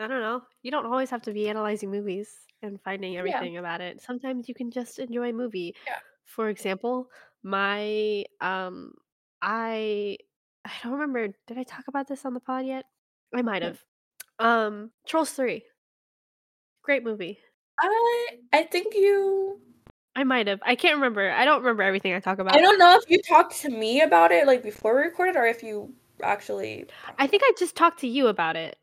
I 0.00 0.06
don't 0.06 0.20
know. 0.20 0.42
You 0.62 0.70
don't 0.70 0.86
always 0.86 1.10
have 1.10 1.22
to 1.22 1.32
be 1.32 1.48
analyzing 1.48 1.90
movies 1.90 2.28
and 2.62 2.80
finding 2.82 3.12
Yeah. 3.12 3.20
everything 3.20 3.56
about 3.56 3.80
it. 3.80 4.00
Sometimes 4.00 4.48
you 4.48 4.54
can 4.54 4.70
just 4.70 4.98
enjoy 4.98 5.30
a 5.30 5.32
movie. 5.32 5.74
Yeah. 5.86 5.98
For 6.24 6.48
example, 6.48 7.10
my 7.42 8.24
um 8.40 8.94
I 9.42 10.18
I 10.68 10.72
don't 10.82 10.92
remember 10.92 11.28
did 11.46 11.58
I 11.58 11.62
talk 11.62 11.88
about 11.88 12.08
this 12.08 12.24
on 12.24 12.34
the 12.34 12.40
pod 12.40 12.66
yet? 12.66 12.84
I 13.34 13.42
might 13.42 13.62
have. 13.62 13.82
Um 14.38 14.90
Trolls 15.06 15.30
3. 15.32 15.64
Great 16.82 17.04
movie. 17.04 17.38
I 17.80 18.26
I 18.52 18.62
think 18.64 18.94
you 18.94 19.60
I 20.16 20.24
might 20.24 20.48
have. 20.48 20.58
I 20.64 20.74
can't 20.74 20.96
remember. 20.96 21.30
I 21.30 21.44
don't 21.44 21.60
remember 21.60 21.82
everything 21.84 22.12
I 22.12 22.20
talk 22.20 22.40
about. 22.40 22.56
I 22.56 22.60
don't 22.60 22.78
know 22.78 22.98
if 23.00 23.08
you 23.08 23.22
talked 23.22 23.60
to 23.62 23.68
me 23.68 24.00
about 24.00 24.32
it, 24.32 24.48
like, 24.48 24.64
before 24.64 24.96
we 24.96 25.02
recorded 25.02 25.36
or 25.36 25.46
if 25.46 25.62
you 25.62 25.94
actually 26.24 26.86
I 27.18 27.28
think 27.28 27.42
I 27.44 27.52
just 27.56 27.76
talked 27.76 28.00
to 28.00 28.08
you 28.08 28.26
about 28.26 28.56
it. 28.56 28.76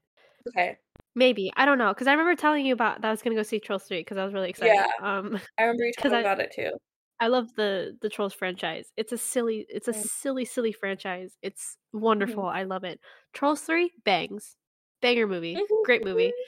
Okay. 0.47 0.77
Maybe. 1.13 1.51
I 1.55 1.65
don't 1.65 1.77
know 1.77 1.93
because 1.93 2.07
I 2.07 2.11
remember 2.11 2.35
telling 2.35 2.65
you 2.65 2.73
about 2.73 3.01
that 3.01 3.07
I 3.07 3.11
was 3.11 3.21
gonna 3.21 3.35
go 3.35 3.43
see 3.43 3.59
Trolls 3.59 3.83
3 3.83 3.99
because 3.99 4.17
I 4.17 4.23
was 4.23 4.33
really 4.33 4.49
excited. 4.49 4.75
Yeah. 4.75 4.87
Um, 5.01 5.39
I 5.57 5.63
remember 5.63 5.85
you 5.85 5.93
talking 5.97 6.13
I 6.13 6.21
about 6.21 6.39
it 6.39 6.51
too. 6.55 6.71
I 7.19 7.27
love 7.27 7.53
the 7.55 7.97
the 8.01 8.09
Trolls 8.09 8.33
franchise. 8.33 8.91
It's 8.97 9.11
a 9.11 9.17
silly 9.17 9.65
it's 9.69 9.87
a 9.87 9.93
Mm. 9.93 10.07
silly, 10.09 10.45
silly 10.45 10.71
franchise. 10.73 11.37
It's 11.41 11.77
Mhm. 12.19 12.35
wonderful. 12.35 12.45
I 12.45 12.63
love 12.63 12.83
it. 12.83 12.99
Trolls 13.33 13.61
3 13.61 13.93
bangs. 14.03 14.57
Banger 15.01 15.27
movie. 15.27 15.63
Great 15.83 16.03
movie. 16.03 16.33
Mhm. 16.33 16.45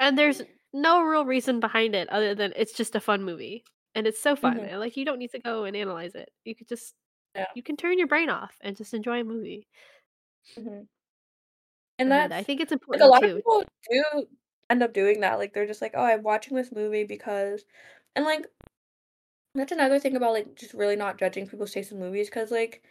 And 0.00 0.18
there's 0.18 0.42
no 0.72 1.02
real 1.02 1.24
reason 1.26 1.60
behind 1.60 1.94
it 1.94 2.08
other 2.08 2.34
than 2.34 2.52
it's 2.56 2.72
just 2.72 2.94
a 2.96 3.00
fun 3.00 3.22
movie. 3.24 3.64
And 3.94 4.06
it's 4.06 4.20
so 4.20 4.36
fun. 4.36 4.60
Mhm. 4.60 4.64
And, 4.64 4.80
like, 4.80 4.96
you 4.96 5.04
don't 5.04 5.18
need 5.18 5.32
to 5.32 5.38
go 5.40 5.64
and 5.64 5.76
analyze 5.76 6.14
it. 6.14 6.30
You 6.44 6.54
could 6.54 6.68
just 6.68 6.94
Yeah. 7.34 7.46
you 7.54 7.62
can 7.62 7.76
turn 7.76 7.98
your 7.98 8.08
brain 8.08 8.30
off 8.30 8.56
and 8.62 8.76
just 8.76 8.94
enjoy 8.94 9.20
a 9.20 9.24
movie. 9.24 9.66
And 11.98 12.10
And 12.10 12.32
I 12.32 12.42
think 12.42 12.60
it's 12.60 12.72
like, 12.90 13.00
a 13.00 13.06
important 13.06 13.06
lot 13.06 13.24
of 13.24 13.30
people 13.34 13.64
do 13.90 14.28
end 14.70 14.82
up 14.82 14.92
doing 14.92 15.20
that, 15.20 15.38
like, 15.38 15.52
they're 15.52 15.66
just 15.66 15.82
like, 15.82 15.92
"Oh, 15.94 16.02
I'm 16.04 16.22
watching 16.22 16.56
this 16.56 16.72
movie 16.72 17.04
because" 17.04 17.64
and, 18.16 18.24
like 18.24 18.46
that's 19.54 19.72
another 19.72 19.98
thing 19.98 20.16
about, 20.16 20.32
like, 20.32 20.54
just 20.54 20.74
really 20.74 20.96
not 20.96 21.18
judging 21.18 21.46
people's 21.46 21.72
taste 21.72 21.92
in 21.92 21.98
movies 21.98 22.28
because 22.28 22.50
like 22.50 22.82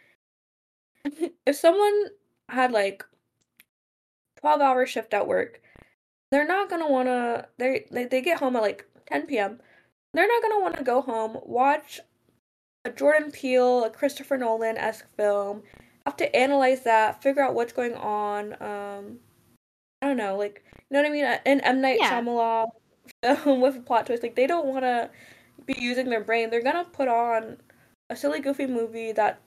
if 1.46 1.56
someone 1.56 2.06
had, 2.48 2.72
like 2.72 3.04
twelve-hour 4.40 4.86
shift 4.86 5.14
at 5.14 5.26
work, 5.26 5.60
they're 6.30 6.46
not 6.46 6.70
gonna 6.70 6.88
wanna 6.88 7.48
they 7.58 7.86
they 7.90 8.04
they 8.04 8.20
get 8.22 8.38
home 8.38 8.56
at, 8.56 8.62
like, 8.62 8.86
10 9.06 9.26
PM. 9.26 9.60
They're 10.14 10.28
not 10.28 10.42
gonna 10.42 10.60
wanna 10.60 10.82
go 10.84 11.00
home, 11.00 11.38
watch 11.44 12.00
a 12.84 12.90
Jordan 12.90 13.30
Peele, 13.30 13.84
a 13.84 13.90
Christopher 13.90 14.36
Nolan-esque 14.36 15.08
film, 15.16 15.62
have 16.06 16.16
to 16.16 16.36
analyze 16.36 16.82
that, 16.84 17.22
figure 17.22 17.42
out 17.42 17.54
what's 17.54 17.72
going 17.72 17.94
on, 17.94 18.54
um, 18.60 19.18
I 20.02 20.08
don't 20.08 20.16
know, 20.16 20.36
like, 20.36 20.64
you 20.74 20.80
know 20.90 21.00
what 21.02 21.08
I 21.08 21.12
mean? 21.12 21.24
An 21.24 21.60
M. 21.60 21.80
Night 21.80 21.98
Yeah. 22.00 22.20
Shyamalan 22.20 22.68
film 23.44 23.60
with 23.60 23.76
a 23.76 23.80
plot 23.80 24.06
twist, 24.06 24.22
like, 24.22 24.34
they 24.34 24.46
don't 24.46 24.66
wanna 24.66 25.10
be 25.66 25.74
using 25.78 26.08
their 26.10 26.22
brain, 26.24 26.50
they're 26.50 26.62
gonna 26.62 26.84
put 26.84 27.08
on 27.08 27.58
a 28.10 28.16
silly, 28.16 28.40
goofy 28.40 28.66
movie 28.66 29.12
that 29.12 29.40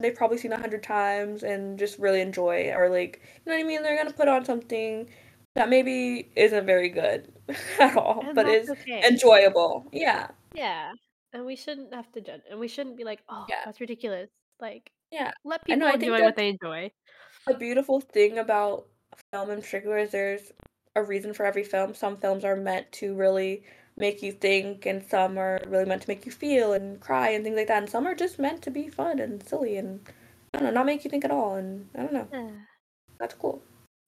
they've 0.00 0.14
probably 0.14 0.38
seen 0.38 0.52
a 0.52 0.56
100 0.56 0.82
times 0.82 1.42
and 1.42 1.78
just 1.78 1.98
really 1.98 2.20
enjoy, 2.20 2.72
or, 2.74 2.88
like, 2.90 3.20
you 3.44 3.50
know 3.50 3.56
what 3.56 3.64
I 3.64 3.66
mean? 3.68 3.82
They're 3.82 3.96
gonna 3.96 4.12
put 4.12 4.28
on 4.28 4.44
something 4.44 5.08
that 5.54 5.68
maybe 5.68 6.30
isn't 6.36 6.66
very 6.66 6.88
good 6.88 7.32
at 7.80 7.96
all, 7.96 8.22
And 8.26 8.34
but 8.34 8.46
is 8.46 8.68
okay. 8.70 9.02
enjoyable. 9.06 9.86
Yeah. 9.92 10.28
Yeah. 10.54 10.92
And 11.32 11.44
we 11.44 11.56
shouldn't 11.56 11.94
have 11.94 12.10
to 12.12 12.20
judge 12.20 12.42
and 12.50 12.58
we 12.60 12.68
shouldn't 12.68 12.96
be 12.96 13.04
like, 13.04 13.20
"Oh, 13.28 13.44
Yeah. 13.48 13.62
that's 13.64 13.80
ridiculous." 13.80 14.28
Like, 14.60 14.90
Yeah. 15.10 15.32
let 15.44 15.66
know, 15.68 15.74
people 15.74 15.88
I 15.88 15.92
enjoy 15.94 16.22
what 16.24 16.36
they 16.36 16.48
enjoy. 16.48 16.90
a 17.46 17.54
beautiful 17.54 18.00
thing 18.00 18.38
about 18.38 18.86
film 19.32 19.50
in 19.50 19.60
particular 19.60 19.98
is 19.98 20.10
there's 20.10 20.52
a 20.94 21.02
reason 21.02 21.32
for 21.34 21.44
every 21.44 21.64
film. 21.64 21.94
Some 21.94 22.16
films 22.16 22.44
are 22.44 22.56
meant 22.56 22.90
to 22.92 23.14
really 23.14 23.64
make 23.96 24.22
you 24.22 24.32
think, 24.32 24.86
and 24.86 25.02
some 25.08 25.38
are 25.38 25.60
really 25.66 25.84
meant 25.86 26.02
to 26.02 26.08
make 26.08 26.26
you 26.26 26.32
feel 26.32 26.72
and 26.72 27.00
cry 27.00 27.30
and 27.30 27.42
things 27.44 27.56
like 27.56 27.68
that, 27.68 27.82
and 27.82 27.90
some 27.90 28.06
are 28.06 28.14
just 28.14 28.38
meant 28.38 28.62
to 28.62 28.70
be 28.70 28.88
fun 28.88 29.18
and 29.18 29.42
silly 29.46 29.76
and, 29.76 30.00
I 30.54 30.58
don't 30.58 30.68
know, 30.68 30.74
not 30.74 30.86
make 30.86 31.04
you 31.04 31.10
think 31.10 31.24
at 31.24 31.30
all, 31.30 31.54
and 31.56 31.88
I 31.96 32.02
don't 32.02 32.12
know. 32.12 32.28
Yeah. 32.32 32.50
That's 33.18 33.34
cool. 33.34 33.62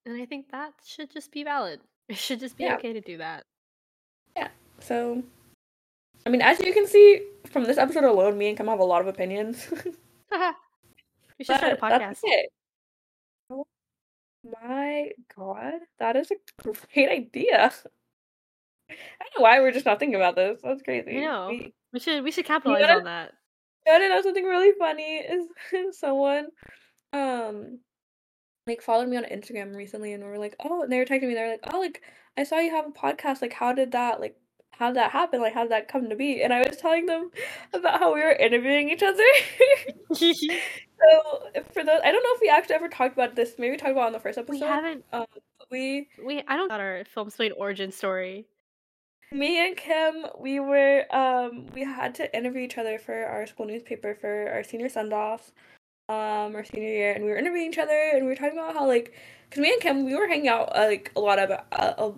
And 0.07 0.20
I 0.20 0.26
think 0.26 0.51
that 0.51 0.72
should 0.84 1.11
just 1.11 1.32
be 1.32 1.45
valid. 1.45 1.80
It 2.09 2.16
should 2.16 2.41
just 2.41 2.57
be 2.57 2.64
Yeah. 2.64 2.76
okay 2.76 2.95
to 2.95 3.01
do 3.03 3.18
that. 3.18 3.45
Yeah. 4.36 4.49
So, 4.80 5.22
I 6.24 6.30
mean, 6.30 6.41
as 6.41 6.59
you 6.61 6.72
can 6.72 6.86
see 6.86 7.20
from 7.51 7.64
this 7.64 7.76
episode 7.76 8.05
alone, 8.05 8.39
me 8.39 8.49
and 8.49 8.57
Kim 8.57 8.66
have 8.68 8.78
a 8.80 8.84
lot 8.84 9.01
of 9.03 9.07
opinions. 9.09 9.68
We 11.39 11.45
should 11.45 11.57
start 11.57 11.72
a 11.72 11.76
But 11.80 11.99
that's 11.99 12.20
podcast. 12.20 12.43
Oh 13.51 13.64
my 14.62 15.12
god, 15.36 15.74
that 15.99 16.16
is 16.16 16.30
a 16.32 16.36
great 16.93 17.09
idea. 17.11 17.72
I 18.91 18.95
don't 19.24 19.39
know 19.39 19.43
why 19.43 19.61
we're 19.61 19.72
just 19.72 19.86
not 19.86 19.99
thinking 19.99 20.16
about 20.16 20.36
this. 20.36 20.61
That's 20.62 20.80
I 20.80 20.84
crazy. 20.84 21.20
know. 21.20 21.49
We 21.51 21.74
We 21.93 22.01
should 22.01 22.24
we 22.24 22.30
should 22.30 22.45
capitalize 22.47 22.82
wanna 22.82 22.99
on 22.99 23.05
that. 23.05 23.32
you 23.86 23.93
wanna 23.93 24.09
know 24.09 24.22
something 24.22 24.45
really 24.45 24.72
funny 24.78 25.16
is 25.18 25.47
someone, 25.99 26.49
um, 27.12 27.80
like, 28.66 28.82
followed 28.82 29.09
me 29.09 29.16
on 29.16 29.24
Instagram 29.24 29.74
recently, 29.74 30.12
and 30.12 30.22
we 30.22 30.28
were 30.28 30.39
like, 30.39 30.57
"Oh" 30.64 30.82
and 30.82 30.93
they 30.93 30.99
were 30.99 31.05
texting 31.05 31.28
me, 31.28 31.34
they 31.34 31.43
were 31.43 31.51
like, 31.53 31.72
"Oh, 31.72 31.80
like, 31.80 32.03
I 32.36 32.45
saw 32.45 32.59
you 32.59 32.70
have 32.70 32.86
a 32.86 32.91
podcast, 32.91 33.41
like, 33.43 33.53
how 33.55 33.72
did 33.72 33.93
that 33.93 34.20
like, 34.20 34.36
how 34.72 34.89
did 34.89 34.97
that 34.97 35.11
happen? 35.11 35.41
Like, 35.41 35.55
how 35.55 35.62
did 35.62 35.72
that 35.72 35.89
come 35.89 36.09
to 36.11 36.16
be?" 36.16 36.43
And 36.43 36.53
I 36.53 36.61
was 36.66 36.76
telling 36.76 37.07
them 37.07 37.30
about 37.72 37.99
how 38.01 38.14
we 38.14 38.20
were 38.20 38.32
interviewing 38.32 38.91
each 38.91 39.03
other. 39.03 39.24
So, 41.01 41.62
for 41.72 41.84
those 41.84 42.01
I 42.03 42.11
don't 42.11 42.22
know 42.24 42.34
if 42.34 42.41
we 42.41 42.49
actually 42.49 42.74
ever 42.74 42.89
talked 42.89 43.12
about 43.12 43.36
this, 43.36 43.55
maybe 43.59 43.70
we 43.72 43.76
talked 43.76 43.93
about 43.93 44.03
it 44.03 44.07
on 44.07 44.12
the 44.12 44.18
first 44.18 44.36
episode. 44.36 44.61
We 44.61 44.66
haven't 44.66 45.05
um, 45.12 45.26
we 45.70 46.09
we 46.26 46.43
I 46.49 46.57
don't 46.57 46.68
got 46.68 46.80
our 46.80 47.05
Filmsplain 47.14 47.53
origin 47.57 47.93
story. 47.93 48.47
Me 49.33 49.66
and 49.66 49.76
Kim, 49.76 50.26
we 50.39 50.61
were, 50.61 51.05
um 51.14 51.66
we 51.74 51.83
had 51.85 52.14
to 52.16 52.37
interview 52.37 52.62
each 52.62 52.79
other 52.79 52.99
for 52.99 53.24
our 53.26 53.47
school 53.47 53.66
newspaper 53.66 54.14
for 54.14 54.51
our 54.53 54.62
senior 54.64 54.89
send-off, 54.89 55.53
um, 56.09 56.57
our 56.57 56.64
senior 56.64 56.89
year, 56.89 57.12
and 57.12 57.24
we 57.24 57.31
were 57.31 57.37
interviewing 57.37 57.68
each 57.70 57.79
other, 57.79 58.11
and 58.14 58.22
we 58.24 58.29
were 58.29 58.37
talking 58.37 58.59
about 58.59 58.74
how, 58.74 58.87
like, 58.87 59.12
cause 59.51 59.61
me 59.61 59.72
and 59.72 59.81
Kim, 59.83 60.05
we 60.05 60.16
were 60.16 60.29
hanging 60.29 60.49
out, 60.49 60.74
uh, 60.76 60.87
like, 60.87 61.12
a 61.16 61.20
lot 61.20 61.39
of, 61.39 61.51
uh, 61.51 61.64
uh 61.72 62.12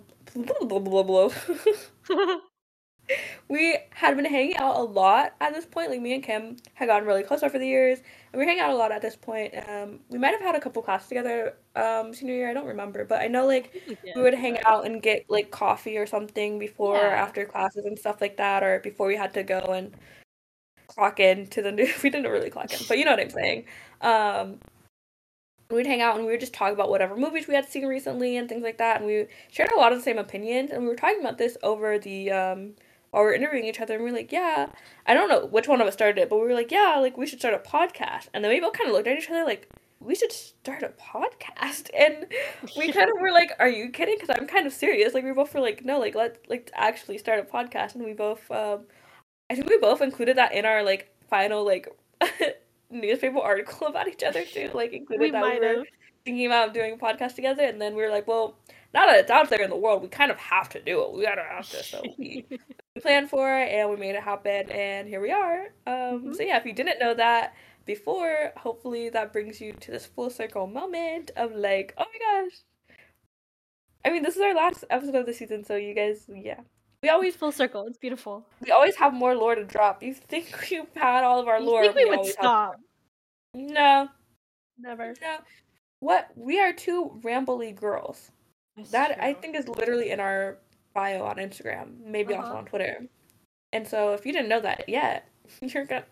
We 3.48 3.78
had 3.90 4.16
been 4.16 4.24
hanging 4.24 4.56
out 4.56 4.76
a 4.76 4.82
lot 4.82 5.34
at 5.40 5.52
this 5.52 5.66
point, 5.66 5.90
like, 5.90 6.00
me 6.00 6.14
and 6.14 6.22
Kim 6.22 6.56
had 6.74 6.86
gotten 6.86 7.06
really 7.06 7.22
close 7.24 7.42
over 7.42 7.58
the 7.58 7.66
years, 7.66 7.98
and 7.98 8.38
we 8.38 8.38
were 8.38 8.44
hanging 8.44 8.62
out 8.62 8.70
a 8.70 8.76
lot 8.76 8.92
at 8.92 9.02
this 9.02 9.16
point, 9.16 9.54
um, 9.68 10.00
we 10.08 10.18
might 10.18 10.30
have 10.30 10.40
had 10.40 10.54
a 10.54 10.60
couple 10.60 10.80
classes 10.82 11.08
together, 11.08 11.56
um, 11.76 12.14
senior 12.14 12.34
year, 12.34 12.50
I 12.50 12.54
don't 12.54 12.66
remember, 12.66 13.04
but 13.04 13.20
I 13.20 13.26
know, 13.26 13.46
like, 13.46 13.72
I 13.74 13.80
think 13.80 13.98
we 14.04 14.12
we 14.14 14.22
would 14.22 14.34
hang 14.34 14.54
but 14.54 14.66
out 14.66 14.86
and 14.86 15.02
get, 15.02 15.24
like, 15.28 15.50
coffee 15.50 15.96
or 15.98 16.06
something 16.06 16.58
before 16.58 16.96
or 17.08 17.10
after 17.10 17.44
classes 17.44 17.84
and 17.86 17.98
stuff 17.98 18.20
like 18.20 18.36
that, 18.36 18.62
or 18.62 18.78
before 18.80 19.06
we 19.08 19.16
had 19.16 19.34
to 19.34 19.42
go 19.42 19.58
and 19.60 19.96
clock 20.86 21.20
in 21.20 21.46
to 21.48 21.62
the 21.62 21.72
new 21.72 21.88
we 22.02 22.10
didn't 22.10 22.30
really 22.30 22.50
clock 22.50 22.72
in, 22.72 22.80
but 22.88 22.98
you 22.98 23.04
know 23.04 23.12
what 23.12 23.20
I'm 23.20 23.30
saying. 23.30 23.64
Um, 24.00 24.60
we'd 25.70 25.86
hang 25.86 26.00
out 26.02 26.16
and 26.16 26.24
we 26.26 26.32
would 26.32 26.40
just 26.40 26.52
talk 26.52 26.72
about 26.72 26.90
whatever 26.90 27.16
movies 27.16 27.46
we 27.46 27.54
had 27.54 27.68
seen 27.68 27.86
recently 27.86 28.36
and 28.36 28.48
things 28.48 28.62
like 28.62 28.78
that, 28.78 28.98
and 28.98 29.06
we 29.06 29.26
shared 29.50 29.70
a 29.72 29.76
lot 29.78 29.92
of 29.92 29.98
the 29.98 30.02
same 30.04 30.18
opinions, 30.18 30.70
and 30.70 30.82
we 30.82 30.88
were 30.88 30.96
talking 30.96 31.20
about 31.20 31.38
this 31.38 31.56
over 31.62 31.98
the, 31.98 32.30
um 32.30 32.74
while 33.10 33.22
we're 33.24 33.34
interviewing 33.34 33.64
each 33.66 33.80
other, 33.80 33.94
and 33.94 34.04
we're 34.04 34.12
like, 34.12 34.32
"Yeah" 34.32 34.70
I 35.06 35.14
don't 35.14 35.28
know 35.28 35.46
which 35.46 35.68
one 35.68 35.80
of 35.80 35.86
us 35.86 35.94
started 35.94 36.18
it, 36.20 36.28
but 36.30 36.38
we 36.38 36.46
were 36.46 36.54
like, 36.54 36.70
"Yeah, 36.70 36.96
like, 37.00 37.16
we 37.16 37.26
should 37.26 37.40
start 37.40 37.54
a 37.54 37.58
podcast," 37.58 38.28
and 38.34 38.44
then 38.44 38.50
we 38.52 38.60
both 38.60 38.74
kinda 38.76 38.92
looked 38.92 39.08
at 39.08 39.18
each 39.18 39.30
other 39.30 39.44
like, 39.44 39.68
"We 40.00 40.14
should 40.14 40.32
start 40.32 40.82
a 40.82 40.88
podcast?" 40.90 41.90
And 41.94 42.26
we 42.76 42.88
kind 42.90 43.10
of 43.10 43.20
were 43.20 43.32
like, 43.32 43.52
"Are 43.58 43.68
you 43.68 43.90
kidding? 43.90 44.16
Because 44.18 44.34
I'm 44.38 44.46
kind 44.46 44.66
of 44.66 44.72
serious, 44.72 45.14
like, 45.14 45.24
we 45.24 45.32
both 45.32 45.54
were 45.54 45.60
like, 45.60 45.84
"No, 45.84 45.98
like, 45.98 46.14
let's, 46.14 46.38
like, 46.48 46.70
actually 46.74 47.18
start 47.18 47.40
a 47.40 47.44
podcast," 47.44 47.94
and 47.94 48.04
we 48.04 48.12
both, 48.14 48.50
um 48.50 48.86
I 49.50 49.54
think 49.56 49.68
we 49.68 49.78
both 49.78 50.00
included 50.02 50.36
that 50.38 50.52
in 50.52 50.64
our, 50.64 50.82
like, 50.84 51.12
final, 51.28 51.64
like, 51.64 51.88
newspaper 52.90 53.38
article 53.40 53.86
about 53.88 54.08
each 54.08 54.22
other 54.22 54.44
too, 54.44 54.70
like, 54.74 54.92
included 54.92 55.30
We 55.30 55.32
that 55.32 55.46
we 55.48 55.58
were 55.58 55.76
have. 55.78 55.86
thinking 56.24 56.46
about 56.46 56.74
doing 56.74 56.94
a 56.94 56.96
podcast 56.98 57.34
together, 57.36 57.64
and 57.64 57.80
then 57.80 57.94
we 57.96 58.02
were 58.02 58.10
like, 58.10 58.26
"Well, 58.28 58.58
now 58.94 59.06
that 59.06 59.18
it's 59.20 59.30
out 59.30 59.50
there 59.50 59.62
in 59.62 59.70
the 59.70 59.76
world, 59.76 60.02
we 60.02 60.08
kind 60.08 60.30
of 60.30 60.38
have 60.38 60.68
to 60.70 60.80
do 60.82 61.02
it, 61.04 61.12
we 61.12 61.22
gotta 61.24 61.42
have 61.44 61.68
to," 61.70 61.82
so 61.84 62.14
we 62.18 62.46
we 62.94 63.00
planned 63.00 63.30
for 63.30 63.48
it, 63.56 63.68
and 63.72 63.88
we 63.90 63.96
made 63.96 64.14
it 64.14 64.22
happen, 64.22 64.70
and 64.70 65.08
here 65.08 65.20
we 65.20 65.30
are. 65.30 65.66
Um, 65.86 66.24
Mhm. 66.24 66.36
so 66.36 66.42
yeah, 66.42 66.56
if 66.56 66.66
you 66.66 66.72
didn't 66.72 66.98
know 66.98 67.14
that 67.14 67.54
before, 67.84 68.52
hopefully 68.56 69.08
that 69.10 69.32
brings 69.32 69.60
you 69.60 69.72
to 69.72 69.90
this 69.90 70.06
full 70.06 70.30
circle 70.30 70.66
moment 70.66 71.30
of, 71.36 71.52
like, 71.54 71.94
"Oh 71.98 72.04
my 72.12 72.18
gosh." 72.18 72.60
I 74.04 74.10
mean, 74.10 74.22
this 74.22 74.36
is 74.36 74.42
our 74.42 74.54
last 74.54 74.84
episode 74.90 75.14
of 75.14 75.26
the 75.26 75.34
season, 75.34 75.64
so 75.64 75.76
you 75.76 75.94
guys 75.94 76.26
yeah. 76.28 76.60
We 77.02 77.08
always 77.08 77.34
full 77.36 77.52
circle, 77.52 77.86
it's 77.86 77.96
beautiful. 77.96 78.44
we 78.60 78.70
always 78.72 78.96
have 78.96 79.14
more 79.14 79.34
lore 79.34 79.54
to 79.54 79.64
drop. 79.64 80.02
You 80.02 80.12
think 80.14 80.46
we've 80.70 80.92
had 80.94 81.24
all 81.24 81.38
of 81.40 81.48
our 81.48 81.58
You 81.60 81.66
lore, 81.66 81.82
think 81.84 81.96
we 81.96 82.16
would 82.16 82.26
stop. 82.26 82.78
No. 83.54 84.08
Never. 84.78 85.14
No. 85.20 85.38
What 86.00 86.30
we 86.36 86.60
are 86.60 86.72
two 86.72 87.18
rambly 87.22 87.74
girls. 87.74 88.30
It's 88.76 88.90
That 88.90 89.20
I 89.20 89.34
think 89.34 89.54
is 89.56 89.68
literally 89.68 90.10
in 90.10 90.20
our 90.20 90.58
bio 90.94 91.24
on 91.24 91.36
Instagram, 91.36 91.98
maybe 92.04 92.34
also 92.34 92.48
Uh-huh. 92.50 92.58
on 92.58 92.64
Twitter. 92.66 93.06
And 93.72 93.86
so 93.86 94.12
if 94.14 94.26
you 94.26 94.32
didn't 94.32 94.48
know 94.48 94.60
that 94.60 94.88
yet, 94.88 95.28
you're 95.62 95.84
gonna 95.86 96.04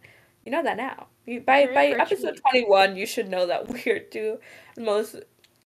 you 0.44 0.52
know 0.52 0.62
that 0.62 0.76
now. 0.76 1.08
You 1.26 1.40
by 1.40 1.62
You're 1.64 1.74
by 1.74 1.86
episode 1.88 2.38
21, 2.50 2.96
you 2.96 3.06
should 3.06 3.28
know 3.28 3.46
that 3.46 3.68
we're 3.86 4.00
two 4.00 4.38
most 4.78 5.16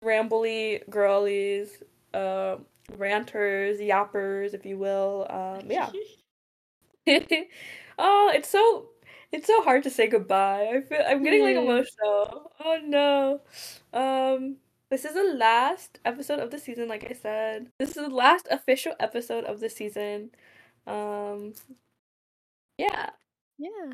rambly 0.03 0.87
girlies, 0.89 1.83
uh, 2.13 2.57
ranters, 2.97 3.79
yappers, 3.79 4.53
if 4.53 4.65
you 4.65 4.77
will. 4.77 5.27
Um, 5.29 5.69
yeah. 5.69 5.91
oh, 7.97 8.31
it's 8.33 8.49
so 8.49 8.89
it's 9.31 9.47
so 9.47 9.61
hard 9.63 9.83
to 9.83 9.89
say 9.89 10.07
goodbye. 10.07 10.69
I 10.75 10.81
feel 10.81 11.03
I'm 11.07 11.23
getting 11.23 11.43
like 11.43 11.55
emotional. 11.55 12.51
Oh 12.63 12.79
no. 12.83 13.41
Um 13.93 14.57
this 14.89 15.05
is 15.05 15.13
the 15.13 15.35
last 15.37 15.99
episode 16.05 16.39
of 16.39 16.51
the 16.51 16.57
season, 16.59 16.87
like 16.87 17.05
I 17.09 17.13
said. 17.13 17.71
This 17.79 17.89
is 17.89 17.95
the 17.95 18.09
last 18.09 18.47
official 18.51 18.93
episode 18.99 19.43
of 19.45 19.59
the 19.59 19.69
season. 19.69 20.31
Um 20.87 21.53
yeah. 22.77 23.09
Yeah. 23.57 23.91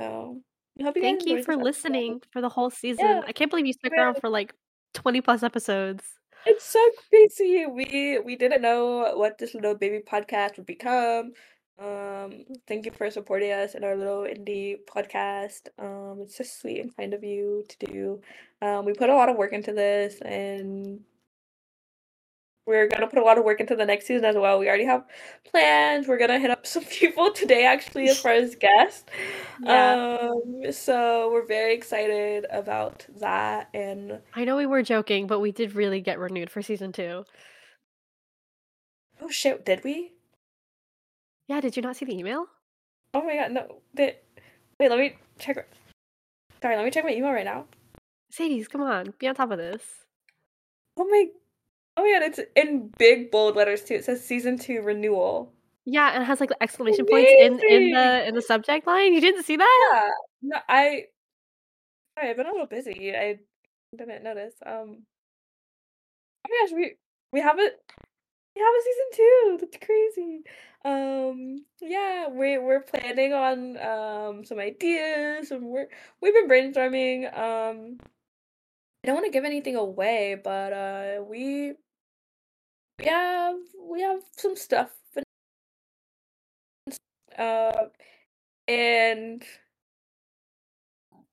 So 0.00 0.40
I 0.80 0.84
hope 0.84 0.96
you 0.96 1.02
Thank 1.02 1.26
you 1.26 1.42
for 1.42 1.56
this 1.56 1.56
episode. 1.56 1.64
listening 1.64 2.22
for 2.32 2.40
the 2.40 2.48
whole 2.48 2.70
season. 2.70 3.04
Yeah. 3.06 3.20
I 3.26 3.32
can't 3.32 3.50
believe 3.50 3.66
you 3.66 3.72
stuck 3.72 3.92
Yeah. 3.94 4.02
around 4.04 4.20
for 4.20 4.28
like 4.28 4.54
20 4.94 5.20
plus 5.20 5.42
episodes. 5.42 6.04
It's 6.46 6.64
so 6.64 6.80
crazy. 7.08 7.66
We 7.66 8.18
we 8.24 8.36
didn't 8.36 8.62
know 8.62 9.12
what 9.16 9.38
this 9.38 9.54
little 9.54 9.74
baby 9.76 10.00
podcast 10.00 10.56
would 10.56 10.66
become. 10.66 11.32
Um, 11.82 12.44
thank 12.68 12.86
you 12.86 12.92
for 12.92 13.10
supporting 13.10 13.50
us 13.50 13.74
in 13.74 13.82
our 13.82 13.96
little 13.96 14.22
indie 14.22 14.76
podcast. 14.86 15.68
Um, 15.78 16.20
it's 16.20 16.38
just 16.38 16.60
sweet 16.60 16.80
and 16.80 16.96
kind 16.96 17.12
of 17.12 17.24
you 17.24 17.64
to 17.68 17.86
do. 17.86 18.20
Um, 18.60 18.84
we 18.84 18.92
put 18.92 19.10
a 19.10 19.14
lot 19.14 19.28
of 19.28 19.36
work 19.36 19.52
into 19.52 19.72
this, 19.72 20.20
and 20.20 21.00
we're 22.66 22.86
gonna 22.86 23.08
put 23.08 23.18
a 23.18 23.24
lot 23.24 23.38
of 23.38 23.44
work 23.44 23.58
into 23.58 23.74
the 23.74 23.84
next 23.84 24.06
season 24.06 24.24
as 24.24 24.36
well. 24.36 24.60
We 24.60 24.68
already 24.68 24.84
have 24.84 25.04
plans. 25.50 26.06
We're 26.06 26.18
gonna 26.18 26.38
hit 26.38 26.52
up 26.52 26.66
some 26.68 26.84
people 26.84 27.32
today, 27.32 27.64
actually, 27.64 28.08
as 28.08 28.20
far 28.20 28.32
as 28.32 28.54
guests. 28.60 29.04
Yeah. 29.60 30.18
Um, 30.20 30.70
so 30.70 31.32
we're 31.32 31.46
very 31.46 31.74
excited 31.74 32.46
about 32.50 33.04
that, 33.18 33.70
and 33.74 34.20
I 34.34 34.44
know 34.44 34.56
we 34.56 34.66
were 34.66 34.82
joking, 34.82 35.26
but 35.26 35.40
we 35.40 35.50
did 35.50 35.74
really 35.74 36.00
get 36.00 36.20
renewed 36.20 36.50
for 36.50 36.62
season 36.62 36.92
two. 36.92 37.24
oh 39.20 39.30
shit, 39.30 39.64
did 39.64 39.82
we? 39.82 40.12
Yeah, 41.48 41.60
did 41.60 41.76
you 41.76 41.82
not 41.82 41.96
see 41.96 42.04
the 42.04 42.16
email? 42.16 42.46
Oh 43.14 43.22
my 43.22 43.36
god, 43.36 43.52
no. 43.52 43.82
Did 43.94 44.16
wait, 44.78 44.88
let 44.90 44.98
me 44.98 45.16
check. 45.38 45.68
Sorry, 46.60 46.76
let 46.76 46.84
me 46.84 46.90
check 46.90 47.04
my 47.04 47.12
email 47.12 47.32
right 47.32 47.44
now. 47.44 47.66
Cedes, 48.30 48.68
come 48.68 48.80
on, 48.80 49.12
be 49.18 49.28
on 49.28 49.34
top 49.34 49.50
of 49.50 49.58
this. 49.58 49.82
Oh 50.96 51.04
my, 51.04 51.26
oh 51.96 52.02
my 52.02 52.18
god, 52.18 52.22
it's 52.22 52.40
in 52.56 52.90
big 52.98 53.30
bold 53.30 53.56
letters 53.56 53.82
too. 53.82 53.94
It 53.94 54.04
says 54.04 54.24
season 54.24 54.58
two 54.58 54.80
renewal. 54.82 55.52
Yeah, 55.84 56.12
and 56.12 56.22
it 56.22 56.26
has 56.26 56.40
like 56.40 56.48
the 56.48 56.62
exclamation 56.62 57.04
points 57.06 57.30
in 57.38 57.60
in 57.68 57.90
the 57.90 58.28
in 58.28 58.34
the 58.34 58.42
subject 58.42 58.86
line. 58.86 59.12
You 59.12 59.20
didn't 59.20 59.42
see 59.42 59.56
that? 59.56 59.90
Yeah, 59.92 60.10
no, 60.42 60.56
I. 60.68 61.06
Sorry, 62.16 62.30
I've 62.30 62.36
been 62.36 62.46
a 62.46 62.52
little 62.52 62.66
busy. 62.66 63.12
I 63.14 63.38
didn't 63.96 64.22
notice. 64.22 64.54
Um. 64.64 65.02
Oh 66.44 66.48
my 66.48 66.66
gosh, 66.66 66.72
we 66.74 66.96
we 67.32 67.40
have 67.40 67.58
We 68.54 68.62
have 68.62 68.74
a 68.74 68.82
season 68.82 69.08
two. 69.14 69.58
That's 69.60 69.86
crazy. 69.86 70.42
Um. 70.84 71.64
Yeah, 71.80 72.28
we 72.28 72.58
we're 72.58 72.80
planning 72.80 73.32
on 73.32 73.78
um 73.78 74.44
some 74.44 74.58
ideas, 74.58 75.50
and 75.50 75.64
we're 75.64 75.88
we've 76.20 76.34
been 76.34 76.48
brainstorming. 76.48 77.26
Um. 77.36 77.98
I 79.04 79.08
don't 79.08 79.16
want 79.16 79.26
to 79.26 79.32
give 79.32 79.44
anything 79.44 79.74
away, 79.74 80.40
but 80.42 80.72
uh, 80.72 81.22
we 81.28 81.72
we 83.00 83.04
have 83.06 83.56
we 83.80 84.00
have 84.02 84.20
some 84.36 84.54
stuff. 84.54 84.90
Uh, 87.36 87.72
and 88.68 89.42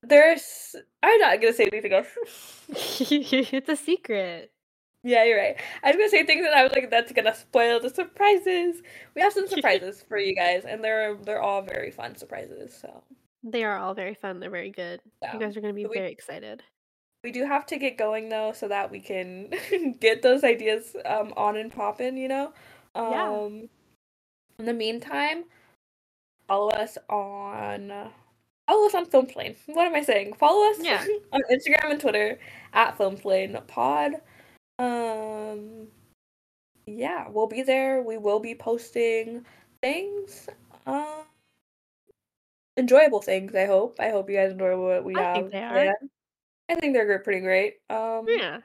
there's 0.01 0.75
I'm 1.03 1.19
not 1.19 1.41
gonna 1.41 1.53
say 1.53 1.69
anything 1.71 1.93
else. 1.93 2.07
it's 2.69 3.69
a 3.69 3.75
secret. 3.75 4.51
Yeah, 5.03 5.23
you're 5.23 5.37
right. 5.37 5.55
I 5.83 5.87
was 5.89 5.95
gonna 5.97 6.09
say 6.09 6.25
things 6.25 6.43
that 6.43 6.53
I 6.53 6.63
was 6.63 6.73
like, 6.73 6.89
that's 6.91 7.11
gonna 7.13 7.33
spoil 7.35 7.79
the 7.79 7.89
surprises. 7.89 8.81
We 9.15 9.21
have 9.21 9.31
some 9.33 9.47
surprises 9.55 10.03
for 10.07 10.17
you 10.17 10.35
guys, 10.35 10.65
and 10.65 10.83
they're 10.83 11.15
they're 11.15 11.41
all 11.41 11.61
very 11.61 11.91
fun 11.91 12.15
surprises. 12.17 12.77
So 12.79 13.03
They 13.43 13.63
are 13.63 13.77
all 13.77 13.93
very 13.93 14.13
fun. 14.15 14.39
They're 14.39 14.49
very 14.49 14.71
good. 14.71 14.99
Yeah. 15.21 15.33
You 15.33 15.39
guys 15.39 15.55
are 15.55 15.61
going 15.61 15.73
to 15.73 15.75
be 15.81 15.85
we- 15.85 15.97
very 15.97 16.11
excited. 16.11 16.63
we 17.23 17.31
do 17.31 17.45
have 17.45 17.65
to 17.67 17.77
get 17.77 17.97
going 17.97 18.27
though, 18.29 18.51
so 18.53 18.67
that 18.67 18.91
we 18.91 18.99
can 18.99 19.51
get 20.01 20.21
those 20.21 20.43
ideas 20.43 20.95
um 21.05 21.33
on 21.37 21.55
and 21.57 21.71
popping. 21.71 22.17
You 22.17 22.27
know. 22.27 22.53
Um, 22.95 23.11
Yeah. 23.11 23.47
In 24.59 24.65
the 24.65 24.73
meantime, 24.73 25.45
follow 26.49 26.69
us 26.71 26.97
on. 27.09 28.11
Follow 28.67 28.85
us 28.85 28.93
on 28.93 29.05
Filmsplain. 29.05 29.55
What 29.67 29.87
am 29.87 29.95
I 29.95 30.03
saying? 30.03 30.33
Follow 30.33 30.69
us 30.71 30.77
Yeah. 30.81 31.05
on 31.31 31.41
Instagram 31.49 31.91
and 31.91 31.99
Twitter 32.01 32.37
at 32.73 32.97
Filmsplain 32.97 33.65
Pod. 33.67 34.15
Um, 34.79 35.87
yeah, 36.87 37.27
we'll 37.29 37.47
be 37.47 37.61
there. 37.63 38.01
We 38.01 38.17
will 38.17 38.39
be 38.39 38.55
posting 38.55 39.45
things. 39.81 40.47
Um, 40.85 41.25
enjoyable 42.77 43.21
things. 43.21 43.53
I 43.55 43.65
hope. 43.65 43.99
I 43.99 44.09
hope 44.09 44.29
you 44.29 44.37
guys 44.37 44.51
enjoy 44.53 44.77
what 44.77 45.03
we 45.03 45.15
I 45.15 45.23
have. 45.23 45.33
think 45.35 45.51
they 45.51 45.63
are. 45.63 45.73
planned. 45.73 46.09
I 46.69 46.75
think 46.75 46.93
they're 46.93 47.19
pretty 47.19 47.41
great. 47.41 47.77
Um, 47.89 48.25
Yeah. 48.27 48.59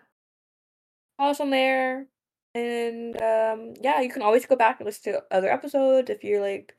follow 1.16 1.30
us 1.30 1.40
on 1.40 1.50
there. 1.50 2.06
And 2.54 3.20
um, 3.20 3.74
yeah, 3.80 4.00
you 4.00 4.08
can 4.10 4.22
always 4.22 4.46
go 4.46 4.56
back 4.56 4.78
and 4.78 4.86
listen 4.86 5.14
to 5.14 5.24
other 5.32 5.50
episodes 5.50 6.08
if 6.08 6.22
you're 6.22 6.40
like, 6.40 6.76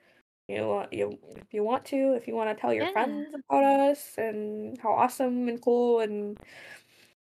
you 0.48 0.57
know, 0.57 0.88
you 0.91 1.18
if 1.36 1.53
you 1.53 1.64
want 1.64 1.84
to, 1.86 2.14
if 2.14 2.28
you 2.28 2.36
want 2.36 2.56
to 2.56 2.60
tell 2.62 2.74
your 2.74 2.86
Yeah. 2.86 2.91
friends 2.94 3.34
about 3.34 3.64
us 3.64 4.14
and 4.18 4.78
how 4.80 4.91
awesome 4.94 5.49
and 5.49 5.62
cool 5.62 5.99
and 5.99 6.38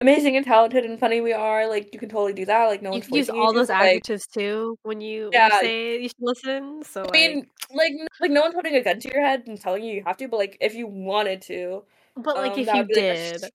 amazing 0.01 0.35
and 0.35 0.45
talented 0.45 0.83
and 0.85 0.99
funny 0.99 1.21
we 1.21 1.33
are. 1.33 1.67
Like 1.67 1.93
you 1.93 1.99
can 1.99 2.09
totally 2.09 2.33
do 2.33 2.45
that. 2.45 2.65
Like 2.65 2.81
no 2.81 2.89
You 2.89 2.99
one's 2.99 3.09
use 3.09 3.27
you 3.27 3.41
all 3.41 3.53
those 3.53 3.69
like, 3.69 3.89
adjectives 3.89 4.27
too 4.27 4.77
when 4.83 5.01
you, 5.01 5.25
when 5.25 5.33
Yeah. 5.33 5.47
you 5.47 5.59
say 5.59 6.01
you 6.01 6.07
should 6.09 6.15
listen. 6.19 6.83
So 6.83 7.05
I 7.05 7.11
mean, 7.11 7.47
like, 7.73 7.93
like 8.19 8.31
no 8.31 8.41
one's 8.41 8.55
putting 8.55 8.75
a 8.75 8.83
gun 8.83 8.99
to 8.99 9.09
your 9.13 9.23
head 9.23 9.43
and 9.47 9.59
telling 9.59 9.83
you 9.83 9.93
you 9.95 10.03
have 10.05 10.17
to, 10.17 10.27
but 10.27 10.37
like 10.37 10.57
if 10.59 10.75
you 10.75 10.87
wanted 10.87 11.41
to, 11.43 11.83
but 12.15 12.35
like 12.35 12.53
um, 12.53 12.59
if 12.59 12.67
you 12.67 12.77
would 12.77 12.87
be, 12.87 12.95
like, 12.95 13.03
a 13.03 13.39
did, 13.39 13.51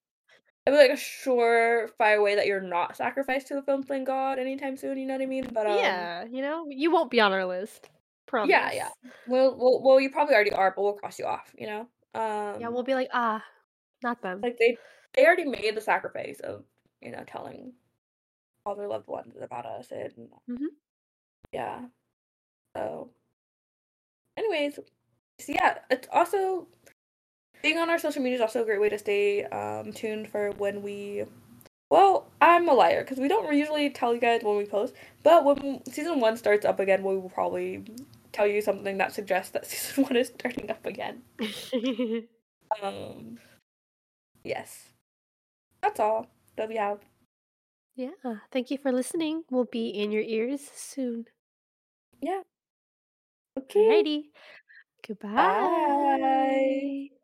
It'd 0.66 0.81
be 0.81 0.89
like 0.89 0.98
a 0.98 1.01
surefire 1.01 2.23
way 2.23 2.35
that 2.35 2.47
you're 2.47 2.60
not 2.60 2.97
sacrificed 2.97 3.47
to 3.48 3.55
the 3.55 3.62
Filmsplain 3.62 4.05
god 4.05 4.40
anytime 4.40 4.77
soon. 4.77 4.98
You 4.98 5.06
know 5.06 5.14
what 5.14 5.23
I 5.23 5.27
mean? 5.27 5.48
But 5.52 5.66
um, 5.68 5.78
yeah, 5.78 6.24
you 6.24 6.43
know, 6.43 6.66
you 6.68 6.90
won't 6.90 7.10
be 7.10 7.20
on 7.20 7.32
our 7.32 7.47
list. 7.47 7.89
Promise. 8.27 8.51
Yeah, 8.51 8.73
yeah. 8.73 8.89
Well, 9.28 9.56
well, 9.56 9.81
well, 9.85 10.01
you 10.01 10.10
probably 10.10 10.35
already 10.35 10.52
are, 10.52 10.73
but 10.74 10.82
we'll 10.82 10.94
cross 10.94 11.20
you 11.20 11.27
off. 11.27 11.55
You 11.56 11.66
know. 11.68 11.81
Um, 12.14 12.60
Yeah, 12.60 12.68
we'll 12.68 12.82
be 12.82 12.94
like, 12.94 13.09
ah, 13.12 13.44
not 14.02 14.20
them. 14.23 14.40
like 14.43 14.56
they 14.59 14.77
they 15.16 15.26
already 15.26 15.44
made 15.44 15.74
the 15.76 15.80
sacrifice 15.80 16.40
of 16.40 16.64
you 17.01 17.10
know 17.12 17.24
telling 17.26 17.72
all 18.66 18.74
their 18.76 18.88
loved 18.88 19.09
ones 19.09 19.34
about 19.40 19.66
us 19.66 19.90
and 19.93 20.28
Mhm. 20.48 20.66
yeah. 21.52 21.82
So, 22.76 23.10
anyways, 24.36 24.78
so 25.38 25.52
yeah, 25.52 25.78
it's 25.90 26.09
also 26.12 26.68
being 27.62 27.78
on 27.78 27.90
our 27.90 27.98
social 27.98 28.22
media 28.22 28.36
is 28.36 28.43
also 28.43 28.62
a 28.62 28.64
great 28.64 28.80
way 28.80 28.88
to 28.88 28.98
stay 28.98 29.44
um 29.44 29.93
tuned 29.93 30.28
for 30.28 30.52
when 30.52 30.82
we. 30.82 31.24
Well, 31.90 32.28
I'm 32.40 32.68
a 32.68 32.74
liar 32.74 33.02
because 33.05 33.18
we 33.18 33.28
don't 33.28 33.55
usually 33.56 33.90
tell 33.90 34.14
you 34.14 34.20
guys 34.20 34.43
when 34.43 34.56
we 34.56 34.66
post, 34.66 34.94
but 35.22 35.44
when 35.44 35.84
season 35.86 36.20
one 36.20 36.36
starts 36.36 36.66
up 36.66 36.80
again, 36.80 37.02
we 37.05 37.16
will 37.16 37.30
probably 37.30 37.84
tell 38.32 38.47
you 38.47 38.60
something 38.62 38.98
that 38.98 39.12
suggests 39.12 39.52
that 39.52 39.66
season 39.70 40.05
one 40.05 40.16
is 40.16 40.28
starting 40.28 40.70
up 40.70 40.84
again. 40.86 41.22
Um, 42.82 43.38
yes, 44.44 44.93
that's 45.82 46.01
all 46.01 46.27
that 46.57 46.69
we 46.69 46.77
have. 46.77 47.01
yeah. 47.94 48.11
Thank 48.53 48.70
you 48.70 48.78
for 48.78 48.93
listening. 48.93 49.44
We'll 49.51 49.65
be 49.70 49.89
in 49.89 50.12
your 50.12 50.23
ears 50.23 50.61
soon. 50.74 51.27
Yeah. 52.20 52.43
Okay. 53.59 54.03
Alrighty. 54.03 54.23
Goodbye. 55.07 55.32
Bye. 55.35 57.15